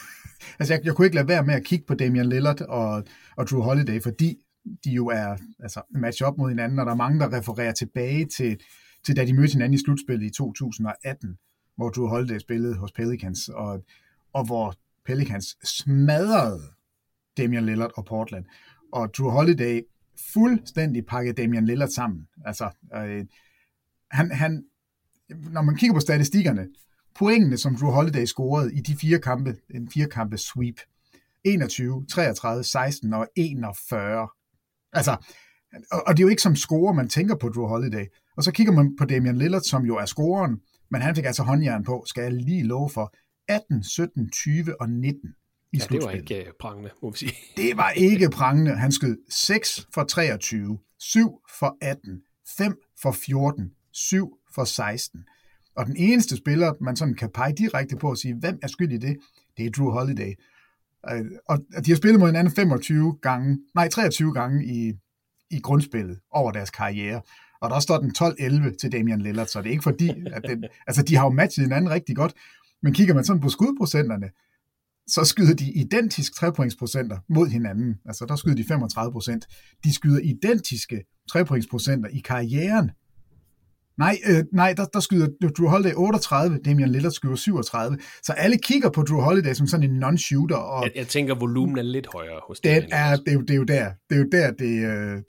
altså 0.58 0.74
jeg, 0.74 0.80
jeg 0.84 0.94
kunne 0.94 1.06
ikke 1.06 1.16
lade 1.16 1.28
være 1.28 1.44
med 1.44 1.54
at 1.54 1.64
kigge 1.64 1.84
på 1.86 1.94
Damian 1.94 2.28
Lillard 2.28 2.60
og, 2.60 3.04
og 3.36 3.46
Drew 3.46 3.62
Holiday, 3.62 4.02
fordi 4.02 4.36
de 4.84 4.90
jo 4.90 5.06
er 5.06 5.36
altså, 5.60 5.80
match 5.94 6.22
op 6.24 6.38
mod 6.38 6.48
hinanden, 6.48 6.78
og 6.78 6.86
der 6.86 6.92
er 6.92 6.96
mange, 6.96 7.20
der 7.20 7.38
refererer 7.38 7.72
tilbage 7.72 8.24
til, 8.36 8.60
til 9.06 9.16
da 9.16 9.24
de 9.24 9.32
mødte 9.34 9.52
hinanden 9.52 9.74
i 9.74 9.78
slutspillet 9.84 10.26
i 10.26 10.30
2018, 10.30 11.36
hvor 11.76 11.90
Drew 11.90 12.06
Holiday 12.06 12.38
spillede 12.38 12.76
hos 12.76 12.92
Pelicans, 12.92 13.48
og, 13.48 13.84
og 14.32 14.44
hvor 14.44 14.74
Pelicans 15.04 15.56
smadrede 15.64 16.62
Damian 17.36 17.66
Lillard 17.66 17.90
og 17.96 18.04
Portland. 18.04 18.44
Og 18.92 19.14
Drew 19.14 19.30
Holiday 19.30 19.82
fuldstændig 20.32 21.06
pakkede 21.06 21.42
Damian 21.42 21.66
Lillard 21.66 21.88
sammen. 21.88 22.28
Altså, 22.44 22.70
øh, 22.94 23.24
han, 24.10 24.30
han, 24.30 24.64
når 25.28 25.62
man 25.62 25.76
kigger 25.76 25.94
på 25.94 26.00
statistikkerne, 26.00 26.68
pointene, 27.14 27.56
som 27.56 27.76
Drew 27.76 27.90
Holiday 27.90 28.24
scorede 28.24 28.74
i 28.74 28.80
de 28.80 28.96
fire 28.96 29.18
kampe, 29.18 29.56
en 29.70 29.90
fire 29.90 30.08
kampe 30.08 30.38
sweep, 30.38 30.80
21, 31.44 32.06
33, 32.06 32.64
16 32.64 33.12
og 33.12 33.28
41. 33.36 34.28
Altså, 34.92 35.16
og, 35.90 36.02
og 36.06 36.16
det 36.16 36.22
er 36.22 36.24
jo 36.24 36.28
ikke 36.28 36.42
som 36.42 36.56
scorer, 36.56 36.92
man 36.92 37.08
tænker 37.08 37.36
på 37.36 37.48
Drew 37.48 37.66
Holiday. 37.66 38.06
Og 38.36 38.44
så 38.44 38.52
kigger 38.52 38.72
man 38.72 38.96
på 38.96 39.04
Damian 39.04 39.36
Lillard, 39.36 39.62
som 39.62 39.84
jo 39.84 39.96
er 39.96 40.06
scoreren, 40.06 40.60
men 40.90 41.02
han 41.02 41.16
fik 41.16 41.24
altså 41.24 41.42
håndjern 41.42 41.84
på, 41.84 42.04
skal 42.06 42.22
jeg 42.22 42.32
lige 42.32 42.62
love 42.62 42.90
for, 42.90 43.14
18, 43.48 43.84
17, 43.84 44.30
20 44.30 44.80
og 44.80 44.90
19 44.90 45.34
i 45.72 45.78
Ja, 45.78 45.84
det 45.90 46.04
var 46.04 46.10
ikke 46.10 46.44
uh, 46.46 46.52
prangende, 46.60 46.90
må 47.02 47.10
vi 47.10 47.18
sige. 47.18 47.32
Det 47.62 47.76
var 47.76 47.90
ikke 47.90 48.30
prangende. 48.30 48.76
Han 48.76 48.92
skød 48.92 49.16
6 49.30 49.86
for 49.94 50.04
23, 50.04 50.78
7 50.98 51.40
for 51.58 51.76
18, 51.80 52.22
5 52.58 52.74
for 53.02 53.12
14, 53.12 53.70
7 53.92 54.38
for 54.54 54.64
16. 54.64 55.24
Og 55.76 55.86
den 55.86 55.96
eneste 55.96 56.36
spiller, 56.36 56.72
man 56.80 56.96
sådan 56.96 57.14
kan 57.14 57.30
pege 57.34 57.52
direkte 57.52 57.96
på 57.96 58.10
og 58.10 58.18
sige, 58.18 58.34
hvem 58.34 58.58
er 58.62 58.66
skyld 58.66 58.92
i 58.92 58.98
det, 58.98 59.16
det 59.56 59.66
er 59.66 59.70
Drew 59.70 59.90
Holiday. 59.90 60.34
Øh, 61.10 61.24
Og 61.48 61.58
de 61.86 61.90
har 61.90 61.96
spillet 61.96 62.20
mod 62.20 62.28
hinanden 62.28 62.54
25 62.54 63.18
gange, 63.22 63.58
nej 63.74 63.88
23 63.88 64.34
gange 64.34 64.66
i, 64.66 64.92
i 65.50 65.60
grundspillet 65.60 66.20
over 66.30 66.52
deres 66.52 66.70
karriere. 66.70 67.20
Og 67.60 67.70
der 67.70 67.80
står 67.80 67.98
den 67.98 68.12
12-11 68.18 68.76
til 68.76 68.92
Damian 68.92 69.20
Lillard, 69.20 69.46
så 69.46 69.62
det 69.62 69.66
er 69.66 69.70
ikke 69.70 69.82
fordi, 69.82 70.08
at 70.32 70.42
den, 70.48 70.64
altså 70.88 71.02
de 71.02 71.16
har 71.16 71.24
jo 71.24 71.30
matchet 71.30 71.64
hinanden 71.64 71.90
rigtig 71.90 72.16
godt, 72.16 72.32
men 72.82 72.94
kigger 72.94 73.14
man 73.14 73.24
sådan 73.24 73.42
på 73.42 73.48
skudprocenterne, 73.48 74.30
så 75.06 75.24
skyder 75.24 75.54
de 75.54 75.72
identisk 75.72 76.34
trepointsprocenter 76.34 77.18
mod 77.28 77.48
hinanden. 77.48 77.94
Altså 78.04 78.26
der 78.26 78.36
skyder 78.36 78.56
de 78.56 78.64
35 78.68 79.12
procent. 79.12 79.46
De 79.84 79.94
skyder 79.94 80.20
identiske 80.20 81.04
trepointsprocenter 81.30 82.08
i 82.08 82.18
karrieren. 82.18 82.90
Nej, 83.98 84.18
øh, 84.26 84.44
nej 84.52 84.72
der, 84.72 84.84
der 84.84 85.00
skyder 85.00 85.28
Drew 85.58 85.68
Holiday 85.68 85.92
38, 85.94 86.58
Damian 86.64 86.88
Lillard 86.88 87.12
skyder 87.12 87.34
37. 87.34 87.98
Så 88.22 88.32
alle 88.32 88.58
kigger 88.58 88.90
på 88.90 89.02
Drew 89.02 89.20
Holiday 89.20 89.52
som 89.54 89.66
sådan 89.66 89.90
en 89.90 90.04
non-shooter, 90.04 90.56
og 90.56 90.84
Jeg, 90.84 90.92
jeg 90.94 91.06
tænker, 91.06 91.34
volumen 91.34 91.78
er 91.78 91.82
lidt 91.82 92.06
højere 92.12 92.40
hos 92.48 92.60
Damian 92.60 92.88
er, 92.92 93.16
det, 93.16 93.28
er 93.28 93.32
jo, 93.32 93.40
det 93.40 93.50
er 93.50 93.56
jo 93.56 93.64
der, 93.64 93.90
det 94.10 94.16
er 94.16 94.20
jo 94.20 94.28
der, 94.32 94.50
det, 94.50 94.86
øh, 94.86 95.22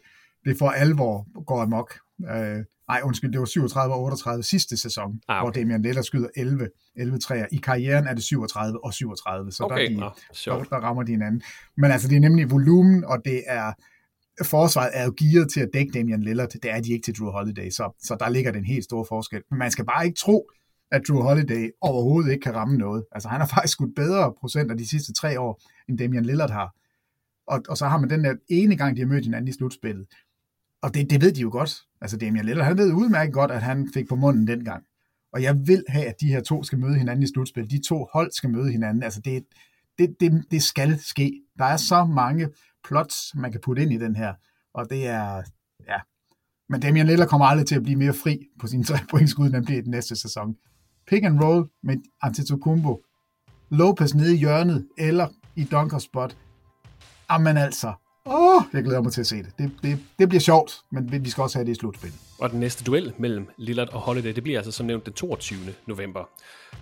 det 0.45 0.57
for 0.57 0.69
alvor 0.69 1.43
går 1.45 1.61
amok. 1.61 1.99
Øh, 2.25 2.63
nej, 2.87 3.01
undskyld, 3.03 3.31
det 3.31 3.39
var 3.39 3.45
37 3.45 3.93
og 3.95 4.01
38 4.03 4.43
sidste 4.43 4.77
sæson, 4.77 5.21
Ah, 5.27 5.37
okay. 5.37 5.43
hvor. 5.43 5.51
Damian 5.51 5.81
Lillard 5.81 6.03
skyder 6.03 6.27
11, 6.35 6.69
11 6.95 7.19
træer. 7.19 7.45
I 7.51 7.57
karrieren 7.57 8.07
er 8.07 8.13
det 8.13 8.23
37 8.23 8.85
og 8.85 8.93
37, 8.93 9.51
så 9.51 9.63
Okay, 9.63 9.75
der, 9.77 9.83
er 9.85 9.89
de, 9.89 9.95
nå, 9.95 10.05
der, 10.05 10.11
sjovt. 10.33 10.69
der 10.69 10.75
rammer 10.77 11.03
de 11.03 11.11
hinanden. 11.11 11.41
Men 11.77 11.91
altså, 11.91 12.07
det 12.07 12.15
er 12.15 12.19
nemlig 12.19 12.51
volumen, 12.51 13.03
og 13.03 13.21
det 13.25 13.43
er 13.47 13.73
forsvaret 14.43 14.89
er 14.93 15.05
jo 15.05 15.13
gearet 15.19 15.51
til 15.51 15.59
at 15.59 15.69
dække 15.73 15.91
Damian 15.91 16.21
Lillard. 16.23 16.49
Det 16.49 16.65
er 16.71 16.79
de 16.81 16.91
ikke 16.91 17.03
til 17.05 17.15
Drew 17.19 17.29
Holiday, 17.31 17.69
så, 17.69 17.95
så 18.03 18.17
der 18.19 18.29
ligger 18.29 18.51
den 18.51 18.65
helt 18.65 18.83
store 18.83 19.05
forskel. 19.09 19.41
Men 19.49 19.59
man 19.59 19.71
skal 19.71 19.85
bare 19.85 20.05
ikke 20.05 20.17
tro, 20.17 20.49
at 20.91 21.01
Drew 21.07 21.21
Holiday 21.21 21.69
overhovedet 21.81 22.31
ikke 22.31 22.43
kan 22.43 22.55
ramme 22.55 22.77
noget. 22.77 23.03
Altså, 23.11 23.29
han 23.29 23.39
har 23.41 23.47
faktisk 23.55 23.71
skudt 23.71 23.95
bedre 23.95 24.33
procenter 24.39 24.75
de 24.75 24.89
sidste 24.89 25.13
tre 25.13 25.39
år, 25.39 25.61
end 25.89 25.97
Damian 25.97 26.25
Lillard 26.25 26.49
har. 26.51 26.73
Og, 27.47 27.63
og 27.69 27.77
så 27.77 27.85
har 27.87 27.97
man 27.97 28.09
den 28.09 28.23
der 28.23 28.35
ene 28.49 28.75
gang, 28.77 28.95
de 28.95 29.01
har 29.01 29.07
mødt 29.07 29.23
hinanden 29.25 29.47
i 29.47 29.51
slutspillet. 29.51 30.05
Og 30.81 30.93
det, 30.93 31.09
det 31.09 31.21
ved 31.21 31.31
de 31.31 31.41
jo 31.41 31.49
godt. 31.51 31.81
Altså 32.01 32.17
Damian 32.17 32.45
Lillard, 32.45 32.67
han 32.67 32.77
ved 32.77 32.93
udmærket 32.93 33.33
godt, 33.33 33.51
at 33.51 33.61
han 33.61 33.89
fik 33.93 34.07
på 34.09 34.15
munden 34.15 34.47
dengang. 34.47 34.83
Og 35.33 35.43
jeg 35.43 35.67
vil 35.67 35.83
have, 35.87 36.05
at 36.05 36.15
de 36.21 36.27
her 36.27 36.41
to 36.41 36.63
skal 36.63 36.79
møde 36.79 36.97
hinanden 36.97 37.23
i 37.23 37.27
slutspil. 37.27 37.69
De 37.69 37.81
to 37.87 38.07
hold 38.13 38.31
skal 38.31 38.49
møde 38.49 38.71
hinanden. 38.71 39.03
Altså 39.03 39.21
det, 39.21 39.43
det, 39.97 40.15
det, 40.19 40.45
det 40.51 40.63
skal 40.63 40.99
ske. 40.99 41.41
Der 41.59 41.65
er 41.65 41.77
så 41.77 42.05
mange 42.05 42.49
plots, 42.83 43.35
man 43.35 43.51
kan 43.51 43.61
putte 43.61 43.81
ind 43.81 43.93
i 43.93 43.97
den 43.97 44.15
her. 44.15 44.33
Og 44.73 44.89
det 44.89 45.07
er, 45.07 45.43
ja. 45.87 45.99
Men 46.69 46.81
Damian 46.81 47.07
Lillard 47.07 47.27
kommer 47.27 47.45
aldrig 47.45 47.67
til 47.67 47.75
at 47.75 47.83
blive 47.83 47.99
mere 47.99 48.13
fri 48.13 48.47
på 48.59 48.67
sine 48.67 48.83
tre 48.83 48.97
pointskud, 49.11 49.45
end 49.45 49.53
han 49.53 49.65
bliver 49.65 49.79
i 49.79 49.83
den 49.83 49.91
næste 49.91 50.15
sæson. 50.15 50.55
Pick 51.07 51.25
and 51.25 51.43
roll 51.43 51.69
med 51.83 51.97
Antetokounmpo. 52.21 53.03
Lopez 53.69 54.13
nede 54.13 54.35
i 54.35 54.37
hjørnet, 54.37 54.87
eller 54.97 55.27
i 55.55 55.63
dunker 55.63 55.97
spot. 55.97 56.37
Jamen 57.31 57.57
altså, 57.57 57.93
åh, 58.27 58.61
jeg 58.73 58.83
glæder 58.83 59.01
mig 59.01 59.11
til 59.11 59.21
at 59.21 59.27
se 59.27 59.35
det. 59.37 59.51
Det, 59.57 59.71
det, 59.83 59.99
det 60.19 60.29
bliver 60.29 60.41
sjovt, 60.41 60.81
men 60.91 61.25
vi 61.25 61.29
skal 61.29 61.41
også 61.41 61.57
have 61.57 61.65
det 61.65 61.71
i 61.71 61.75
slutspillet. 61.75 62.19
Og 62.39 62.51
den 62.51 62.59
næste 62.59 62.83
duel 62.83 63.13
mellem 63.17 63.47
Lillard 63.57 63.93
og 63.93 63.99
Holiday, 63.99 64.35
det 64.35 64.43
bliver 64.43 64.59
altså 64.59 64.71
som 64.71 64.85
nævnt 64.85 65.05
den 65.05 65.13
22. 65.13 65.59
november. 65.87 66.29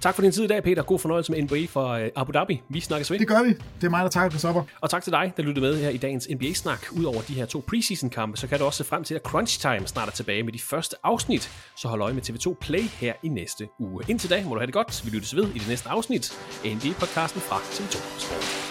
Tak 0.02 0.16
for 0.16 0.22
din 0.22 0.32
tid 0.32 0.44
i 0.44 0.48
dag, 0.48 0.64
Peter. 0.64 0.84
God 0.84 1.00
fornøjelse 1.00 1.32
med 1.32 1.42
NBA 1.42 1.66
fra 1.70 2.00
øh, 2.02 2.12
Abu 2.16 2.32
Dhabi. 2.32 2.62
Vi 2.70 2.80
snakkes 2.80 3.12
ved. 3.12 3.20
Det 3.20 3.28
gør 3.28 3.44
vi. 3.44 3.50
Det 3.50 3.84
er 3.84 3.90
mig, 3.90 4.04
der 4.04 4.10
takker 4.10 4.30
Christoffer. 4.30 4.64
Og 4.82 4.90
tak 4.90 5.04
til 5.04 5.12
dig, 5.12 5.34
der 5.38 5.44
lyttede 5.44 5.66
med 5.66 5.82
her 5.82 5.90
i 5.90 5.98
dagens 5.98 6.28
NBA-snak. 6.36 6.86
Udover 6.92 7.22
de 7.22 7.34
her 7.34 7.46
to 7.46 7.64
preseason-kampe, 7.68 8.38
så 8.38 8.48
kan 8.48 8.60
du 8.60 8.66
også 8.66 8.78
se 8.78 8.84
frem 8.84 9.04
til, 9.04 9.16
at 9.16 9.22
Crunch 9.22 9.62
Time 9.62 9.88
snart 9.88 10.08
er 10.08 10.12
tilbage 10.12 10.44
med 10.44 10.54
de 10.54 10.60
første 10.60 10.96
afsnit. 11.04 11.52
Så 11.78 11.88
hold 11.88 12.02
øje 12.02 12.14
med 12.14 12.30
TV2 12.30 12.54
Play 12.62 12.82
her 12.82 13.14
i 13.24 13.28
næste 13.28 13.68
uge. 13.80 14.04
Indtil 14.08 14.30
da 14.30 14.44
må 14.44 14.54
du 14.54 14.60
have 14.60 14.66
det 14.66 14.74
godt. 14.74 15.06
Vi 15.06 15.10
lyttes 15.10 15.36
ved 15.36 15.44
i 15.56 15.60
det 15.60 15.68
næste 15.68 15.90
afsnit 15.90 16.40
af 16.66 16.70
NBA-podcasten 16.70 17.40
fra 17.40 17.58
TV2 17.58 17.98
Sport. 18.20 18.65